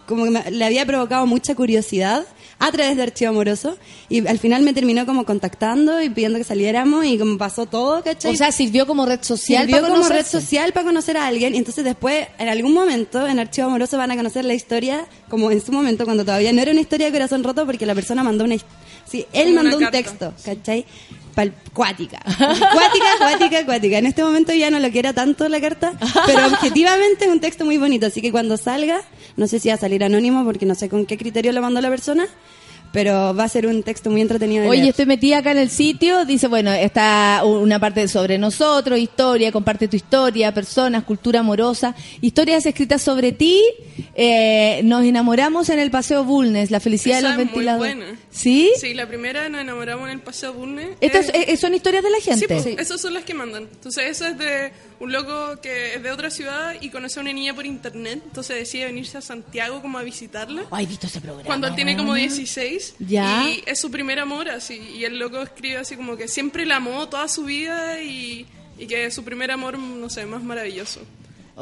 como 0.07 0.25
que 0.25 0.31
me- 0.31 0.51
le 0.51 0.65
había 0.65 0.85
provocado 0.85 1.27
mucha 1.27 1.55
curiosidad 1.55 2.25
a 2.59 2.73
través 2.73 2.97
de 2.97 3.03
Archivo 3.03 3.31
Amoroso. 3.31 3.77
Y 4.09 4.27
al 4.27 4.39
final 4.39 4.63
me 4.63 4.73
terminó 4.73 5.05
como 5.07 5.25
contactando 5.25 6.01
y 6.03 6.09
pidiendo 6.09 6.39
que 6.39 6.45
saliéramos 6.45 7.05
y 7.05 7.19
como 7.19 7.37
pasó 7.39 7.67
todo, 7.67 8.03
¿cachai? 8.03 8.33
O 8.35 8.37
sea, 8.37 8.51
sirvió 8.53 8.87
como 8.87 9.05
red 9.07 9.21
social 9.23 9.67
Sirvió 9.67 9.83
para 9.83 9.93
como 9.93 10.09
red 10.09 10.27
social 10.41 10.73
para 10.73 10.87
conocer 10.87 11.17
a 11.17 11.27
alguien 11.27 11.55
y 11.55 11.59
entonces 11.59 11.85
después 11.85 12.27
en 12.39 12.49
algún 12.49 12.73
momento 12.73 13.27
en 13.27 13.39
Archivo 13.39 13.67
Amoroso 13.69 13.99
van 13.99 14.11
a 14.11 14.17
conocer 14.17 14.45
la 14.45 14.55
historia 14.55 15.07
como 15.29 15.51
en 15.51 15.61
su 15.65 15.71
momento 15.73 16.05
cuando 16.05 16.25
todavía 16.25 16.53
no 16.53 16.63
era 16.63 16.71
una 16.73 16.81
historia 16.81 17.07
de 17.07 17.13
corazón 17.13 17.45
roto 17.45 17.67
porque 17.67 17.85
la 17.87 17.95
persona 17.95 18.23
mandó 18.23 18.45
una 18.45 18.55
his- 18.55 18.65
sí, 19.07 19.27
él 19.33 19.49
Como 19.51 19.63
mandó 19.63 19.77
un 19.79 19.83
carta. 19.85 19.99
texto 19.99 20.35
¿cachai? 20.45 20.85
Pal, 21.35 21.53
cuática 21.75 22.19
cuática, 22.25 23.07
cuática, 23.19 23.65
cuática 23.67 23.99
en 23.99 24.07
este 24.07 24.25
momento 24.25 24.55
ya 24.55 24.71
no 24.71 24.79
lo 24.81 24.91
quiera 24.91 25.13
tanto 25.13 25.49
la 25.51 25.61
carta 25.61 25.93
pero 26.27 26.47
objetivamente 26.53 27.27
es 27.27 27.31
un 27.31 27.41
texto 27.41 27.65
muy 27.67 27.77
bonito 27.77 28.07
así 28.07 28.23
que 28.23 28.33
cuando 28.33 28.57
salga 28.57 29.03
no 29.37 29.47
sé 29.47 29.61
si 29.61 29.69
va 29.69 29.75
a 29.75 29.79
salir 29.79 30.03
anónimo 30.03 30.45
porque 30.45 30.65
no 30.65 30.75
sé 30.75 30.89
con 30.89 31.05
qué 31.05 31.19
criterio 31.19 31.53
lo 31.53 31.61
mandó 31.61 31.81
la 31.83 31.91
persona 31.91 32.27
pero 32.93 33.35
va 33.35 33.45
a 33.45 33.49
ser 33.49 33.67
un 33.67 33.83
texto 33.83 34.11
muy 34.11 34.23
entretenido 34.23 34.63
de 34.63 34.71
Oye, 34.71 34.79
leer. 34.79 34.91
estoy 34.91 35.05
metida 35.05 35.39
acá 35.39 35.51
en 35.51 35.59
el 35.59 35.69
sitio, 35.69 36.25
dice, 36.25 36.47
bueno, 36.49 36.73
está 36.73 37.43
una 37.45 37.79
parte 37.79 38.09
sobre 38.09 38.39
nosotros, 38.39 38.99
historia, 38.99 39.53
comparte 39.53 39.87
tu 39.87 39.97
historia, 39.97 40.55
personas, 40.55 41.05
cultura 41.05 41.41
amorosa, 41.41 41.95
historias 42.23 42.65
escritas 42.65 43.03
sobre 43.03 43.33
ti, 43.33 43.61
eh, 44.19 44.81
nos 44.83 45.05
enamoramos 45.05 45.69
en 45.69 45.79
el 45.79 45.91
Paseo 45.91 46.25
Bulnes, 46.25 46.71
la 46.71 46.81
felicidad 46.81 47.19
Esa 47.19 47.29
de 47.29 47.35
los 47.35 47.41
es 47.43 47.45
muy 47.45 47.45
ventiladores. 47.65 47.97
buena. 47.97 48.19
¿Sí? 48.31 48.73
Sí, 48.81 48.95
la 48.95 49.07
primera 49.07 49.49
nos 49.51 49.61
enamoramos 49.61 50.07
en 50.09 50.13
el 50.15 50.21
Paseo 50.21 50.55
Bulnes. 50.55 50.97
Estas 51.03 51.29
Eh, 51.29 51.45
eh, 51.49 51.57
son 51.59 51.75
historias 51.75 52.03
de 52.03 52.11
la 52.11 52.17
Sí, 52.19 52.31
gente. 52.31 52.47
pues, 52.49 52.67
esas 52.67 52.99
son 53.01 53.13
las 53.13 53.25
que 53.25 53.35
mandan. 53.35 53.65
Entonces, 53.71 54.05
esa 54.07 54.31
es 54.31 54.39
de 54.39 54.73
un 55.01 55.13
loco 55.13 55.61
que 55.61 55.97
es 55.97 56.03
de 56.03 56.11
otra 56.11 56.31
ciudad 56.31 56.75
y 56.81 56.89
conoce 56.89 57.21
a 57.21 57.23
una 57.23 57.33
niña 57.35 57.53
por 57.55 57.67
internet. 57.67 58.23
Entonces 58.25 58.57
decide 58.57 58.87
venirse 58.87 59.19
a 59.19 59.21
Santiago 59.21 59.83
como 59.83 59.99
a 59.99 60.03
visitarla. 60.03 60.65
Ay, 60.71 60.85
he 60.85 60.89
visto 60.89 61.07
ese 61.07 61.21
programa. 61.21 61.45
Cuando 61.47 61.67
él 61.67 61.75
tiene 61.75 61.95
como 61.97 62.15
16. 62.15 62.95
Ya. 63.01 63.47
Y 63.47 63.63
es 63.67 63.79
su 63.79 63.91
primer 63.91 64.19
amor, 64.19 64.49
así. 64.49 64.77
Y 64.97 65.05
el 65.05 65.19
loco 65.19 65.43
escribe 65.43 65.77
así 65.77 65.95
como 65.95 66.17
que 66.17 66.27
siempre 66.27 66.65
la 66.65 66.77
amó 66.77 67.07
toda 67.11 67.29
su 67.29 67.45
vida 67.45 68.01
y, 68.01 68.47
y 68.79 68.87
que 68.87 69.05
es 69.05 69.15
su 69.15 69.25
primer 69.25 69.51
amor, 69.51 69.79
no 69.79 70.09
sé, 70.09 70.25
más 70.25 70.43
maravilloso. 70.43 71.03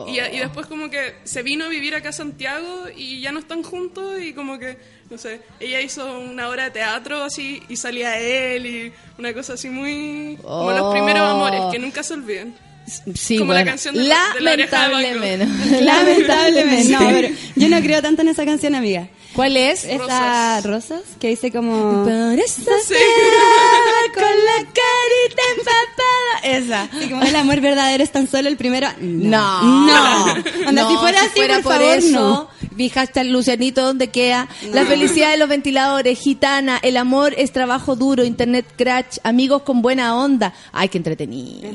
Y, 0.09 0.19
y 0.19 0.39
después 0.41 0.67
como 0.67 0.91
que 0.91 1.15
se 1.23 1.43
vino 1.45 1.67
a 1.67 1.69
vivir 1.69 1.95
acá 1.95 2.09
a 2.09 2.13
Santiago 2.13 2.87
y 2.97 3.21
ya 3.21 3.31
no 3.31 3.39
están 3.39 3.63
juntos 3.63 4.21
y 4.21 4.33
como 4.33 4.59
que, 4.59 4.77
no 5.09 5.19
sé, 5.19 5.41
ella 5.61 5.81
hizo 5.81 6.19
una 6.19 6.49
obra 6.49 6.65
de 6.65 6.71
teatro 6.73 7.23
así 7.23 7.63
y 7.69 7.77
salía 7.77 8.19
él 8.19 8.67
y 8.67 8.93
una 9.19 9.33
cosa 9.33 9.53
así 9.53 9.71
muy... 9.71 10.37
Como 10.43 10.73
los 10.73 10.93
primeros 10.93 11.23
amores, 11.31 11.61
que 11.71 11.79
nunca 11.79 12.03
se 12.03 12.15
olviden. 12.15 12.57
Sí, 13.15 13.39
como 13.39 13.53
la 13.55 13.65
canción 13.65 13.95
de 13.95 14.03
la- 14.05 14.35
de 14.35 14.41
la 14.41 14.53
oreja 14.53 14.89
de 14.89 14.93
lamentablemente. 14.93 15.81
lamentablemente 15.83 16.89
no 16.93 16.99
Sí. 16.99 17.07
pero 17.11 17.29
yo 17.57 17.69
no 17.69 17.81
creo 17.81 18.03
tanto 18.03 18.23
en 18.23 18.29
esa 18.29 18.45
canción 18.45 18.75
amiga 18.75 19.09
¿Cuál 19.35 19.57
es? 19.57 19.85
Esa 19.85 20.61
rosas 20.63 21.01
que 21.21 21.29
dice 21.29 21.51
como 21.51 22.05
Por 22.05 22.39
eso 22.39 22.63
Sí. 22.87 22.95
con 24.15 24.23
la 24.23 24.59
carita 24.59 25.43
empapada. 25.57 26.09
Esa. 26.45 26.89
como 27.09 27.23
el 27.23 27.35
amor 27.37 27.61
verdadero 27.61 28.03
es 28.05 28.13
tan 28.13 28.29
solo 28.29 28.49
el 28.49 28.57
primero. 28.57 28.89
No. 29.01 29.63
No. 29.87 30.25
Onda, 30.69 30.83
No, 30.83 30.91
si 30.91 30.97
fuera 30.99 31.23
así, 31.23 31.41
por, 31.41 31.63
por 31.63 31.73
favor, 31.75 31.97
eso, 31.97 32.11
no. 32.21 32.49
mi 32.77 32.89
hashtag 32.91 33.27
Lucianito, 33.27 33.83
¿dónde 33.83 34.09
queda? 34.11 34.49
La 34.73 34.85
felicidad 34.85 35.31
de 35.31 35.39
los 35.39 35.49
ventiladores, 35.49 36.19
gitana, 36.19 36.79
el 36.83 36.97
amor 36.97 37.35
es 37.37 37.53
trabajo 37.53 37.97
duro, 37.97 38.25
internet 38.25 38.67
crash, 38.77 39.19
amigos 39.23 39.63
con 39.63 39.83
buena 39.83 40.17
onda. 40.17 40.53
Ay, 40.73 40.89
qué 40.89 40.99
entretenido. 40.99 41.71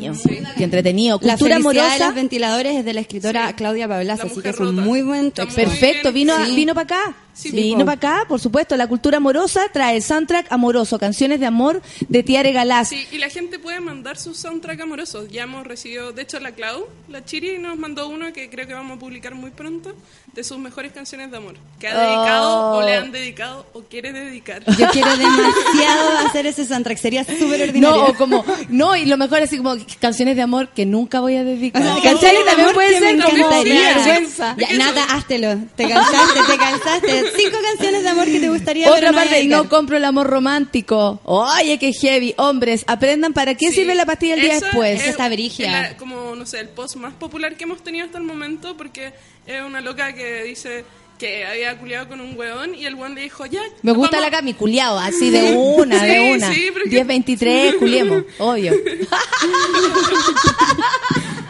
Qué 0.58 0.64
entretenido. 0.64 1.20
La 1.24 1.34
Cultura 1.34 1.56
felicidad 1.56 1.74
de 1.74 1.80
amorosa. 1.90 2.06
los 2.06 2.16
ventiladores 2.16 2.76
es 2.78 2.86
de 2.86 2.94
la 2.94 3.02
escritora 3.02 3.54
Claudia 3.56 3.88
Pablas, 3.88 4.20
La 4.20 4.26
así 4.26 4.42
que 4.42 4.50
es 4.50 4.60
un 4.60 4.68
rota. 4.78 4.82
muy 4.88 5.02
buen 5.02 5.32
texto. 5.32 5.46
muy 5.60 5.66
Perfecto, 5.66 6.12
bien. 6.14 6.28
vino, 6.28 6.46
Sí. 6.46 6.56
vino 6.56 6.74
para 6.76 6.84
acá. 6.84 7.16
Sí, 7.40 7.52
vino 7.52 7.86
para 7.86 7.94
acá, 7.94 8.26
por 8.28 8.40
supuesto. 8.40 8.76
La 8.76 8.88
cultura 8.88 9.18
amorosa 9.18 9.62
trae 9.72 9.96
el 9.96 10.04
soundtrack 10.04 10.52
amoroso, 10.52 11.00
canciones 11.00 11.40
de 11.40 11.46
amor 11.46 11.82
de 12.08 12.24
Tiare 12.24 12.52
Galás. 12.52 12.90
Sí, 12.90 13.08
y 13.12 13.18
la 13.18 13.30
gente 13.30 13.60
puede 13.60 13.80
mandar 13.80 14.18
sus 14.18 14.38
soundtrack 14.38 14.82
amorosos. 14.82 15.30
Ya 15.30 15.44
hemos 15.44 15.66
recibido, 15.66 16.12
de 16.12 16.24
hecho, 16.24 16.40
la 16.40 16.52
Clau, 16.52 16.88
la 17.08 17.24
Chiri, 17.24 17.58
nos 17.58 17.78
mandó 17.78 18.10
uno 18.10 18.34
que 18.34 18.50
creo 18.50 18.68
que 18.68 18.74
vamos 18.74 18.98
a 18.98 19.00
publicar 19.00 19.36
muy 19.36 19.52
pronto, 19.52 19.96
de 20.34 20.44
sus 20.44 20.58
mejores 20.58 20.92
canciones 20.92 21.32
de 21.32 21.38
amor. 21.38 21.56
Que 21.80 21.88
ha 21.88 21.98
dedicado, 21.98 22.72
o 22.78 22.82
le 22.86 22.96
han 22.96 23.12
dedicado, 23.12 23.66
o 23.74 23.82
quiere 23.84 24.12
dedicar. 24.12 24.64
Yo 24.78 24.88
quiero 24.90 25.10
demasiado 25.18 26.18
hacer 26.28 26.46
ese 26.46 26.66
soundtrack, 26.66 26.98
sería 26.98 27.24
súper 27.24 27.62
ordinario. 27.62 27.80
No, 27.98 28.06
o 28.06 28.14
como, 28.16 28.44
no, 28.70 28.96
y 28.96 29.06
lo 29.06 29.18
mejor 29.18 29.42
así 29.42 29.58
como 29.58 29.76
canciones 30.00 30.36
de 30.36 30.42
amor 30.42 30.70
que 30.70 30.86
nunca 30.86 31.20
voy 31.20 31.38
a 31.38 31.44
dedicar. 31.44 31.82
No, 31.82 32.02
canciones 32.02 32.44
de 32.46 32.52
amor 32.52 32.74
puede 32.74 32.94
que 32.94 33.00
me 33.00 33.08
ser 33.12 33.24
como 33.24 33.38
encantaría. 33.38 33.96
vergüenza. 33.96 34.56
Ya, 34.58 34.74
Nata, 34.78 35.04
háztelo. 35.06 35.58
Te 35.76 35.88
cansaste, 35.88 36.40
te 36.48 36.58
cansaste. 36.58 37.29
Cinco 37.36 37.58
canciones 37.64 38.04
de 38.04 38.10
amor 38.10 38.26
que 38.26 38.40
te 38.40 38.50
gustaría 38.50 38.88
Otra 38.88 39.00
pero 39.00 39.12
no 39.12 39.18
parte, 39.18 39.44
no 39.46 39.70
compro 39.70 39.98
el 39.98 40.06
amor 40.06 40.28
romántico. 40.28 41.20
Oye, 41.24 41.78
qué 41.80 41.92
heavy. 41.94 42.34
Hombres, 42.38 42.84
aprendan 42.88 43.34
para 43.34 43.56
qué 43.56 43.70
Sí, 43.70 43.76
sirve 43.76 43.96
la 43.96 44.06
pastilla 44.06 44.36
el 44.36 44.42
día 44.42 44.60
después. 44.60 45.02
es- 45.02 45.08
Está 45.10 45.30
brígida. 45.30 45.82
es 45.86 45.92
la- 45.92 45.98
como, 45.98 46.36
no 46.36 46.46
sé, 46.46 46.60
el 46.60 46.70
post 46.70 46.96
más 46.96 47.14
popular 47.14 47.56
que 47.56 47.64
hemos 47.66 47.84
tenido 47.84 48.06
hasta 48.06 48.18
el 48.18 48.24
momento, 48.24 48.76
porque 48.78 49.14
es 49.48 49.62
una 49.62 49.82
loca 49.82 50.14
que 50.14 50.44
dice 50.44 50.86
que 51.18 51.46
había 51.46 51.78
culiado 51.78 52.08
con 52.08 52.22
un 52.22 52.38
weón 52.38 52.74
y 52.76 52.86
el 52.86 52.96
weón 52.96 53.14
le 53.14 53.22
dijo, 53.22 53.46
ya. 53.46 53.62
Me 53.82 53.92
gusta 53.92 54.18
vamos- 54.18 54.32
la 54.32 54.38
Cami, 54.38 54.54
culiao, 54.54 54.98
así 54.98 55.30
de 55.30 55.52
una, 55.58 56.00
Sí, 56.00 56.06
de 56.08 56.34
una. 56.34 56.54
sí, 56.54 56.70
pero 56.74 56.84
que- 56.86 56.90
10, 56.92 57.08
23, 57.08 57.76
culiemos, 57.76 58.24
obvio. 58.40 58.74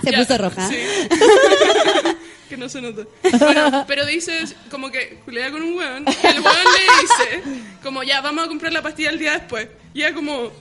Se 0.04 0.12
Ya, 0.12 0.18
puso 0.20 0.38
roja. 0.40 0.68
sí. 0.70 0.76
Que 2.50 2.58
no 2.58 2.68
se 2.68 2.82
nota. 2.82 3.04
Bueno, 3.40 3.86
pero 3.88 4.06
dices 4.06 4.56
como 4.72 4.92
que 4.92 5.20
culea 5.24 5.52
con 5.52 5.62
un 5.62 5.78
weón 5.78 6.04
y 6.08 6.28
el 6.28 6.42
weón 6.42 6.58
le 6.66 7.02
dice 7.02 7.60
como 7.84 8.04
ya 8.04 8.20
vamos 8.22 8.46
a 8.46 8.48
comprar 8.48 8.74
la 8.74 8.82
pastilla 8.82 9.12
el 9.12 9.20
día 9.20 9.34
después. 9.34 9.68
Y 9.94 10.02
ella 10.02 10.14
como 10.14 10.52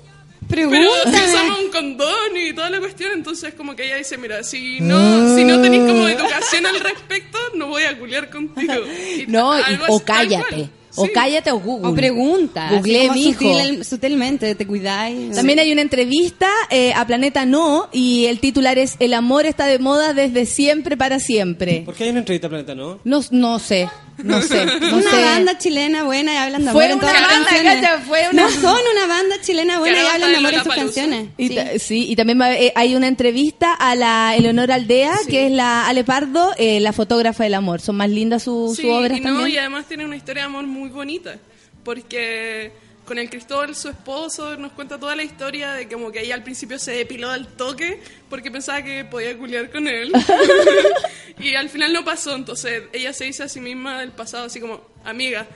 pero 0.71 0.89
si 1.05 1.11
usamos 1.31 1.59
un 1.61 1.71
condón 1.71 2.37
y 2.37 2.53
toda 2.55 2.71
la 2.71 2.79
cuestión, 2.79 3.13
entonces 3.13 3.53
como 3.55 3.77
que 3.77 3.85
ella 3.85 3.97
dice, 3.97 4.17
mira, 4.17 4.43
si 4.43 4.81
no, 4.81 5.35
si 5.37 5.45
no 5.45 5.61
tenéis 5.61 5.83
como 5.83 6.09
educación 6.09 6.65
al 6.65 6.81
respecto, 6.81 7.39
no 7.55 7.67
voy 7.67 7.83
a 7.83 7.99
culiar 7.99 8.31
contigo. 8.31 8.73
Y 9.19 9.27
No, 9.27 9.59
y- 9.59 9.63
o 9.89 10.01
cállate. 10.01 10.71
Cual. 10.95 11.05
O 11.05 11.07
Sí. 11.07 11.13
cállate 11.15 11.51
o 11.51 11.59
Google. 11.61 11.89
O 11.91 11.95
pregunta. 11.95 12.69
Como 12.71 12.83
mijo. 12.83 13.41
sutil- 13.45 13.85
sutilmente, 13.85 14.55
te 14.55 14.67
cuidáis. 14.67 15.35
También 15.37 15.59
hay 15.59 15.73
una 15.73 15.83
entrevista 15.83 16.49
eh, 16.71 16.93
a 16.95 17.07
Planeta 17.07 17.45
No 17.47 17.89
y 17.93 18.27
el 18.27 18.41
titular 18.41 18.79
es 18.79 18.97
El 18.99 19.15
amor 19.15 19.47
está 19.47 19.67
de 19.67 19.79
moda 19.79 20.13
desde 20.15 20.47
siempre 20.47 20.97
para 20.97 21.19
siempre. 21.21 21.83
¿Por 21.85 21.95
qué 21.95 22.05
hay 22.05 22.11
una 22.11 22.21
entrevista 22.21 22.47
a 22.47 22.51
Planeta, 22.51 22.75
no? 22.75 22.99
No, 23.05 23.21
no 23.31 23.59
sé, 23.59 23.89
no 24.23 24.41
sé, 24.43 24.65
no 24.67 24.97
una 24.99 25.11
sé. 25.11 25.23
banda 25.25 25.59
chilena 25.59 26.05
buena 26.05 26.33
y 26.35 26.37
hablan 26.37 26.65
de 26.65 26.71
amor 26.71 26.83
Fue 26.83 26.93
en 26.93 26.99
todas 27.01 27.13
una 27.15 27.21
las 27.23 27.31
banda, 27.31 27.49
canciones. 27.49 27.75
cacha, 27.83 27.99
fue 28.07 28.21
una- 28.33 28.43
No 28.43 28.51
son 28.51 28.79
una 28.93 29.07
banda 29.07 29.37
chilena 29.41 29.79
buena 29.79 30.03
y 30.03 30.07
hablan 30.07 30.31
de 30.33 30.37
amor 30.37 30.55
en 30.55 30.65
sus 30.65 30.75
canciones. 30.75 31.29
Y 31.39 31.49
Sí. 31.49 31.59
sí, 31.79 32.07
y 32.11 32.17
también 32.17 32.41
va- 32.41 32.55
eh, 32.55 32.73
hay 32.75 32.95
una 32.95 33.07
entrevista 33.09 33.75
a 33.75 33.95
la 33.95 34.35
Eleonora 34.37 34.75
Aldea, 34.77 35.13
que 35.29 35.47
es 35.47 35.53
la 35.53 35.87
Ale 35.89 36.05
Pardo, 36.05 36.53
eh, 36.59 36.81
la 36.81 36.93
fotógrafa 36.93 37.45
del 37.45 37.55
amor. 37.55 37.81
Son 37.81 37.97
más 37.97 38.11
lindas 38.11 38.43
sus 38.43 38.77
Sí, 38.77 38.83
sus 38.83 38.91
obras 38.91 39.19
y 39.19 39.21
no, 39.21 39.31
también. 39.35 39.51
y 39.55 39.59
además 39.59 39.87
tiene 39.87 40.05
una 40.05 40.17
historia 40.17 40.43
de 40.43 40.47
amor 40.47 40.67
muy 40.67 40.78
bonita, 40.89 41.37
porque 41.85 42.71
con 43.05 43.19
el 43.19 43.31
Cristóbal, 43.31 43.75
su 43.75 43.89
esposo, 43.89 44.57
nos 44.59 44.73
cuenta 44.73 44.99
toda 44.99 45.17
la 45.17 45.23
historia 45.23 45.73
de 45.73 45.89
como 45.89 46.13
que 46.13 46.21
ella 46.21 46.35
al 46.35 46.43
principio 46.43 46.79
se 46.79 46.93
depiló 46.93 47.31
al 47.31 47.47
toque 47.49 48.03
porque 48.29 48.51
pensaba 48.51 48.83
que 48.83 49.05
podía 49.07 49.37
culiar 49.39 49.71
con 49.71 49.89
él. 49.89 50.13
y 51.39 51.55
al 51.55 51.71
final 51.71 51.93
no 51.93 52.05
pasó, 52.05 52.35
entonces 52.35 52.83
ella 52.93 53.13
se 53.13 53.25
dice 53.25 53.45
a 53.45 53.49
sí 53.49 53.61
misma 53.61 54.01
del 54.01 54.13
pasado 54.13 54.45
así 54.47 54.61
como, 54.61 54.83
amiga, 55.05 55.47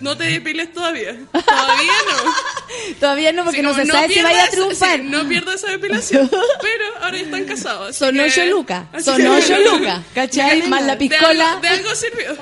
no 0.00 0.16
te 0.16 0.24
depiles 0.24 0.72
todavía. 0.72 1.14
Todavía 1.32 1.92
no. 2.08 2.94
Todavía 2.98 3.32
no, 3.32 3.44
porque 3.44 3.58
Sí, 3.58 3.62
no 3.62 3.74
se 3.74 3.86
sabe 3.86 4.12
si 4.12 4.22
vaya 4.22 4.44
a 4.44 4.48
triunfar. 4.48 4.98
sí, 4.98 5.06
no 5.06 5.28
pierda 5.28 5.54
esa 5.54 5.70
depilación. 5.70 6.28
Pero 6.30 6.84
ahora 7.02 7.18
ya 7.18 7.24
están 7.24 7.44
casados. 7.44 7.94
Son 7.94 8.18
ocho 8.18 8.44
lucas, 8.46 8.86
son 9.04 9.24
ocho 9.26 9.54
lucas, 9.58 10.00
¿cachai? 10.14 10.66
Más 10.68 10.82
la 10.84 10.96
De 10.96 10.98
piscola. 11.08 11.50
algo, 11.50 11.60
de 11.60 11.68
algo 11.68 11.94
sirvió. 11.94 12.36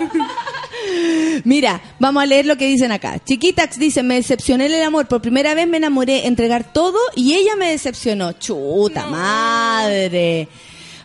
Mira, 1.44 1.80
vamos 1.98 2.22
a 2.22 2.26
leer 2.26 2.46
lo 2.46 2.56
que 2.56 2.66
dicen 2.66 2.92
acá. 2.92 3.18
Chiquitax 3.24 3.78
dice, 3.78 4.02
me 4.02 4.16
decepcioné 4.16 4.66
en 4.66 4.74
el 4.74 4.82
amor. 4.82 5.08
Por 5.08 5.20
primera 5.22 5.54
vez 5.54 5.66
me 5.66 5.78
enamoré, 5.78 6.26
entregar 6.26 6.72
todo 6.72 6.98
y 7.14 7.34
ella 7.34 7.56
me 7.56 7.70
decepcionó. 7.70 8.32
Chuta 8.32 9.06
madre. 9.06 10.48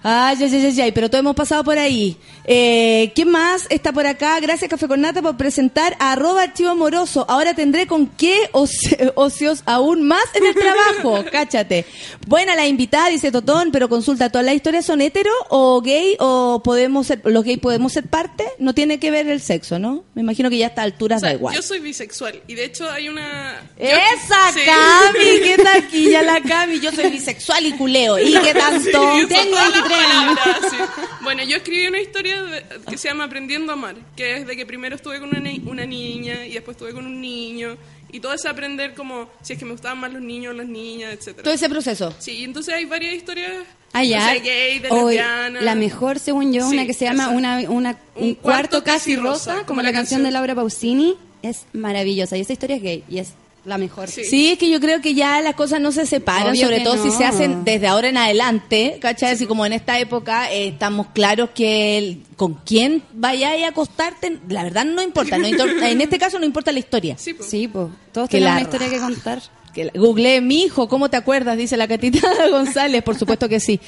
Ay, 0.08 0.38
ay, 0.40 0.50
ay, 0.54 0.66
ay, 0.68 0.82
ay, 0.82 0.92
pero 0.92 1.10
todos 1.10 1.22
hemos 1.22 1.36
pasado 1.36 1.64
por 1.64 1.80
ahí. 1.80 2.16
Eh, 2.46 3.12
¿Quién 3.16 3.30
más 3.32 3.66
está 3.70 3.92
por 3.92 4.06
acá? 4.06 4.40
Gracias, 4.40 4.70
Café 4.70 4.88
con 4.88 5.02
Nata, 5.02 5.20
por 5.24 5.36
presentar 5.36 5.96
a 6.00 6.12
arroba 6.12 6.44
archivo 6.44 6.70
amoroso. 6.70 7.26
Ahora 7.28 7.56
tendré 7.56 7.88
con 7.88 8.06
qué 8.06 8.52
oci- 8.52 9.12
ocios 9.16 9.64
aún 9.66 10.04
más 10.08 10.24
en 10.36 10.46
el 10.46 10.54
trabajo. 10.54 11.26
Cáchate. 11.32 11.86
Buena 12.28 12.56
la 12.56 12.68
invitada, 12.68 13.10
dice 13.10 13.32
Totón, 13.32 13.72
pero 13.72 13.90
consulta, 13.90 14.30
¿todas 14.30 14.46
las 14.46 14.54
historias 14.54 14.86
son 14.86 15.02
hetero 15.02 15.32
o 15.50 15.82
gay 15.82 16.16
o 16.20 16.62
podemos 16.64 17.08
ser, 17.08 17.22
los 17.26 17.44
gays 17.44 17.58
podemos 17.58 17.92
ser 17.94 18.04
parte? 18.08 18.46
No 18.60 18.76
tiene 18.76 19.00
que 19.00 19.10
ver 19.10 19.28
el 19.28 19.42
sexo, 19.42 19.80
¿no? 19.80 20.04
Me 20.14 20.22
imagino 20.22 20.52
que 20.52 20.58
ya 20.60 20.68
a 20.68 20.70
estas 20.70 20.86
alturas 20.86 21.18
O 21.18 21.20
sea, 21.22 21.30
da 21.30 21.36
igual. 21.36 21.56
Yo 21.56 21.64
soy 21.64 21.80
bisexual 21.80 22.44
y 22.48 22.54
de 22.54 22.66
hecho 22.66 22.88
hay 22.92 23.10
una... 23.10 23.60
yo- 23.80 23.86
Esa 23.86 24.36
Sí. 24.54 24.60
Cami, 24.66 25.26
qué 25.44 25.58
taquilla 25.64 26.22
la 26.22 26.40
Cami. 26.42 26.80
Yo 26.80 26.92
soy 26.92 27.10
bisexual 27.10 27.66
y 27.66 27.72
culeo. 27.72 28.20
¿Y 28.20 28.34
qué 28.34 28.54
tanto? 28.54 29.16
Sí, 29.16 29.26
Tengo 29.28 29.50
todas 29.50 29.50
las 29.50 29.74
23 29.74 29.92
años. 29.94 29.95
Palabras, 29.96 30.58
sí. 30.72 30.78
Bueno, 31.24 31.44
yo 31.44 31.58
escribí 31.58 31.88
una 31.88 32.00
historia 32.00 32.44
de- 32.44 32.64
que 32.90 32.98
se 32.98 33.08
llama 33.10 33.26
Aprendiendo 33.26 33.72
a 33.72 33.76
Amar, 33.76 33.96
que 34.16 34.38
es 34.38 34.48
de 34.48 34.56
que 34.56 34.66
primero 34.66 34.96
estuve 34.96 35.20
con 35.20 35.30
una, 35.30 35.40
ni- 35.40 35.62
una 35.66 35.86
niña 35.86 36.46
y 36.46 36.54
después 36.54 36.76
estuve 36.76 36.94
con 36.94 37.06
un 37.06 37.20
niño 37.22 37.78
y 38.12 38.20
todo 38.20 38.34
ese 38.34 38.48
aprender 38.48 38.94
como 38.94 39.30
si 39.42 39.54
es 39.54 39.60
que 39.60 39.66
me 39.66 39.72
gustaban 39.72 39.98
más 40.00 40.14
los 40.14 40.22
niños 40.22 40.56
las 40.56 40.68
niñas, 40.68 41.14
etcétera. 41.14 41.44
Todo 41.44 41.54
ese 41.54 41.70
proceso. 41.70 42.14
Sí, 42.20 42.44
entonces 42.44 42.74
hay 42.74 42.86
varias 42.86 43.14
historias 43.16 43.52
Ah, 43.98 44.04
no 44.04 44.10
sé, 44.30 44.40
gay, 44.42 44.80
de 44.80 44.90
Hoy, 44.90 45.18
la 45.62 45.74
mejor, 45.76 46.20
según 46.20 46.52
yo, 46.52 46.68
Sí, 46.70 46.76
una 46.76 46.86
que 46.86 46.94
se 46.94 47.06
llama 47.06 47.30
una, 47.30 47.60
una- 47.70 47.98
un, 48.16 48.24
Un 48.30 48.36
cuarto, 48.36 48.82
cuarto 48.82 48.84
casi 48.84 49.16
rosa, 49.16 49.54
rosa, 49.54 49.66
como 49.66 49.82
la 49.82 49.94
canción 49.94 50.22
de 50.22 50.32
Laura 50.32 50.54
Pausini, 50.54 51.16
es 51.42 51.66
maravillosa. 51.72 52.36
Y 52.36 52.42
esa 52.42 52.52
historia 52.52 52.76
es 52.76 52.82
gay 52.84 53.04
y 53.10 53.20
es 53.20 53.34
la 53.66 53.78
mejor. 53.78 54.10
Sí. 54.10 54.24
Sí, 54.24 54.50
es 54.52 54.58
que 54.58 54.70
yo 54.70 54.80
creo 54.80 55.02
que 55.02 55.14
ya 55.14 55.42
las 55.42 55.56
cosas 55.56 55.82
no 55.82 55.92
se 55.92 56.06
separan, 56.06 56.52
Obvio 56.52 56.66
sobre 56.66 56.82
todo 56.82 57.02
si 57.04 57.12
se 57.12 57.26
hacen 57.26 57.64
desde 57.66 57.88
ahora 57.88 58.10
en 58.10 58.18
adelante, 58.18 58.98
¿cachai? 59.02 59.34
Así 59.34 59.46
como 59.46 59.66
en 59.66 59.74
esta 59.74 60.00
época 60.00 60.52
eh, 60.52 60.70
estamos 60.70 61.08
claros 61.14 61.50
que 61.54 61.98
el- 61.98 62.24
con 62.36 62.54
quién 62.66 63.02
vayáis 63.14 63.64
a 63.66 63.70
acostarte, 63.70 64.40
la 64.50 64.64
verdad 64.64 64.86
no 64.86 65.02
importa, 65.02 65.38
no 65.38 65.46
en 65.86 66.02
este 66.02 66.18
caso 66.18 66.38
no 66.40 66.46
importa 66.46 66.72
la 66.72 66.80
historia. 66.80 67.16
Sí, 67.18 67.34
pues. 67.34 67.50
Sí, 67.50 67.68
pues. 67.68 67.88
Todos 68.12 68.30
Que 68.30 68.38
tenemos 68.38 68.56
la 68.56 68.60
una 68.62 68.62
historia 68.70 68.90
que 68.90 69.00
contar. 69.00 69.42
Que 69.76 69.92
Googleé 69.94 70.40
mi 70.40 70.64
hijo, 70.64 70.88
¿cómo 70.88 71.10
te 71.10 71.18
acuerdas? 71.18 71.58
Dice 71.58 71.76
la 71.76 71.86
Catita 71.86 72.22
González, 72.50 73.04
por 73.04 73.18
supuesto 73.18 73.50
que 73.50 73.60
sí. 73.60 73.82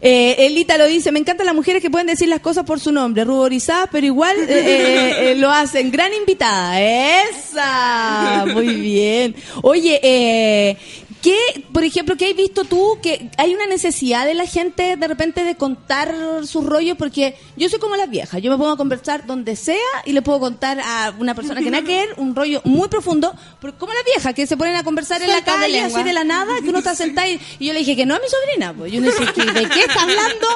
Eh, 0.00 0.36
Elita 0.38 0.78
lo 0.78 0.86
dice, 0.86 1.12
me 1.12 1.18
encantan 1.18 1.44
las 1.44 1.54
mujeres 1.54 1.82
que 1.82 1.90
pueden 1.90 2.06
decir 2.06 2.28
las 2.28 2.40
cosas 2.40 2.64
por 2.64 2.80
su 2.80 2.92
nombre, 2.92 3.24
ruborizadas, 3.24 3.90
pero 3.92 4.06
igual 4.06 4.34
eh, 4.48 5.32
eh, 5.32 5.34
lo 5.34 5.50
hacen. 5.50 5.90
Gran 5.90 6.14
invitada, 6.14 6.80
esa, 6.80 8.46
muy 8.54 8.68
bien. 8.68 9.34
Oye, 9.60 10.00
eh, 10.02 10.78
¿qué, 11.24 11.64
por 11.72 11.82
ejemplo, 11.84 12.16
qué 12.18 12.28
has 12.28 12.36
visto 12.36 12.64
tú 12.64 12.98
que 13.02 13.30
hay 13.38 13.54
una 13.54 13.66
necesidad 13.66 14.26
de 14.26 14.34
la 14.34 14.44
gente 14.46 14.96
de 14.98 15.08
repente 15.08 15.42
de 15.42 15.56
contar 15.56 16.14
sus 16.46 16.66
rollos? 16.66 16.98
Porque 16.98 17.34
yo 17.56 17.66
soy 17.70 17.78
como 17.78 17.96
las 17.96 18.10
viejas, 18.10 18.42
yo 18.42 18.50
me 18.50 18.58
pongo 18.58 18.72
a 18.72 18.76
conversar 18.76 19.24
donde 19.26 19.56
sea 19.56 19.78
y 20.04 20.12
le 20.12 20.20
puedo 20.20 20.38
contar 20.38 20.78
a 20.80 21.14
una 21.18 21.34
persona 21.34 21.62
que 21.62 21.70
nada 21.70 21.82
que 21.82 21.96
ver 21.96 22.08
un 22.18 22.36
rollo 22.36 22.60
muy 22.64 22.88
profundo, 22.88 23.34
pero 23.58 23.78
como 23.78 23.94
las 23.94 24.04
viejas 24.04 24.34
que 24.34 24.46
se 24.46 24.56
ponen 24.58 24.76
a 24.76 24.84
conversar 24.84 25.22
en 25.22 25.28
la 25.28 25.36
de 25.36 25.42
calle 25.44 25.80
así 25.80 26.02
de 26.04 26.12
la 26.12 26.24
nada, 26.24 26.52
que 26.62 26.68
uno 26.68 26.78
está 26.78 26.94
sentado 26.94 27.26
y, 27.30 27.40
y 27.58 27.66
yo 27.68 27.72
le 27.72 27.78
dije 27.78 27.96
que 27.96 28.04
no 28.04 28.14
a 28.14 28.18
mi 28.18 28.26
sobrina, 28.28 28.74
pues 28.74 28.92
yo 28.92 29.00
sé 29.00 29.24
¿qué- 29.34 29.50
de 29.60 29.68
qué 29.70 29.80
está 29.80 30.02
hablando, 30.02 30.46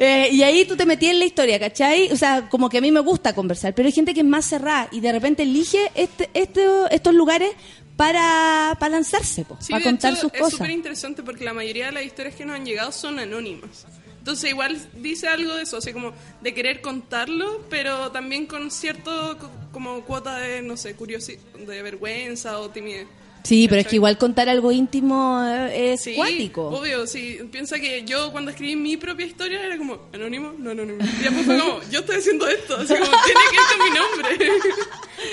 Eh, 0.00 0.28
y 0.32 0.42
ahí 0.42 0.64
tú 0.64 0.76
te 0.76 0.84
metías 0.86 1.12
en 1.12 1.18
la 1.18 1.24
historia, 1.24 1.58
¿cachai? 1.58 2.12
O 2.12 2.16
sea, 2.16 2.48
como 2.48 2.68
que 2.68 2.78
a 2.78 2.80
mí 2.80 2.90
me 2.92 3.00
gusta 3.00 3.34
conversar, 3.34 3.74
pero 3.74 3.86
hay 3.86 3.92
gente 3.92 4.14
que 4.14 4.20
es 4.20 4.26
más 4.26 4.44
cerrada 4.44 4.88
y 4.92 5.00
de 5.00 5.10
repente 5.12 5.42
elige 5.44 5.90
este, 5.94 6.28
este, 6.34 6.64
estos 6.90 7.14
lugares 7.14 7.50
para, 7.98 8.76
para 8.78 8.92
lanzarse, 8.92 9.44
Sí, 9.58 9.72
para 9.72 9.84
contar 9.84 10.12
hecho, 10.12 10.22
sus 10.22 10.32
es 10.32 10.38
cosas. 10.40 10.58
súper 10.58 10.70
interesante 10.70 11.22
porque 11.24 11.44
la 11.44 11.52
mayoría 11.52 11.86
de 11.86 11.92
las 11.92 12.04
historias 12.04 12.34
que 12.36 12.44
nos 12.46 12.54
han 12.56 12.64
llegado 12.64 12.92
son 12.92 13.18
anónimas. 13.18 13.86
Entonces 14.18 14.50
igual 14.50 14.78
dice 14.94 15.26
algo 15.28 15.54
de 15.54 15.62
eso, 15.64 15.78
así 15.78 15.92
como 15.92 16.12
de 16.40 16.54
querer 16.54 16.80
contarlo, 16.80 17.64
pero 17.68 18.10
también 18.12 18.46
con 18.46 18.70
cierto 18.70 19.36
co- 19.38 19.50
como 19.72 20.02
cuota 20.04 20.38
de, 20.38 20.62
no 20.62 20.76
sé, 20.76 20.94
curiosidad, 20.94 21.40
de 21.58 21.82
vergüenza 21.82 22.58
o 22.60 22.70
timidez. 22.70 23.06
Sí, 23.48 23.66
pero 23.66 23.80
es 23.80 23.86
que 23.86 23.96
igual 23.96 24.18
contar 24.18 24.46
algo 24.50 24.70
íntimo 24.70 25.42
eh, 25.42 25.94
es 25.94 26.02
Sí, 26.02 26.14
cuático. 26.16 26.68
obvio, 26.68 27.06
sí. 27.06 27.38
Piensa 27.50 27.80
que 27.80 28.04
yo 28.04 28.30
cuando 28.30 28.50
escribí 28.50 28.76
mi 28.76 28.98
propia 28.98 29.24
historia 29.24 29.64
era 29.64 29.78
como, 29.78 29.98
anónimo, 30.12 30.52
no 30.58 30.72
anónimo. 30.72 30.98
Y 31.02 31.22
después 31.22 31.46
fue 31.46 31.58
como, 31.58 31.80
yo 31.90 32.00
estoy 32.00 32.16
haciendo 32.16 32.46
esto, 32.46 32.76
así 32.76 32.92
como, 32.92 33.06
tiene 33.24 33.40
que 33.50 33.56
ir 33.56 33.62
con 33.72 33.84
mi 33.84 33.90
nombre. 33.98 34.28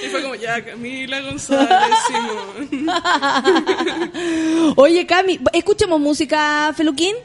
Y 0.02 0.08
fue 0.08 0.22
como, 0.22 0.36
ya, 0.36 0.64
Camila 0.64 1.20
González 1.24 1.98
Simón. 2.08 2.88
Oye, 4.78 5.06
Cami, 5.06 5.40
escuchemos 5.52 6.00
música, 6.00 6.74
Feluquín, 6.76 7.16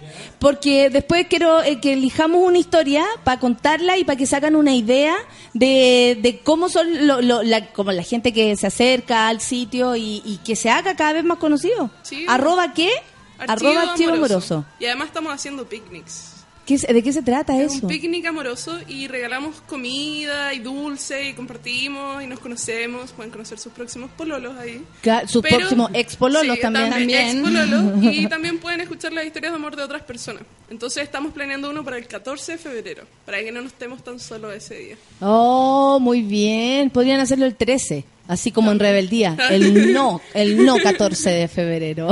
porque 0.40 0.90
después 0.90 1.26
quiero 1.28 1.62
eh, 1.62 1.80
que 1.80 1.92
elijamos 1.92 2.42
una 2.42 2.58
historia 2.58 3.04
para 3.24 3.38
contarla 3.38 3.98
y 3.98 4.04
para 4.04 4.16
que 4.16 4.26
sacan 4.26 4.56
una 4.56 4.74
idea 4.74 5.14
de, 5.54 6.18
de 6.20 6.40
cómo 6.40 6.68
son 6.68 7.06
lo- 7.06 7.20
lo- 7.20 7.42
la, 7.42 7.72
como 7.72 7.92
la 7.92 8.02
gente 8.02 8.32
que 8.32 8.56
se 8.56 8.66
acerca 8.66 9.28
al 9.28 9.40
sitio 9.40 9.94
y, 9.96 10.22
y 10.24 10.38
que 10.44 10.56
se 10.56 10.70
haga 10.70 10.96
cada 10.96 11.12
vez 11.12 11.24
más 11.24 11.38
conocido. 11.38 11.90
Sí. 12.02 12.24
¿Arroba 12.28 12.72
qué? 12.74 12.90
Arroba 13.38 13.82
archivo 13.92 14.12
amoroso. 14.14 14.64
Y 14.78 14.86
además 14.86 15.08
estamos 15.08 15.32
haciendo 15.32 15.66
picnics. 15.66 16.29
¿Qué 16.78 16.92
¿De 16.92 17.02
qué 17.02 17.12
se 17.12 17.22
trata 17.22 17.56
Es 17.60 17.74
eso? 17.74 17.86
un 17.86 17.88
picnic 17.88 18.24
amoroso 18.26 18.78
y 18.86 19.08
regalamos 19.08 19.60
comida 19.62 20.54
y 20.54 20.60
dulce 20.60 21.28
y 21.28 21.32
compartimos 21.32 22.22
y 22.22 22.26
nos 22.28 22.38
conocemos. 22.38 23.10
Pueden 23.12 23.32
conocer 23.32 23.58
sus 23.58 23.72
próximos 23.72 24.10
pololos 24.16 24.56
ahí. 24.56 24.80
Ca- 25.02 25.26
Sus 25.26 25.42
Pero- 25.42 25.58
próximos 25.58 25.90
expololos 25.94 26.54
Sí, 26.56 26.62
también. 26.62 27.10
expololos, 27.10 28.04
y 28.14 28.26
también 28.28 28.58
pueden 28.58 28.80
escuchar 28.82 29.12
las 29.12 29.24
historias 29.26 29.52
de 29.52 29.56
amor 29.56 29.74
de 29.74 29.82
otras 29.82 30.02
personas. 30.02 30.42
Entonces 30.70 31.02
estamos 31.02 31.32
planeando 31.32 31.68
uno 31.70 31.84
para 31.84 31.96
el 31.98 32.06
14 32.06 32.52
de 32.52 32.58
febrero, 32.58 33.02
para 33.26 33.40
que 33.40 33.50
no 33.50 33.60
nos 33.62 33.72
estemos 33.72 34.04
tan 34.04 34.20
solos 34.20 34.54
ese 34.54 34.76
día. 34.76 34.96
Oh, 35.20 35.98
muy 36.00 36.22
bien. 36.22 36.90
Podrían 36.90 37.18
hacerlo 37.20 37.46
el 37.46 37.56
13, 37.56 38.04
así 38.28 38.52
como 38.52 38.70
en 38.70 38.78
rebeldía. 38.78 39.36
El 39.50 39.92
no, 39.92 40.20
el 40.34 40.64
no 40.64 40.76
14 40.78 41.30
de 41.30 41.48
febrero. 41.48 42.08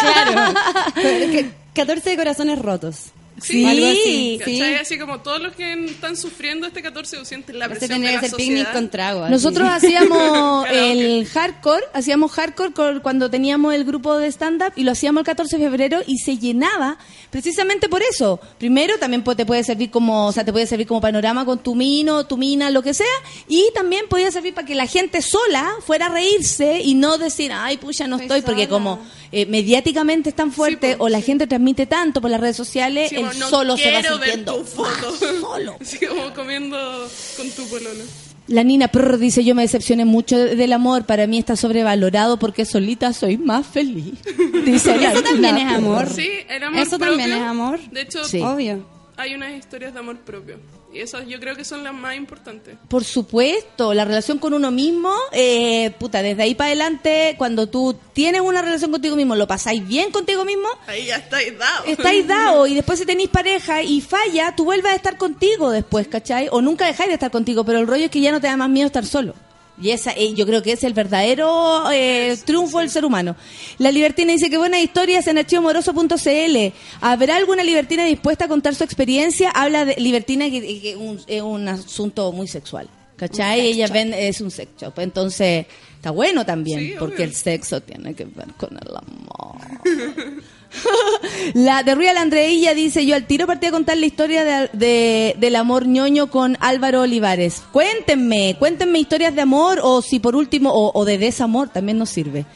Claro. 0.00 0.54
Que- 0.94 1.50
14 1.74 2.10
de 2.10 2.16
corazones 2.16 2.58
rotos. 2.58 3.06
Sí, 3.40 3.64
O 3.64 3.68
algo 3.68 3.86
así, 3.86 4.40
sí. 4.44 4.58
¿Cachai? 4.58 4.74
Así 4.76 4.98
como 4.98 5.20
todos 5.20 5.40
los 5.42 5.54
que 5.54 5.72
están 5.84 6.16
sufriendo 6.16 6.66
este 6.66 6.80
14 6.82 7.24
sienten 7.24 7.58
la 7.58 7.66
Este 7.66 7.78
presión 7.86 8.00
de 8.00 8.12
la 8.12 8.20
picnic 8.36 8.72
con 8.72 8.88
trago. 8.88 9.24
así. 9.24 9.32
Nosotros 9.32 9.68
hacíamos 9.70 10.66
el 10.72 11.26
hardcore, 11.26 11.84
hacíamos 11.92 12.32
hardcore 12.32 12.72
con- 12.72 13.00
cuando 13.00 13.28
teníamos 13.30 13.74
el 13.74 13.84
grupo 13.84 14.16
de 14.16 14.28
stand-up 14.28 14.72
y 14.76 14.84
lo 14.84 14.92
hacíamos 14.92 15.20
el 15.20 15.26
14 15.26 15.58
de 15.58 15.64
febrero 15.64 16.00
y 16.06 16.18
se 16.18 16.38
llenaba 16.38 16.96
precisamente 17.30 17.88
por 17.88 18.02
eso. 18.02 18.40
Primero 18.58 18.98
también 18.98 19.22
te 19.22 19.44
puede 19.44 19.62
servir 19.64 19.90
como, 19.90 20.26
o 20.28 20.32
sea, 20.32 20.44
te 20.44 20.52
puede 20.52 20.66
servir 20.66 20.86
como 20.86 21.00
panorama 21.00 21.44
con 21.44 21.58
tu 21.58 21.74
mino, 21.74 22.26
tu 22.26 22.36
mina, 22.38 22.70
lo 22.70 22.82
que 22.82 22.94
sea, 22.94 23.06
y 23.48 23.66
también 23.74 24.06
podía 24.08 24.30
servir 24.30 24.54
para 24.54 24.66
que 24.66 24.74
la 24.74 24.86
gente 24.86 25.20
sola 25.20 25.74
fuera 25.86 26.06
a 26.06 26.08
reírse 26.08 26.80
y 26.82 26.94
no 26.94 27.18
decir, 27.18 27.52
ay, 27.52 27.76
pucha, 27.76 28.06
no 28.06 28.16
Estoy 28.16 28.38
estoy, 28.38 28.42
porque 28.54 28.68
como 28.68 28.98
eh, 29.32 29.44
mediáticamente 29.46 30.30
es 30.30 30.34
tan 30.36 30.52
fuerte 30.52 30.96
o 30.98 31.08
la 31.08 31.18
sí. 31.18 31.24
gente 31.26 31.46
transmite 31.46 31.84
tanto 31.86 32.20
por 32.20 32.30
las 32.30 32.40
redes 32.40 32.56
sociales, 32.56 33.10
Sí, 33.10 33.16
él 33.30 33.38
no 33.38 33.48
solo 33.50 33.76
se 33.76 33.90
va 33.92 34.00
quiero 34.00 34.18
ver 34.18 34.30
sintiendo 34.34 34.56
tu 34.56 34.64
foto. 34.64 35.16
solo. 35.40 35.76
Así 35.80 35.98
como 36.06 36.32
comiendo 36.34 37.08
con 37.36 37.50
tu 37.50 37.68
pololo. 37.68 38.04
La 38.48 38.62
Nina 38.62 38.86
prr, 38.88 39.18
dice, 39.18 39.42
yo 39.42 39.56
me 39.56 39.62
decepcioné 39.62 40.04
mucho 40.04 40.38
de- 40.38 40.54
del 40.54 40.72
amor, 40.72 41.04
para 41.04 41.26
mí 41.26 41.36
está 41.38 41.56
sobrevalorado 41.56 42.38
porque 42.38 42.64
solita 42.64 43.12
soy 43.12 43.38
más 43.38 43.66
feliz. 43.66 44.14
Dice 44.64 44.96
la 44.98 45.10
Eso 45.12 45.22
también 45.22 45.56
Nina 45.56 45.70
es 45.72 45.76
amor. 45.78 46.08
Sí, 46.14 46.28
el 46.48 46.62
amor 46.62 46.80
Eso 46.80 46.98
también 46.98 47.32
es 47.32 47.42
amor. 47.42 47.80
De 47.90 48.02
hecho, 48.02 48.24
Sí. 48.24 48.40
Obvio. 48.40 48.86
hay 49.16 49.34
unas 49.34 49.52
historias 49.52 49.92
de 49.94 49.98
amor 49.98 50.18
propio. 50.18 50.58
Esas 51.00 51.26
yo 51.26 51.38
creo 51.40 51.56
que 51.56 51.64
son 51.64 51.84
las 51.84 51.94
más 51.94 52.16
importantes. 52.16 52.76
Por 52.88 53.04
supuesto, 53.04 53.94
la 53.94 54.04
relación 54.04 54.38
con 54.38 54.54
uno 54.54 54.70
mismo, 54.70 55.12
eh, 55.32 55.90
puta, 55.98 56.22
desde 56.22 56.42
ahí 56.42 56.54
para 56.54 56.68
adelante, 56.68 57.34
cuando 57.38 57.68
tú 57.68 57.96
tienes 58.12 58.40
una 58.40 58.62
relación 58.62 58.90
contigo 58.90 59.16
mismo, 59.16 59.34
lo 59.36 59.46
pasáis 59.46 59.86
bien 59.86 60.10
contigo 60.10 60.44
mismo, 60.44 60.68
Ahí 60.86 61.06
ya 61.06 61.16
estáis 61.16 61.58
dados. 61.58 61.86
estáis 61.88 62.26
dado 62.28 62.66
y 62.66 62.74
después 62.74 62.98
si 62.98 63.06
tenéis 63.06 63.28
pareja 63.28 63.82
y 63.82 64.00
falla, 64.00 64.54
tú 64.56 64.64
vuelves 64.64 64.92
a 64.92 64.96
estar 64.96 65.16
contigo 65.18 65.70
después, 65.70 66.08
¿cachai? 66.08 66.48
O 66.50 66.60
nunca 66.62 66.86
dejáis 66.86 67.08
de 67.08 67.14
estar 67.14 67.30
contigo, 67.30 67.64
pero 67.64 67.78
el 67.78 67.86
rollo 67.86 68.04
es 68.06 68.10
que 68.10 68.20
ya 68.20 68.32
no 68.32 68.40
te 68.40 68.46
da 68.46 68.56
más 68.56 68.70
miedo 68.70 68.86
estar 68.86 69.04
solo. 69.06 69.34
Y 69.80 69.90
esa, 69.90 70.12
eh, 70.12 70.32
yo 70.34 70.46
creo 70.46 70.62
que 70.62 70.72
es 70.72 70.84
el 70.84 70.94
verdadero 70.94 71.90
eh, 71.92 72.36
triunfo 72.44 72.78
del 72.78 72.88
ser 72.88 73.04
humano. 73.04 73.36
La 73.78 73.90
libertina 73.92 74.32
dice 74.32 74.48
que 74.48 74.56
buenas 74.56 74.80
historias 74.80 75.26
en 75.26 75.36
archivomoroso.cl. 75.38 76.74
¿Habrá 77.02 77.36
alguna 77.36 77.62
libertina 77.62 78.04
dispuesta 78.04 78.46
a 78.46 78.48
contar 78.48 78.74
su 78.74 78.84
experiencia? 78.84 79.50
Habla 79.50 79.84
de 79.84 79.96
libertina 79.96 80.48
que, 80.48 80.80
que 80.80 80.96
un- 80.96 81.20
es 81.26 81.42
un 81.42 81.68
asunto 81.68 82.32
muy 82.32 82.48
sexual. 82.48 82.88
¿Cachai? 83.16 83.60
Ella 83.60 83.86
ven, 83.88 84.12
es 84.12 84.40
un 84.42 84.50
sex 84.50 84.70
shop. 84.80 84.98
Entonces, 84.98 85.66
está 85.94 86.10
bueno 86.10 86.44
también, 86.44 86.80
Sí, 86.80 86.94
porque 86.98 87.22
el 87.22 87.34
sexo 87.34 87.80
tiene 87.80 88.14
que 88.14 88.24
ver 88.26 88.48
con 88.58 88.70
el 88.76 88.94
amor. 88.96 89.56
La 91.54 91.82
de 91.82 91.94
Real 91.94 92.16
Andreilla 92.16 92.74
dice, 92.74 93.04
yo 93.06 93.14
al 93.16 93.26
tiro 93.26 93.46
partí 93.46 93.66
a 93.66 93.70
contar 93.70 93.96
la 93.96 94.06
historia 94.06 94.44
de- 94.44 94.70
de- 94.72 95.34
del 95.38 95.56
amor 95.56 95.86
ñoño 95.86 96.28
con 96.30 96.56
Álvaro 96.60 97.02
Olivares. 97.02 97.62
Cuéntenme, 97.72 98.56
cuéntenme 98.58 98.98
historias 98.98 99.34
de 99.34 99.42
amor 99.42 99.80
o 99.82 100.02
si 100.02 100.18
por 100.20 100.36
último, 100.36 100.70
o, 100.72 100.92
o 100.98 101.04
de 101.04 101.18
desamor, 101.18 101.68
también 101.68 101.98
nos 101.98 102.10
sirve. 102.10 102.46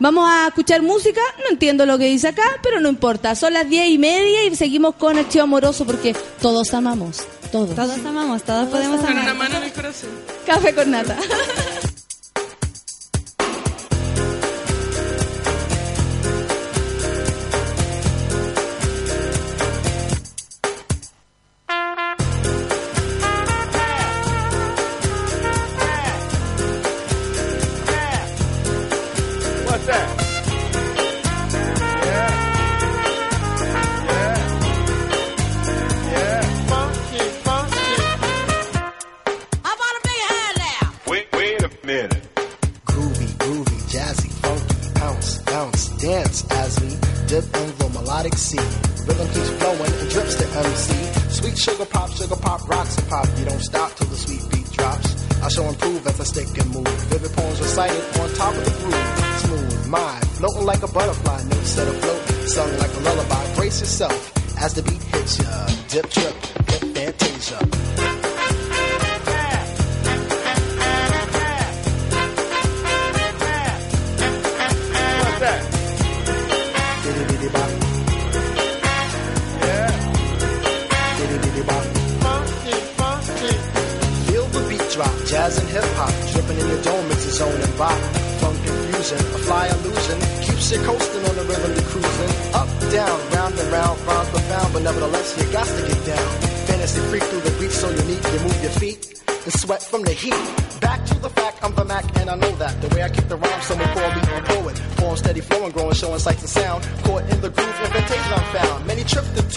Vamos 0.00 0.28
a 0.30 0.46
escuchar 0.48 0.80
música, 0.82 1.20
no 1.42 1.50
entiendo 1.50 1.84
lo 1.84 1.98
que 1.98 2.04
dice 2.04 2.28
acá, 2.28 2.44
pero 2.62 2.78
no 2.80 2.88
importa. 2.88 3.34
Son 3.34 3.52
las 3.52 3.68
diez 3.68 3.88
y 3.88 3.98
media 3.98 4.44
y 4.44 4.54
seguimos 4.54 4.94
con 4.94 5.18
Archivo 5.18 5.42
Amoroso 5.44 5.84
porque 5.84 6.14
todos 6.40 6.72
amamos, 6.72 7.22
todos. 7.50 7.74
Todos 7.74 7.98
amamos, 8.06 8.42
todos 8.44 8.68
podemos 8.68 9.00
Con 9.00 9.10
una 9.12 9.22
amar. 9.22 9.34
mano 9.36 9.56
en 9.56 9.64
el 9.64 9.72
corazón. 9.72 10.10
Café 10.46 10.72
con 10.74 10.90
nata. 10.92 11.16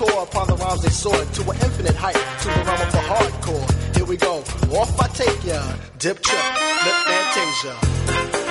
upon 0.06 0.48
the 0.48 0.56
rhymes 0.56 0.82
they 0.82 0.90
soared 0.90 1.32
to 1.34 1.41
an 1.49 1.57
infinite 1.61 1.95
height, 1.95 2.15
to 2.41 2.48
the 2.48 2.64
realm 2.65 2.82
of 2.82 2.91
the 2.91 2.98
hardcore. 2.98 3.95
Here 3.95 4.06
we 4.06 4.18
go, 4.18 4.40
off 4.78 4.99
I 4.99 5.07
take 5.10 5.44
ya. 5.45 5.61
Dip 5.99 6.22
trip, 6.22 6.44
lip 6.86 6.95
fantasia. 7.06 8.51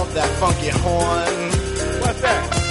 of 0.00 0.14
that 0.14 0.28
funky 0.38 0.68
horn. 0.68 2.00
What's 2.00 2.20
that? 2.22 2.67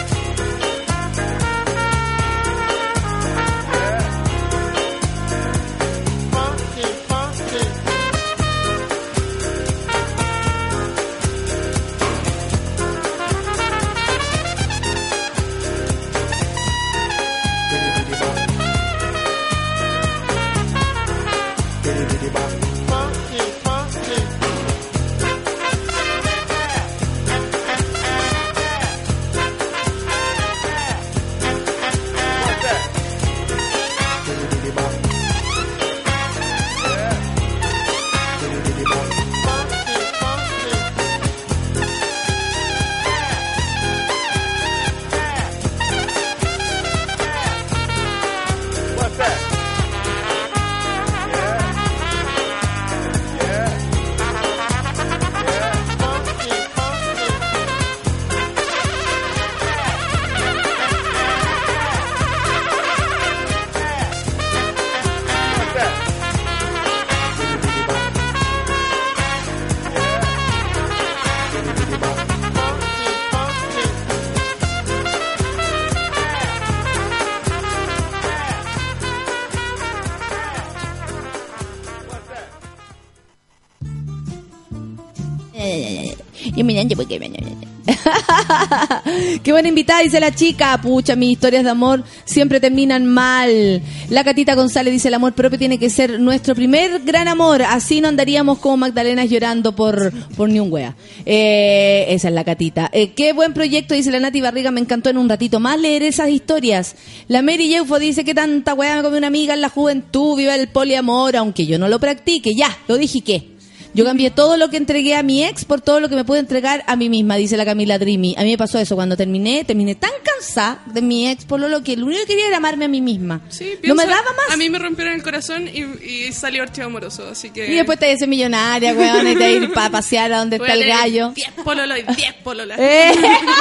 Qué 89.43 89.51
buena 89.51 89.69
invitada, 89.69 90.01
dice 90.01 90.19
la 90.19 90.33
chica. 90.33 90.79
Pucha, 90.81 91.15
mis 91.15 91.31
historias 91.31 91.63
de 91.63 91.69
amor 91.69 92.03
siempre 92.25 92.59
terminan 92.59 93.05
mal. 93.05 93.81
La 94.09 94.23
Catita 94.23 94.55
González 94.55 94.93
dice, 94.93 95.07
el 95.07 95.13
amor 95.13 95.33
propio 95.33 95.57
tiene 95.57 95.79
que 95.79 95.89
ser 95.89 96.19
nuestro 96.19 96.55
primer 96.55 97.01
gran 97.03 97.27
amor. 97.27 97.61
Así 97.63 98.01
no 98.01 98.07
andaríamos 98.07 98.59
como 98.59 98.77
Magdalenas 98.77 99.29
llorando 99.29 99.75
por, 99.75 100.11
por 100.35 100.49
ni 100.49 100.59
un 100.59 100.71
wea. 100.71 100.95
Eh, 101.25 102.05
esa 102.09 102.27
es 102.27 102.33
la 102.33 102.43
Catita. 102.43 102.89
Eh, 102.91 103.13
qué 103.13 103.33
buen 103.33 103.53
proyecto, 103.53 103.93
dice 103.93 104.11
la 104.11 104.19
Nati 104.19 104.41
Barriga. 104.41 104.71
Me 104.71 104.81
encantó 104.81 105.09
en 105.09 105.17
un 105.17 105.29
ratito 105.29 105.59
más 105.59 105.79
leer 105.79 106.03
esas 106.03 106.29
historias. 106.29 106.95
La 107.27 107.41
Mary 107.41 107.69
Yeufo 107.69 107.99
dice 107.99 108.23
que 108.23 108.33
tanta 108.33 108.73
wea 108.73 108.97
me 108.97 109.03
comió 109.03 109.17
una 109.17 109.27
amiga 109.27 109.53
en 109.53 109.61
la 109.61 109.69
juventud. 109.69 110.37
Viva 110.37 110.55
el 110.55 110.67
poliamor, 110.67 111.35
aunque 111.35 111.65
yo 111.65 111.79
no 111.79 111.87
lo 111.87 111.99
practique. 111.99 112.53
Ya, 112.55 112.77
lo 112.87 112.97
dije 112.97 113.21
que. 113.21 113.56
Yo 113.97 114.05
cambié 114.05 114.29
todo 114.29 114.57
lo 114.57 114.69
que 114.69 114.77
entregué 114.77 115.15
a 115.15 115.23
mi 115.23 115.43
ex 115.43 115.65
por 115.65 115.81
todo 115.81 115.99
lo 115.99 116.07
que 116.07 116.13
me 116.13 116.23
pude 116.23 116.37
entregar 116.37 116.83
a 116.85 116.95
mí 116.95 117.09
misma, 117.09 117.35
dice 117.35 117.57
la 117.57 117.65
Camila 117.65 117.97
Dreamy. 117.97 118.35
A 118.37 118.43
mí 118.43 118.51
me 118.51 118.57
pasó 118.57 118.77
eso 118.77 118.93
cuando 118.93 119.17
terminé, 119.17 119.63
terminé 119.63 119.95
tan 119.95 120.11
cansada 120.23 120.83
de 120.85 121.01
mi 121.01 121.27
ex 121.27 121.45
por 121.45 121.59
lo 121.59 121.81
que 121.81 121.97
lo 121.97 122.05
único 122.05 122.21
que 122.21 122.27
quería 122.27 122.45
era 122.45 122.57
amarme 122.57 122.85
a 122.85 122.89
mí 122.89 123.01
misma. 123.01 123.41
Sí, 123.49 123.73
no 123.81 123.95
me 123.95 124.05
daba 124.05 124.21
más. 124.21 124.53
A 124.53 124.57
mí 124.57 124.69
me 124.69 124.77
rompieron 124.77 125.15
el 125.15 125.23
corazón 125.23 125.67
y, 125.67 125.81
y 126.05 126.31
salió 126.31 126.61
archivo 126.61 126.85
amoroso, 126.85 127.27
así 127.27 127.49
que... 127.49 127.71
Y 127.71 127.73
después 127.73 127.97
te 127.97 128.05
dice 128.05 128.27
millonaria, 128.27 128.93
weón, 128.93 129.29
y 129.29 129.35
te 129.35 129.51
ir 129.51 129.73
para 129.73 129.89
pasear 129.89 130.31
a 130.31 130.37
donde 130.37 130.59
voy 130.59 130.69
está 130.69 130.79
a 130.79 130.83
el 130.83 130.87
gallo. 130.87 131.31
10 131.33 131.51
pololos 131.63 131.97
y 131.97 132.13
10 132.13 132.33
pololas. 132.43 132.79
Eh, 132.89 133.11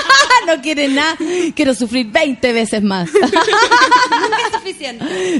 no 0.47 0.61
quiere 0.61 0.89
nada, 0.89 1.17
quiero 1.55 1.75
sufrir 1.75 2.07
20 2.09 2.53
veces 2.53 2.83
más. 2.83 3.09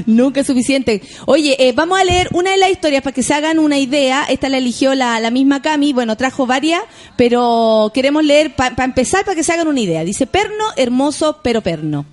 Nunca 0.05 0.41
es 0.41 0.47
suficiente. 0.47 1.01
Oye, 1.25 1.55
eh, 1.59 1.73
vamos 1.73 1.99
a 1.99 2.03
leer 2.03 2.29
una 2.33 2.51
de 2.51 2.57
las 2.57 2.69
historias 2.69 3.03
para 3.03 3.13
que 3.13 3.23
se 3.23 3.33
hagan 3.33 3.59
una 3.59 3.77
idea. 3.77 4.25
Esta 4.29 4.49
la 4.49 4.57
eligió 4.57 4.95
la, 4.95 5.19
la 5.19 5.31
misma 5.31 5.61
Cami. 5.61 5.93
Bueno, 5.93 6.15
trajo 6.17 6.45
varias, 6.45 6.81
pero 7.15 7.91
queremos 7.93 8.23
leer 8.23 8.55
para 8.55 8.83
empezar 8.83 9.25
para 9.25 9.35
que 9.35 9.43
se 9.43 9.53
hagan 9.53 9.67
una 9.67 9.79
idea. 9.79 10.03
Dice, 10.03 10.27
perno, 10.27 10.65
hermoso, 10.75 11.39
pero 11.43 11.61
perno. 11.61 12.05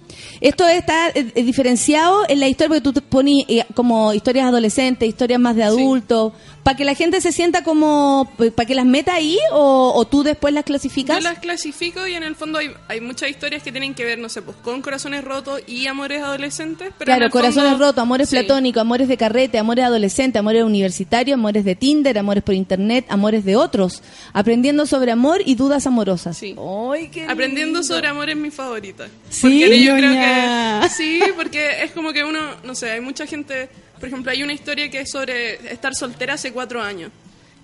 Esto 0.44 0.68
está 0.68 1.08
eh, 1.08 1.32
eh, 1.34 1.42
diferenciado 1.42 2.24
en 2.28 2.38
la 2.38 2.48
historia 2.48 2.68
porque 2.68 2.80
tú 2.82 2.92
te 2.92 3.00
pones 3.00 3.44
eh, 3.48 3.64
como 3.74 4.12
historias 4.12 4.44
adolescentes, 4.46 5.08
historias 5.08 5.40
más 5.40 5.56
de 5.56 5.62
adultos, 5.64 6.34
para 6.62 6.76
que 6.76 6.84
la 6.84 6.94
gente 6.94 7.20
se 7.22 7.32
sienta 7.32 7.64
como, 7.64 8.30
para 8.54 8.66
que 8.66 8.74
las 8.74 8.84
meta 8.84 9.14
ahí 9.14 9.38
o, 9.52 9.92
o 9.96 10.04
tú 10.06 10.22
después 10.22 10.52
las 10.52 10.64
clasificas. 10.64 11.16
Yo 11.16 11.22
las 11.22 11.38
clasifico 11.38 12.06
y 12.06 12.12
en 12.14 12.22
el 12.24 12.36
fondo 12.36 12.58
hay, 12.58 12.70
hay 12.88 13.00
muchas 13.00 13.30
historias 13.30 13.62
que 13.62 13.72
tienen 13.72 13.94
que 13.94 14.04
ver, 14.04 14.18
no 14.18 14.28
sé, 14.28 14.42
pues 14.42 14.56
con 14.62 14.82
corazones 14.82 15.24
rotos 15.24 15.60
y 15.66 15.86
amores 15.86 16.22
adolescentes. 16.22 16.92
Pero 16.98 17.06
Claro, 17.06 17.30
corazones 17.30 17.70
fondo- 17.72 17.86
rotos, 17.86 18.02
amores 18.02 18.28
Sí. 18.28 18.36
platónicos, 18.36 18.80
amores 18.82 19.08
de 19.08 19.16
carrete, 19.16 19.58
amores 19.58 19.84
adolescentes, 19.86 20.38
amores 20.40 20.62
universitarios, 20.62 21.34
amores 21.38 21.64
de 21.64 21.74
Tinder, 21.74 22.18
amores 22.18 22.44
por 22.44 22.54
internet, 22.54 23.06
amores 23.08 23.44
de 23.46 23.56
otros, 23.56 24.02
aprendiendo 24.34 24.84
sobre 24.86 25.10
amor 25.10 25.40
y 25.44 25.54
dudas 25.54 25.86
amorosas. 25.86 26.36
Sí. 26.36 26.54
¡Ay, 26.92 27.08
qué 27.08 27.24
Aprendiendo 27.24 27.80
lindo! 27.80 27.94
sobre 27.94 28.08
amor 28.08 28.28
es 28.28 28.36
mi 28.36 28.50
favorita. 28.50 29.06
Sí, 29.30 29.40
Porque 29.42 29.82
yo 29.82 29.96
creo 29.96 30.10
ñoña. 30.10 30.33
Que 30.82 30.88
sí, 30.90 31.20
porque 31.36 31.82
es 31.84 31.92
como 31.92 32.12
que 32.12 32.24
uno, 32.24 32.40
no 32.62 32.74
sé, 32.74 32.90
hay 32.90 33.00
mucha 33.00 33.26
gente, 33.26 33.68
por 33.98 34.08
ejemplo, 34.08 34.30
hay 34.30 34.42
una 34.42 34.52
historia 34.52 34.90
que 34.90 35.00
es 35.00 35.10
sobre 35.10 35.54
estar 35.72 35.94
soltera 35.94 36.34
hace 36.34 36.52
cuatro 36.52 36.82
años. 36.82 37.10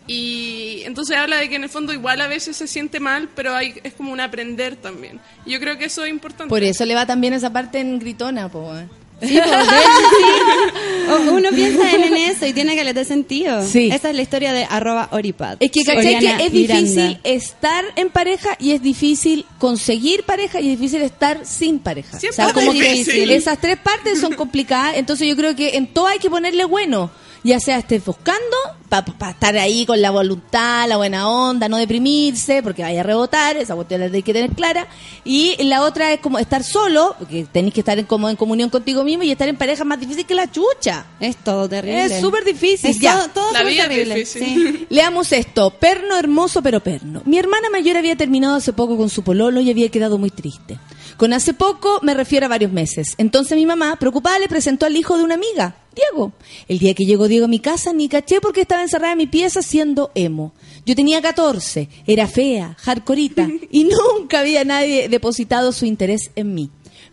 Y 0.07 0.83
entonces 0.87 1.17
habla 1.17 1.37
de 1.37 1.49
que 1.49 1.57
en 1.57 1.63
el 1.63 1.69
fondo 1.69 1.93
igual 1.93 2.21
a 2.21 2.27
veces 2.27 2.57
se 2.57 2.67
siente 2.67 2.99
mal, 2.99 3.29
pero 3.37 3.55
hay, 3.55 3.81
es 3.85 3.93
como 3.93 4.13
un 4.13 4.21
aprender 4.21 4.75
también. 4.77 5.21
Yo 5.47 5.61
creo 5.61 5.79
que 5.79 5.85
eso 5.85 6.05
es 6.05 6.11
importante. 6.11 6.49
Por 6.49 6.65
eso 6.65 6.85
le 6.85 6.95
va 6.95 7.07
también 7.07 7.33
esa 7.33 7.53
parte 7.53 7.79
en 7.79 7.99
gritona, 7.99 8.49
po. 8.49 8.73
Sí, 9.21 9.39
pues, 9.45 9.67
sí. 9.67 11.11
O- 11.11 11.33
Uno 11.33 11.51
piensa 11.51 11.91
en, 11.93 12.03
en 12.05 12.17
eso 12.17 12.47
y 12.47 12.53
tiene 12.53 12.75
que 12.77 12.91
de 12.95 13.05
sentido. 13.05 13.65
Sí. 13.67 13.91
Esa 13.93 14.11
es 14.11 14.17
la 14.17 14.23
historia 14.23 14.53
de 14.53 14.65
arroba 14.65 15.09
oripad. 15.13 15.57
Es 15.61 15.71
que, 15.71 15.85
¿cachai? 15.85 16.17
Oriana 16.17 16.39
Que 16.39 16.47
es 16.47 16.53
Miranda. 16.53 16.81
difícil 16.83 17.21
estar 17.25 17.85
en 17.97 18.11
pareja 18.11 18.57
y 18.59 18.73
es 18.73 18.83
difícil 18.83 19.47
conseguir 19.59 20.25
pareja 20.25 20.61
y 20.61 20.73
es 20.73 20.79
difícil 20.81 21.03
estar 21.03 21.45
sin 21.45 21.79
pareja. 21.79 22.19
Siempre 22.19 22.31
o 22.31 22.33
sea, 22.35 22.47
es 22.49 22.53
como 22.53 22.73
difícil. 22.73 23.31
esas 23.31 23.61
tres 23.61 23.77
partes 23.79 24.21
son 24.21 24.33
complicadas, 24.35 24.97
entonces 24.97 25.29
yo 25.29 25.37
creo 25.37 25.55
que 25.55 25.77
en 25.77 25.87
todo 25.87 26.07
hay 26.07 26.19
que 26.19 26.31
ponerle 26.31 26.65
bueno. 26.65 27.11
Ya 27.43 27.59
sea 27.61 27.79
estés 27.79 28.05
buscando 28.05 28.57
para 28.91 29.31
estar 29.31 29.57
ahí 29.57 29.87
con 29.87 30.03
la 30.03 30.11
voluntad, 30.11 30.89
la 30.89 30.97
buena 30.97 31.29
onda, 31.29 31.69
no 31.69 31.77
deprimirse, 31.77 32.63
porque 32.63 32.83
vaya 32.83 33.01
a 33.01 33.05
rebotar, 33.05 33.57
esa 33.57 33.75
cuestión 33.77 34.01
la 34.01 34.07
hay 34.07 34.23
que 34.23 34.33
tener 34.33 34.51
clara. 34.51 34.89
Y 35.25 35.57
la 35.65 35.83
otra 35.83 36.13
es 36.13 36.21
como 36.21 36.39
estar 36.39 36.65
solo, 36.65 37.15
porque 37.19 37.47
tenéis 37.51 37.73
que 37.75 37.81
estar 37.81 37.99
en, 37.99 38.05
como 38.07 38.29
en 38.29 38.37
comunión 38.37 38.69
contigo 38.69 39.05
mismo 39.05 39.23
y 39.23 39.31
estar 39.31 39.49
en 39.49 39.57
pareja 39.57 39.83
es 39.85 39.87
más 39.87 40.01
difícil 40.01 40.27
que 40.27 40.35
la 40.35 40.51
chucha. 40.51 41.07
Es 41.21 41.37
todo 41.37 41.69
terrible. 41.69 42.05
Es 42.07 42.21
súper 42.21 42.45
difícil. 42.45 42.91
Es 42.91 42.99
Ya. 42.99 43.15
todo, 43.15 43.29
todo 43.29 43.53
La 43.53 43.61
súper 43.61 43.73
vida 43.73 43.83
es 43.85 43.89
terrible. 43.89 44.15
difícil. 44.17 44.77
Sí. 44.81 44.87
Leamos 44.95 45.33
esto. 45.33 45.71
Perno 45.71 46.17
hermoso 46.19 46.61
pero 46.63 46.81
perno. 46.81 47.23
Mi 47.25 47.39
hermana 47.39 47.71
mayor 47.71 47.97
había 47.97 48.17
terminado 48.17 48.57
hace 48.57 48.73
poco 48.73 48.97
con 48.97 49.09
su 49.09 49.23
pololo 49.23 49.61
y 49.61 49.71
había 49.71 49.89
quedado 49.89 50.19
muy 50.19 50.31
triste. 50.31 50.79
Con 51.17 51.33
hace 51.35 51.53
poco 51.55 52.01
me 52.03 52.15
refiero 52.15 52.47
a 52.47 52.49
varios 52.49 52.73
meses. 52.73 53.15
Entonces 53.19 53.57
mi 53.57 53.67
mamá, 53.67 53.97
preocupada, 53.97 54.39
le 54.39 54.49
presentó 54.49 54.87
al 54.87 54.97
hijo 54.97 55.19
de 55.19 55.25
una 55.25 55.35
amiga, 55.35 55.77
Diego. 55.95 56.33
El 56.67 56.79
día 56.79 56.95
que 56.95 57.05
llegó 57.05 57.29
Diego 57.29 57.45
a 57.45 57.49
mi 57.49 57.59
casa 57.59 57.93
ni 57.93 58.09
caché 58.09 58.41
porque 58.41 58.63
estaba 58.63 58.80
encerrada 58.83 59.13
en 59.13 59.19
mi 59.19 59.27
pieza 59.27 59.63
siendo 59.63 60.11
emo. 60.15 60.53
Yo 60.87 60.95
tenía 60.95 61.21
14, 61.23 61.89
era 62.07 62.27
fea, 62.27 62.77
hardcoreita 62.81 63.49
y 63.71 63.85
nunca 64.19 64.41
había 64.41 64.65
nadie 64.65 65.09
depositado 65.09 65.73
su 65.73 65.87
interés 65.87 66.31
en 66.37 66.55
mí. 66.55 66.71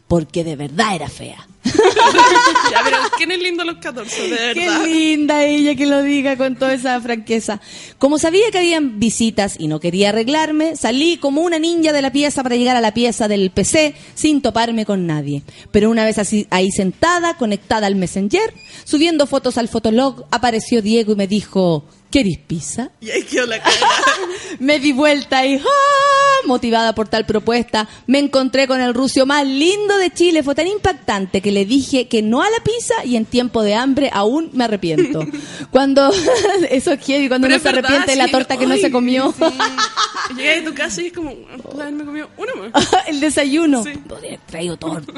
Porque 0.07 0.44
de 0.44 0.56
verdad 0.56 0.95
era 0.95 1.10
fea. 1.10 1.48
Ya, 2.72 2.81
pero 2.84 2.98
¿quién 3.18 3.31
es 3.31 3.39
lindo 3.39 3.64
a 3.64 3.65
los 3.65 3.77
14? 3.77 4.22
De 4.23 4.30
verdad. 4.30 4.53
Qué 4.84 4.88
linda 4.88 5.44
ella 5.45 5.76
que 5.76 5.85
lo 5.85 6.02
diga 6.03 6.35
con 6.38 6.56
toda 6.56 6.73
esa 6.73 6.99
franqueza. 6.99 7.61
Como 7.98 8.19
sabía 8.19 8.52
que 8.52 8.57
habían 8.57 8.99
visitas 8.99 9.56
y 9.57 9.68
no 9.68 9.80
quería 9.80 10.10
arreglarme, 10.10 10.76
salí 10.76 11.18
como 11.18 11.41
una 11.41 11.60
ninja 11.60 11.94
de 11.94 12.02
la 12.02 12.11
pieza 12.11 12.44
para 12.44 12.56
llegar 12.56 12.76
a 12.76 12.81
la 12.81 12.94
pieza 12.94 13.27
del 13.27 13.52
PC 13.52 13.95
sin 14.15 14.41
toparme 14.41 14.85
con 14.85 15.07
nadie. 15.07 15.44
Pero 15.72 15.89
una 15.89 16.06
vez 16.06 16.18
así, 16.18 16.48
ahí 16.49 16.72
sentada, 16.72 17.35
conectada 17.35 17.88
al 17.88 17.95
Messenger, 17.95 18.53
subiendo 18.84 19.27
fotos 19.27 19.57
al 19.57 19.68
Fotolog, 19.68 20.26
apareció 20.31 20.81
Diego 20.81 21.14
y 21.14 21.15
me 21.15 21.27
dijo, 21.27 21.85
¿querís 22.12 22.38
pizza? 22.40 22.90
Y 23.02 23.12
ahí 23.12 23.24
quedó 23.24 23.46
la 23.46 23.62
cara. 23.62 23.76
Me 24.60 24.80
di 24.80 24.92
vuelta 24.92 25.46
y 25.46 25.56
¡ah! 25.56 26.46
motivada 26.46 26.96
por 26.96 27.10
tal 27.10 27.26
propuesta, 27.26 27.90
me 28.06 28.20
encontré 28.20 28.68
con 28.68 28.80
el 28.80 28.94
rucio 28.94 29.26
más 29.26 29.46
lindo 29.46 29.98
de 29.98 30.12
Chile. 30.14 30.44
Fue 30.44 30.56
tan 30.56 30.68
impactante 30.68 31.42
que 31.42 31.52
le 31.52 31.66
dije 31.66 32.08
que 32.08 32.22
no 32.22 32.42
a 32.42 32.50
la 32.50 32.64
pizza 32.64 33.04
y 33.04 33.18
en 33.18 33.26
tiempo 33.26 33.64
de 33.64 33.76
hambre 33.76 34.10
aún 34.14 34.50
me 34.54 34.64
arrepiento. 34.64 35.26
Cuando 35.72 36.10
eso 36.70 36.92
es 36.94 37.06
heavy, 37.06 37.28
cuando 37.28 37.48
Pero 37.48 37.56
uno 37.60 37.64
se 37.64 37.72
verdad, 37.76 37.86
arrepiente 37.92 38.12
de 38.12 38.18
la 38.18 38.26
sí, 38.26 38.32
torta 38.32 38.58
que 38.58 38.66
no 38.68 38.78
se 38.78 38.90
comió. 38.92 39.34
Llegué 40.36 40.60
a 40.60 40.64
tu 40.66 40.74
casa 40.74 41.02
y 41.02 41.08
es 41.08 41.14
como, 41.14 41.32
"Ah, 41.32 41.58
haberme 41.74 42.06
comido 42.06 42.30
una 42.38 42.54
más. 42.56 42.88
el 43.08 43.20
desayuno. 43.20 43.84
Sí. 43.84 43.92
Traído 44.46 44.78
torta. 44.78 45.14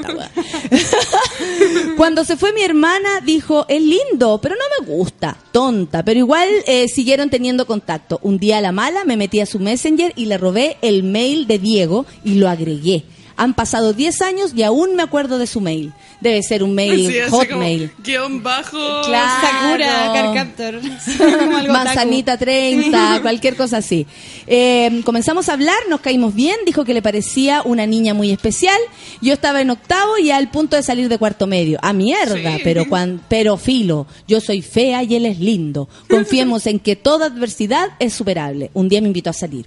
Cuando 1.96 2.24
se 2.24 2.36
fue 2.36 2.52
mi 2.52 2.62
hermana, 2.62 3.20
dijo, 3.22 3.66
es 3.68 3.82
lindo, 3.82 4.40
pero 4.42 4.56
no 4.56 4.64
me 4.84 4.92
gusta. 4.92 5.36
Tonta, 5.52 6.04
pero 6.04 6.18
igual 6.18 6.48
eh, 6.66 6.79
siguieron 6.88 7.30
teniendo 7.30 7.66
contacto. 7.66 8.18
Un 8.22 8.38
día 8.38 8.58
a 8.58 8.60
la 8.60 8.72
mala 8.72 9.04
me 9.04 9.16
metí 9.16 9.40
a 9.40 9.46
su 9.46 9.58
messenger 9.58 10.12
y 10.16 10.26
le 10.26 10.38
robé 10.38 10.76
el 10.82 11.02
mail 11.02 11.46
de 11.46 11.58
Diego 11.58 12.06
y 12.24 12.34
lo 12.34 12.48
agregué. 12.48 13.04
Han 13.42 13.54
pasado 13.54 13.94
10 13.94 14.20
años 14.20 14.52
y 14.54 14.62
aún 14.64 14.96
me 14.96 15.02
acuerdo 15.02 15.38
de 15.38 15.46
su 15.46 15.60
mail. 15.62 15.92
Debe 16.20 16.42
ser 16.42 16.62
un 16.62 16.74
mail 16.74 17.06
Sí, 17.10 17.18
así 17.18 17.30
como 17.30 17.42
hotmail. 17.42 17.90
Guión 18.04 18.42
bajo. 18.42 18.76
Claro. 19.06 19.46
Sakura, 19.46 20.12
Carcaptor. 20.12 20.80
Manzanita 21.68 22.36
30, 22.36 23.20
cualquier 23.22 23.56
cosa 23.56 23.78
así. 23.78 24.06
Eh, 24.46 25.00
comenzamos 25.04 25.48
a 25.48 25.54
hablar, 25.54 25.76
nos 25.88 26.00
caímos 26.00 26.34
bien, 26.34 26.56
dijo 26.66 26.84
que 26.84 26.92
le 26.94 27.00
parecía 27.02 27.62
una 27.64 27.86
niña 27.86 28.12
muy 28.12 28.30
especial. 28.30 28.78
Yo 29.22 29.32
estaba 29.32 29.60
en 29.60 29.70
octavo 29.70 30.18
y 30.18 30.30
al 30.30 30.50
punto 30.50 30.76
de 30.76 30.82
salir 30.82 31.08
de 31.08 31.18
cuarto 31.18 31.46
medio. 31.46 31.78
A 31.82 31.92
mierda, 31.92 32.56
Sí. 32.56 32.60
pero, 32.62 32.84
cuan- 32.88 33.22
pero 33.28 33.56
filo, 33.56 34.06
yo 34.28 34.40
soy 34.40 34.62
fea 34.62 35.02
y 35.02 35.14
él 35.14 35.24
es 35.26 35.38
lindo. 35.38 35.88
Confiemos 36.08 36.66
en 36.66 36.78
que 36.78 36.96
toda 36.96 37.26
adversidad 37.26 37.88
es 37.98 38.12
superable. 38.12 38.70
Un 38.74 38.88
día 38.88 39.00
me 39.00 39.06
invitó 39.06 39.30
a 39.30 39.34
salir. 39.34 39.66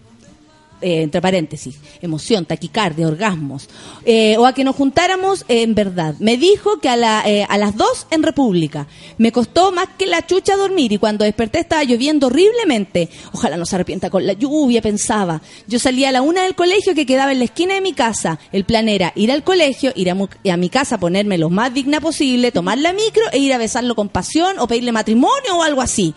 Eh, 0.83 1.03
entre 1.03 1.21
paréntesis, 1.21 1.77
emoción, 2.01 2.45
taquicardia, 2.45 3.07
orgasmos, 3.07 3.69
eh, 4.05 4.35
o 4.37 4.45
a 4.45 4.53
que 4.53 4.63
nos 4.63 4.75
juntáramos 4.75 5.45
en 5.47 5.73
verdad. 5.75 6.15
Me 6.19 6.37
dijo 6.37 6.79
que 6.79 6.89
a, 6.89 6.97
la, 6.97 7.23
eh, 7.25 7.45
a 7.47 7.57
las 7.57 7.75
dos 7.77 8.05
en 8.11 8.21
República. 8.21 8.87
Me 9.17 9.31
costó 9.31 9.71
más 9.71 9.87
que 9.97 10.05
la 10.05 10.25
chucha 10.25 10.55
dormir 10.55 10.91
y 10.91 10.97
cuando 10.97 11.23
desperté 11.25 11.59
estaba 11.59 11.83
lloviendo 11.83 12.27
horriblemente. 12.27 13.09
Ojalá 13.31 13.57
no 13.57 13.65
se 13.65 13.75
arrepienta 13.75 14.09
con 14.09 14.27
la 14.27 14.33
lluvia, 14.33 14.81
pensaba. 14.81 15.41
Yo 15.67 15.79
salía 15.79 16.09
a 16.09 16.11
la 16.11 16.21
una 16.21 16.43
del 16.43 16.55
colegio 16.55 16.93
que 16.93 17.05
quedaba 17.05 17.31
en 17.31 17.39
la 17.39 17.45
esquina 17.45 17.75
de 17.75 17.81
mi 17.81 17.93
casa. 17.93 18.39
El 18.51 18.65
plan 18.65 18.89
era 18.89 19.13
ir 19.15 19.31
al 19.31 19.43
colegio, 19.43 19.93
ir 19.95 20.11
a, 20.11 20.17
a 20.51 20.57
mi 20.57 20.69
casa, 20.69 20.99
ponerme 20.99 21.37
lo 21.37 21.49
más 21.49 21.73
digna 21.73 22.01
posible, 22.01 22.51
tomar 22.51 22.77
la 22.77 22.93
micro 22.93 23.23
e 23.31 23.39
ir 23.39 23.53
a 23.53 23.57
besarlo 23.57 23.95
con 23.95 24.09
pasión 24.09 24.59
o 24.59 24.67
pedirle 24.67 24.91
matrimonio 24.91 25.57
o 25.57 25.63
algo 25.63 25.81
así. 25.81 26.13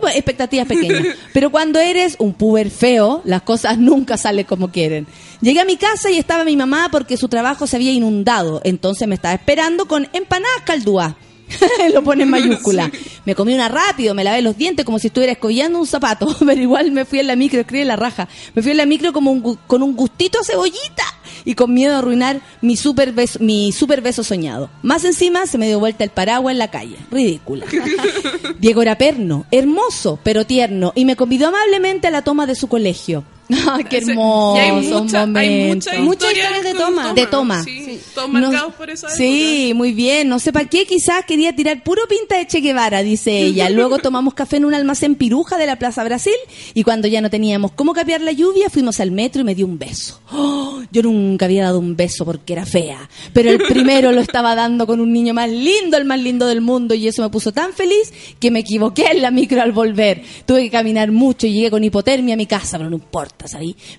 Pues, 0.00 0.14
expectativas 0.14 0.68
pequeñas. 0.68 1.16
Pero 1.32 1.50
cuando 1.50 1.80
eres 1.80 2.16
un 2.20 2.32
puber 2.32 2.70
feo, 2.70 3.22
las 3.24 3.42
cosas 3.42 3.76
nunca 3.76 4.16
salen 4.16 4.44
como 4.44 4.70
quieren. 4.70 5.06
Llegué 5.40 5.60
a 5.60 5.64
mi 5.64 5.76
casa 5.76 6.10
y 6.10 6.16
estaba 6.16 6.44
mi 6.44 6.56
mamá 6.56 6.88
porque 6.92 7.16
su 7.16 7.28
trabajo 7.28 7.66
se 7.66 7.74
había 7.74 7.90
inundado. 7.90 8.60
Entonces 8.62 9.08
me 9.08 9.16
estaba 9.16 9.34
esperando 9.34 9.86
con 9.86 10.08
empanadas 10.12 10.62
caldúa. 10.64 11.16
Lo 11.92 12.04
pone 12.04 12.22
en 12.22 12.30
mayúscula. 12.30 12.90
Me 13.24 13.34
comí 13.34 13.54
una 13.54 13.68
rápido, 13.68 14.14
me 14.14 14.22
lavé 14.22 14.40
los 14.40 14.56
dientes 14.56 14.84
como 14.84 15.00
si 15.00 15.08
estuviera 15.08 15.32
escollando 15.32 15.80
un 15.80 15.86
zapato, 15.86 16.28
pero 16.46 16.60
igual 16.60 16.92
me 16.92 17.04
fui 17.04 17.18
en 17.18 17.26
la 17.26 17.34
micro, 17.34 17.60
escribe 17.60 17.84
la 17.84 17.96
raja. 17.96 18.28
Me 18.54 18.62
fui 18.62 18.70
en 18.70 18.76
la 18.76 18.86
micro 18.86 19.12
como 19.12 19.32
un 19.32 19.58
con 19.66 19.82
un 19.82 19.96
gustito 19.96 20.38
a 20.38 20.44
cebollita 20.44 21.15
y 21.46 21.54
con 21.54 21.72
miedo 21.72 21.92
de 21.92 21.98
arruinar 22.00 22.42
mi 22.60 22.76
super 22.76 23.12
beso, 23.12 23.38
mi 23.40 23.72
super 23.72 24.02
beso 24.02 24.22
soñado. 24.22 24.68
Más 24.82 25.04
encima 25.04 25.46
se 25.46 25.56
me 25.56 25.68
dio 25.68 25.78
vuelta 25.78 26.04
el 26.04 26.10
paraguas 26.10 26.52
en 26.52 26.58
la 26.58 26.70
calle. 26.70 26.96
Ridícula. 27.10 27.64
Diego 28.58 28.82
era 28.82 28.98
perno, 28.98 29.46
hermoso, 29.50 30.18
pero 30.22 30.44
tierno, 30.44 30.92
y 30.94 31.06
me 31.06 31.16
convidó 31.16 31.48
amablemente 31.48 32.08
a 32.08 32.10
la 32.10 32.22
toma 32.22 32.46
de 32.46 32.56
su 32.56 32.68
colegio. 32.68 33.24
¡Ay, 33.68 33.84
qué 33.90 33.98
hermoso 33.98 34.56
y 34.56 34.60
hay 34.60 34.72
mucha- 34.72 35.22
hay 35.22 35.68
muchas 35.74 35.98
Muchas 36.00 36.32
historias 36.32 36.62
de 36.64 36.74
toma. 36.74 37.14
De 37.14 37.26
toma. 37.26 37.62
Sí, 37.64 38.00
todos 38.14 38.28
No- 38.32 38.40
marcados 38.40 38.74
por 38.74 38.90
esa 38.90 39.08
Sí, 39.10 39.72
muy 39.74 39.92
bien. 39.92 40.28
No 40.28 40.38
sé 40.38 40.52
para 40.52 40.66
qué, 40.68 40.84
quizás 40.86 41.24
quería 41.24 41.54
tirar 41.54 41.82
puro 41.82 42.02
pinta 42.08 42.36
de 42.38 42.46
Che 42.46 42.60
Guevara, 42.60 43.02
dice 43.02 43.38
ella. 43.38 43.68
Luego 43.70 43.98
tomamos 43.98 44.34
café 44.34 44.56
en 44.56 44.64
un 44.64 44.74
almacén 44.74 45.14
piruja 45.14 45.58
de 45.58 45.66
la 45.66 45.76
Plaza 45.76 46.02
Brasil 46.04 46.34
y 46.74 46.82
cuando 46.82 47.08
ya 47.08 47.20
no 47.20 47.30
teníamos 47.30 47.72
cómo 47.72 47.92
capear 47.94 48.20
la 48.20 48.32
lluvia, 48.32 48.68
fuimos 48.70 49.00
al 49.00 49.10
metro 49.10 49.42
y 49.42 49.44
me 49.44 49.54
dio 49.54 49.66
un 49.66 49.78
beso. 49.78 50.20
¡Oh! 50.32 50.64
yo 50.92 51.02
nunca 51.02 51.46
había 51.46 51.64
dado 51.64 51.78
un 51.80 51.96
beso 51.96 52.24
porque 52.24 52.52
era 52.52 52.64
fea, 52.64 53.08
pero 53.32 53.50
el 53.50 53.58
primero 53.58 54.12
lo 54.12 54.20
estaba 54.20 54.54
dando 54.54 54.86
con 54.86 55.00
un 55.00 55.12
niño 55.12 55.34
más 55.34 55.50
lindo, 55.50 55.96
el 55.96 56.04
más 56.04 56.20
lindo 56.20 56.46
del 56.46 56.60
mundo 56.60 56.94
y 56.94 57.08
eso 57.08 57.22
me 57.22 57.28
puso 57.28 57.50
tan 57.52 57.72
feliz 57.72 58.12
que 58.38 58.50
me 58.50 58.60
equivoqué 58.60 59.06
en 59.10 59.20
la 59.22 59.30
micro 59.30 59.60
al 59.62 59.72
volver. 59.72 60.22
Tuve 60.46 60.62
que 60.62 60.70
caminar 60.70 61.10
mucho 61.10 61.46
y 61.46 61.52
llegué 61.54 61.70
con 61.70 61.82
hipotermia 61.82 62.34
a 62.34 62.36
mi 62.36 62.46
casa, 62.46 62.78
pero 62.78 62.88
no 62.88 62.96
importa, 62.96 63.35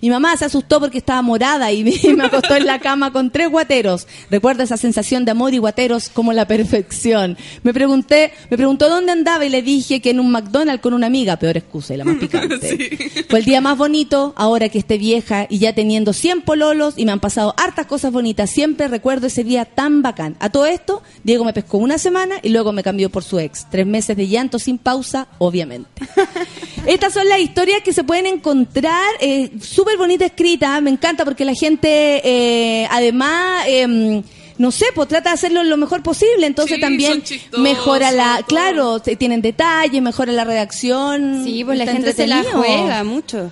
Mi 0.01 0.09
mamá 0.09 0.35
se 0.37 0.45
asustó 0.45 0.79
porque 0.79 0.97
estaba 0.97 1.21
morada 1.21 1.71
y 1.71 1.83
me, 1.85 1.91
y 1.91 2.13
me 2.13 2.25
acostó 2.25 2.55
en 2.55 2.65
la 2.65 2.79
cama 2.79 3.11
con 3.11 3.31
tres 3.31 3.49
guateros. 3.49 4.07
Recuerdo 4.29 4.63
esa 4.63 4.77
sensación 4.77 5.25
de 5.25 5.31
amor 5.31 5.53
y 5.53 5.57
guateros 5.57 6.09
como 6.09 6.33
la 6.33 6.47
perfección. 6.47 7.37
Me 7.63 7.73
pregunté, 7.73 8.31
me 8.49 8.57
preguntó 8.57 8.89
dónde 8.89 9.11
andaba 9.11 9.45
y 9.45 9.49
le 9.49 9.61
dije 9.61 10.01
que 10.01 10.11
en 10.11 10.19
un 10.19 10.31
McDonald's 10.31 10.81
con 10.81 10.93
una 10.93 11.07
amiga, 11.07 11.37
peor 11.37 11.57
excusa 11.57 11.93
y 11.93 11.97
la 11.97 12.05
más 12.05 12.15
picante. 12.19 13.25
Fue 13.29 13.39
el 13.39 13.45
día 13.45 13.61
más 13.61 13.77
bonito, 13.77 14.33
ahora 14.35 14.69
que 14.69 14.79
esté 14.79 14.97
vieja 14.97 15.47
y 15.49 15.59
ya 15.59 15.73
teniendo 15.73 16.13
100 16.13 16.41
pololos 16.41 16.95
y 16.97 17.05
me 17.05 17.11
han 17.11 17.19
pasado 17.19 17.53
hartas 17.57 17.85
cosas 17.85 18.11
bonitas. 18.11 18.49
Siempre 18.49 18.87
recuerdo 18.87 19.27
ese 19.27 19.43
día 19.43 19.65
tan 19.65 20.01
bacán. 20.01 20.35
A 20.39 20.49
todo 20.49 20.65
esto, 20.65 21.01
Diego 21.23 21.43
me 21.43 21.53
pescó 21.53 21.77
una 21.77 21.97
semana 21.97 22.35
y 22.41 22.49
luego 22.49 22.71
me 22.71 22.83
cambió 22.83 23.09
por 23.09 23.23
su 23.23 23.39
ex. 23.39 23.67
Tres 23.69 23.85
meses 23.85 24.17
de 24.17 24.27
llanto 24.27 24.59
sin 24.59 24.77
pausa, 24.77 25.27
obviamente. 25.37 25.89
Estas 26.87 27.13
son 27.13 27.27
las 27.29 27.39
historias 27.39 27.81
que 27.83 27.93
se 27.93 28.03
pueden 28.03 28.25
encontrar, 28.25 29.05
eh, 29.19 29.51
súper 29.61 29.97
bonita 29.97 30.25
escrita, 30.25 30.79
me 30.81 30.89
encanta 30.89 31.25
porque 31.25 31.45
la 31.45 31.53
gente, 31.53 32.21
eh, 32.23 32.87
además, 32.89 33.65
em, 33.67 34.23
no 34.57 34.71
sé, 34.71 34.85
pues 34.95 35.07
trata 35.07 35.29
de 35.31 35.33
hacerlo 35.35 35.63
lo 35.63 35.77
mejor 35.77 36.01
posible, 36.01 36.47
entonces 36.47 36.75
Sí, 36.77 36.81
también 36.81 37.11
son 37.11 37.21
chistosos, 37.23 37.59
mejora 37.59 38.11
la, 38.11 38.41
claro, 38.47 38.99
te- 38.99 39.15
tienen 39.15 39.41
detalles, 39.41 40.01
mejora 40.01 40.31
la 40.31 40.45
redacción. 40.45 41.43
Sí, 41.43 41.63
pues 41.63 41.77
la 41.77 41.85
gente 41.91 42.13
se 42.13 42.25
la 42.25 42.43
juega 42.43 43.03
mucho. 43.03 43.51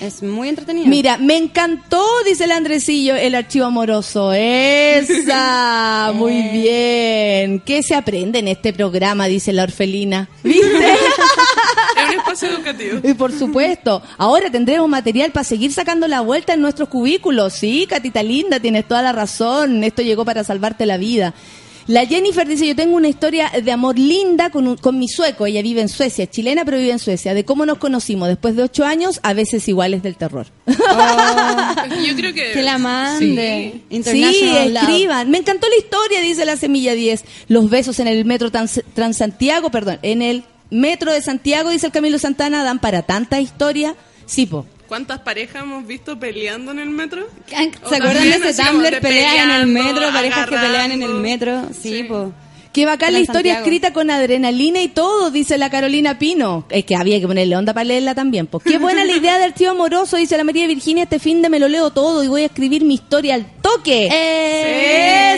Es 0.00 0.22
muy 0.22 0.48
entretenido. 0.48 0.86
Mira, 0.86 1.18
me 1.18 1.36
encantó, 1.36 2.04
dice 2.24 2.44
el 2.44 2.52
Andresillo, 2.52 3.16
el 3.16 3.34
archivo 3.34 3.66
amoroso. 3.66 4.32
Esa, 4.32 6.12
muy 6.14 6.40
bien. 6.52 7.60
¿Qué 7.60 7.82
se 7.82 7.96
aprende 7.96 8.38
en 8.38 8.46
este 8.46 8.72
programa? 8.72 9.26
Dice 9.26 9.52
la 9.52 9.64
orfelina. 9.64 10.28
¿Viste? 10.44 10.68
Es 11.98 12.10
un 12.10 12.20
espacio 12.20 12.48
educativo. 12.48 13.00
Y 13.02 13.14
por 13.14 13.32
supuesto, 13.32 14.02
ahora 14.18 14.50
tendremos 14.50 14.88
material 14.88 15.32
para 15.32 15.42
seguir 15.42 15.72
sacando 15.72 16.06
la 16.06 16.20
vuelta 16.20 16.54
en 16.54 16.60
nuestros 16.60 16.88
cubículos. 16.88 17.54
Sí, 17.54 17.86
Catita 17.88 18.22
linda, 18.22 18.60
tienes 18.60 18.86
toda 18.86 19.02
la 19.02 19.12
razón. 19.12 19.82
Esto 19.82 20.02
llegó 20.02 20.24
para 20.24 20.44
salvarte 20.44 20.86
la 20.86 20.96
vida. 20.96 21.34
La 21.88 22.06
Jennifer 22.06 22.46
dice, 22.46 22.66
yo 22.66 22.76
tengo 22.76 22.96
una 22.96 23.08
historia 23.08 23.50
de 23.62 23.72
amor 23.72 23.98
linda 23.98 24.50
con, 24.50 24.68
un- 24.68 24.76
con 24.76 24.98
mi 24.98 25.08
sueco. 25.08 25.46
Ella 25.46 25.62
vive 25.62 25.80
en 25.80 25.88
Suecia, 25.88 26.24
es 26.24 26.30
chilena, 26.30 26.64
pero 26.64 26.76
vive 26.76 26.92
en 26.92 26.98
Suecia. 26.98 27.34
De 27.34 27.44
cómo 27.44 27.64
nos 27.66 27.78
conocimos 27.78 28.28
después 28.28 28.54
de 28.56 28.62
ocho 28.62 28.84
años, 28.84 29.18
a 29.22 29.32
veces 29.32 29.66
iguales 29.68 30.02
del 30.02 30.16
terror. 30.16 30.46
Yo 30.66 32.14
creo 32.16 32.32
que. 32.34 32.52
Que 32.52 32.62
la 32.62 32.78
mande. 32.78 33.80
Sí, 33.90 34.44
Love. 34.70 34.82
escriban. 34.82 35.30
Me 35.30 35.38
encantó 35.38 35.66
la 35.68 35.76
historia, 35.76 36.20
dice 36.20 36.44
la 36.44 36.56
Semilla 36.56 36.94
10. 36.94 37.24
Los 37.48 37.70
besos 37.70 37.98
en 38.00 38.06
el 38.08 38.24
metro 38.24 38.50
Trans- 38.50 38.82
Transantiago, 38.94 39.70
perdón, 39.70 39.98
en 40.02 40.22
el 40.22 40.44
metro 40.70 41.12
de 41.12 41.22
Santiago, 41.22 41.70
dice 41.70 41.86
el 41.86 41.92
Camilo 41.92 42.18
Santana, 42.18 42.64
dan 42.64 42.78
para 42.78 43.02
tanta 43.02 43.40
historia. 43.40 43.94
Sí, 44.26 44.44
po. 44.46 44.66
¿Cuántas 44.88 45.20
parejas 45.20 45.62
hemos 45.62 45.86
visto 45.86 46.18
peleando 46.18 46.72
en 46.72 46.78
el 46.78 46.88
metro? 46.88 47.26
¿Se 47.46 47.96
acuerdan 47.96 48.22
de 48.22 48.48
ese 48.48 48.62
Tumblr? 48.64 48.90
de 48.90 49.00
Peleas 49.02 49.36
en 49.36 49.50
el 49.50 49.66
metro, 49.66 50.10
parejas 50.12 50.48
que 50.48 50.56
pelean 50.56 50.92
en 50.92 51.02
el 51.02 51.14
metro. 51.14 51.68
Sí, 51.72 51.98
Sí. 51.98 52.02
po. 52.04 52.32
Qué 52.78 52.86
bacán 52.86 53.12
la 53.12 53.18
historia 53.18 53.58
escrita 53.58 53.92
con 53.92 54.08
adrenalina 54.08 54.80
y 54.80 54.86
todo, 54.88 55.32
dice 55.32 55.58
la 55.58 55.68
Carolina 55.68 56.16
Pino. 56.18 56.64
Es 56.70 56.84
que 56.84 56.94
había 56.94 57.18
que 57.18 57.26
ponerle 57.26 57.56
onda 57.56 57.74
para 57.74 57.82
leerla 57.84 58.14
también. 58.14 58.46
Pues 58.46 58.62
qué 58.62 58.78
buena 58.78 59.04
la 59.04 59.16
idea 59.16 59.38
del 59.38 59.52
tío 59.52 59.72
amoroso, 59.72 60.16
dice 60.16 60.36
la 60.36 60.44
María 60.44 60.66
Virginia. 60.68 61.02
Este 61.02 61.18
fin 61.18 61.42
de 61.42 61.48
me 61.48 61.58
lo 61.58 61.66
leo 61.68 61.90
todo 61.90 62.22
y 62.22 62.28
voy 62.28 62.42
a 62.42 62.46
escribir 62.46 62.84
mi 62.84 62.94
historia 62.94 63.34
al 63.34 63.46
toque. 63.60 64.08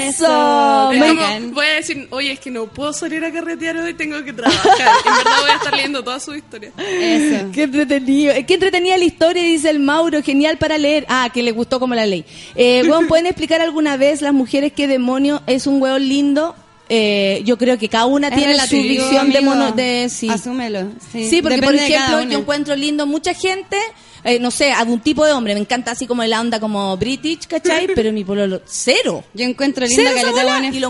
¡Eso! 0.06 0.90
Es 0.92 0.98
Me- 1.00 1.08
como, 1.08 1.54
voy 1.54 1.66
a 1.66 1.74
decir, 1.76 2.06
oye, 2.10 2.32
es 2.32 2.40
que 2.40 2.50
no 2.50 2.66
puedo 2.66 2.92
salir 2.92 3.24
a 3.24 3.32
carretear 3.32 3.76
hoy, 3.78 3.94
tengo 3.94 4.22
que 4.22 4.32
trabajar. 4.34 4.70
En 5.06 5.14
verdad 5.16 5.40
voy 5.40 5.50
a 5.50 5.54
estar 5.54 5.72
leyendo 5.74 6.04
toda 6.04 6.20
su 6.20 6.34
historia. 6.34 6.72
Eso. 6.76 7.46
Qué 7.52 7.62
entretenido. 7.62 8.32
Eh, 8.34 8.44
Qué 8.44 8.54
entretenida 8.54 8.96
la 8.98 9.04
historia, 9.04 9.42
dice 9.42 9.70
el 9.70 9.78
Mauro. 9.80 10.22
Genial 10.22 10.58
para 10.58 10.76
leer. 10.76 11.06
Ah, 11.08 11.30
que 11.32 11.42
le 11.42 11.52
gustó 11.52 11.80
como 11.80 11.94
la 11.94 12.04
ley. 12.06 12.24
Eh, 12.54 12.82
weón, 12.86 13.06
¿pueden 13.06 13.26
explicar 13.26 13.60
alguna 13.62 13.96
vez 13.96 14.20
las 14.20 14.34
mujeres 14.34 14.72
qué 14.74 14.86
demonio 14.86 15.42
es 15.46 15.66
un 15.66 15.80
hueón 15.80 16.06
lindo? 16.06 16.54
Eh, 16.92 17.42
yo 17.44 17.56
creo 17.56 17.78
que 17.78 17.88
cada 17.88 18.06
una 18.06 18.28
Es 18.28 18.34
tiene 18.34 18.54
su 18.54 18.58
relativo, 18.58 18.82
visión 18.82 19.30
de 19.30 19.40
mono 19.42 19.70
de 19.70 20.08
sí. 20.10 20.28
Asúmelo. 20.28 20.88
Sí, 21.12 21.30
Sí, 21.30 21.40
porque 21.40 21.62
por 21.62 21.72
Depende 21.72 21.94
ejemplo, 21.94 22.22
yo 22.22 22.38
encuentro 22.40 22.74
lindo 22.74 23.06
mucha 23.06 23.32
gente, 23.32 23.76
eh, 24.24 24.38
no 24.38 24.50
sé, 24.50 24.72
algún 24.72 25.00
tipo 25.00 25.24
de 25.24 25.32
hombre, 25.32 25.54
me 25.54 25.60
encanta 25.60 25.92
así 25.92 26.06
como 26.06 26.22
la 26.24 26.40
onda 26.40 26.60
como 26.60 26.96
British, 26.96 27.46
¿cachai? 27.46 27.88
Pero 27.94 28.12
mi 28.12 28.24
pololo, 28.24 28.60
cero. 28.66 29.24
Yo 29.34 29.44
encuentro 29.44 29.86
Cero 29.88 30.10
que 30.14 30.42
buenos 30.42 30.74
y 30.74 30.80
lo 30.80 30.88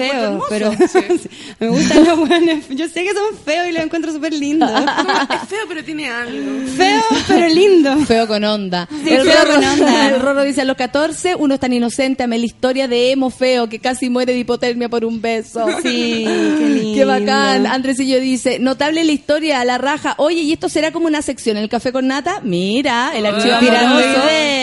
pero 0.49 0.73
me 1.61 1.69
gustan 1.69 2.05
los 2.05 2.19
buenos. 2.19 2.69
Yo 2.71 2.89
sé 2.89 3.05
que 3.05 3.13
son 3.13 3.37
feos 3.45 3.69
y 3.69 3.73
los 3.73 3.83
encuentro 3.83 4.13
súper 4.13 4.33
lindos. 4.33 4.71
Es 5.31 5.49
feo, 5.49 5.61
pero 5.69 5.85
tiene 5.85 6.09
algo. 6.09 6.67
Feo, 6.77 7.03
pero 7.29 7.49
lindo. 7.49 7.97
Feo 8.07 8.27
con 8.27 8.45
onda. 8.45 8.89
Sí, 8.91 9.09
feo 9.09 9.47
con 9.47 9.65
onda. 9.65 10.09
El 10.09 10.21
Rorro 10.21 10.43
dice 10.43 10.63
a 10.63 10.65
los 10.65 10.77
14, 10.77 11.35
uno 11.37 11.55
es 11.55 11.61
tan 11.61 11.73
inocente, 11.73 12.23
amé 12.23 12.39
la 12.39 12.47
historia 12.47 12.89
de 12.89 13.13
emo 13.13 13.31
feo 13.31 13.69
que 13.69 13.79
casi 13.79 14.11
muere 14.11 14.33
de 14.33 14.41
hipotermia 14.41 14.89
por 14.89 15.05
un 15.05 15.21
beso. 15.21 15.67
Sí, 15.83 16.25
qué 16.25 16.69
lindo. 16.69 16.95
Qué 16.95 17.05
bacán. 17.05 17.67
Andresillo 17.67 18.21
dice, 18.21 18.59
notable 18.59 19.05
la 19.05 19.13
historia 19.13 19.61
a 19.61 19.65
la 19.65 19.79
raja. 19.79 20.15
Oye, 20.19 20.41
¿y 20.41 20.53
esto 20.53 20.69
será 20.69 20.93
como 20.93 21.07
una 21.07 21.23
sección 21.23 21.57
el 21.57 21.69
café 21.69 21.93
con 21.93 22.07
nata? 22.07 22.41
Mira, 22.43 23.13
el 23.21 23.27
archivo 23.35 23.59
Tirando 23.61 23.97
amoroso. 23.97 24.21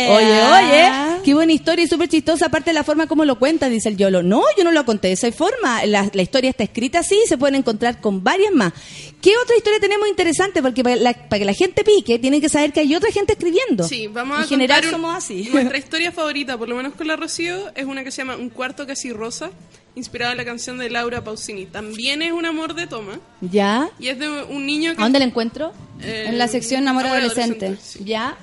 Oye, 0.10 0.42
oye, 0.44 1.22
qué 1.24 1.34
buena 1.34 1.52
historia 1.54 1.84
y 1.86 1.88
súper 1.88 2.08
chistosa, 2.10 2.46
aparte 2.48 2.70
de 2.70 2.74
la 2.76 2.84
forma 2.84 3.08
como 3.08 3.26
lo 3.26 3.38
cuenta, 3.40 3.68
dice 3.70 3.90
el 3.90 3.98
Yolo. 3.98 4.24
No, 4.24 4.44
yo 4.58 4.64
no 4.64 4.72
lo 4.72 4.86
conté 4.86 5.08
de 5.10 5.14
esa 5.16 5.32
forma. 5.32 5.86
La, 5.86 6.10
la 6.14 6.22
historia 6.22 6.50
está 6.50 6.64
escrita 6.64 7.00
así 7.00 7.18
y 7.24 7.28
se 7.28 7.38
pueden 7.38 7.56
encontrar 7.56 8.00
con 8.02 8.24
varias 8.24 8.54
más. 8.54 8.74
¿qué 9.22 9.34
otra 9.44 9.58
historia 9.58 9.80
tenemos 9.80 10.08
interesante? 10.08 10.62
Porque 10.62 10.84
para, 10.84 10.96
la- 10.96 11.14
para 11.14 11.40
que 11.40 11.46
la 11.46 11.54
gente 11.54 11.84
pique, 11.84 12.20
tienen 12.20 12.40
que 12.40 12.50
saber 12.50 12.72
que 12.72 12.82
hay 12.82 12.96
otra 12.96 13.12
gente 13.12 13.34
escribiendo. 13.34 13.84
Sí, 13.84 14.08
vamos 14.08 14.38
a 14.40 14.42
En 14.44 14.48
general 14.48 14.86
un- 14.86 14.92
somos 14.92 15.16
así. 15.16 15.50
Nuestra 15.54 15.78
historia 15.78 16.12
favorita, 16.12 16.58
por 16.58 16.70
lo 16.70 16.76
menos 16.76 16.94
con 16.94 17.08
la 17.08 17.16
Rocío, 17.16 17.58
es 17.76 17.86
una 17.86 18.04
que 18.04 18.12
se 18.12 18.18
llama 18.22 18.36
Un 18.38 18.50
cuarto 18.50 18.86
casi 18.88 19.12
rosa, 19.12 19.50
inspirada 19.96 20.32
en 20.34 20.38
la 20.38 20.46
canción 20.46 20.78
de 20.78 20.90
Laura 20.92 21.24
Pausini. 21.24 21.66
También 21.66 22.22
es 22.22 22.32
un 22.32 22.46
amor 22.46 22.76
de 22.76 22.86
toma 22.88 23.20
¿Ya? 23.42 23.90
y 24.00 24.08
es 24.10 24.20
de 24.20 24.30
un 24.30 24.66
niño 24.66 24.96
que 24.96 25.02
¿A 25.02 25.06
dónde 25.06 25.20
la 25.20 25.26
encuentro? 25.26 25.74
eh, 26.02 26.26
En 26.28 26.38
la 26.38 26.48
sección 26.48 26.88
Amor 26.88 27.08
Adolescente. 27.08 27.76
sí. 27.82 28.00
¿Ya? 28.06 28.38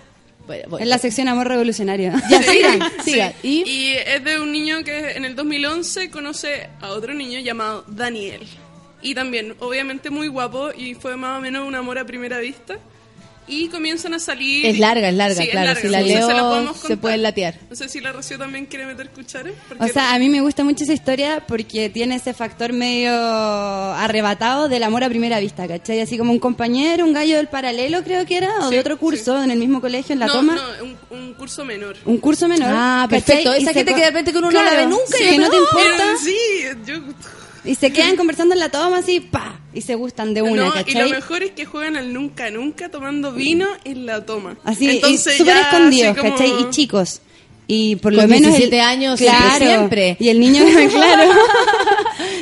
Bueno. 0.47 0.79
En 0.79 0.89
la 0.89 0.99
sección 0.99 1.29
Amor 1.29 1.49
Revolucionario. 1.49 2.12
Ya, 2.31 2.43
Sí, 2.43 2.51
sigan, 2.53 2.81
sí. 3.05 3.11
sigan. 3.12 3.33
¿Y? 3.43 3.65
Y 3.71 3.93
es 3.95 4.23
de 4.25 4.39
un 4.41 4.53
niño 4.53 4.85
que 4.85 5.12
en 5.12 5.25
el 5.25 5.35
2011 5.35 6.11
conoce 6.11 6.69
a 6.81 6.89
otro 6.91 7.15
niño 7.15 7.41
llamado 7.41 7.85
Daniel. 7.89 8.43
Y 9.03 9.15
también, 9.15 9.55
obviamente, 9.61 10.11
muy 10.11 10.29
guapo 10.29 10.71
y 10.77 10.95
fue 10.95 11.16
más 11.16 11.39
o 11.39 11.41
menos 11.41 11.66
un 11.66 11.75
amor 11.75 11.99
a 11.99 12.05
primera 12.07 12.39
vista. 12.39 12.79
Y 13.47 13.69
comienzan 13.69 14.15
a 14.15 14.19
salir. 14.19 14.65
Es 14.65 14.79
larga, 14.79 15.09
es 15.11 15.15
larga, 15.15 15.43
Sí, 15.43 15.49
claro. 15.49 15.79
Si 15.79 15.89
la 15.89 16.01
No 16.01 16.07
sé 16.07 16.15
leo, 16.15 16.29
la 16.29 16.75
se 16.75 16.97
pueden 16.97 17.23
latear. 17.23 17.55
No 17.69 17.77
sé 17.77 17.89
si 17.91 18.01
la 18.01 18.11
Rocío 18.12 18.39
también 18.39 18.65
quiere 18.66 18.87
meter 18.87 19.11
cuchara. 19.11 19.51
O 19.51 19.55
porque- 19.69 19.93
sea, 19.93 20.15
a 20.15 20.19
mí 20.19 20.29
me 20.31 20.41
gusta 20.41 20.65
mucho 20.65 20.85
esa 20.85 20.95
historia 20.95 21.45
porque 21.47 21.91
tiene 21.91 22.15
ese 22.16 22.33
factor 22.33 22.73
medio 22.73 23.12
arrebatado 23.12 24.69
del 24.69 24.83
amor 24.83 25.05
a 25.05 25.09
primera 25.09 25.41
vista, 25.41 25.69
¿cachai? 25.69 26.01
Así 26.01 26.16
como 26.19 26.33
un 26.33 26.39
compañero, 26.39 27.05
un 27.05 27.12
gallo 27.12 27.37
del 27.37 27.49
paralelo 27.49 28.03
creo 28.03 28.25
que 28.27 28.37
era, 28.39 28.51
o 28.61 28.69
Sí, 28.69 28.75
de 28.75 28.81
otro 28.81 28.99
curso, 28.99 29.43
en 29.43 29.51
el 29.51 29.59
mismo 29.59 29.81
colegio, 29.81 30.12
en 30.15 30.21
la 30.21 30.27
no, 30.27 30.33
toma. 30.33 30.55
no, 30.55 30.85
un, 30.85 31.19
un 31.19 31.35
curso 31.35 31.65
menor. 31.65 31.97
Un 32.05 32.19
curso 32.19 32.49
menor. 32.49 32.71
Ah, 32.73 33.07
¿cachai? 33.11 33.21
perfecto. 33.25 33.55
Y 33.55 33.62
Esa 33.62 33.73
se 33.73 33.75
gente 33.75 33.95
que 33.95 34.01
de 34.01 34.07
repente 34.07 34.33
que 34.33 34.39
uno 34.39 34.51
no 34.51 34.62
la 34.62 34.75
ve 34.75 34.87
nunca 34.87 35.05
sí, 35.19 35.25
y 35.25 35.31
que 35.33 35.39
no 35.39 35.51
te 35.51 35.57
importa. 35.57 35.89
Pero 35.99 36.19
sí, 36.19 36.37
yo... 36.87 36.95
Y 37.65 37.74
se 37.77 37.93
quedan 37.93 38.16
conversando 38.16 38.53
en 38.55 38.61
la 38.61 38.69
toma 38.70 38.99
así, 38.99 39.20
pa, 39.20 39.59
y 39.73 39.81
se 39.81 39.95
gustan 39.95 40.35
de 40.35 40.43
una, 40.43 40.65
No, 40.65 40.69
y 40.69 40.73
¿cachai? 40.73 41.09
lo 41.09 41.15
mejor 41.16 41.43
es 41.43 41.53
que 41.53 41.65
juegan 41.65 41.97
al 41.97 42.12
nunca 42.12 42.51
nunca 42.51 42.91
tomando 42.91 43.32
vino 43.32 43.66
en 43.85 44.05
la 44.07 44.24
toma. 44.27 44.57
Así, 44.65 44.89
Entonces 44.91 45.39
súper 45.39 45.57
escondidos, 45.57 46.11
así 46.12 46.20
como- 46.20 46.32
¿cachai? 46.36 46.53
Y 46.61 46.70
chicos. 46.70 47.20
Y 47.66 47.97
por 47.97 48.12
lo 48.12 48.20
Con 48.20 48.31
menos. 48.31 48.51
17 48.51 48.81
años, 48.82 49.19
siempre, 49.19 49.59
siempre. 49.66 50.16
Y 50.20 50.28
el 50.28 50.39
niño, 50.39 50.62
claro. 50.91 51.32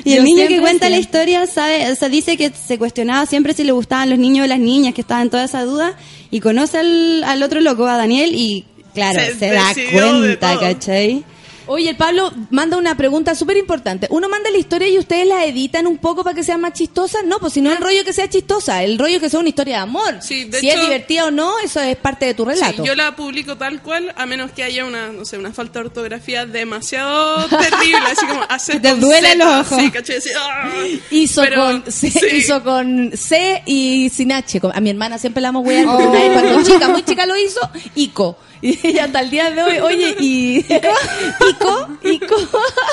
y 0.05 0.13
el 0.15 0.19
Yo 0.19 0.25
niño 0.25 0.49
que 0.49 0.61
cuenta 0.61 0.89
la 0.89 0.99
historia 0.99 1.47
sabe, 1.47 1.91
o 1.93 1.95
sea, 1.95 2.09
dice 2.09 2.37
que 2.37 2.51
se 2.51 2.77
cuestionaba 2.77 3.25
siempre 3.27 3.55
si 3.55 3.63
le 3.63 3.71
gustaban 3.71 4.11
los 4.11 4.19
niños 4.19 4.45
o 4.45 4.49
las 4.49 4.59
niñas, 4.59 4.95
que 4.95 5.01
estaban 5.01 5.23
en 5.25 5.31
toda 5.31 5.45
esa 5.45 5.63
duda. 5.63 5.97
Y 6.33 6.41
conoce 6.41 6.79
al, 6.79 7.23
al 7.25 7.43
otro 7.45 7.61
loco, 7.61 7.87
a 7.87 7.97
Daniel, 7.97 8.33
y 8.35 8.65
claro, 8.95 9.21
Se 9.21 9.35
se, 9.39 9.51
da 9.51 9.73
cuenta. 9.93 10.59
¿cachai? 10.59 11.25
Oye, 11.73 11.91
el 11.91 11.97
Pablo 11.97 12.33
manda 12.51 12.77
una 12.77 12.97
pregunta 12.97 13.35
súper 13.35 13.57
importante. 13.57 14.07
¿Uno 14.11 14.29
manda 14.29 14.51
la 14.51 14.59
historia 14.59 14.89
y 14.89 14.99
ustedes 14.99 15.27
la 15.27 15.45
editan 15.45 15.87
un 15.87 15.99
poco 15.99 16.23
para 16.23 16.35
que 16.35 16.45
sea 16.45 16.59
más 16.59 16.73
chistosa? 16.75 17.19
No, 17.25 17.39
pues 17.39 17.55
si 17.55 17.61
no 17.61 17.71
el 17.73 17.79
rollo 17.79 18.05
que 18.05 18.13
sea 18.13 18.29
chistosa, 18.29 18.83
el 18.83 18.99
rollo 18.99 19.21
que 19.21 19.29
sea 19.31 19.41
una 19.41 19.49
historia 19.49 19.77
de 19.77 19.81
amor. 19.83 20.17
Sí, 20.21 20.45
de 20.45 20.61
si 20.61 20.69
hecho- 20.69 20.79
es 20.81 20.85
divertida 20.87 21.27
o 21.27 21.31
no, 21.31 21.59
eso 21.61 21.81
es 21.81 21.97
parte 21.97 22.27
de 22.27 22.35
tu 22.35 22.45
relato. 22.45 22.83
Sí, 22.83 22.87
yo 22.89 22.95
la 22.95 23.17
publico 23.17 23.57
tal 23.57 23.81
cual, 23.83 24.13
a 24.17 24.27
menos 24.27 24.51
que 24.53 24.63
haya 24.63 24.85
una, 24.85 25.09
no 25.09 25.25
sé, 25.25 25.39
una 25.39 25.53
falta 25.53 25.79
de 25.81 25.87
ortografía 25.87 26.47
demasiado 26.47 27.47
terrible, 27.49 27.99
así 28.11 28.27
como 28.27 28.43
hacer 28.49 28.83
te 28.83 28.95
duelen 28.95 29.39
los 29.39 29.49
ojos. 29.67 29.79
Sí. 29.79 29.93
Así, 30.17 30.29
¡ah! 30.39 30.69
Hizo, 31.11 31.43
Pero, 31.43 31.63
con 31.65 31.85
C, 31.93 32.11
sí. 32.11 32.27
hizo 32.37 32.63
con 32.63 33.13
C 33.17 33.63
y 33.67 34.11
sin 34.11 34.33
H. 34.33 34.61
A 34.75 34.81
mi 34.81 34.91
hermana 34.91 35.19
siempre 35.19 35.41
la 35.41 35.49
vamos 35.49 35.65
a 35.65 35.69
wear 35.69 35.87
Oh. 35.87 35.97
una 35.99 36.11
vez 36.11 36.33
cuando 36.33 36.63
chica, 36.63 36.89
muy 36.89 37.03
chica 37.03 37.27
lo 37.27 37.37
hizo, 37.37 37.61
Ico. 37.95 38.37
Y 38.65 38.79
ella 38.87 39.07
hasta 39.07 39.21
el 39.21 39.31
día 39.31 39.51
de 39.51 39.61
hoy, 39.61 39.79
oye, 39.81 40.15
y 40.21 40.59
Ico, 41.51 41.62
Ico. 42.03 42.37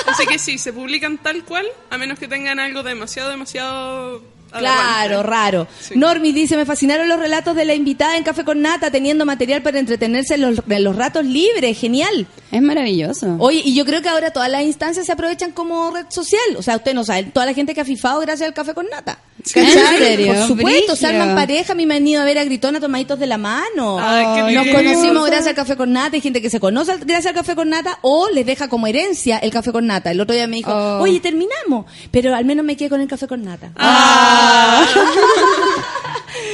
Así 0.06 0.26
que 0.26 0.38
sí, 0.38 0.58
se 0.58 0.72
publican 0.72 1.18
tal 1.18 1.44
cual, 1.44 1.66
a 1.90 1.98
menos 1.98 2.18
que 2.18 2.28
tengan 2.28 2.58
algo 2.60 2.82
demasiado, 2.82 3.30
demasiado... 3.30 4.22
Claro, 4.50 5.20
aberrante. 5.20 5.22
raro. 5.30 5.68
Sí. 5.80 5.94
Normi 5.96 6.32
dice, 6.32 6.56
me 6.56 6.66
fascinaron 6.66 7.08
los 7.08 7.18
relatos 7.18 7.54
de 7.56 7.64
la 7.64 7.74
invitada 7.74 8.16
en 8.16 8.24
Café 8.24 8.44
con 8.44 8.60
Nata, 8.62 8.90
teniendo 8.90 9.24
material 9.24 9.62
para 9.62 9.78
entretenerse 9.78 10.34
en 10.34 10.42
los, 10.42 10.62
en 10.68 10.84
los 10.84 10.96
ratos 10.96 11.24
libres. 11.24 11.78
Genial. 11.78 12.26
Es 12.50 12.62
maravilloso. 12.62 13.36
Oye, 13.38 13.62
y 13.64 13.74
yo 13.74 13.84
creo 13.84 14.02
que 14.02 14.08
ahora 14.08 14.32
todas 14.32 14.50
las 14.50 14.62
instancias 14.62 15.06
se 15.06 15.12
aprovechan 15.12 15.52
como 15.52 15.90
red 15.92 16.06
social. 16.08 16.40
O 16.56 16.62
sea, 16.62 16.76
usted 16.76 16.94
no 16.94 17.04
sabe, 17.04 17.24
toda 17.24 17.46
la 17.46 17.54
gente 17.54 17.74
que 17.74 17.80
ha 17.80 17.84
fifado 17.84 18.20
gracias 18.20 18.48
al 18.48 18.54
Café 18.54 18.74
con 18.74 18.86
Nata. 18.90 19.18
¿En 19.54 19.70
serio? 19.70 20.34
Por 20.34 20.46
supuesto, 20.48 20.96
se 20.96 21.06
arman 21.06 21.34
pareja, 21.34 21.72
a 21.72 21.76
mí 21.76 21.86
me 21.86 21.94
han 21.94 22.06
ido 22.06 22.20
a 22.20 22.24
ver 22.24 22.38
a 22.38 22.44
Gritona 22.44 22.78
tomaditos 22.78 23.18
de 23.18 23.26
la 23.26 23.38
mano. 23.38 23.98
Ay, 23.98 24.48
qué 24.48 24.54
Nos 24.54 24.66
conocimos 24.68 25.26
gracias 25.26 25.48
al 25.48 25.54
Café 25.54 25.76
con 25.76 25.92
Nata, 25.92 26.16
hay 26.16 26.20
gente 26.20 26.42
que 26.42 26.50
se 26.50 26.60
conoce 26.60 26.92
gracias 26.98 27.26
al 27.26 27.34
Café 27.34 27.54
con 27.54 27.70
Nata 27.70 27.98
o 28.02 28.28
les 28.30 28.44
deja 28.44 28.68
como 28.68 28.86
herencia 28.86 29.38
el 29.38 29.50
Café 29.50 29.72
con 29.72 29.86
Nata. 29.86 30.10
El 30.10 30.20
otro 30.20 30.34
día 30.34 30.46
me 30.46 30.56
dijo, 30.56 30.70
Oh. 30.72 31.00
oye, 31.02 31.20
terminamos, 31.20 31.86
pero 32.10 32.34
al 32.34 32.44
menos 32.44 32.64
me 32.64 32.76
quedé 32.76 32.90
con 32.90 33.00
el 33.00 33.08
Café 33.08 33.26
con 33.26 33.42
Nata. 33.42 33.70
Ah. 33.76 34.39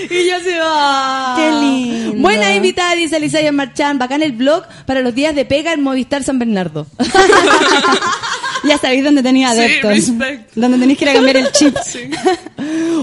Y 0.08 0.24
ya 0.26 0.40
se 0.40 0.58
va. 0.58 1.34
Qué 1.36 1.50
lindo. 1.50 2.22
Buena 2.22 2.54
invitada, 2.54 2.94
dice 2.94 3.16
Elisaya 3.16 3.50
Marchán. 3.52 3.98
Bacán 3.98 4.22
el 4.22 4.32
blog 4.32 4.64
para 4.86 5.00
los 5.00 5.14
días 5.14 5.34
de 5.34 5.44
pega 5.44 5.72
en 5.72 5.82
Movistar 5.82 6.22
San 6.22 6.38
Bernardo. 6.38 6.86
Ya 8.64 8.78
sabéis 8.78 9.04
dónde 9.04 9.22
tenía 9.22 9.52
Sí, 9.52 9.58
adeptos. 9.60 9.90
respect. 9.90 10.54
Donde 10.56 10.78
tenéis 10.78 10.98
que 10.98 11.04
ir 11.04 11.10
a 11.10 11.14
cambiar 11.14 11.36
el 11.36 11.52
chip. 11.52 11.76
Sí. 11.84 12.00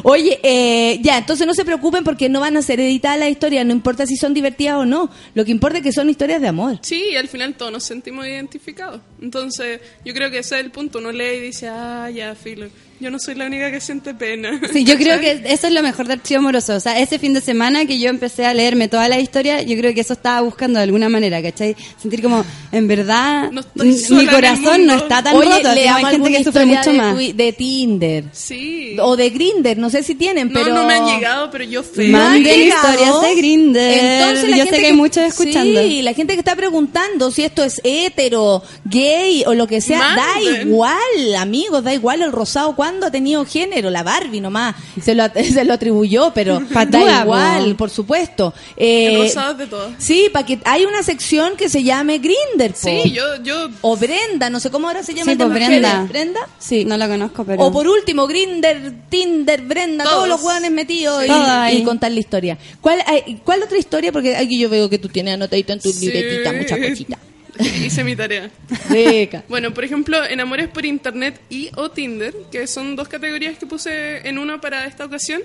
Oye, 0.03 0.39
eh, 0.43 0.99
ya, 1.01 1.17
entonces 1.19 1.47
no 1.47 1.53
se 1.53 1.63
preocupen 1.63 2.03
porque 2.03 2.27
no 2.27 2.41
van 2.41 2.57
a 2.57 2.61
ser 2.61 2.81
editadas 2.81 3.19
las 3.19 3.29
historias, 3.29 3.65
no 3.65 3.71
importa 3.71 4.05
si 4.05 4.17
son 4.17 4.33
divertidas 4.33 4.75
o 4.75 4.85
no. 4.85 5.09
Lo 5.35 5.45
que 5.45 5.51
importa 5.51 5.77
es 5.77 5.83
que 5.83 5.93
son 5.93 6.09
historias 6.09 6.41
de 6.41 6.49
amor. 6.49 6.79
Sí, 6.81 7.11
y 7.13 7.15
al 7.15 7.29
final 7.29 7.53
todos 7.53 7.71
nos 7.71 7.83
sentimos 7.85 8.25
identificados. 8.27 8.99
Entonces, 9.21 9.79
yo 10.03 10.13
creo 10.13 10.29
que 10.31 10.39
ese 10.39 10.59
es 10.59 10.65
el 10.65 10.71
punto. 10.71 10.97
Uno 10.99 11.11
lee 11.13 11.37
y 11.37 11.39
dice, 11.39 11.69
ah, 11.69 12.09
ya, 12.13 12.35
filo. 12.35 12.67
Yo 13.03 13.11
no 13.11 13.19
soy 13.19 13.35
la 13.35 13.47
única 13.47 13.69
que 13.69 13.81
siente 13.81 14.13
pena. 14.13 14.61
Sí, 14.71 14.85
yo 14.85 14.95
creo 14.95 15.19
que 15.19 15.43
eso 15.43 15.67
es 15.67 15.73
lo 15.73 15.83
mejor 15.83 16.07
de 16.07 16.13
Archivo 16.13 16.39
Amoroso. 16.39 16.75
O 16.75 16.79
sea, 16.79 16.97
ese 16.97 17.19
fin 17.19 17.33
de 17.33 17.41
semana 17.41 17.85
que 17.85 17.99
yo 17.99 18.09
empecé 18.09 18.45
a 18.45 18.53
leerme 18.53 18.87
toda 18.87 19.09
la 19.09 19.19
historia, 19.19 19.61
yo 19.61 19.75
creo 19.77 19.93
que 19.93 19.99
eso 19.99 20.13
estaba 20.13 20.39
buscando 20.39 20.79
de 20.79 20.83
alguna 20.83 21.09
manera, 21.09 21.41
¿cachai? 21.41 21.75
Sentir 22.01 22.21
como, 22.21 22.45
en 22.71 22.87
verdad, 22.87 23.51
No 23.51 23.61
mi 23.75 24.25
corazón 24.27 24.85
no 24.85 24.95
está 24.95 25.21
tan 25.21 25.35
Oye, 25.35 25.49
roto. 25.49 25.75
leamos 25.75 26.05
hay 26.05 26.11
gente 26.15 26.31
que 26.31 26.43
sufre 26.45 26.65
mucho 26.65 26.91
de, 26.91 26.97
más. 26.97 27.17
de 27.17 27.51
Tinder. 27.51 28.23
Sí. 28.31 28.95
O 29.01 29.17
de 29.17 29.29
Grinder, 29.31 29.77
no 29.77 29.89
sé 29.89 30.01
si 30.01 30.15
tienen, 30.15 30.47
no, 30.47 30.53
pero... 30.53 30.73
no 30.73 30.85
me 30.85 30.93
han 30.93 31.05
llegado, 31.05 31.51
pero 31.51 31.65
yo 31.65 31.83
fe. 31.83 32.07
¿No 32.07 32.19
han 32.19 32.41
Manden 32.41 32.61
historias 32.61 33.21
de 33.21 33.35
Grindr. 33.35 33.79
Entonces, 33.79 34.49
la 34.49 34.57
Yo 34.57 34.63
gente 34.63 34.75
sé 34.77 34.81
que 34.81 34.87
hay 34.87 34.93
muchos 34.93 35.23
escuchando. 35.23 35.81
Sí, 35.81 36.01
la 36.03 36.13
gente 36.13 36.35
que 36.35 36.39
está 36.39 36.55
preguntando 36.55 37.31
si 37.31 37.43
esto 37.43 37.65
es 37.65 37.81
hetero, 37.83 38.63
gay 38.85 39.43
o 39.45 39.53
lo 39.53 39.67
que 39.67 39.81
sea, 39.81 40.15
da 40.15 40.41
igual, 40.41 41.35
amigos, 41.37 41.83
da 41.83 41.93
igual 41.93 42.21
el 42.21 42.31
rosado 42.31 42.77
cuando 42.77 42.92
ha 43.01 43.11
tenido 43.11 43.45
género, 43.45 43.89
la 43.89 44.03
Barbie 44.03 44.41
nomás 44.41 44.75
se 45.01 45.15
lo, 45.15 45.23
se 45.53 45.63
lo 45.65 45.73
atribuyó, 45.73 46.31
pero 46.33 46.59
da 46.89 47.21
igual, 47.23 47.71
po. 47.71 47.77
por 47.77 47.89
supuesto. 47.89 48.53
Eh, 48.77 49.31
de 49.57 49.67
todo. 49.67 49.91
Sí, 49.97 50.29
para 50.31 50.45
que 50.45 50.59
hay 50.65 50.85
una 50.85 51.03
sección 51.03 51.55
que 51.57 51.69
se 51.69 51.83
llame 51.83 52.19
Grinder, 52.19 52.73
Sí, 52.75 53.11
yo, 53.11 53.23
yo 53.43 53.69
o 53.81 53.95
Brenda, 53.97 54.49
no 54.49 54.59
sé 54.59 54.69
cómo 54.69 54.87
ahora 54.87 55.03
se 55.03 55.13
llama 55.13 55.31
Sí, 55.31 55.37
pues. 55.37 55.49
Brenda. 55.49 56.05
Brenda, 56.07 56.39
sí. 56.59 56.85
No 56.85 56.97
la 56.97 57.07
conozco, 57.07 57.43
pero... 57.45 57.63
O 57.63 57.71
por 57.71 57.87
último, 57.87 58.27
Grinder, 58.27 58.93
Tinder, 59.09 59.61
Brenda, 59.61 60.03
todos, 60.03 60.15
Todos. 60.15 60.29
los 60.29 60.43
hueones 60.43 60.71
metidos 60.71 61.23
y, 61.25 61.75
y 61.77 61.83
contar 61.83 62.11
la 62.11 62.19
historia. 62.19 62.57
¿Cuál, 62.81 62.99
hay- 63.05 63.39
¿Cuál 63.43 63.63
otra 63.63 63.77
historia? 63.77 64.11
Porque 64.11 64.35
aquí 64.35 64.59
yo 64.59 64.69
veo 64.69 64.89
que 64.89 64.97
tú 64.99 65.07
tienes 65.09 65.33
anotadito 65.35 65.73
en 65.73 65.79
tu 65.79 65.91
Sí. 65.91 66.05
libretita 66.07 66.51
muchas 66.53 66.79
cositas. 66.89 67.19
hice 67.59 68.03
mi 68.03 68.15
tarea. 68.15 68.49
Rica. 68.89 69.43
Bueno, 69.47 69.73
por 69.73 69.83
ejemplo, 69.83 70.23
en 70.25 70.39
Amores 70.39 70.67
por 70.69 70.85
Internet 70.85 71.39
y 71.49 71.69
o 71.75 71.91
Tinder, 71.91 72.33
que 72.51 72.67
son 72.67 72.95
dos 72.95 73.07
categorías 73.07 73.57
que 73.57 73.65
puse 73.65 74.27
en 74.27 74.37
una 74.37 74.59
para 74.59 74.85
esta 74.85 75.05
ocasión, 75.05 75.41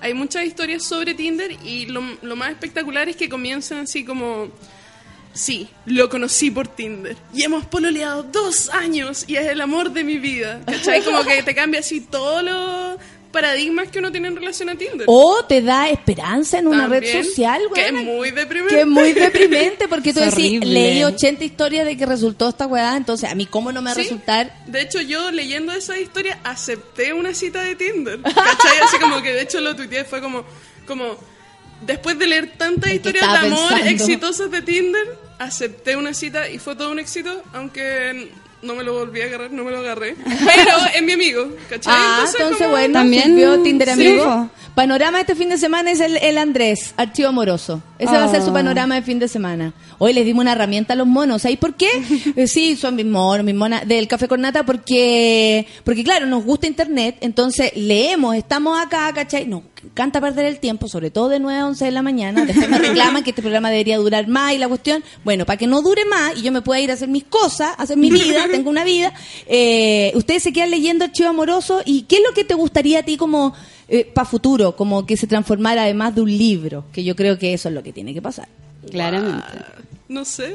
hay 0.00 0.14
muchas 0.14 0.44
historias 0.44 0.84
sobre 0.84 1.14
Tinder 1.14 1.52
y 1.64 1.86
lo, 1.86 2.02
lo 2.22 2.36
más 2.36 2.50
espectacular 2.50 3.08
es 3.08 3.16
que 3.16 3.28
comienzan 3.28 3.78
así 3.80 4.04
como... 4.04 4.48
Sí, 5.32 5.68
lo 5.86 6.08
conocí 6.08 6.50
por 6.50 6.66
Tinder. 6.66 7.16
Y 7.32 7.44
hemos 7.44 7.64
pololeado 7.64 8.24
dos 8.24 8.68
años 8.70 9.24
y 9.28 9.36
es 9.36 9.46
el 9.46 9.60
amor 9.60 9.92
de 9.92 10.02
mi 10.02 10.18
vida. 10.18 10.60
¿Cachai? 10.66 11.04
Como 11.04 11.22
que 11.22 11.44
te 11.44 11.54
cambia 11.54 11.80
así 11.80 12.00
todos 12.00 12.42
los 12.42 12.98
paradigmas 13.32 13.88
que 13.88 13.98
uno 14.00 14.10
tiene 14.10 14.28
en 14.28 14.36
relación 14.36 14.68
a 14.70 14.74
Tinder. 14.76 15.04
O 15.06 15.44
te 15.44 15.62
da 15.62 15.88
esperanza 15.88 16.58
en 16.58 16.66
una 16.66 16.86
red 16.88 17.04
social, 17.22 17.62
Que 17.74 17.86
es 17.86 17.92
muy 17.92 18.30
deprimente. 18.30 18.74
Que 18.74 18.80
es 18.82 18.86
muy 18.86 19.12
deprimente 19.12 19.88
porque 19.88 20.12
tú 20.12 20.20
decís, 20.20 20.60
leí 20.64 21.02
80 21.04 21.44
historias 21.44 21.84
de 21.86 21.96
que 21.96 22.06
resultó 22.06 22.48
esta 22.48 22.66
weá, 22.66 22.96
entonces 22.96 23.30
a 23.30 23.34
mí 23.34 23.46
cómo 23.46 23.70
no 23.72 23.80
me 23.82 23.86
va 23.86 23.92
a 23.92 23.94
Sí. 23.94 24.02
resultar 24.02 24.52
De 24.66 24.80
hecho, 24.82 25.00
yo 25.00 25.30
leyendo 25.30 25.72
esa 25.72 25.98
historia 25.98 26.38
acepté 26.44 27.12
una 27.12 27.34
cita 27.34 27.60
de 27.62 27.74
Tinder. 27.76 28.20
¿Cachai? 28.22 28.78
Así 28.82 28.98
como 28.98 29.22
que 29.22 29.32
de 29.32 29.42
hecho 29.42 29.60
lo 29.60 29.76
tuiteé, 29.76 30.04
fue 30.04 30.20
como, 30.20 30.44
como 30.86 31.16
después 31.82 32.18
de 32.18 32.26
leer 32.26 32.52
tantas 32.58 32.90
¿En 32.90 33.00
qué 33.00 33.08
historias 33.08 33.32
de 33.40 33.46
amor 33.46 33.68
pensando? 33.68 33.90
exitosas 33.90 34.50
de 34.50 34.62
Tinder, 34.62 35.18
acepté 35.38 35.96
una 35.96 36.12
cita 36.14 36.48
y 36.48 36.58
fue 36.58 36.74
todo 36.76 36.90
un 36.90 36.98
éxito, 36.98 37.42
aunque 37.52 38.30
no 38.62 38.74
me 38.74 38.82
lo 38.84 38.94
volví 38.94 39.20
a 39.22 39.24
agarrar, 39.26 39.50
no 39.50 39.64
me 39.64 39.70
lo 39.70 39.78
agarré. 39.78 40.16
Pero 40.24 40.70
es 40.94 41.02
mi 41.02 41.12
amigo, 41.12 41.48
¿cachai? 41.68 41.92
Ah, 41.96 42.24
entonces, 42.26 42.58
como- 42.58 42.70
bueno, 42.70 42.94
También 42.94 43.24
sirvió 43.24 43.60
Tinder 43.62 43.88
sí. 43.88 43.92
amigo. 44.08 44.50
Panorama 44.74 45.20
este 45.20 45.34
fin 45.34 45.48
de 45.48 45.58
semana 45.58 45.90
es 45.90 46.00
el, 46.00 46.16
el 46.18 46.38
Andrés, 46.38 46.94
archivo 46.96 47.28
amoroso. 47.28 47.82
Ese 48.00 48.12
va 48.12 48.24
a 48.24 48.28
ser 48.30 48.42
su 48.42 48.50
Ah. 48.50 48.54
panorama 48.54 48.94
de 48.94 49.02
fin 49.02 49.18
de 49.18 49.28
semana. 49.28 49.72
Hoy 49.98 50.12
les 50.12 50.24
dimos 50.24 50.42
una 50.42 50.52
herramienta 50.52 50.94
a 50.94 50.96
los 50.96 51.06
monos. 51.06 51.42
¿Sabéis 51.42 51.58
por 51.58 51.74
qué? 51.74 51.88
Sí, 52.46 52.76
son 52.76 52.96
mis 52.96 53.06
monos, 53.06 53.44
mis 53.44 53.54
monas 53.54 53.86
del 53.86 54.08
Café 54.08 54.26
con 54.26 54.40
Nata, 54.40 54.64
porque, 54.64 55.66
porque 55.84 56.02
claro, 56.02 56.26
nos 56.26 56.44
gusta 56.44 56.66
Internet, 56.66 57.16
entonces 57.20 57.72
leemos, 57.76 58.34
estamos 58.34 58.78
acá, 58.80 59.12
¿cachai? 59.14 59.46
Nos 59.46 59.62
encanta 59.84 60.20
perder 60.20 60.46
el 60.46 60.58
tiempo, 60.58 60.88
sobre 60.88 61.10
todo 61.10 61.28
de 61.28 61.38
9 61.40 61.60
a 61.60 61.66
11 61.66 61.84
de 61.84 61.90
la 61.90 62.02
mañana. 62.02 62.44
Después 62.44 62.68
me 62.68 62.78
reclaman 62.88 63.22
que 63.22 63.30
este 63.30 63.42
programa 63.42 63.70
debería 63.70 63.98
durar 63.98 64.26
más 64.28 64.52
y 64.54 64.58
la 64.58 64.68
cuestión, 64.68 65.04
bueno, 65.24 65.44
para 65.46 65.56
que 65.58 65.66
no 65.66 65.82
dure 65.82 66.04
más 66.06 66.36
y 66.38 66.42
yo 66.42 66.52
me 66.52 66.62
pueda 66.62 66.80
ir 66.80 66.90
a 66.90 66.94
hacer 66.94 67.08
mis 67.08 67.24
cosas, 67.24 67.70
hacer 67.78 67.96
mi 67.96 68.10
vida, 68.10 68.46
tengo 68.50 68.70
una 68.70 68.84
vida, 68.84 69.12
eh, 69.46 70.12
ustedes 70.14 70.42
se 70.42 70.52
quedan 70.52 70.70
leyendo 70.70 71.04
Archivo 71.04 71.28
Amoroso 71.28 71.82
y 71.84 72.02
¿qué 72.02 72.16
es 72.16 72.22
lo 72.26 72.32
que 72.34 72.44
te 72.44 72.54
gustaría 72.54 73.00
a 73.00 73.02
ti 73.02 73.16
como 73.16 73.54
para 74.14 74.24
futuro, 74.24 74.76
como 74.76 75.04
que 75.04 75.16
se 75.16 75.26
transformara 75.26 75.82
además 75.82 76.14
de 76.14 76.20
un 76.22 76.30
libro? 76.36 76.84
Que 76.92 77.02
yo 77.04 77.16
creo 77.16 77.38
que 77.38 77.52
eso 77.52 77.68
es 77.68 77.74
lo 77.74 77.82
que 77.82 77.92
tiene 77.92 78.14
que 78.14 78.22
pasar. 78.22 78.48
Claramente. 78.90 79.44
No 80.08 80.24
sé. 80.24 80.54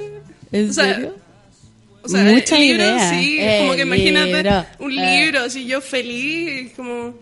¿En 0.52 0.70
O 0.70 0.74
sea, 0.74 0.94
serio? 0.96 1.16
O 2.02 2.08
sea, 2.08 2.24
Mucha 2.24 2.56
el 2.58 2.62
libro, 2.62 2.84
idea. 2.84 3.10
sí, 3.10 3.38
El 3.40 3.62
como 3.64 3.76
que 3.76 3.82
imagínate 3.82 4.34
libro. 4.44 4.66
un 4.80 4.92
Eh. 4.92 5.20
libro, 5.22 5.40
así 5.42 5.66
yo 5.66 5.82
feliz, 5.82 6.72
como, 6.76 7.16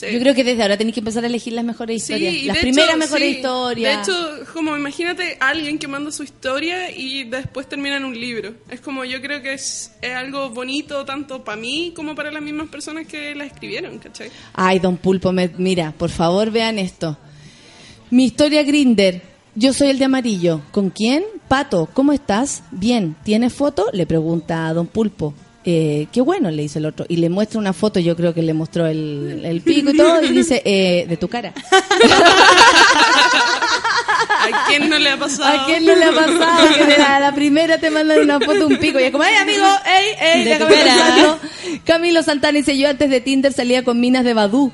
Yo 0.00 0.18
creo 0.20 0.34
que 0.34 0.44
desde 0.44 0.62
ahora 0.62 0.76
tenéis 0.76 0.94
que 0.94 1.00
empezar 1.00 1.24
a 1.24 1.26
elegir 1.26 1.52
las 1.52 1.64
mejores 1.64 1.96
historias. 1.96 2.34
las 2.44 2.58
primeras 2.58 2.90
hecho, 2.90 2.98
mejores 2.98 3.28
sí. 3.30 3.36
historias. 3.36 4.06
De 4.06 4.12
hecho, 4.12 4.52
como 4.52 4.76
imagínate 4.76 5.36
a 5.40 5.48
alguien 5.48 5.78
que 5.78 5.88
manda 5.88 6.10
su 6.10 6.22
historia 6.22 6.90
y 6.90 7.24
después 7.24 7.68
termina 7.68 7.96
en 7.96 8.04
un 8.04 8.18
libro. 8.18 8.54
Es 8.70 8.80
como 8.80 9.04
yo 9.04 9.20
creo 9.20 9.42
que 9.42 9.54
es, 9.54 9.92
es 10.00 10.14
algo 10.14 10.50
bonito 10.50 11.04
tanto 11.04 11.44
para 11.44 11.56
mí 11.60 11.92
como 11.94 12.14
para 12.14 12.30
las 12.30 12.42
mismas 12.42 12.68
personas 12.68 13.06
que 13.06 13.34
la 13.34 13.44
escribieron, 13.44 13.98
¿cachai? 13.98 14.30
Ay, 14.54 14.78
don 14.78 14.96
Pulpo, 14.96 15.32
me- 15.32 15.50
mira, 15.58 15.92
por 15.96 16.10
favor 16.10 16.50
vean 16.50 16.78
esto. 16.78 17.18
Mi 18.10 18.24
historia 18.24 18.62
Grinder. 18.62 19.22
Yo 19.54 19.74
soy 19.74 19.90
el 19.90 19.98
de 19.98 20.06
amarillo. 20.06 20.62
¿Con 20.70 20.88
quién? 20.88 21.24
Pato, 21.48 21.86
¿cómo 21.92 22.12
estás? 22.14 22.62
Bien. 22.70 23.14
¿Tienes 23.22 23.52
foto? 23.52 23.86
Le 23.92 24.06
pregunta 24.06 24.66
a 24.66 24.72
don 24.72 24.86
Pulpo. 24.86 25.34
Eh, 25.64 26.08
qué 26.12 26.20
bueno, 26.20 26.50
le 26.50 26.62
dice 26.62 26.78
el 26.80 26.86
otro. 26.86 27.06
Y 27.08 27.16
le 27.16 27.28
muestra 27.28 27.58
una 27.58 27.72
foto, 27.72 28.00
yo 28.00 28.16
creo 28.16 28.34
que 28.34 28.42
le 28.42 28.52
mostró 28.54 28.86
el, 28.86 29.42
el 29.44 29.60
pico 29.60 29.90
y 29.90 29.96
todo, 29.96 30.22
y 30.22 30.28
dice, 30.28 30.60
eh, 30.64 31.06
de 31.08 31.16
tu 31.16 31.28
cara. 31.28 31.52
¿A 34.42 34.66
quién 34.66 34.88
no 34.90 34.98
le 34.98 35.10
ha 35.10 35.16
pasado? 35.16 35.60
¿A 35.60 35.66
quién 35.66 35.84
no 35.86 35.94
le 35.94 36.04
ha 36.04 36.12
pasado 36.12 36.74
que 36.76 36.84
de 36.84 36.98
la, 36.98 37.20
la 37.20 37.34
primera 37.34 37.78
te 37.78 37.90
mandan 37.90 38.20
una 38.20 38.40
foto 38.40 38.66
un 38.66 38.76
pico? 38.76 38.98
Y 38.98 39.04
es 39.04 39.12
como, 39.12 39.24
¡ay, 39.24 39.34
amigo! 39.36 39.66
¡Ey, 39.86 40.06
ey! 40.20 40.44
De 40.44 40.56
tu 40.56 40.64
cara. 40.64 40.74
pensarlo". 40.74 41.38
Camilo 41.84 42.22
Santana 42.22 42.58
dice, 42.58 42.76
yo 42.76 42.88
antes 42.88 43.08
de 43.08 43.20
Tinder 43.20 43.52
salía 43.52 43.84
con 43.84 44.00
minas 44.00 44.24
de 44.24 44.34
Badú. 44.34 44.72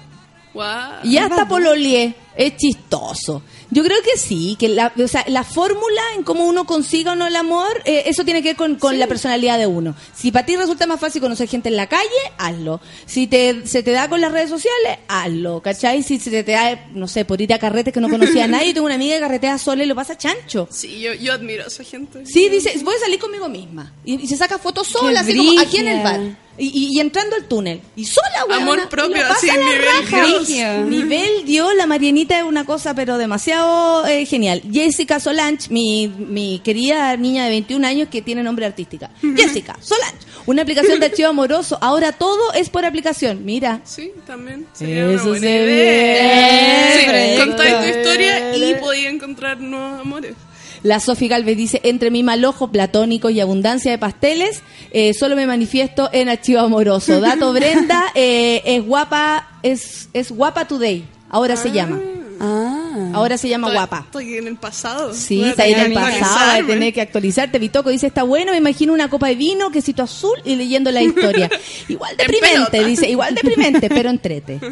Guau. 0.55 0.93
Y 1.05 1.19
hasta 1.19 1.47
pololie. 1.47 2.15
Es 2.35 2.57
chistoso. 2.57 3.43
Yo 3.71 3.85
creo 3.85 3.97
que 4.03 4.19
sí, 4.19 4.57
que 4.59 4.69
la, 4.69 4.93
o 4.99 5.09
sea, 5.09 5.25
la 5.29 5.45
fórmula 5.45 6.01
en 6.17 6.23
cómo 6.23 6.47
uno 6.47 6.65
consiga 6.65 7.13
o 7.13 7.17
no 7.17 7.27
el 7.27 7.37
amor, 7.37 7.83
eh, 7.85 8.05
eso 8.07 8.25
tiene 8.25 8.43
que 8.43 8.51
ver 8.51 8.57
con, 8.57 8.77
con 8.77 8.99
la 8.99 9.07
personalidad 9.07 9.59
de 9.59 9.67
uno. 9.67 9.95
Si 10.15 10.33
para 10.33 10.47
ti 10.47 10.57
resulta 10.57 10.87
más 10.87 11.01
fácil 11.01 11.21
conocer 11.21 11.49
gente 11.49 11.69
en 11.69 11.77
la 11.77 11.87
calle, 11.87 12.09
hazlo. 12.39 12.81
Si 13.05 13.27
te, 13.27 13.67
se 13.67 13.83
te 13.83 13.91
da 13.91 14.09
con 14.09 14.21
las 14.21 14.33
redes 14.33 14.49
sociales, 14.49 14.99
hazlo, 15.09 15.61
¿cachai? 15.61 16.03
Si 16.03 16.19
se 16.19 16.43
te 16.43 16.53
da, 16.53 16.87
no 16.95 17.09
sé, 17.09 17.25
por 17.25 17.41
ir 17.41 17.53
a 17.53 17.59
carretes 17.59 17.93
que 17.93 18.01
no 18.01 18.09
conocía 18.09 18.45
a 18.45 18.49
nadie, 18.49 18.73
tengo 18.73 18.87
una 18.87 18.95
amiga 18.95 19.17
que 19.17 19.21
carretea 19.21 19.59
sola 19.59 19.85
y 19.85 19.87
lo 19.87 19.95
pasa 19.95 20.17
chancho. 20.17 20.69
Sí, 20.71 21.01
yo, 21.01 21.13
yo 21.13 21.35
admiro 21.35 21.65
a 21.65 21.67
esa 21.67 21.85
gente. 21.85 22.25
Sí, 22.25 22.49
dice, 22.49 22.73
voy 22.83 22.95
a 22.95 22.99
salir 22.99 23.19
conmigo 23.19 23.49
misma. 23.49 23.93
Y, 24.05 24.15
y 24.23 24.27
se 24.27 24.37
saca 24.37 24.59
fotos 24.59 24.87
sola, 24.87 25.25
Qué 25.25 25.31
así 25.33 25.37
como 25.37 25.61
aquí 25.61 25.77
en 25.79 25.89
el 25.89 26.03
bar. 26.03 26.48
Y, 26.59 26.67
y- 26.67 26.97
y 26.97 27.01
entrando 27.01 27.37
al 27.37 27.45
túnel. 27.45 27.81
Y 27.97 28.05
sola, 28.05 28.45
weona, 28.49 28.63
Amor 28.63 28.89
propio, 28.89 29.23
pasa 29.23 29.35
así, 29.35 29.47
la 29.47 29.57
nivel 29.57 29.83
raja. 29.83 30.27
Dios. 30.27 30.87
Nivel 30.89 31.45
Dios, 31.45 31.75
la 31.77 31.87
Marianita 31.87 32.37
es 32.39 32.45
una 32.45 32.65
cosa, 32.65 32.95
pero 32.95 33.17
demasiado 33.19 34.07
eh, 34.07 34.27
genial. 34.27 34.63
Jessica 34.73 35.21
Solange, 35.21 35.69
mi, 35.71 36.09
mi 36.09 36.59
querida 36.65 37.17
niña 37.17 37.45
de 37.45 37.51
21 37.51 37.87
años 37.87 38.09
que 38.11 38.23
tiene 38.23 38.43
nombre 38.43 38.67
artística. 38.67 39.11
Jessica 39.37 39.77
Solange, 39.81 40.17
una 40.47 40.63
aplicación 40.63 40.99
de 41.01 41.07
archivo 41.07 41.29
amoroso. 41.29 41.79
Ahora 41.81 42.13
todo 42.13 42.53
es 42.55 42.69
por 42.71 42.85
aplicación. 42.85 43.45
Mira. 43.45 43.81
Sí, 43.85 44.13
también. 44.27 44.67
Sería 44.73 45.05
una 45.05 45.15
Eso 45.15 45.25
buena 45.29 45.41
se 45.47 45.63
idea. 45.65 46.93
Sí, 47.35 47.39
contáis 47.41 47.79
tu 47.81 47.99
historia 47.99 48.57
y 48.57 48.75
podía 48.75 49.11
encontrar 49.11 49.61
nuevos 49.61 50.01
amores. 50.01 50.35
La 50.83 51.01
Sofi 51.01 51.29
Galvez 51.29 51.57
dice, 51.57 51.81
entre 51.85 52.11
mi 52.11 52.23
mal 52.23 52.45
ojo 52.45 52.71
platónico 52.71 53.31
y 53.31 53.41
abundancia 53.41 53.91
de 53.91 53.99
pasteles, 53.99 54.63
eh, 54.91 55.15
solo 55.15 55.37
me 55.37 55.47
manifiesto 55.47 56.09
en 56.13 56.29
archivo 56.29 56.61
amoroso. 56.61 57.21
Dato 57.21 57.53
Brenda, 57.55 58.05
eh, 58.15 58.63
es 58.65 58.85
guapa, 58.85 59.49
es, 59.63 60.09
es 60.13 60.31
guapa 60.31 60.67
today. 60.67 61.05
Ahora 61.31 61.57
se 61.57 61.73
llama. 61.73 61.99
Ah. 62.41 63.11
Ahora 63.15 63.37
se 63.39 63.49
llama 63.49 63.69
Estoy- 63.69 63.77
guapa. 63.77 63.99
Estoy 64.07 64.35
en 64.39 64.47
el 64.49 64.57
pasado. 64.57 65.15
Sí, 65.15 65.39
Voy 65.39 65.47
a 65.47 65.51
está 65.51 65.63
ahí 65.65 65.73
en 65.73 65.81
el 65.81 65.93
pasado, 65.95 66.67
tener 66.67 66.93
que 66.95 67.01
actualizarte. 67.01 67.59
Vitoco 67.59 67.91
dice, 67.91 68.07
está 68.07 68.23
bueno, 68.23 68.53
me 68.53 68.59
imagino 68.59 68.93
una 68.93 69.09
copa 69.11 69.29
de 69.29 69.35
vino, 69.37 69.71
quesito 69.71 70.03
azul 70.03 70.37
y 70.45 70.57
leyendo 70.57 70.91
la 70.91 71.03
historia. 71.03 71.51
Igual 71.89 72.13
En 72.13 72.17
deprimente, 72.19 72.85
dice, 72.85 73.09
igual 73.09 73.35
deprimente, 73.35 73.89
pero 73.89 74.11
entrete. 74.11 74.61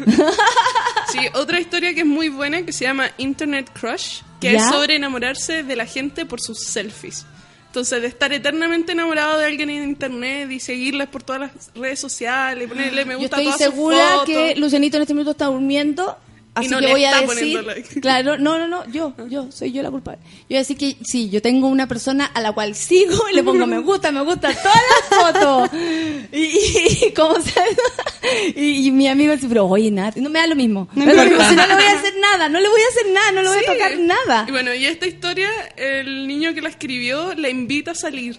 Sí, 1.11 1.19
otra 1.35 1.57
historia 1.59 1.93
que 1.93 2.01
es 2.01 2.05
muy 2.05 2.27
buena 2.27 2.63
que 2.63 2.73
se 2.73 2.83
llama 2.83 3.09
Internet 3.17 3.69
Crush, 3.73 4.19
que 4.41 4.51
¿Ya? 4.51 4.57
es 4.59 4.65
sobre 4.65 4.95
enamorarse 4.97 5.63
de 5.63 5.75
la 5.77 5.85
gente 5.85 6.25
por 6.25 6.41
sus 6.41 6.59
selfies. 6.59 7.25
Entonces, 7.67 8.01
de 8.01 8.07
estar 8.09 8.33
eternamente 8.33 8.91
enamorado 8.91 9.37
de 9.37 9.45
alguien 9.45 9.69
en 9.69 9.83
internet 9.83 10.51
y 10.51 10.59
seguirles 10.59 11.07
por 11.07 11.23
todas 11.23 11.41
las 11.43 11.51
redes 11.75 11.99
sociales, 11.99 12.65
y 12.65 12.67
ponerle 12.67 13.05
me 13.05 13.13
Yo 13.13 13.19
gusta 13.19 13.37
a 13.37 13.39
estoy 13.39 13.53
todas 13.53 13.65
sus 13.67 13.73
segura 13.73 14.05
fotos. 14.09 14.25
que 14.25 14.55
Lucianito 14.57 14.97
en 14.97 15.03
este 15.03 15.13
minuto 15.13 15.31
está 15.31 15.45
durmiendo. 15.45 16.17
Así 16.59 16.69
no 16.69 16.79
que 16.79 16.87
voy 16.87 17.03
a 17.05 17.21
decir, 17.21 17.63
like. 17.63 17.99
claro, 18.01 18.37
no, 18.37 18.57
no, 18.57 18.67
no, 18.67 18.85
yo, 18.91 19.13
yo, 19.29 19.51
soy 19.51 19.71
yo 19.71 19.83
la 19.83 19.91
culpable. 19.91 20.19
Yo 20.41 20.45
voy 20.49 20.57
a 20.57 20.59
decir 20.59 20.77
que 20.77 20.95
sí, 21.03 21.29
yo 21.29 21.41
tengo 21.41 21.67
una 21.67 21.87
persona 21.87 22.25
a 22.25 22.41
la 22.41 22.51
cual 22.51 22.75
sigo 22.75 23.29
y 23.31 23.35
le 23.35 23.43
pongo 23.43 23.65
me 23.67 23.79
gusta, 23.79 24.11
me 24.11 24.21
gusta 24.21 24.49
todas 24.53 24.81
las 25.09 25.33
fotos. 25.69 25.69
Y, 26.31 26.37
y, 26.37 27.05
y 27.07 27.11
¿cómo 27.13 27.39
se 27.41 27.53
y, 28.55 28.87
y 28.87 28.91
mi 28.91 29.07
amigo 29.07 29.33
dice, 29.33 29.47
pero 29.47 29.65
oye, 29.67 29.91
nada, 29.91 30.13
no 30.17 30.29
me 30.29 30.39
da 30.39 30.47
lo 30.47 30.55
mismo. 30.55 30.87
No 30.93 31.05
Me 31.05 31.13
da 31.13 31.23
lo 31.23 31.29
mismo, 31.31 31.49
si 31.49 31.55
no 31.55 31.67
le 31.67 31.73
voy 31.75 31.83
a 31.83 31.91
hacer 31.99 32.13
nada, 32.19 32.49
no 32.49 32.59
le 32.59 32.67
voy 32.69 32.81
a 32.81 32.87
hacer 32.89 33.11
nada, 33.13 33.31
no 33.31 33.41
le 33.43 33.49
voy 33.49 33.59
Sí. 33.59 33.65
a 33.65 33.73
tocar 33.73 33.97
nada. 33.99 34.45
Y 34.47 34.51
bueno, 34.51 34.73
y 34.73 34.85
esta 34.85 35.07
historia, 35.07 35.49
el 35.77 36.27
niño 36.27 36.53
que 36.53 36.61
la 36.61 36.69
escribió 36.69 37.33
la 37.35 37.49
invita 37.49 37.91
a 37.91 37.95
salir. 37.95 38.37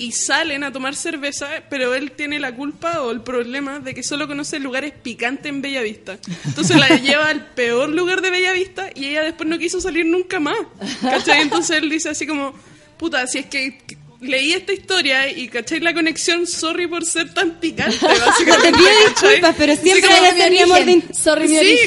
Y 0.00 0.12
salen 0.12 0.64
a 0.64 0.72
tomar 0.72 0.96
cerveza, 0.96 1.46
pero 1.68 1.94
él 1.94 2.12
tiene 2.12 2.40
la 2.40 2.54
culpa 2.54 3.02
o 3.02 3.10
el 3.10 3.20
problema 3.20 3.80
de 3.80 3.94
que 3.94 4.02
solo 4.02 4.26
conoce 4.26 4.58
lugares 4.58 4.92
picantes 4.92 5.46
en 5.46 5.60
Bellavista. 5.60 6.18
Entonces 6.46 6.76
la 6.76 6.88
lleva 6.96 7.28
al 7.28 7.48
peor 7.48 7.90
lugar 7.90 8.22
de 8.22 8.30
Bellavista 8.30 8.90
y 8.94 9.06
ella 9.06 9.22
después 9.24 9.48
no 9.48 9.58
quiso 9.58 9.80
salir 9.80 10.06
nunca 10.06 10.40
más. 10.40 10.56
¿Cachai? 11.02 11.42
Entonces 11.42 11.76
él 11.82 11.90
dice 11.90 12.08
así 12.08 12.26
como, 12.26 12.54
puta, 12.96 13.26
si 13.26 13.38
es 13.40 13.46
que 13.46 13.78
leí 14.20 14.52
esta 14.52 14.72
historia 14.72 15.28
y 15.30 15.48
cachai 15.48 15.80
la 15.80 15.92
conexión, 15.94 16.46
sorry 16.46 16.86
por 16.86 17.04
ser 17.04 17.32
tan 17.32 17.52
picante, 17.60 17.96
básicamente. 18.26 18.70
Te 18.72 18.78
pido 18.78 18.88
disculpas, 19.08 19.54
pero 19.58 19.76
siempre 19.76 20.08
como- 20.08 20.24
hay 20.24 20.30
que 20.32 20.40
ser 20.42 20.50
mi 20.50 20.58
amor 20.60 20.84
de 20.84 21.02
Sorry, 21.14 21.48
mi 21.48 21.56
Sí. 21.58 21.78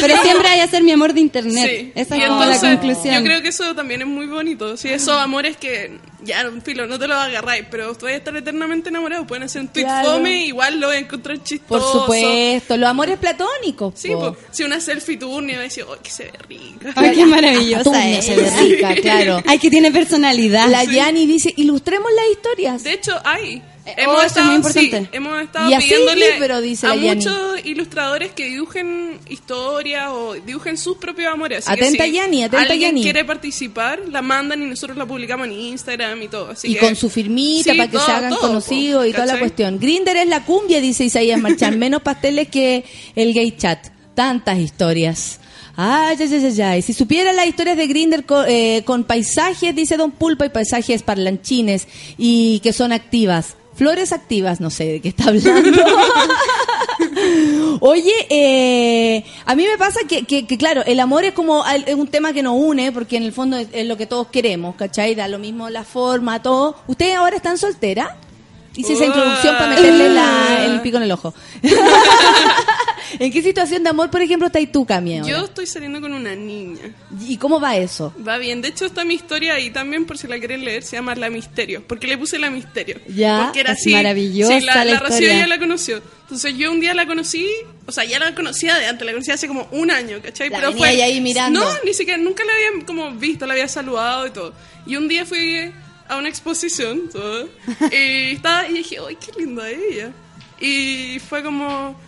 Pero 0.00 0.22
siempre 0.22 0.48
hay 0.48 0.60
que 0.62 0.68
ser 0.68 0.82
mi 0.82 0.92
amor 0.92 1.12
de 1.14 1.20
internet. 1.20 1.70
Sí. 1.70 1.92
Esa 1.94 2.16
y 2.16 2.20
es 2.22 2.28
como 2.28 2.44
la 2.44 2.58
conclusión. 2.58 3.14
Yo 3.16 3.22
creo 3.24 3.42
que 3.42 3.48
eso 3.48 3.74
también 3.74 4.02
es 4.02 4.08
muy 4.08 4.26
bonito. 4.26 4.76
Sí, 4.76 4.88
esos 4.88 5.16
amores 5.16 5.56
que 5.56 5.98
ya, 6.22 6.50
filo, 6.62 6.86
no 6.86 6.98
te 6.98 7.06
lo 7.08 7.14
agarráis, 7.14 7.64
pero 7.70 7.94
tú 7.94 8.04
vas 8.06 8.14
a 8.14 8.16
estar 8.18 8.36
eternamente 8.36 8.88
enamorado. 8.90 9.26
Pueden 9.26 9.44
hacer 9.44 9.62
un 9.62 9.68
tweet 9.68 9.84
Claro. 9.84 10.12
fome, 10.12 10.44
igual 10.46 10.78
lo 10.80 10.88
vas 10.88 10.96
a 10.96 10.98
encontrar 11.00 11.38
Por 11.38 11.46
chistoso. 11.46 12.00
supuesto, 12.00 12.76
los 12.76 12.88
amores 12.88 13.18
platónicos. 13.18 13.94
Sí, 13.96 14.08
po. 14.10 14.34
po. 14.34 14.36
si 14.50 14.62
una 14.64 14.80
selfie 14.80 15.16
turnia 15.16 15.56
va 15.56 15.60
a 15.62 15.64
decir, 15.64 15.84
oh, 15.88 15.96
que 16.02 16.10
se 16.10 16.24
ve 16.24 16.32
rica. 16.48 16.92
Ay, 16.94 17.12
qué 17.14 17.26
maravillosa 17.26 18.08
es. 18.10 18.24
se 18.26 18.36
ve 18.36 18.50
rica, 18.60 18.94
claro. 18.96 19.42
Ay, 19.46 19.58
que 19.58 19.70
tiene 19.70 19.90
personalidad. 19.90 20.68
La 20.68 20.84
Yani 20.84 21.26
dice, 21.26 21.52
ilustremos 21.80 22.10
las 22.14 22.30
historias. 22.30 22.84
De 22.84 22.92
hecho, 22.92 23.20
hay. 23.24 23.62
Eh, 23.86 24.04
oh, 24.06 24.20
eso 24.20 24.40
es 24.40 24.46
muy 24.60 24.72
sí, 24.72 24.92
hemos 25.10 25.40
estado 25.40 25.70
Y 25.70 25.74
pidiéndole 25.76 26.34
libro, 26.34 26.60
dice 26.60 26.86
a 26.86 26.94
muchos 26.94 27.64
ilustradores 27.64 28.32
que 28.32 28.44
dibujen 28.44 29.18
historias 29.28 30.10
o 30.10 30.34
dibujen 30.34 30.76
sus 30.76 30.98
propios 30.98 31.32
amores. 31.32 31.66
Así 31.66 31.80
Atenta, 31.80 32.04
que 32.04 32.10
si 32.10 32.16
Yani, 32.16 32.44
atenta, 32.44 32.60
alguien 32.72 32.90
Yani. 32.90 33.02
quiere 33.02 33.24
participar, 33.24 34.00
la 34.08 34.20
mandan 34.20 34.62
y 34.62 34.66
nosotros 34.66 34.98
la 34.98 35.06
publicamos 35.06 35.46
en 35.46 35.54
Instagram 35.54 36.22
y 36.22 36.28
todo. 36.28 36.50
Así 36.50 36.68
y 36.68 36.74
que- 36.74 36.80
con 36.80 36.94
su 36.94 37.08
firmita 37.08 37.72
Sí, 37.72 37.78
para 37.78 37.90
que 37.90 37.96
todo, 37.96 38.06
se 38.06 38.12
hagan 38.12 38.30
todo, 38.30 38.40
conocidos 38.40 39.06
y 39.06 39.12
toda 39.12 39.26
la 39.26 39.38
cuestión. 39.38 39.78
Grinder 39.80 40.16
es 40.18 40.28
la 40.28 40.44
cumbia, 40.44 40.80
dice 40.80 41.04
Isaías 41.04 41.40
Marchán. 41.40 41.78
Menos 41.78 42.02
pasteles 42.02 42.48
que 42.48 42.84
el 43.16 43.32
gay 43.32 43.56
chat. 43.56 43.88
Tantas 44.14 44.58
historias. 44.58 45.40
Ay, 45.76 46.16
ay, 46.20 46.34
ay, 46.44 46.60
ay. 46.62 46.82
Si 46.82 46.92
supiera 46.92 47.32
las 47.32 47.46
historias 47.46 47.76
de 47.76 47.86
Grinder 47.86 48.24
con, 48.26 48.44
eh, 48.48 48.82
con 48.84 49.04
paisajes, 49.04 49.74
dice 49.74 49.96
Don 49.96 50.10
Pulpa, 50.10 50.46
y 50.46 50.50
paisajes 50.50 51.02
parlanchines 51.02 51.86
y 52.18 52.60
que 52.60 52.72
son 52.72 52.92
activas. 52.92 53.56
Flores 53.74 54.12
activas, 54.12 54.60
no 54.60 54.68
sé 54.68 54.84
de 54.84 55.00
qué 55.00 55.08
está 55.08 55.28
hablando. 55.28 55.82
Oye, 57.80 58.12
eh, 58.28 59.24
a 59.46 59.54
mí 59.54 59.64
me 59.66 59.78
pasa 59.78 60.00
que, 60.06 60.24
que, 60.24 60.46
que, 60.46 60.58
claro, 60.58 60.82
el 60.84 61.00
amor 61.00 61.24
es 61.24 61.32
como 61.32 61.64
es 61.66 61.94
un 61.94 62.08
tema 62.08 62.32
que 62.34 62.42
nos 62.42 62.54
une, 62.58 62.92
porque 62.92 63.16
en 63.16 63.22
el 63.22 63.32
fondo 63.32 63.56
es, 63.56 63.68
es 63.72 63.86
lo 63.86 63.96
que 63.96 64.06
todos 64.06 64.26
queremos, 64.28 64.74
¿cachai? 64.76 65.14
Da 65.14 65.28
lo 65.28 65.38
mismo 65.38 65.70
la 65.70 65.84
forma, 65.84 66.42
todo. 66.42 66.76
¿Ustedes 66.88 67.16
ahora 67.16 67.36
están 67.36 67.56
solteras? 67.56 68.10
Hice 68.76 68.92
esa 68.92 69.04
introducción 69.06 69.56
para 69.56 69.68
meterle 69.70 70.10
la- 70.10 70.64
el 70.66 70.80
pico 70.80 70.98
en 70.98 71.02
el 71.04 71.12
ojo. 71.12 71.32
¿En 73.18 73.32
qué 73.32 73.42
situación 73.42 73.82
de 73.82 73.90
amor, 73.90 74.10
por 74.10 74.22
ejemplo, 74.22 74.46
estás 74.46 74.62
tú, 74.72 74.84
Cami? 74.86 75.20
Yo 75.26 75.44
estoy 75.44 75.66
saliendo 75.66 76.00
con 76.00 76.12
una 76.12 76.34
niña. 76.34 76.94
¿Y 77.26 77.36
cómo 77.36 77.60
va 77.60 77.76
eso? 77.76 78.14
Va 78.26 78.38
bien. 78.38 78.62
De 78.62 78.68
hecho, 78.68 78.86
está 78.86 79.04
mi 79.04 79.14
historia 79.14 79.54
ahí 79.54 79.70
también, 79.70 80.04
por 80.06 80.16
si 80.18 80.26
la 80.26 80.38
quieren 80.38 80.64
leer. 80.64 80.82
Se 80.82 80.96
llama 80.96 81.14
La 81.14 81.30
Misterio. 81.30 81.82
Porque 81.86 82.06
le 82.06 82.16
puse 82.18 82.38
La 82.38 82.50
Misterio. 82.50 83.00
Ya, 83.08 83.44
Porque 83.44 83.60
era 83.60 83.72
así. 83.72 83.92
maravillosa 83.92 84.58
Sí, 84.60 84.64
la, 84.66 84.84
la 84.84 84.84
la 84.84 85.00
Rocío 85.00 85.28
ya 85.28 85.46
la 85.46 85.58
conoció. 85.58 86.02
Entonces 86.22 86.56
yo 86.56 86.70
un 86.70 86.78
día 86.80 86.94
la 86.94 87.06
conocí, 87.06 87.46
o 87.86 87.92
sea, 87.92 88.04
ya 88.04 88.20
la 88.20 88.34
conocía 88.34 88.76
de 88.76 88.86
antes, 88.86 89.04
la 89.04 89.12
conocía 89.12 89.34
hace 89.34 89.48
como 89.48 89.66
un 89.72 89.90
año, 89.90 90.18
¿cachai? 90.22 90.48
La 90.48 90.60
venía 90.70 90.92
ella 90.92 91.04
ahí 91.06 91.20
mirando. 91.20 91.58
No, 91.58 91.66
ni 91.84 91.92
siquiera, 91.92 92.18
nunca 92.22 92.44
la 92.44 92.52
había 92.52 92.86
como 92.86 93.10
visto, 93.12 93.46
la 93.46 93.54
había 93.54 93.66
saludado 93.66 94.28
y 94.28 94.30
todo. 94.30 94.52
Y 94.86 94.94
un 94.94 95.08
día 95.08 95.26
fui 95.26 95.72
a 96.08 96.16
una 96.16 96.28
exposición, 96.28 97.08
todo, 97.12 97.48
y 97.92 98.32
estaba, 98.32 98.68
y 98.68 98.74
dije, 98.74 98.98
¡ay, 99.08 99.16
qué 99.16 99.32
linda 99.40 99.68
ella! 99.68 100.12
Y 100.60 101.18
fue 101.18 101.42
como, 101.42 101.98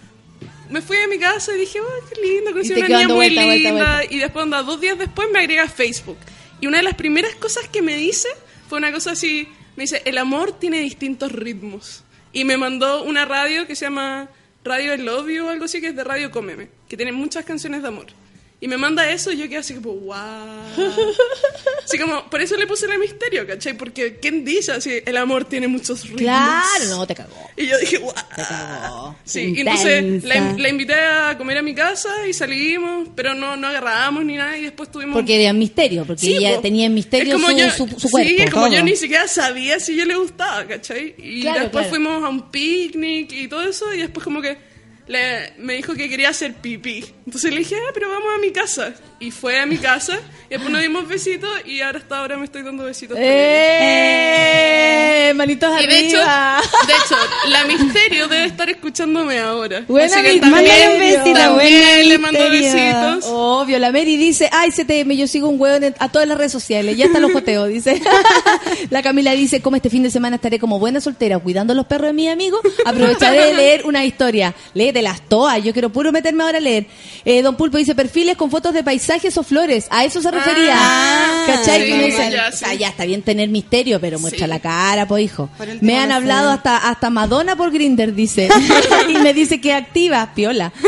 me 0.72 0.80
fui 0.80 0.96
a 0.96 1.06
mi 1.06 1.18
casa 1.18 1.54
y 1.54 1.60
dije, 1.60 1.78
¡ay, 1.78 2.08
qué 2.08 2.20
linda! 2.20 2.50
Conocí 2.52 2.72
una 2.72 2.88
niña 2.88 3.08
muy 3.08 3.14
vuelta, 3.16 3.44
linda. 3.46 3.72
vuelta. 3.72 4.04
Y 4.14 4.18
después, 4.18 4.42
onda, 4.42 4.62
dos 4.62 4.80
días 4.80 4.98
después 4.98 5.28
me 5.30 5.40
agrega 5.40 5.64
a 5.64 5.68
Facebook. 5.68 6.16
Y 6.60 6.66
una 6.66 6.78
de 6.78 6.84
las 6.84 6.94
primeras 6.94 7.34
cosas 7.34 7.68
que 7.68 7.82
me 7.82 7.96
dice 7.96 8.28
fue 8.68 8.78
una 8.78 8.90
cosa 8.90 9.12
así, 9.12 9.48
me 9.76 9.82
dice, 9.84 10.00
el 10.06 10.16
amor 10.16 10.58
tiene 10.58 10.80
distintos 10.80 11.30
ritmos. 11.30 12.04
Y 12.32 12.44
me 12.44 12.56
mandó 12.56 13.02
una 13.02 13.26
radio 13.26 13.66
que 13.66 13.76
se 13.76 13.84
llama 13.84 14.30
Radio 14.64 14.96
Love 14.96 15.28
You 15.28 15.46
o 15.46 15.50
algo 15.50 15.66
así, 15.66 15.80
que 15.80 15.88
es 15.88 15.96
de 15.96 16.04
Radio 16.04 16.30
Cómeme, 16.30 16.70
que 16.88 16.96
tiene 16.96 17.12
muchas 17.12 17.44
canciones 17.44 17.82
de 17.82 17.88
amor. 17.88 18.06
Y 18.62 18.68
me 18.68 18.76
manda 18.78 19.10
eso 19.10 19.30
y 19.32 19.36
yo 19.39 19.48
quedé 19.48 19.59
así 19.59 19.74
como, 19.74 19.93
wow. 19.94 20.14
Así 21.84 21.98
como, 21.98 22.30
por 22.30 22.40
eso 22.40 22.56
le 22.56 22.66
puse 22.66 22.86
el 22.86 22.97
misterio, 22.98 23.44
¿cachai? 23.47 23.76
Porque 23.76 24.18
¿quién 24.20 24.44
dice 24.44 24.70
así, 24.72 25.01
el 25.05 25.16
amor 25.16 25.44
tiene 25.44 25.66
muchos 25.66 26.02
ritmos? 26.05 26.20
Claro, 26.22 26.84
no, 26.89 27.06
te 27.06 27.14
cagó. 27.14 27.51
Y 27.56 27.66
yo 27.66 27.76
dije, 27.78 27.98
wow. 27.98 28.12
Te 28.36 28.43
cagó. 28.43 29.16
Sí, 29.24 29.52
y 29.56 29.60
entonces 29.60 30.02
Intensa. 30.02 30.28
la, 30.28 30.52
la 30.59 30.68
invité 30.68 30.94
a 30.94 31.36
comer 31.36 31.59
a 31.59 31.62
mi 31.62 31.74
casa 31.74 32.09
y 32.28 32.32
salimos, 32.32 33.09
pero 33.16 33.34
no, 33.34 33.56
no 33.56 33.66
agarrábamos 33.66 34.24
ni 34.24 34.36
nada 34.36 34.56
y 34.56 34.62
después 34.62 34.90
tuvimos... 34.93 35.16
Porque 35.16 35.43
era 35.43 35.52
misterio, 35.52 36.05
porque 36.06 36.20
Sí, 36.22 36.36
ella 36.36 36.55
po. 36.56 36.60
tenía 36.62 36.86
en 36.86 36.94
misterio 36.94 37.36
Es 37.36 37.43
su, 37.43 37.51
yo- 37.51 37.70
su, 37.70 38.01
su 38.01 38.09
cuerpo. 38.10 38.30
Sí, 38.30 38.48
como 38.51 38.66
todo. 38.66 38.76
yo 38.76 38.84
ni 38.84 38.94
siquiera 38.97 39.26
sabía 39.26 39.80
si 39.80 39.97
yo 39.97 40.05
le 40.05 40.14
gustaba, 40.16 40.64
¿cachai? 40.66 41.14
Y 41.18 41.43
Claro, 41.43 41.60
después 41.62 41.89
claro. 41.89 41.90
fuimos 41.90 42.24
a 42.24 42.28
un 42.28 42.51
picnic 42.52 43.32
y 43.32 43.48
todo 43.48 43.62
eso, 43.68 43.93
y 43.93 43.98
después 43.98 44.22
como 44.22 44.40
que 44.40 44.56
le, 45.06 45.52
me 45.58 45.74
dijo 45.74 45.94
que 45.94 46.08
quería 46.08 46.30
hacer 46.30 46.54
pipí. 46.54 47.04
Entonces 47.26 47.52
le 47.52 47.58
dije, 47.58 47.76
ah, 47.76 47.90
pero 47.94 48.08
vamos 48.08 48.28
a 48.34 48.38
mi 48.38 48.52
casa. 48.52 48.94
Y 49.22 49.30
fue 49.30 49.60
a 49.60 49.66
mi 49.66 49.78
casa, 49.78 50.18
y 50.48 50.54
después 50.54 50.72
nos 50.72 50.82
dimos 50.82 51.06
besitos, 51.06 51.48
y 51.64 51.80
ahora 51.80 51.98
hasta 52.00 52.18
ahora 52.18 52.36
me 52.36 52.44
estoy 52.44 52.62
dando 52.62 52.82
besitos 52.84 53.16
ella. 53.16 53.26
¡Eh! 53.28 55.32
Manitos 55.34 55.70
Y 55.80 55.86
de 55.86 55.98
hecho, 56.00 56.18
arriba. 56.20 56.60
de 56.86 56.92
hecho, 56.92 57.16
la 57.48 57.64
misterio 57.64 58.28
debe 58.28 58.44
estar 58.46 58.68
escuchándome 58.68 59.38
ahora. 59.38 59.84
Buena 59.88 60.06
Así 60.14 60.22
que 60.22 60.40
también, 60.40 60.98
besito, 60.98 61.32
también 61.32 61.54
buena 61.54 61.96
le 62.04 62.18
mando 62.18 62.40
Misterio. 62.50 63.10
besitos. 63.10 63.24
Obvio, 63.32 63.78
la 63.78 63.92
Mary 63.92 64.16
dice, 64.16 64.50
ay, 64.52 64.70
CTM, 64.72 65.16
yo 65.16 65.26
sigo 65.28 65.48
un 65.48 65.58
hueón 65.60 65.84
en- 65.84 65.94
a 66.00 66.08
todas 66.10 66.26
las 66.28 66.36
redes 66.36 66.52
sociales, 66.52 66.96
ya 66.96 67.06
están 67.06 67.22
los 67.22 67.32
joteos, 67.32 67.68
dice. 67.68 68.02
la 68.90 69.02
Camila 69.02 69.32
dice, 69.32 69.62
como 69.62 69.76
este 69.76 69.88
fin 69.88 70.02
de 70.02 70.10
semana 70.10 70.36
estaré 70.36 70.58
como 70.58 70.78
buena 70.78 71.00
soltera 71.00 71.38
cuidando 71.38 71.72
los 71.74 71.86
perros 71.86 72.08
de 72.08 72.12
mi 72.12 72.28
amigo, 72.28 72.60
aprovecharé 72.84 73.46
de 73.46 73.54
leer 73.54 73.86
una 73.86 74.04
historia. 74.04 74.54
Léetelas 74.74 75.22
todas, 75.28 75.62
yo 75.64 75.72
quiero 75.72 75.90
puro 75.90 76.12
meterme 76.12 76.42
ahora 76.44 76.58
a 76.58 76.60
leer. 76.60 76.86
Eh, 77.24 77.40
Don 77.40 77.56
Pulpo 77.56 77.78
dice, 77.78 77.94
perfiles 77.94 78.36
con 78.36 78.50
fotos 78.50 78.74
de 78.74 78.82
paisajes 78.82 79.11
o 79.36 79.43
flores, 79.43 79.86
a 79.90 80.05
eso 80.05 80.20
se 80.22 80.30
refería. 80.30 80.74
Ah, 80.76 81.44
¿Cachai? 81.47 81.80
sí, 81.82 81.86
que 81.86 81.94
uno 81.94 82.02
dice, 82.05 82.30
ya, 82.30 82.48
o 82.48 82.52
sea, 82.56 82.68
sí. 82.70 82.78
ya 82.78 82.89
está 82.89 83.05
bien 83.05 83.22
tener 83.22 83.48
misterio, 83.48 84.01
pero 84.01 84.18
muestra 84.18 84.47
Sí. 84.47 84.51
la 84.51 84.60
cara, 84.60 85.06
pues 85.06 85.24
hijo. 85.24 85.48
Me 85.80 85.98
han 85.98 86.10
hablado 86.12 86.51
hasta, 86.51 86.76
hasta 86.89 87.10
Madonna 87.10 87.56
por 87.56 87.70
Grinder, 87.70 88.14
dice. 88.14 88.48
y 89.09 89.14
me 89.18 89.34
dice 89.34 89.60
que 89.60 89.72
activa, 89.74 90.32
piola. 90.34 90.72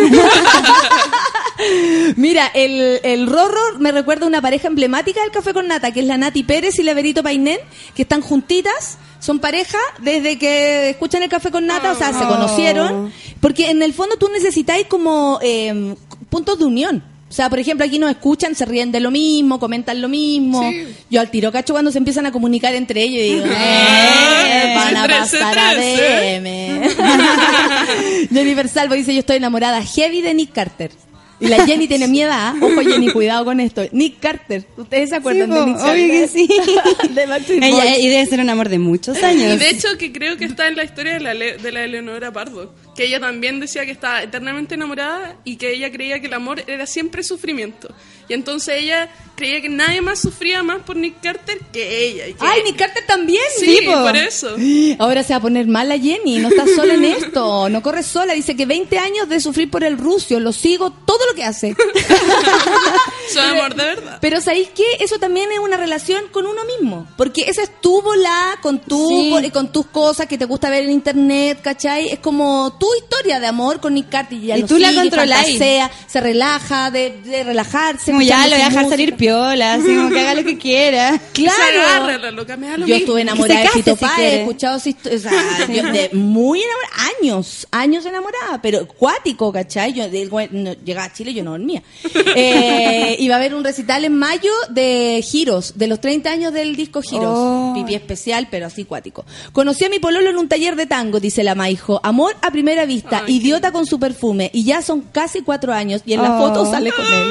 Mira, 2.16 2.46
el, 2.54 3.00
el 3.04 3.26
Rorro 3.26 3.78
me 3.78 3.92
recuerda 3.92 4.24
a 4.24 4.28
una 4.28 4.42
pareja 4.42 4.68
emblemática 4.68 5.20
del 5.22 5.30
Café 5.30 5.52
con 5.54 5.68
Nata, 5.68 5.92
que 5.92 6.00
es 6.00 6.06
la 6.06 6.18
Nati 6.18 6.42
Pérez 6.42 6.78
y 6.78 6.82
la 6.82 6.94
Verito 6.94 7.22
Painén, 7.22 7.58
que 7.94 8.02
están 8.02 8.20
juntitas, 8.22 8.98
son 9.20 9.38
pareja 9.38 9.78
desde 10.00 10.36
que 10.38 10.90
escuchan 10.90 11.22
el 11.22 11.28
Café 11.28 11.50
con 11.50 11.66
Nata, 11.66 11.92
o 11.92 11.94
sea, 11.94 12.12
se 12.12 12.24
Oh. 12.24 12.28
conocieron, 12.28 13.12
porque 13.40 13.70
en 13.70 13.82
el 13.82 13.94
fondo 13.94 14.16
tú 14.16 14.28
necesitáis 14.32 14.86
como 14.88 15.38
eh, 15.42 15.94
puntos 16.28 16.58
de 16.58 16.64
unión. 16.64 17.04
O 17.34 17.36
sea, 17.36 17.50
por 17.50 17.58
ejemplo, 17.58 17.84
aquí 17.84 17.98
nos 17.98 18.10
escuchan, 18.12 18.54
se 18.54 18.64
ríen 18.64 18.92
de 18.92 19.00
lo 19.00 19.10
mismo, 19.10 19.58
comentan 19.58 20.00
lo 20.00 20.08
mismo. 20.08 20.70
Sí. 20.70 20.86
Yo 21.10 21.20
al 21.20 21.32
tiro 21.32 21.50
cacho 21.50 21.72
cuando 21.74 21.90
se 21.90 21.98
empiezan 21.98 22.26
a 22.26 22.30
comunicar 22.30 22.76
entre 22.76 23.02
ellos 23.02 23.20
y 23.20 23.34
digo, 23.34 23.44
Ah, 23.56 24.44
eh, 24.46 24.72
van 24.76 24.96
a 24.98 25.08
pasar 25.08 25.58
a 25.58 25.72
trece. 25.72 26.40
DM. 26.40 28.28
Jennifer 28.32 28.68
Salvo 28.68 28.94
dice, 28.94 29.12
yo 29.12 29.18
estoy 29.18 29.38
enamorada 29.38 29.82
heavy 29.84 30.20
de 30.20 30.32
Nick 30.32 30.52
Carter. 30.52 30.92
Y 31.40 31.48
la 31.48 31.66
Jenny 31.66 31.88
tiene 31.88 32.06
miedo, 32.06 32.30
¿ah? 32.32 32.54
Ojo 32.60 32.80
Jenny, 32.80 33.10
cuidado 33.10 33.44
con 33.44 33.58
esto. 33.58 33.82
Nick 33.90 34.20
Carter, 34.20 34.64
¿ustedes 34.76 35.10
se 35.10 35.16
acuerdan 35.16 35.50
Sí, 35.52 35.58
de 35.58 35.66
Nick 35.66 35.76
obvio 35.80 36.08
que 36.08 36.28
sí. 36.28 36.48
de 37.10 37.66
Ella, 37.66 37.98
y 37.98 38.08
debe 38.08 38.24
ser 38.26 38.38
un 38.40 38.48
amor 38.48 38.68
de 38.68 38.78
muchos 38.78 39.18
Y 39.20 39.24
años. 39.24 39.58
de 39.58 39.68
hecho 39.70 39.88
que 39.98 40.12
creo 40.12 40.36
que 40.36 40.44
está 40.44 40.68
en 40.68 40.76
la 40.76 40.84
historia 40.84 41.14
de 41.14 41.20
la, 41.20 41.34
Le- 41.34 41.56
de 41.58 41.72
la 41.72 41.82
Eleonora 41.84 42.32
Pardo, 42.32 42.72
que 42.94 43.04
ella 43.04 43.20
también 43.20 43.60
decía 43.60 43.84
que 43.84 43.92
estaba 43.92 44.22
eternamente 44.22 44.74
enamorada 44.74 45.36
y 45.44 45.56
que 45.56 45.72
ella 45.72 45.90
creía 45.90 46.20
que 46.20 46.26
el 46.26 46.34
amor 46.34 46.62
era 46.66 46.86
siempre 46.86 47.22
sufrimiento. 47.22 47.94
Y 48.28 48.34
entonces 48.34 48.74
ella 48.82 49.08
creía 49.36 49.60
que 49.60 49.68
nadie 49.68 50.00
más 50.00 50.20
sufría 50.20 50.62
más 50.62 50.82
por 50.82 50.94
Nick 50.96 51.20
Carter 51.20 51.58
que 51.72 52.06
ella. 52.06 52.26
que- 52.26 52.36
Ay, 52.38 52.62
Nick 52.64 52.76
Carter 52.76 53.04
también. 53.06 53.42
Sí, 53.58 53.80
po. 53.84 53.92
por 54.02 54.16
eso. 54.16 54.54
Ahora 54.98 55.22
se 55.24 55.32
va 55.32 55.38
a 55.38 55.40
poner 55.40 55.66
mal 55.66 55.88
la 55.88 55.98
Jenny, 55.98 56.38
no 56.38 56.48
está 56.48 56.64
sola 56.74 56.94
en 56.94 57.04
esto, 57.04 57.68
no 57.68 57.82
corre 57.82 58.02
sola, 58.04 58.32
dice 58.34 58.54
que 58.56 58.64
20 58.66 58.96
años 58.98 59.28
de 59.28 59.40
sufrir 59.40 59.70
por 59.70 59.82
el 59.84 59.98
rucio, 59.98 60.38
lo 60.40 60.52
sigo 60.52 60.90
todo 60.90 61.18
lo 61.28 61.34
que 61.34 61.44
hace. 61.44 61.74
Su 63.32 63.40
amor 63.40 63.74
de 63.74 63.84
verdad. 63.84 64.18
Pero 64.20 64.40
¿sabéis 64.40 64.68
qué? 64.74 64.84
Eso 65.00 65.18
también 65.18 65.50
es 65.52 65.58
una 65.58 65.76
relación 65.76 66.24
con 66.30 66.46
uno 66.46 66.62
mismo. 66.64 67.06
Porque 67.16 67.42
esa 67.48 67.62
es 67.62 67.80
tu 67.80 68.02
bola 68.02 68.58
con, 68.62 68.78
tu, 68.80 69.08
Sí. 69.08 69.50
con 69.52 69.72
tus 69.72 69.86
cosas 69.86 70.26
que 70.26 70.38
te 70.38 70.44
gusta 70.44 70.70
ver 70.70 70.84
en 70.84 70.90
internet, 70.92 71.58
¿cachai? 71.62 72.08
Es 72.10 72.18
como 72.20 72.76
tu 72.78 72.86
historia 72.94 73.40
de 73.40 73.46
amor 73.46 73.80
con 73.80 73.94
Nick 73.94 74.10
Carter. 74.10 74.38
Y, 74.38 74.46
ya 74.46 74.56
Y 74.58 74.62
lo 74.62 74.66
tú 74.66 74.78
la 74.78 74.90
sigue, 74.90 75.10
fantasea, 75.10 75.90
se 76.06 76.20
relaja, 76.20 76.90
de, 76.90 77.18
de 77.24 77.44
relajarse. 77.44 78.12
Como 78.14 78.22
ya 78.22 78.44
lo 78.46 78.52
voy 78.52 78.60
a 78.60 78.64
dejar 78.68 78.72
música. 78.72 78.90
salir 78.90 79.14
piola, 79.16 79.74
así 79.74 79.94
como 79.96 80.10
que 80.10 80.20
haga 80.20 80.34
lo 80.34 80.44
que 80.44 80.58
quiera. 80.58 81.20
Se 81.34 81.46
agarra 81.48 82.06
Claro. 82.06 82.18
la 82.18 82.30
loca, 82.30 82.56
me 82.56 82.66
da 82.68 82.72
lo 82.76 82.86
Yo 82.86 82.94
mismo. 82.94 82.98
estuve 83.00 83.20
enamorada 83.22 83.60
de 83.60 83.66
Que 83.66 83.72
se 83.72 83.78
Fito 83.78 83.96
si 83.96 84.04
Páez, 84.04 84.18
he 84.32 84.40
escuchado 84.40 84.76
o 84.76 84.80
sea, 84.80 85.66
yo 85.68 85.82
de 85.92 86.10
muy 86.12 86.60
enamorada, 86.62 87.12
años, 87.20 87.66
años 87.70 88.06
enamorada, 88.06 88.60
pero 88.62 88.86
cuático, 88.88 89.52
¿cachai? 89.52 89.92
Yo 89.92 90.08
de- 90.08 90.48
no, 90.52 90.72
llegaba 90.84 91.06
a 91.06 91.12
Chile 91.12 91.30
y 91.32 91.34
yo 91.34 91.44
no 91.44 91.52
dormía. 91.52 91.82
Eh, 92.36 93.16
iba 93.20 93.34
a 93.34 93.38
haber 93.38 93.54
un 93.54 93.62
recital 93.62 94.04
en 94.04 94.16
mayo 94.18 94.50
de 94.70 95.22
Giros, 95.24 95.74
de 95.76 95.86
los 95.86 96.00
30 96.00 96.30
años 96.30 96.52
del 96.52 96.74
disco 96.74 97.00
Giros. 97.02 97.28
Oh. 97.36 97.72
Pipí 97.74 97.94
especial, 97.94 98.48
pero 98.50 98.66
así 98.66 98.84
cuático. 98.84 99.24
Conocí 99.52 99.84
a 99.84 99.88
mi 99.88 99.98
pololo 100.00 100.30
en 100.30 100.36
un 100.38 100.48
taller 100.48 100.74
de 100.74 100.86
tango, 100.86 101.20
dice 101.20 101.44
la 101.44 101.54
Maijo. 101.54 102.00
Amor 102.02 102.36
a 102.42 102.50
primera 102.50 102.86
vista, 102.86 103.22
Ay, 103.26 103.36
idiota 103.36 103.70
con 103.72 103.86
su 103.86 103.98
perfume, 104.00 104.50
y 104.52 104.64
ya 104.64 104.82
son 104.82 105.02
casi 105.02 105.42
cuatro 105.42 105.72
años, 105.72 106.02
y 106.06 106.14
en 106.14 106.22
la 106.22 106.36
Oh. 106.36 106.48
foto 106.48 106.70
sale 106.70 106.90
con 106.92 107.04
él. 107.06 107.28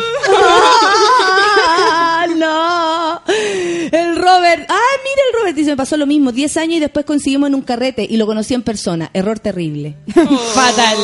¡Ah, 0.81 2.27
no! 2.35 3.21
El 3.27 4.15
Robert. 4.15 4.65
¡Ay, 4.69 4.97
mira 5.03 5.21
el 5.31 5.39
Robert! 5.39 5.55
Dice, 5.55 5.71
me 5.71 5.77
pasó 5.77 5.97
lo 5.97 6.05
mismo. 6.05 6.31
Diez 6.31 6.57
años 6.57 6.77
y 6.77 6.79
después 6.79 7.05
conseguimos 7.05 7.47
en 7.47 7.55
un 7.55 7.61
carrete 7.61 8.05
y 8.09 8.17
lo 8.17 8.25
conocí 8.25 8.53
en 8.53 8.61
persona. 8.63 9.09
Error 9.13 9.39
terrible. 9.39 9.95
Fatal. 10.53 10.97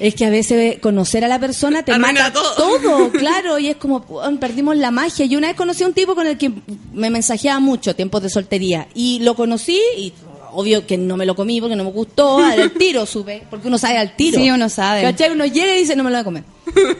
Es 0.00 0.14
que 0.14 0.24
a 0.26 0.30
veces 0.30 0.78
conocer 0.80 1.24
a 1.24 1.28
la 1.28 1.38
persona 1.38 1.82
te 1.84 1.92
Arruina 1.92 2.12
mata 2.24 2.32
todo. 2.32 2.54
todo, 2.54 3.10
claro, 3.18 3.58
y 3.58 3.68
es 3.68 3.76
como 3.76 3.98
"Weón, 4.08 4.38
perdimos 4.38 4.76
la 4.76 4.90
magia. 4.90 5.26
Yo 5.26 5.38
una 5.38 5.48
vez 5.48 5.56
conocí 5.56 5.84
a 5.84 5.86
un 5.86 5.94
tipo 5.94 6.14
con 6.14 6.26
el 6.26 6.36
que 6.36 6.50
me 6.92 7.10
mensajeaba 7.10 7.60
mucho, 7.60 7.94
tiempos 7.94 8.22
de 8.22 8.28
soltería, 8.30 8.88
y 8.94 9.20
lo 9.20 9.34
conocí 9.36 9.80
y 9.96 10.12
obvio 10.54 10.86
que 10.86 10.96
no 10.96 11.16
me 11.16 11.26
lo 11.26 11.34
comí 11.34 11.60
porque 11.60 11.76
no 11.76 11.84
me 11.84 11.90
gustó, 11.90 12.38
al 12.38 12.70
tiro 12.78 13.06
supe, 13.06 13.42
porque 13.50 13.68
uno 13.68 13.78
sabe 13.78 13.98
al 13.98 14.16
tiro. 14.16 14.38
Sí, 14.40 14.50
uno 14.50 14.68
sabe. 14.68 15.02
¿Cachai? 15.02 15.30
Uno 15.30 15.44
llega 15.46 15.74
y 15.74 15.80
dice, 15.80 15.96
no 15.96 16.04
me 16.04 16.10
lo 16.10 16.16
voy 16.16 16.20
a 16.20 16.24
comer. 16.24 16.44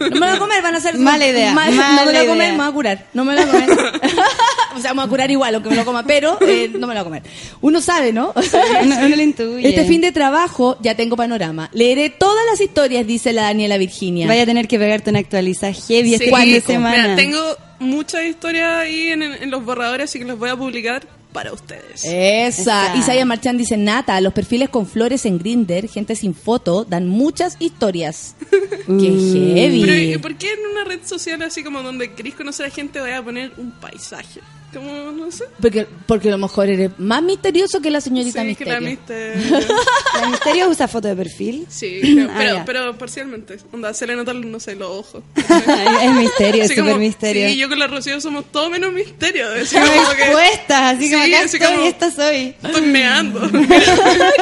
No 0.00 0.10
me 0.10 0.10
lo 0.10 0.26
voy 0.26 0.36
a 0.36 0.38
comer, 0.38 0.62
van 0.62 0.74
a 0.74 0.80
ser 0.80 0.98
Mala 0.98 1.26
idea, 1.26 1.52
mal- 1.52 1.70
no 1.74 1.76
mala 1.82 2.04
me 2.04 2.12
lo 2.12 2.18
voy 2.18 2.26
a 2.26 2.28
comer, 2.28 2.52
me 2.52 2.58
voy 2.58 2.66
a 2.68 2.72
curar. 2.72 3.06
No 3.14 3.24
me 3.24 3.34
lo 3.34 3.46
voy 3.46 3.62
a 3.62 3.66
comer. 3.66 3.78
o 4.76 4.80
sea, 4.80 4.92
me 4.92 4.96
voy 5.00 5.06
a 5.06 5.08
curar 5.08 5.30
igual, 5.30 5.54
aunque 5.54 5.70
me 5.70 5.76
lo 5.76 5.84
coma, 5.84 6.04
pero 6.04 6.38
eh, 6.42 6.68
no 6.72 6.86
me 6.86 6.94
lo 6.94 7.00
voy 7.00 7.00
a 7.00 7.04
comer. 7.04 7.22
Uno 7.60 7.80
sabe, 7.80 8.12
¿no? 8.12 8.32
Uno, 8.82 8.96
uno 9.06 9.16
lo 9.16 9.22
intuye. 9.22 9.68
Este 9.68 9.84
fin 9.86 10.00
de 10.00 10.12
trabajo 10.12 10.76
ya 10.82 10.94
tengo 10.94 11.16
panorama. 11.16 11.70
Leeré 11.72 12.10
todas 12.10 12.44
las 12.50 12.60
historias, 12.60 13.06
dice 13.06 13.32
la 13.32 13.42
Daniela 13.42 13.78
Virginia. 13.78 14.26
Vaya 14.26 14.42
a 14.42 14.46
tener 14.46 14.68
que 14.68 14.78
pegarte 14.78 15.10
una 15.10 15.18
actualizaje 15.20 15.80
heavy 15.88 16.14
este 16.14 16.26
Sí, 16.26 16.30
fin 16.30 16.40
de 16.40 16.46
mira, 16.46 16.66
semana. 16.66 17.16
tengo 17.16 17.40
muchas 17.80 18.24
historias 18.24 18.76
ahí 18.76 19.08
en, 19.08 19.22
en 19.22 19.50
los 19.50 19.64
borradores, 19.64 20.10
así 20.10 20.18
que 20.18 20.24
los 20.24 20.38
voy 20.38 20.50
a 20.50 20.56
publicar 20.56 21.06
para 21.34 21.52
ustedes. 21.52 22.02
Esa. 22.04 22.96
Isaiah 22.96 23.24
Marchand 23.26 23.58
dice, 23.58 23.76
Nata, 23.76 24.18
los 24.22 24.32
perfiles 24.32 24.68
con 24.70 24.86
flores 24.86 25.26
en 25.26 25.38
Grinder, 25.38 25.88
gente 25.88 26.14
sin 26.16 26.34
foto, 26.34 26.84
dan 26.84 27.08
muchas 27.08 27.56
historias. 27.58 28.36
¡Qué 28.86 29.10
Mm. 29.10 29.54
heavy! 29.56 29.80
Pero 29.82 29.94
¿y 29.96 30.16
por 30.18 30.36
qué 30.36 30.52
en 30.52 30.60
una 30.72 30.84
red 30.84 31.00
social 31.04 31.42
así 31.42 31.62
como 31.64 31.82
donde 31.82 32.12
querés 32.14 32.34
conocer 32.34 32.66
a 32.66 32.70
gente 32.70 33.00
voy 33.00 33.10
a 33.10 33.22
poner 33.22 33.52
un 33.58 33.72
paisaje? 33.72 34.40
Como, 34.74 35.12
no 35.12 35.30
sé. 35.30 35.44
Porque, 35.60 35.86
porque 36.06 36.28
a 36.28 36.32
lo 36.32 36.38
mejor 36.38 36.68
eres 36.68 36.90
más 36.98 37.22
misterioso 37.22 37.80
que 37.80 37.90
la 37.90 38.00
señorita 38.00 38.42
Sí, 38.42 38.54
que 38.54 38.64
la 38.64 38.80
Misterio. 38.80 39.36
misterio. 39.36 39.66
¿La 40.20 40.28
Misterio 40.28 40.68
usa 40.68 40.88
foto 40.88 41.08
de 41.08 41.16
perfil? 41.16 41.66
Sí, 41.68 42.00
creo, 42.02 42.28
Ah, 42.30 42.34
pero, 42.36 42.62
pero 42.66 42.98
parcialmente. 42.98 43.56
Onda, 43.72 43.92
se 43.94 44.06
le 44.06 44.14
notan, 44.16 44.50
no 44.50 44.60
sé, 44.60 44.74
los 44.76 44.88
ojos. 44.90 45.22
es 46.02 46.12
misterio, 46.12 46.64
es 46.64 46.74
súper 46.74 46.96
misterio. 46.98 47.48
Sí, 47.48 47.56
yo 47.56 47.68
con 47.68 47.78
la 47.78 47.86
Rocío 47.86 48.20
somos 48.20 48.44
todo 48.52 48.70
menos 48.70 48.92
misterio. 48.92 49.46
Así 49.60 49.74
Como 49.76 49.86
que 50.16 50.74
así 50.74 51.10
como 51.10 51.24
Sí, 51.24 51.34
acá 51.34 51.44
así 51.44 51.56
estoy, 51.56 51.74
como- 51.74 51.86
esta 51.86 52.10
soy. 52.10 52.54
estoy 52.62 52.82
meando. 52.82 53.40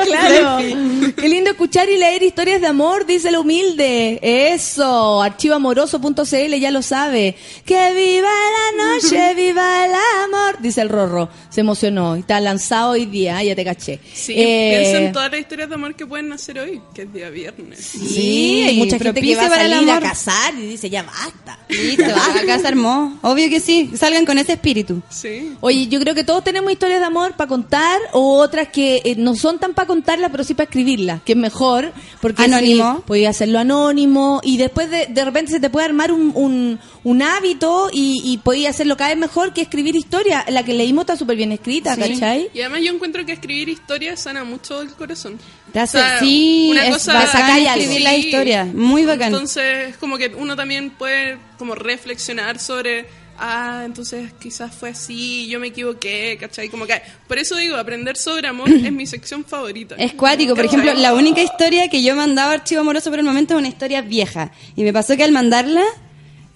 claro. 0.05 0.59
Qué 1.17 1.29
lindo 1.29 1.51
escuchar 1.51 1.89
y 1.89 1.97
leer 1.99 2.23
historias 2.23 2.61
de 2.61 2.67
amor, 2.67 3.07
dice 3.07 3.31
la 3.31 3.41
humilde. 3.41 4.19
Eso, 4.23 5.23
archivoamoroso.cl, 5.23 6.55
ya 6.61 6.71
lo 6.71 6.83
sabe. 6.83 7.37
Que 7.65 7.93
viva 7.95 8.29
la 8.31 8.85
noche, 8.85 9.35
viva 9.35 9.85
el 9.87 9.93
amor, 10.25 10.57
dice 10.61 10.81
el 10.81 10.89
Rorro. 10.89 11.29
Se 11.51 11.61
emocionó 11.61 12.17
y 12.17 12.21
está 12.21 12.41
lanzado 12.41 12.91
hoy 12.93 13.07
día, 13.07 13.43
ya 13.43 13.55
te 13.55 13.65
caché. 13.65 14.01
Sí, 14.15 14.35
Eh, 14.37 14.79
piensa 14.81 14.99
en 15.07 15.13
todas 15.13 15.31
las 15.31 15.41
historias 15.41 15.69
de 15.69 15.75
amor 15.75 15.95
que 15.95 16.07
pueden 16.07 16.33
hacer 16.33 16.59
hoy, 16.59 16.81
que 16.95 17.03
es 17.03 17.13
día 17.13 17.31
viernes. 17.31 17.79
Sí, 17.81 18.63
hay 18.67 18.77
mucha 18.79 18.99
gente 18.99 19.21
que 19.21 19.37
va 19.37 19.47
a 19.47 19.49
para 19.49 19.65
el 19.67 19.73
salir 19.73 19.91
a 19.91 19.97
amor. 19.97 20.09
casar 20.09 20.55
y 20.55 20.63
dice, 20.67 20.89
ya 20.91 21.03
basta. 21.03 21.59
Listo, 21.69 22.05
acá 22.05 22.59
se 22.59 22.67
armó. 22.69 23.19
Obvio 23.23 23.49
que 23.49 23.61
sí, 23.61 23.91
salgan 23.97 24.25
con 24.27 24.39
ese 24.39 24.53
espíritu. 24.53 25.03
Sí. 25.11 25.55
Oye, 25.61 25.87
yo 25.89 26.01
creo 26.01 26.15
que 26.15 26.25
todos 26.25 26.45
tenemos 26.45 26.71
historias 26.73 27.01
de 27.01 27.07
amor 27.07 27.35
para 27.37 27.49
contar 27.49 27.99
o 28.13 28.37
otras 28.39 28.69
que 28.69 29.01
eh, 29.05 29.15
no 29.17 29.35
son 29.35 29.59
tan 29.59 29.75
para 29.75 29.87
contarlas, 29.87 30.31
pero 30.31 30.45
sí 30.45 30.55
para 30.55 30.65
escribirlas, 30.65 31.23
que 31.23 31.33
es 31.33 31.39
mejor. 31.39 31.93
Porque 32.21 32.43
Anónimo. 32.45 32.97
sí, 32.97 33.03
podías 33.07 33.37
hacerlo 33.37 33.59
anónimo 33.59 34.41
y 34.45 34.57
después 34.57 34.91
de, 34.91 35.07
de 35.07 35.25
repente 35.25 35.53
se 35.53 35.61
te 35.61 35.71
puede 35.71 35.87
armar 35.87 36.13
un, 36.13 36.33
un, 36.35 36.79
un 37.05 37.23
hábito 37.23 37.89
y, 37.93 38.23
y 38.25 38.39
podías 38.39 38.75
hacerlo 38.75 38.97
cada 38.97 39.11
vez 39.11 39.19
mejor 39.19 39.53
que 39.53 39.61
escribir 39.63 39.97
historia. 40.13 40.45
La 40.49 40.63
que 40.63 40.75
leímos 40.75 41.03
está 41.05 41.17
súper 41.17 41.37
bien 41.37 41.53
escrita, 41.53 41.97
¿cachai? 41.97 42.51
Y 42.53 42.61
además 42.61 42.81
yo 42.83 42.93
encuentro 42.93 43.25
que 43.25 43.33
escribir 43.33 43.69
historias 43.71 44.21
sana 44.23 44.45
mucho 44.45 44.83
el 44.83 44.91
corazón. 44.93 45.39
Te 45.73 45.81
hace- 45.81 45.99
O 45.99 46.01
sea, 46.03 46.19
sí, 46.21 46.69
una 46.71 46.87
es 46.87 46.93
cosa 46.95 47.15
bacán 47.15 47.61
escribir 47.67 48.03
la 48.03 48.11
Sí. 48.11 48.17
historia. 48.27 48.65
Muy 48.67 49.05
bacán. 49.07 49.29
Entonces, 49.33 49.97
como 49.97 50.19
que 50.19 50.29
uno 50.37 50.55
también 50.55 50.91
puede 50.91 51.39
como 51.59 51.75
reflexionar 51.75 52.59
sobre, 52.59 53.07
ah, 53.39 53.83
entonces 53.87 54.33
quizás 54.39 54.75
fue 54.75 54.91
así, 54.91 55.49
yo 55.49 55.59
me 55.59 55.69
equivoqué, 55.69 56.37
¿cachai? 56.39 56.69
Como 56.69 56.85
que, 56.87 57.01
por 57.27 57.39
eso 57.39 57.57
digo, 57.57 57.77
aprender 57.77 58.19
sobre 58.19 58.49
amor 58.49 58.69
es 58.71 58.93
mi 58.93 59.07
sección 59.07 59.45
favorita. 59.47 59.95
Es 59.99 60.13
cuático, 60.13 60.55
por 60.55 60.67
ejemplo, 60.67 60.93
la 60.93 61.15
única 61.15 61.41
historia 61.41 61.89
que 61.89 62.03
yo 62.03 62.15
mandaba 62.15 62.51
a 62.51 62.55
archivo 62.55 62.83
amoroso 62.83 63.09
por 63.09 63.19
el 63.19 63.25
momento 63.25 63.55
es 63.55 63.59
una 63.61 63.69
historia 63.69 64.03
vieja. 64.03 64.53
Y 64.77 64.83
me 64.83 64.93
pasó 64.93 65.17
que 65.17 65.25
al 65.25 65.33
mandarla, 65.33 65.85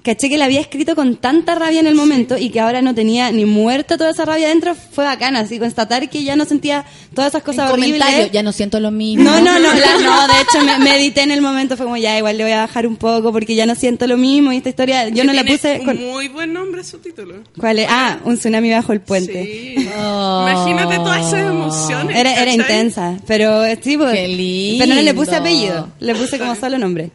caché 0.07 0.29
que 0.29 0.39
la 0.39 0.45
había 0.47 0.61
escrito 0.61 0.95
con 0.95 1.17
tanta 1.17 1.55
rabia 1.57 1.81
en 1.81 1.87
el 1.87 1.95
momento 1.95 2.39
y 2.39 2.51
que 2.51 2.61
ahora 2.61 2.81
no 2.81 2.95
tenía 2.95 3.31
ni 3.33 3.45
muerta 3.45 3.99
toda 3.99 4.11
esa 4.11 4.25
rabia 4.25 4.49
dentro. 4.49 4.75
Fue 4.75 5.05
bacana, 5.05 5.41
así 5.41 5.59
constatar 5.59 6.09
que 6.09 6.23
ya 6.25 6.37
no 6.37 6.45
sentía 6.45 6.85
todas 7.15 7.31
esas 7.33 7.43
cosas 7.43 7.69
En 7.69 7.73
horribles. 7.81 8.31
ya 8.33 8.43
no 8.43 8.53
siento 8.53 8.79
lo 8.81 8.91
mismo. 8.91 9.25
No, 9.25 9.41
no, 9.41 9.59
no, 9.59 9.73
la- 9.75 9.99
no, 10.03 10.27
de 10.29 10.41
hecho 10.41 10.65
me, 10.65 10.79
medité 10.85 11.23
en 11.23 11.33
el 11.33 11.43
momento, 11.43 11.77
fue 11.77 11.85
como 11.85 11.97
ya, 11.97 12.17
igual 12.17 12.39
le 12.39 12.45
voy 12.45 12.53
a 12.53 12.61
bajar 12.61 12.87
un 12.87 12.97
poco 12.97 13.33
porque 13.33 13.55
ya 13.55 13.67
no 13.67 13.75
siento 13.75 14.07
lo 14.07 14.17
mismo 14.17 14.53
y 14.53 14.59
esta 14.59 14.69
historia 14.69 15.09
yo 15.09 15.25
no 15.25 15.33
la 15.33 15.43
puse 15.45 15.81
un 15.81 15.85
con... 15.85 15.97
muy 15.99 16.29
buen 16.29 16.53
nombre 16.53 16.85
su 16.85 16.99
título. 16.99 17.35
¿Cuál 17.59 17.81
es? 17.81 17.87
Ah, 17.91 18.19
un 18.25 18.37
tsunami 18.39 18.71
bajo 18.71 18.93
el 18.93 19.01
puente. 19.01 19.43
Sí. 19.77 19.89
Oh. 19.99 20.47
Imagínate 20.49 20.97
todas 20.97 21.27
esas 21.27 21.41
emociones. 21.51 22.17
Era, 22.17 22.41
era 22.41 22.53
intensa, 22.53 23.17
pero 23.27 23.63
sí, 23.83 23.97
pues, 23.97 24.13
Qué 24.15 24.29
lindo. 24.29 24.85
pero 24.85 24.95
no 24.97 25.03
le 25.03 25.15
puse 25.15 25.35
apellido, 25.37 25.89
le 25.99 26.15
puse 26.15 26.39
como 26.39 26.55
solo 26.55 26.79
nombre. 26.79 27.11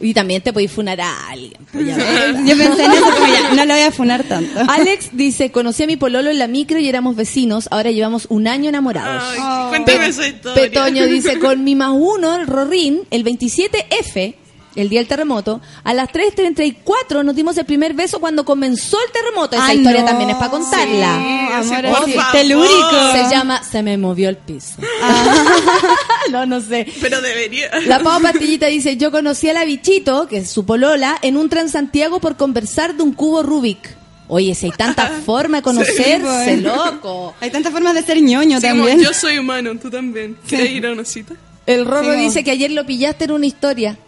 Y 0.00 0.14
también 0.14 0.42
te 0.42 0.52
podéis 0.52 0.72
funar 0.72 1.00
a 1.00 1.28
alguien. 1.28 1.52
pues 1.72 1.86
ya 1.86 1.96
Yo 1.96 2.56
pensé 2.56 2.84
en 2.84 2.92
eso, 2.92 3.04
como 3.04 3.26
ya, 3.26 3.50
no 3.54 3.64
lo 3.64 3.74
voy 3.74 3.82
a 3.82 3.92
funar 3.92 4.24
tanto. 4.24 4.60
Alex 4.68 5.10
dice, 5.12 5.50
conocí 5.50 5.82
a 5.82 5.86
mi 5.86 5.96
pololo 5.96 6.30
en 6.30 6.38
la 6.38 6.46
micro 6.46 6.78
y 6.78 6.88
éramos 6.88 7.16
vecinos, 7.16 7.68
ahora 7.70 7.90
llevamos 7.90 8.26
un 8.30 8.48
año 8.48 8.70
enamorados. 8.70 9.22
Ay, 9.26 9.68
cuéntame 9.68 10.06
esa 10.06 10.26
historia. 10.26 10.62
Petoño 10.62 11.06
dice, 11.06 11.38
con 11.38 11.64
mi 11.64 11.74
más 11.74 11.92
uno, 11.94 12.36
el 12.36 12.46
Rorín, 12.46 13.02
el 13.10 13.24
27F, 13.24 14.34
el 14.76 14.88
día 14.88 15.00
del 15.00 15.08
terremoto, 15.08 15.60
a 15.84 15.94
las 15.94 16.08
3.34 16.10 17.24
nos 17.24 17.34
dimos 17.34 17.56
el 17.58 17.64
primer 17.64 17.94
beso 17.94 18.20
cuando 18.20 18.44
comenzó 18.44 18.96
el 19.06 19.12
terremoto. 19.12 19.56
Esa 19.56 19.66
Ah, 19.66 19.74
historia 19.74 20.00
no. 20.02 20.06
también 20.06 20.30
es 20.30 20.36
para 20.36 20.50
contarla. 20.50 21.18
Sí, 21.18 21.52
amor, 21.72 21.84
por 21.98 22.10
favor. 22.10 22.32
telúrico. 22.32 23.12
Se 23.12 23.34
llama 23.34 23.62
Se 23.62 23.82
me 23.82 23.96
movió 23.98 24.28
el 24.28 24.36
piso. 24.36 24.74
no, 26.30 26.46
no 26.46 26.60
sé. 26.60 26.86
Pero 27.00 27.20
debería. 27.20 27.70
La 27.86 28.00
Pau 28.00 28.20
Pastillita 28.20 28.66
dice, 28.66 28.96
yo 28.96 29.10
conocí 29.10 29.48
a 29.48 29.52
la 29.52 29.64
bichito, 29.64 30.26
que 30.28 30.38
es 30.38 30.50
su 30.50 30.64
polola, 30.64 31.18
en 31.22 31.36
un 31.36 31.48
Transantiago 31.48 32.20
por 32.20 32.36
conversar 32.36 32.94
de 32.94 33.02
un 33.02 33.12
cubo 33.12 33.42
Rubik. 33.42 33.96
Oye, 34.28 34.54
si 34.54 34.66
hay 34.66 34.72
tantas 34.72 35.10
formas 35.26 35.60
de 35.60 35.62
conocerse, 35.62 36.20
pues. 36.20 36.62
loco. 36.62 37.34
Hay 37.40 37.50
tantas 37.50 37.72
formas 37.72 37.94
de 37.94 38.02
ser 38.02 38.20
ñoño 38.22 38.60
como, 38.60 38.84
también. 38.84 39.00
yo 39.00 39.12
soy 39.12 39.38
humano, 39.38 39.72
tú 39.80 39.90
también. 39.90 40.36
¿Quieres 40.46 40.70
ir 40.70 40.86
a 40.86 40.92
una 40.92 41.04
cita? 41.04 41.34
El 41.66 41.84
Rorro 41.84 42.14
Sí, 42.14 42.20
dice 42.20 42.44
que 42.44 42.50
ayer 42.52 42.70
lo 42.70 42.86
pillaste 42.86 43.24
en 43.24 43.32
una 43.32 43.46
historia. 43.46 43.98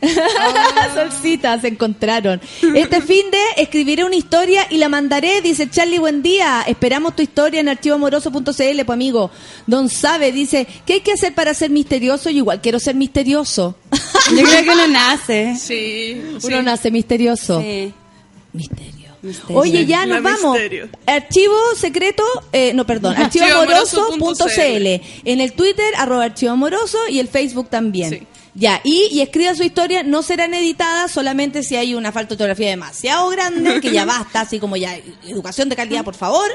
Ah. 0.00 0.88
Solcita, 0.94 1.60
se 1.60 1.68
encontraron. 1.68 2.40
Este 2.74 3.00
fin 3.00 3.30
de 3.30 3.38
escribiré 3.62 4.04
una 4.04 4.16
historia 4.16 4.66
y 4.70 4.78
la 4.78 4.88
mandaré, 4.88 5.40
dice 5.40 5.68
Charlie, 5.68 5.98
buen 5.98 6.22
día. 6.22 6.62
Esperamos 6.66 7.16
tu 7.16 7.22
historia 7.22 7.60
en 7.60 7.68
archivoamoroso.cl, 7.68 8.42
pues 8.52 8.88
amigo. 8.90 9.30
Don 9.66 9.88
Sabe 9.88 10.32
dice, 10.32 10.66
¿qué 10.86 10.94
hay 10.94 11.00
que 11.00 11.12
hacer 11.12 11.34
para 11.34 11.54
ser 11.54 11.70
misterioso? 11.70 12.30
Yo 12.30 12.38
igual 12.38 12.60
quiero 12.60 12.78
ser 12.78 12.94
misterioso. 12.94 13.76
Yo 14.36 14.42
creo 14.44 14.62
que 14.64 14.70
uno 14.70 14.86
nace. 14.88 15.56
Sí. 15.56 16.22
Uno 16.42 16.62
nace 16.62 16.90
misterioso. 16.90 17.60
Sí. 17.60 17.92
Misterio. 18.52 18.98
Misterio. 19.20 19.58
Oye, 19.58 19.84
ya 19.84 20.06
La 20.06 20.20
nos 20.20 20.22
vamos. 20.22 20.52
misterio. 20.52 20.88
Archivo 21.06 21.54
secreto, 21.76 22.22
eh, 22.52 22.72
no, 22.72 22.86
perdón, 22.86 23.16
archivoamoroso.cl. 23.16 24.12
Archivoamoroso.cl. 24.12 24.86
En 25.24 25.40
el 25.40 25.52
Twitter, 25.54 25.92
arroba 25.96 26.24
archivoamoroso 26.24 26.98
y 27.08 27.18
el 27.18 27.26
Facebook 27.26 27.68
también. 27.68 28.10
Sí. 28.10 28.22
Ya, 28.58 28.80
y, 28.82 29.08
y 29.12 29.20
escriba 29.20 29.54
su 29.54 29.62
historia, 29.62 30.02
no 30.02 30.24
serán 30.24 30.52
editadas 30.52 31.12
solamente 31.12 31.62
si 31.62 31.76
hay 31.76 31.94
una 31.94 32.10
falta 32.10 32.30
de 32.30 32.34
ortografía 32.34 32.70
demasiado 32.70 33.28
grande, 33.28 33.80
que 33.80 33.92
ya 33.92 34.04
basta, 34.04 34.40
así 34.40 34.58
como 34.58 34.76
ya, 34.76 34.98
educación 35.24 35.68
de 35.68 35.76
calidad, 35.76 36.04
por 36.04 36.16
favor. 36.16 36.48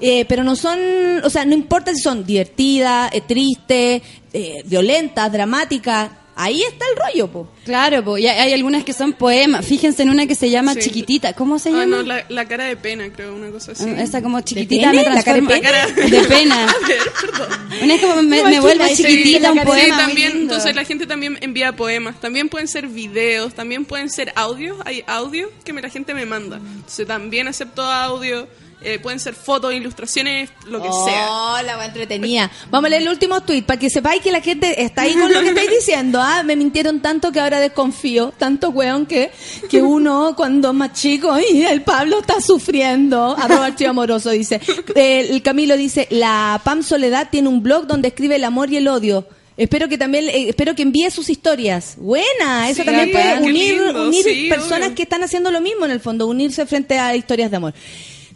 Eh, 0.00 0.24
pero 0.28 0.42
no 0.42 0.56
son, 0.56 0.80
o 1.22 1.30
sea, 1.30 1.44
no 1.44 1.54
importa 1.54 1.94
si 1.94 2.02
son 2.02 2.26
divertidas, 2.26 3.08
eh, 3.14 3.20
tristes, 3.20 4.02
eh, 4.32 4.62
violentas, 4.64 5.30
dramáticas, 5.30 6.10
ahí 6.36 6.62
está 6.62 6.84
el 6.90 6.96
rollo, 6.96 7.28
po. 7.28 7.48
Claro, 7.64 8.04
po, 8.04 8.18
y 8.18 8.26
hay, 8.26 8.52
algunas 8.52 8.84
que 8.84 8.92
son 8.92 9.12
poemas. 9.12 9.64
Fíjense 9.66 10.02
en 10.02 10.10
una 10.10 10.26
que 10.26 10.34
se 10.34 10.50
llama 10.50 10.74
Sí. 10.74 10.80
Chiquitita. 10.80 11.32
¿Cómo 11.34 11.58
se 11.58 11.70
Ah, 11.70 11.72
llama? 11.72 11.96
no, 11.98 12.02
la, 12.02 12.24
la 12.28 12.44
cara 12.46 12.64
de 12.64 12.76
pena, 12.76 13.10
creo, 13.12 13.34
una 13.34 13.50
cosa 13.50 13.72
así. 13.72 13.84
Ah, 13.88 14.02
Esa 14.02 14.22
como 14.22 14.40
chiquitita 14.40 14.90
pene? 14.90 15.08
me 15.08 15.14
¿La 15.14 15.22
cara 15.22 15.40
de 15.40 15.46
pene? 15.46 16.10
De 16.10 16.22
pena. 16.24 16.64
A 16.68 16.86
ver, 16.88 16.98
perdón. 17.20 17.48
Una 17.82 17.94
es 17.94 18.00
como 18.00 18.14
me, 18.16 18.22
me 18.22 18.38
Imagina, 18.40 18.60
vuelve 18.60 18.88
sí, 18.94 19.02
chiquitita 19.04 19.50
un 19.50 19.54
de- 19.56 19.60
Sí, 19.62 19.66
poema. 19.66 19.94
muy 19.96 20.04
también, 20.06 20.28
lindo. 20.32 20.42
entonces 20.54 20.74
la 20.76 20.84
gente 20.84 21.06
también 21.06 21.38
envía 21.40 21.74
poemas, 21.76 22.20
también 22.20 22.48
pueden 22.48 22.68
ser 22.68 22.86
videos, 22.88 23.54
también 23.54 23.84
pueden 23.84 24.10
ser 24.10 24.32
audios, 24.36 24.76
hay 24.84 25.02
audios 25.06 25.50
que 25.64 25.72
me- 25.72 25.82
la 25.82 25.88
gente 25.90 26.14
me 26.14 26.26
manda, 26.26 26.56
entonces 26.56 27.06
también 27.06 27.48
acepto 27.48 27.82
audio, 27.82 28.46
eh, 28.84 28.98
pueden 28.98 29.18
ser 29.18 29.34
fotos, 29.34 29.72
ilustraciones, 29.74 30.50
lo 30.66 30.80
que 30.82 30.88
sea. 31.06 31.26
Oh, 31.30 31.58
la 31.64 31.76
va 31.76 31.86
entretenida. 31.86 32.50
Vamos 32.70 32.86
a 32.86 32.90
leer 32.90 33.02
el 33.02 33.08
último 33.08 33.40
tweet 33.42 33.62
para 33.62 33.78
que 33.78 33.90
sepáis 33.90 34.22
que 34.22 34.30
la 34.30 34.40
gente 34.40 34.82
está 34.82 35.02
ahí 35.02 35.14
con 35.14 35.32
lo 35.32 35.40
que 35.40 35.48
estáis 35.48 35.70
diciendo. 35.70 36.20
Ah, 36.22 36.42
me 36.44 36.54
mintieron 36.56 37.00
tanto 37.00 37.32
que 37.32 37.40
ahora 37.40 37.60
desconfío. 37.60 38.32
Tanto 38.38 38.68
weón 38.70 39.06
que, 39.06 39.30
que 39.68 39.80
uno 39.82 40.34
cuando 40.36 40.68
es 40.68 40.74
más 40.74 40.92
chico, 40.92 41.32
¡ay, 41.32 41.64
el 41.64 41.82
Pablo 41.82 42.20
está 42.20 42.40
sufriendo! 42.40 43.36
Arroba 43.38 43.66
archivo 43.66 43.90
amoroso 43.90 44.30
dice. 44.30 44.60
Eh, 44.94 45.26
el 45.30 45.42
Camilo 45.42 45.76
dice, 45.76 46.06
la 46.10 46.60
Pam 46.64 46.82
Soledad 46.82 47.28
tiene 47.30 47.48
un 47.48 47.62
blog 47.62 47.86
donde 47.86 48.08
escribe 48.08 48.36
el 48.36 48.44
amor 48.44 48.70
y 48.72 48.76
el 48.76 48.88
odio. 48.88 49.26
Espero 49.56 49.88
que 49.88 49.96
también, 49.96 50.28
eh, 50.28 50.48
espero 50.48 50.74
que 50.74 50.82
envíe 50.82 51.08
sus 51.12 51.28
historias. 51.30 51.94
Buena, 51.96 52.68
eso 52.68 52.82
Sí, 52.82 52.86
también 52.86 53.12
puede 53.12 53.38
unir, 53.38 53.76
lindo, 53.84 54.08
unir 54.08 54.24
sí, 54.24 54.46
personas 54.48 54.88
obvio. 54.88 54.94
que 54.96 55.02
están 55.04 55.22
haciendo 55.22 55.52
lo 55.52 55.60
mismo 55.60 55.84
en 55.84 55.92
el 55.92 56.00
fondo, 56.00 56.26
unirse 56.26 56.66
frente 56.66 56.98
a 56.98 57.14
historias 57.14 57.52
de 57.52 57.56
amor. 57.58 57.72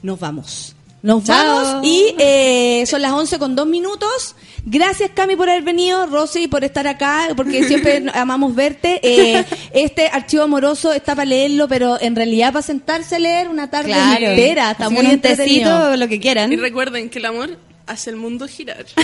Nos 0.03 0.19
vamos. 0.20 0.75
Nos 1.01 1.23
Chao. 1.25 1.62
vamos 1.65 1.87
y 1.87 2.12
eh, 2.19 2.85
son 2.87 3.01
las 3.03 3.12
11 3.12 3.39
con 3.39 3.55
dos 3.55 3.69
minutos. 3.69 4.35
Gracias 4.65 5.12
Cami 5.15 5.37
por 5.37 5.49
haber 5.49 5.62
venido, 5.62 6.07
Rosy 6.07 6.49
por 6.49 6.65
estar 6.65 6.89
acá, 6.89 7.29
porque 7.37 7.62
siempre 7.65 8.03
amamos 8.15 8.55
verte. 8.57 8.99
Eh, 9.03 9.45
este 9.73 10.09
archivo 10.09 10.43
amoroso 10.43 10.93
está 10.93 11.15
para 11.15 11.27
leerlo, 11.27 11.69
pero 11.69 12.01
en 12.01 12.16
realidad 12.16 12.53
para 12.53 12.62
sentarse 12.62 13.15
a 13.15 13.19
leer 13.20 13.49
una 13.49 13.70
tarde 13.70 13.93
Claro. 13.93 14.27
entera. 14.27 14.73
Está 14.73 14.87
Así 14.87 14.95
muy 14.95 15.05
un 15.07 15.12
entretenido. 15.12 15.70
tecito, 15.79 15.97
lo 15.97 16.09
que 16.09 16.19
quieran. 16.19 16.53
Y 16.53 16.57
recuerden 16.57 17.09
que 17.11 17.20
el 17.20 17.27
amor 17.27 17.57
hace 17.87 18.11
el 18.11 18.16
mundo 18.16 18.49
girar. 18.49 18.85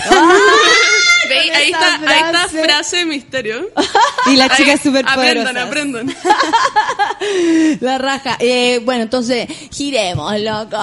Ah, 1.27 1.57
ahí, 1.57 1.71
está, 1.71 1.95
ahí 1.95 2.19
está 2.25 2.39
frase. 2.49 2.63
frase 2.63 2.97
de 2.97 3.05
misterio. 3.05 3.69
Y 4.31 4.35
las 4.35 4.55
chicas 4.57 4.81
súper 4.81 5.05
Aprendan, 5.07 5.57
aprendan. 5.57 6.15
La 7.79 7.97
raja. 7.97 8.37
Eh, 8.39 8.81
bueno, 8.83 9.03
entonces, 9.03 9.47
giremos, 9.71 10.39
loco. 10.39 10.77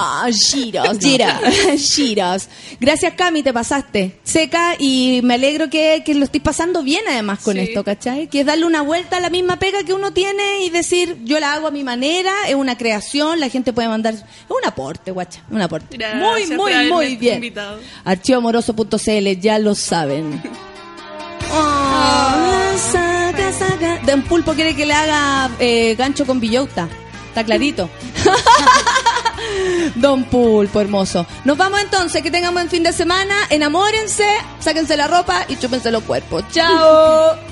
Giros. 0.50 0.98
Gira. 1.00 1.40
Giros. 1.78 2.48
Gracias, 2.80 3.14
Cami, 3.14 3.42
te 3.42 3.52
pasaste. 3.52 4.18
Seca 4.24 4.74
y 4.78 5.20
me 5.22 5.34
alegro 5.34 5.68
que, 5.70 6.02
que 6.04 6.14
lo 6.14 6.24
estés 6.24 6.42
pasando 6.42 6.82
bien 6.82 7.02
además 7.08 7.40
con 7.40 7.54
Sí. 7.54 7.60
esto, 7.60 7.84
¿cachai? 7.84 8.28
Que 8.28 8.40
es 8.40 8.46
darle 8.46 8.64
una 8.64 8.82
vuelta 8.82 9.18
a 9.18 9.20
la 9.20 9.28
misma 9.30 9.58
pega 9.58 9.82
que 9.84 9.92
uno 9.92 10.12
tiene 10.12 10.64
y 10.64 10.70
decir, 10.70 11.18
yo 11.24 11.38
la 11.40 11.52
hago 11.52 11.68
a 11.68 11.70
mi 11.70 11.84
manera, 11.84 12.32
es 12.48 12.54
una 12.54 12.76
creación, 12.78 13.40
la 13.40 13.48
gente 13.48 13.72
puede 13.72 13.88
mandar... 13.88 14.14
Es 14.14 14.22
un 14.48 14.64
aporte, 14.66 15.10
guacha, 15.10 15.42
un 15.50 15.60
aporte. 15.60 15.96
Gracias 15.96 16.18
muy, 16.50 16.56
muy, 16.56 16.88
muy 16.90 17.16
bien. 17.16 17.36
invitado. 17.36 17.78
Archivomoroso.cl, 18.04 19.40
ya 19.40 19.58
lo 19.58 19.74
saben. 19.74 20.31
Oh, 21.54 22.78
saca, 22.78 23.52
saca. 23.52 23.98
Don 24.06 24.22
Pulpo 24.22 24.54
quiere 24.54 24.74
que 24.74 24.86
le 24.86 24.94
haga 24.94 25.50
eh, 25.58 25.94
gancho 25.96 26.24
con 26.24 26.40
billota. 26.40 26.88
Está 27.28 27.44
clarito. 27.44 27.90
Don 29.96 30.24
Pulpo, 30.24 30.80
hermoso. 30.80 31.26
Nos 31.44 31.58
vamos 31.58 31.80
entonces, 31.80 32.22
que 32.22 32.30
tengan 32.30 32.54
buen 32.54 32.70
fin 32.70 32.82
de 32.82 32.92
semana. 32.92 33.34
Enamórense, 33.50 34.26
sáquense 34.60 34.96
la 34.96 35.08
ropa 35.08 35.44
y 35.48 35.56
chúpense 35.56 35.90
los 35.90 36.04
cuerpos. 36.04 36.44
Chao. 36.50 37.36